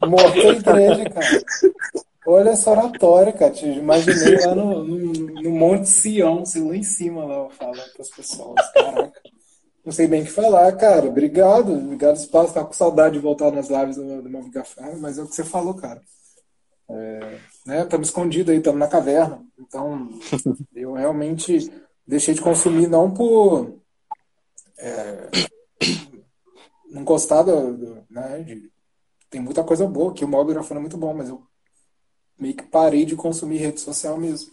Olha 0.01 0.27
aí. 0.27 0.43
A 0.43 0.47
igreja, 0.49 1.09
cara. 1.09 1.43
Olha 2.25 2.51
essa 2.51 2.71
oratória, 2.71 3.33
cara. 3.33 3.51
Te 3.51 3.65
imaginei 3.65 4.45
lá 4.45 4.55
no, 4.55 4.83
no, 4.83 5.13
no 5.41 5.49
Monte 5.51 5.89
Sião, 5.89 6.41
assim, 6.41 6.67
lá 6.67 6.75
em 6.75 6.83
cima, 6.83 7.25
lá, 7.25 7.49
falando 7.51 7.91
para 7.93 8.01
as 8.01 8.09
pessoas. 8.09 8.71
Caraca. 8.71 9.21
Não 9.85 9.91
sei 9.91 10.07
bem 10.07 10.21
o 10.21 10.25
que 10.25 10.31
falar, 10.31 10.71
cara. 10.73 11.07
Obrigado. 11.07 11.73
Obrigado, 11.73 12.15
espaço. 12.15 12.53
Tá 12.53 12.63
com 12.63 12.73
saudade 12.73 13.15
de 13.15 13.21
voltar 13.21 13.51
nas 13.51 13.69
lives 13.69 13.97
do, 13.97 14.21
do 14.21 14.29
Mob 14.29 14.49
Café, 14.51 14.95
mas 14.95 15.17
é 15.17 15.23
o 15.23 15.27
que 15.27 15.35
você 15.35 15.43
falou, 15.43 15.73
cara. 15.73 16.01
É, 16.89 17.39
né, 17.65 17.81
estamos 17.83 18.07
escondidos 18.07 18.51
aí, 18.51 18.57
estamos 18.57 18.79
na 18.79 18.87
caverna. 18.87 19.43
Então, 19.59 20.09
eu 20.73 20.93
realmente 20.93 21.71
deixei 22.07 22.33
de 22.33 22.41
consumir 22.41 22.87
não 22.87 23.11
por 23.11 23.79
é, 24.77 25.29
não 26.89 27.03
gostar 27.03 27.43
do, 27.43 27.73
do 27.75 28.03
né, 28.09 28.43
de, 28.43 28.71
tem 29.29 29.41
muita 29.41 29.63
coisa 29.63 29.87
boa, 29.87 30.13
que 30.13 30.23
o 30.23 30.27
mob 30.27 30.53
grafando 30.53 30.79
é 30.79 30.81
muito 30.81 30.97
bom, 30.97 31.13
mas 31.13 31.29
eu 31.29 31.41
meio 32.43 32.55
que 32.55 32.63
parei 32.63 33.05
de 33.05 33.15
consumir 33.15 33.57
rede 33.57 33.79
social 33.79 34.17
mesmo. 34.17 34.51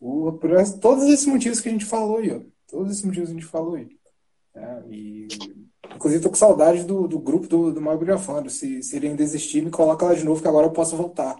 O, 0.00 0.32
por 0.32 0.50
todos 0.80 1.04
esses 1.04 1.26
motivos 1.26 1.60
que 1.60 1.68
a 1.68 1.72
gente 1.72 1.84
falou 1.84 2.18
aí, 2.18 2.32
ó. 2.32 2.40
Todos 2.68 2.90
esses 2.90 3.04
motivos 3.04 3.28
que 3.28 3.36
a 3.36 3.40
gente 3.40 3.50
falou 3.50 3.76
aí. 3.76 3.88
É, 4.54 4.82
e, 4.90 5.28
inclusive, 5.94 6.22
tô 6.22 6.28
com 6.28 6.34
saudade 6.34 6.82
do, 6.82 7.06
do 7.06 7.18
grupo 7.18 7.46
do, 7.46 7.72
do 7.72 7.80
Maio 7.80 7.98
Grafando. 7.98 8.50
Se, 8.50 8.82
se 8.82 8.96
ele 8.96 9.08
ainda 9.08 9.22
existir, 9.22 9.62
me 9.62 9.70
coloca 9.70 10.04
lá 10.04 10.14
de 10.14 10.24
novo, 10.24 10.42
que 10.42 10.48
agora 10.48 10.66
eu 10.66 10.72
posso 10.72 10.96
voltar. 10.96 11.36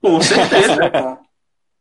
Com 0.00 0.20
certeza. 0.20 0.76
Voltar. 0.76 1.22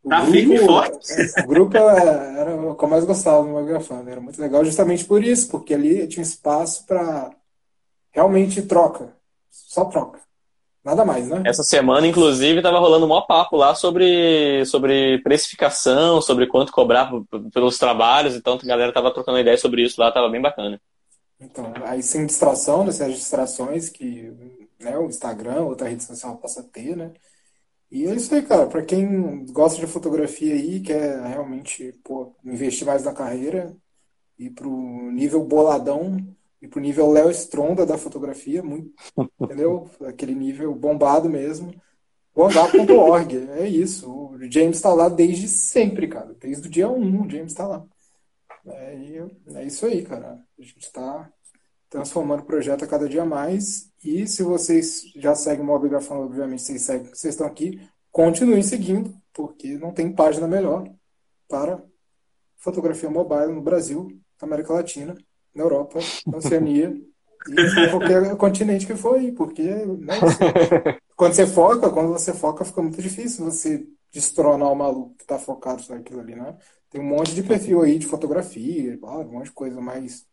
O 0.03 0.09
tá 0.09 0.25
grupo, 0.25 0.65
forte. 0.65 1.41
O 1.45 1.47
grupo 1.47 1.77
era, 1.77 2.11
era 2.37 2.55
o 2.55 2.75
que 2.75 2.83
eu 2.83 2.89
mais 2.89 3.05
gostava 3.05 3.41
do 3.41 3.65
Grafando. 3.65 4.09
Era 4.09 4.19
muito 4.19 4.41
legal 4.41 4.65
justamente 4.65 5.05
por 5.05 5.23
isso, 5.23 5.49
porque 5.49 5.73
ali 5.73 6.05
tinha 6.09 6.23
espaço 6.23 6.85
para 6.85 7.33
realmente 8.11 8.61
troca. 8.63 9.15
Só 9.49 9.85
troca. 9.85 10.19
Nada 10.83 11.05
mais, 11.05 11.29
né? 11.29 11.43
Essa 11.45 11.63
semana, 11.63 12.05
inclusive, 12.05 12.57
estava 12.57 12.77
rolando 12.77 13.05
um 13.05 13.09
maior 13.09 13.21
papo 13.21 13.55
lá 13.55 13.73
sobre, 13.73 14.65
sobre 14.65 15.19
precificação, 15.19 16.21
sobre 16.21 16.45
quanto 16.45 16.73
cobrar 16.73 17.09
pelos 17.53 17.77
trabalhos, 17.77 18.35
então 18.35 18.59
a 18.61 18.65
galera 18.65 18.91
tava 18.91 19.13
trocando 19.13 19.39
ideia 19.39 19.57
sobre 19.57 19.83
isso 19.83 19.99
lá, 19.99 20.11
tava 20.11 20.27
bem 20.29 20.41
bacana. 20.41 20.81
Então, 21.39 21.71
aí 21.85 22.03
sem 22.03 22.25
distração, 22.25 22.85
dessas 22.85 23.07
né, 23.07 23.13
distrações 23.13 23.89
que 23.89 24.33
né, 24.79 24.97
o 24.97 25.05
Instagram, 25.05 25.61
outra 25.63 25.87
rede 25.87 26.03
social 26.03 26.35
possa 26.37 26.61
ter, 26.61 26.97
né? 26.97 27.13
E 27.89 28.05
é 28.05 28.15
isso 28.15 28.33
aí, 28.33 28.41
cara. 28.41 28.65
Para 28.65 28.83
quem 28.83 29.45
gosta 29.45 29.79
de 29.79 29.85
fotografia 29.87 30.53
aí, 30.53 30.79
quer 30.79 31.21
realmente 31.21 31.93
pô, 32.03 32.35
investir 32.43 32.87
mais 32.87 33.03
na 33.03 33.13
carreira 33.13 33.75
e 34.37 34.49
pro 34.49 34.69
nível 35.11 35.43
boladão, 35.45 36.17
e 36.63 36.67
pro 36.67 36.79
nível 36.79 37.11
Léo 37.11 37.29
Stronda 37.29 37.85
da 37.85 37.97
fotografia, 37.97 38.63
muito, 38.63 38.89
entendeu? 39.37 39.89
Aquele 40.07 40.33
nível 40.33 40.73
bombado 40.73 41.29
mesmo. 41.29 41.75
Hangar.org, 42.35 43.35
é 43.59 43.67
isso. 43.67 44.09
O 44.09 44.37
James 44.49 44.77
está 44.77 44.93
lá 44.93 45.09
desde 45.09 45.49
sempre, 45.49 46.07
cara. 46.07 46.33
Desde 46.39 46.65
o 46.65 46.71
dia 46.71 46.89
1 46.89 47.21
o 47.21 47.29
James 47.29 47.51
está 47.51 47.67
lá. 47.67 47.85
É, 48.65 49.27
é 49.55 49.65
isso 49.65 49.85
aí, 49.85 50.03
cara. 50.03 50.39
A 50.57 50.61
gente 50.61 50.79
está 50.79 51.29
transformando 51.89 52.39
o 52.39 52.45
projeto 52.45 52.85
a 52.85 52.87
cada 52.87 53.09
dia 53.09 53.25
mais. 53.25 53.91
E 54.01 54.25
se 54.25 54.41
vocês 54.41 55.03
já 55.17 55.35
seguem 55.35 55.65
o 55.65 55.67
Mobigrafando, 55.67 56.21
obviamente 56.21 56.61
vocês, 56.61 56.81
seguem, 56.81 57.07
vocês 57.13 57.33
estão 57.33 57.45
aqui, 57.45 57.85
continuem 58.09 58.63
seguindo, 58.63 59.13
porque 59.33 59.77
não 59.77 59.91
tem 59.91 60.13
página 60.13 60.47
melhor 60.47 60.89
para 61.49 61.83
fotografia 62.55 63.09
mobile 63.09 63.51
no 63.51 63.61
Brasil, 63.61 64.17
na 64.41 64.47
América 64.47 64.73
Latina 64.73 65.13
na 65.53 65.63
Europa, 65.63 65.99
na 66.27 66.37
Oceania 66.37 66.95
e 67.47 67.89
qualquer 67.89 68.35
continente 68.37 68.85
que 68.87 68.95
for 68.95 69.15
aí, 69.15 69.31
porque 69.31 69.63
né, 69.63 70.19
você, 70.19 70.99
quando 71.15 71.33
você 71.33 71.45
foca, 71.45 71.89
quando 71.89 72.09
você 72.09 72.33
foca, 72.33 72.63
fica 72.63 72.81
muito 72.81 73.01
difícil 73.01 73.45
você 73.45 73.85
destronar 74.11 74.71
o 74.71 74.75
maluco 74.75 75.15
que 75.15 75.23
está 75.23 75.37
focado 75.37 75.83
naquilo 75.89 76.19
ali, 76.19 76.35
né? 76.35 76.55
Tem 76.89 77.01
um 77.01 77.05
monte 77.05 77.33
de 77.33 77.41
perfil 77.41 77.81
aí 77.81 77.97
de 77.97 78.05
fotografia, 78.05 78.97
um 79.01 79.31
monte 79.31 79.45
de 79.45 79.51
coisa, 79.51 79.81
mas 79.81 80.25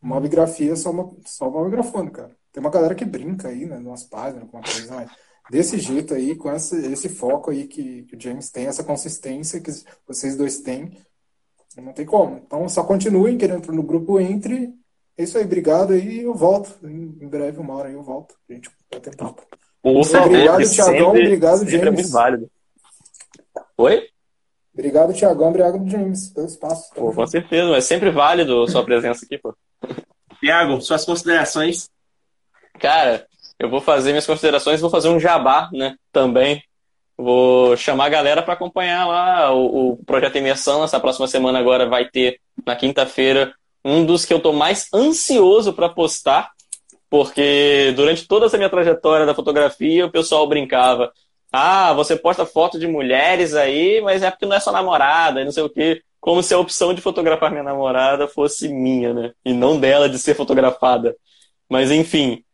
mobigrafia 0.00 0.72
é 0.72 0.76
só, 0.76 0.90
uma, 0.90 1.14
só 1.26 1.50
mobigrafando, 1.50 2.10
cara. 2.10 2.34
Tem 2.50 2.60
uma 2.62 2.70
galera 2.70 2.94
que 2.94 3.04
brinca 3.04 3.48
aí, 3.48 3.66
né, 3.66 3.78
nas 3.78 4.04
páginas, 4.04 4.44
alguma 4.44 4.62
coisa, 4.62 4.94
mas 4.94 5.10
desse 5.50 5.78
jeito 5.78 6.14
aí, 6.14 6.34
com 6.34 6.50
esse, 6.50 6.76
esse 6.90 7.08
foco 7.08 7.50
aí 7.50 7.66
que, 7.66 8.04
que 8.04 8.16
o 8.16 8.20
James 8.20 8.50
tem, 8.50 8.66
essa 8.66 8.82
consistência 8.82 9.60
que 9.60 9.70
vocês 10.06 10.36
dois 10.36 10.60
têm, 10.60 10.96
não 11.82 11.92
tem 11.92 12.06
como. 12.06 12.40
Então 12.44 12.68
só 12.68 12.84
continuem 12.84 13.38
querendo 13.38 13.72
no 13.72 13.82
grupo 13.82 14.20
entre. 14.20 14.72
É 15.16 15.24
isso 15.24 15.36
aí, 15.38 15.44
obrigado 15.44 15.92
aí. 15.92 16.22
Eu 16.22 16.34
volto. 16.34 16.78
Em 16.84 17.28
breve, 17.28 17.58
uma 17.58 17.74
hora 17.74 17.88
aí 17.88 17.94
eu 17.94 18.02
volto. 18.02 18.34
A 18.48 18.52
gente 18.52 18.70
vai 18.90 19.00
ter 19.00 19.16
papo. 19.16 19.42
obrigado, 19.82 20.70
Tiagão. 20.70 21.10
Obrigado, 21.10 21.68
James. 21.68 21.86
É 21.86 21.90
muito 21.90 22.10
válido. 22.10 22.50
Oi? 23.76 24.08
Obrigado, 24.72 25.12
Tiagão. 25.12 25.48
Obrigado, 25.48 25.88
James, 25.88 26.28
pelo 26.28 26.46
espaço. 26.46 26.94
Pô, 26.94 27.12
com 27.12 27.26
certeza, 27.26 27.76
é 27.76 27.80
sempre 27.80 28.10
válido 28.10 28.62
a 28.62 28.68
sua 28.68 28.84
presença 28.84 29.24
aqui, 29.24 29.36
pô. 29.36 29.52
Tiago, 30.40 30.80
suas 30.80 31.04
considerações. 31.04 31.90
Cara, 32.78 33.26
eu 33.58 33.68
vou 33.68 33.80
fazer 33.80 34.10
minhas 34.10 34.26
considerações, 34.26 34.80
vou 34.80 34.90
fazer 34.90 35.08
um 35.08 35.18
jabá, 35.18 35.68
né, 35.72 35.96
também. 36.12 36.62
Vou 37.20 37.76
chamar 37.76 38.06
a 38.06 38.10
galera 38.10 38.42
para 38.42 38.54
acompanhar 38.54 39.04
lá 39.04 39.52
o, 39.52 39.90
o, 39.90 39.96
projeto 40.04 40.38
Imersão. 40.38 40.84
Essa 40.84 41.00
próxima 41.00 41.26
semana 41.26 41.58
agora 41.58 41.84
vai 41.84 42.08
ter, 42.08 42.40
na 42.64 42.76
quinta-feira, 42.76 43.52
um 43.84 44.06
dos 44.06 44.24
que 44.24 44.32
eu 44.32 44.36
estou 44.36 44.52
mais 44.52 44.88
ansioso 44.94 45.72
para 45.72 45.88
postar, 45.88 46.52
porque 47.10 47.92
durante 47.96 48.28
toda 48.28 48.46
essa 48.46 48.56
minha 48.56 48.70
trajetória 48.70 49.26
da 49.26 49.34
fotografia, 49.34 50.06
o 50.06 50.12
pessoal 50.12 50.46
brincava. 50.46 51.12
Ah, 51.50 51.92
você 51.92 52.14
posta 52.14 52.46
foto 52.46 52.78
de 52.78 52.86
mulheres 52.86 53.52
aí, 53.54 54.00
mas 54.00 54.22
é 54.22 54.30
porque 54.30 54.46
não 54.46 54.54
é 54.54 54.60
sua 54.60 54.72
namorada, 54.72 55.44
não 55.44 55.50
sei 55.50 55.64
o 55.64 55.70
quê. 55.70 56.02
Como 56.20 56.40
se 56.40 56.54
a 56.54 56.58
opção 56.58 56.94
de 56.94 57.00
fotografar 57.00 57.50
minha 57.50 57.64
namorada 57.64 58.28
fosse 58.28 58.68
minha, 58.68 59.12
né? 59.12 59.32
E 59.44 59.52
não 59.52 59.80
dela 59.80 60.08
de 60.08 60.18
ser 60.20 60.34
fotografada. 60.34 61.16
Mas 61.68 61.90
enfim, 61.90 62.44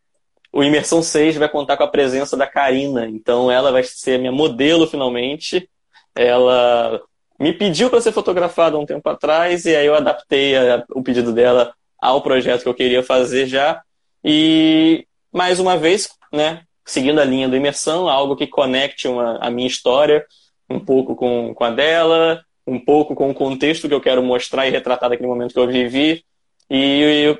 o 0.55 0.63
Imersão 0.63 1.03
6 1.03 1.35
vai 1.35 1.49
contar 1.49 1.75
com 1.75 1.83
a 1.83 1.87
presença 1.87 2.37
da 2.37 2.47
Karina. 2.47 3.09
Então 3.09 3.51
ela 3.51 3.73
vai 3.73 3.83
ser 3.83 4.17
minha 4.17 4.31
modelo 4.31 4.87
finalmente. 4.87 5.69
Ela 6.15 7.01
me 7.37 7.51
pediu 7.51 7.89
para 7.89 7.99
ser 7.99 8.13
fotografada 8.13 8.77
um 8.77 8.85
tempo 8.85 9.09
atrás 9.09 9.65
e 9.65 9.75
aí 9.75 9.85
eu 9.85 9.95
adaptei 9.95 10.55
a, 10.55 10.81
o 10.91 11.03
pedido 11.03 11.33
dela 11.33 11.75
ao 12.01 12.21
projeto 12.21 12.63
que 12.63 12.69
eu 12.69 12.73
queria 12.73 13.03
fazer 13.03 13.47
já. 13.47 13.81
E 14.23 15.05
mais 15.29 15.59
uma 15.59 15.75
vez, 15.75 16.07
né, 16.31 16.61
seguindo 16.85 17.19
a 17.19 17.25
linha 17.25 17.49
do 17.49 17.57
imersão, 17.57 18.07
algo 18.07 18.37
que 18.37 18.47
conecte 18.47 19.09
uma, 19.09 19.37
a 19.39 19.51
minha 19.51 19.67
história 19.67 20.25
um 20.69 20.79
pouco 20.79 21.17
com, 21.17 21.53
com 21.53 21.63
a 21.65 21.69
dela, 21.69 22.41
um 22.65 22.79
pouco 22.79 23.13
com 23.13 23.29
o 23.29 23.35
contexto 23.35 23.89
que 23.89 23.93
eu 23.93 23.99
quero 23.99 24.23
mostrar 24.23 24.65
e 24.65 24.71
retratar 24.71 25.09
daquele 25.09 25.27
momento 25.27 25.51
que 25.53 25.59
eu 25.59 25.67
vivi. 25.67 26.23
E 26.69 27.37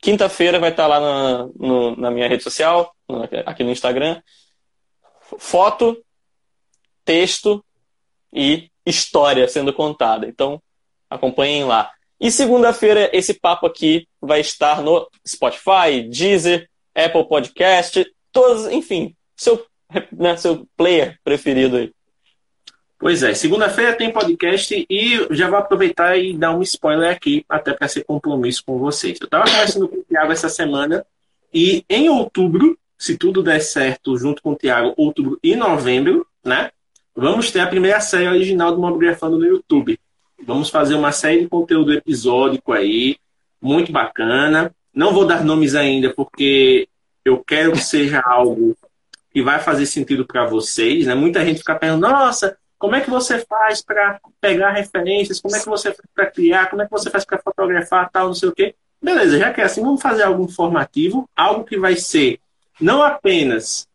quinta-feira 0.00 0.58
vai 0.58 0.70
estar 0.70 0.86
lá 0.86 1.00
na, 1.00 1.48
no, 1.56 1.96
na 1.96 2.10
minha 2.10 2.28
rede 2.28 2.42
social, 2.42 2.94
aqui 3.44 3.64
no 3.64 3.70
Instagram. 3.70 4.20
Foto, 5.38 6.02
texto 7.04 7.64
e 8.32 8.70
história 8.84 9.48
sendo 9.48 9.72
contada. 9.72 10.26
Então, 10.26 10.62
acompanhem 11.10 11.64
lá. 11.64 11.90
E 12.20 12.30
segunda-feira, 12.30 13.10
esse 13.12 13.34
papo 13.34 13.66
aqui 13.66 14.08
vai 14.20 14.40
estar 14.40 14.82
no 14.82 15.08
Spotify, 15.26 16.02
Deezer, 16.08 16.68
Apple 16.94 17.28
Podcast, 17.28 18.06
todos, 18.32 18.66
enfim, 18.72 19.14
seu, 19.36 19.66
né, 20.12 20.36
seu 20.36 20.66
player 20.76 21.18
preferido 21.22 21.76
aí. 21.76 21.92
Pois 23.06 23.22
é, 23.22 23.32
segunda-feira 23.34 23.92
tem 23.92 24.12
podcast 24.12 24.84
e 24.90 25.28
já 25.30 25.48
vou 25.48 25.60
aproveitar 25.60 26.16
e 26.16 26.36
dar 26.36 26.50
um 26.50 26.60
spoiler 26.62 27.08
aqui, 27.08 27.44
até 27.48 27.72
para 27.72 27.86
ser 27.86 28.02
compromisso 28.02 28.64
com 28.66 28.80
vocês. 28.80 29.20
Eu 29.20 29.26
estava 29.26 29.44
conversando 29.44 29.86
com 29.86 29.98
o 29.98 30.02
Thiago 30.02 30.32
essa 30.32 30.48
semana 30.48 31.06
e 31.54 31.84
em 31.88 32.08
outubro, 32.08 32.76
se 32.98 33.16
tudo 33.16 33.44
der 33.44 33.60
certo, 33.60 34.18
junto 34.18 34.42
com 34.42 34.50
o 34.50 34.56
Thiago, 34.56 34.92
outubro 34.96 35.38
e 35.40 35.54
novembro, 35.54 36.26
né? 36.44 36.72
Vamos 37.14 37.52
ter 37.52 37.60
a 37.60 37.68
primeira 37.68 38.00
série 38.00 38.26
original 38.26 38.72
do 38.72 38.80
Mobgrafando 38.80 39.38
no 39.38 39.46
YouTube. 39.46 40.00
Vamos 40.44 40.68
fazer 40.68 40.96
uma 40.96 41.12
série 41.12 41.42
de 41.42 41.48
conteúdo 41.48 41.92
episódico 41.92 42.72
aí, 42.72 43.18
muito 43.62 43.92
bacana. 43.92 44.74
Não 44.92 45.12
vou 45.12 45.24
dar 45.24 45.44
nomes 45.44 45.76
ainda, 45.76 46.12
porque 46.12 46.88
eu 47.24 47.38
quero 47.38 47.70
que 47.70 47.84
seja 47.84 48.20
algo 48.26 48.76
que 49.32 49.42
vai 49.42 49.60
fazer 49.60 49.86
sentido 49.86 50.26
para 50.26 50.44
vocês. 50.44 51.06
Né? 51.06 51.14
Muita 51.14 51.44
gente 51.44 51.58
fica 51.58 51.76
perguntando, 51.76 52.12
nossa, 52.12 52.58
como 52.78 52.94
é 52.94 53.00
que 53.00 53.10
você 53.10 53.38
faz 53.38 53.82
para 53.82 54.20
pegar 54.40 54.70
referências? 54.70 55.40
Como 55.40 55.56
é 55.56 55.60
que 55.60 55.68
você 55.68 55.92
faz 55.92 56.08
para 56.14 56.26
criar? 56.26 56.70
Como 56.70 56.82
é 56.82 56.84
que 56.84 56.90
você 56.90 57.10
faz 57.10 57.24
para 57.24 57.38
fotografar, 57.38 58.10
tal, 58.10 58.26
não 58.26 58.34
sei 58.34 58.48
o 58.48 58.54
quê? 58.54 58.74
Beleza, 59.02 59.38
já 59.38 59.52
que 59.52 59.60
é 59.60 59.64
assim, 59.64 59.82
vamos 59.82 60.02
fazer 60.02 60.22
algo 60.22 60.44
informativo, 60.44 61.28
algo 61.36 61.64
que 61.64 61.78
vai 61.78 61.96
ser 61.96 62.40
não 62.80 63.02
apenas 63.02 63.86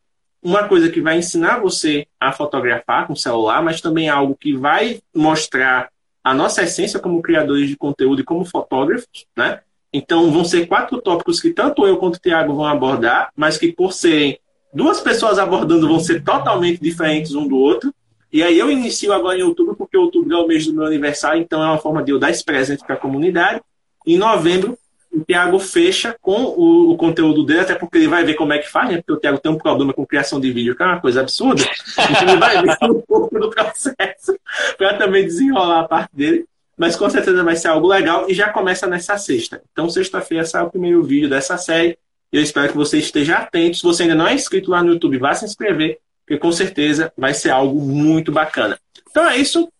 uma 0.42 0.68
coisa 0.68 0.90
que 0.90 1.02
vai 1.02 1.18
ensinar 1.18 1.60
você 1.60 2.08
a 2.20 2.32
fotografar 2.32 3.06
com 3.06 3.14
o 3.14 3.18
celular, 3.18 3.62
mas 3.62 3.80
também 3.80 4.10
algo 4.10 4.36
que 4.36 4.56
vai 4.56 5.02
mostrar 5.16 5.90
a 6.24 6.34
nossa 6.34 6.64
essência 6.64 7.00
como 7.00 7.22
criadores 7.22 7.68
de 7.70 7.76
conteúdo 7.76 8.22
e 8.22 8.26
como 8.26 8.46
fotógrafos, 8.46 9.26
né? 9.36 9.60
Então 9.94 10.32
vão 10.32 10.46
ser 10.46 10.68
quatro 10.68 11.02
tópicos 11.02 11.42
que 11.42 11.52
tanto 11.52 11.86
eu 11.86 11.98
quanto 11.98 12.16
o 12.16 12.20
Tiago 12.20 12.56
vão 12.56 12.66
abordar, 12.66 13.32
mas 13.36 13.58
que 13.58 13.72
por 13.72 13.92
serem 13.92 14.40
duas 14.74 15.02
pessoas 15.02 15.38
abordando 15.38 15.88
vão 15.88 16.00
ser 16.00 16.24
totalmente 16.24 16.82
diferentes 16.82 17.36
um 17.36 17.48
do 17.48 17.58
outro. 17.58 17.94
E 18.32 18.42
aí 18.42 18.58
eu 18.58 18.72
inicio 18.72 19.12
agora 19.12 19.38
em 19.38 19.44
outubro, 19.44 19.76
porque 19.76 19.98
outubro 19.98 20.34
é 20.34 20.38
o 20.38 20.48
mês 20.48 20.66
do 20.66 20.74
meu 20.74 20.86
aniversário, 20.86 21.42
então 21.42 21.62
é 21.62 21.66
uma 21.66 21.78
forma 21.78 22.02
de 22.02 22.12
eu 22.12 22.20
dar 22.20 22.30
esse 22.30 22.44
presente 22.44 22.84
para 22.86 22.96
a 22.96 23.00
comunidade. 23.00 23.62
Em 24.06 24.18
novembro 24.18 24.78
o 25.12 25.26
Thiago 25.26 25.60
fecha 25.60 26.16
com 26.22 26.42
o, 26.42 26.92
o, 26.92 26.98
conteúdo 26.98 27.44
dele, 27.44 27.60
até 27.60 27.76
porque 27.76 27.98
ele 27.98 28.08
vai 28.08 28.24
ver 28.24 28.36
como 28.36 28.54
é 28.54 28.60
que 28.60 28.70
faz, 28.70 28.90
né? 28.90 28.98
Porque 28.98 29.12
o 29.12 29.18
Thiago 29.18 29.40
tem 29.40 29.52
um 29.52 29.58
problema 29.58 29.92
com 29.92 30.06
criação 30.06 30.40
de 30.40 30.52
vídeo, 30.52 30.74
que 30.74 30.82
é 30.82 30.86
uma 30.86 31.02
coisa 31.02 31.20
absurda. 31.20 31.62
Então 32.10 32.30
ele 32.30 32.38
vai 32.38 32.62
ver 32.62 32.78
um 32.84 33.02
pouco 33.06 33.38
do 33.38 33.50
processo 33.50 34.40
para 34.78 34.98
também 34.98 35.26
desenrolar 35.26 35.82
a 35.82 35.88
parte 35.88 36.16
dele. 36.16 36.46
Mas 36.78 36.96
com 36.96 37.10
certeza 37.10 37.44
vai 37.44 37.56
ser 37.58 37.68
algo 37.68 37.88
legal 37.88 38.26
e 38.30 38.34
já 38.34 38.50
começa 38.50 38.88
nessa 38.88 39.18
sexta. 39.18 39.62
Então, 39.72 39.90
sexta-feira 39.90 40.46
sai 40.46 40.64
o 40.64 40.70
primeiro 40.70 41.04
vídeo 41.04 41.30
dessa 41.30 41.58
série. 41.58 41.98
Eu 42.32 42.42
espero 42.42 42.72
que 42.72 42.78
você 42.78 42.98
esteja 42.98 43.38
atento. 43.38 43.78
Se 43.78 43.84
você 43.84 44.04
ainda 44.04 44.16
não 44.16 44.28
é 44.28 44.34
inscrito 44.34 44.72
lá 44.72 44.82
no 44.82 44.94
YouTube, 44.94 45.18
vá 45.18 45.34
se 45.34 45.46
inscrever, 45.46 46.00
porque 46.26 46.38
com 46.38 46.52
certeza 46.52 47.12
vai 47.18 47.34
ser 47.34 47.50
algo 47.50 47.80
muito 47.82 48.32
bacana. 48.32 48.80
Então 49.10 49.28
é 49.30 49.38
isso. 49.38 49.72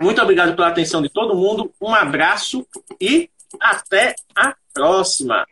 Muito 0.00 0.20
obrigado 0.20 0.54
pela 0.56 0.68
atenção 0.68 1.00
de 1.02 1.08
todo 1.08 1.36
mundo. 1.36 1.70
Um 1.80 1.94
abraço 1.94 2.66
e 3.00 3.28
até 3.60 4.14
a 4.34 4.54
próxima! 4.72 5.44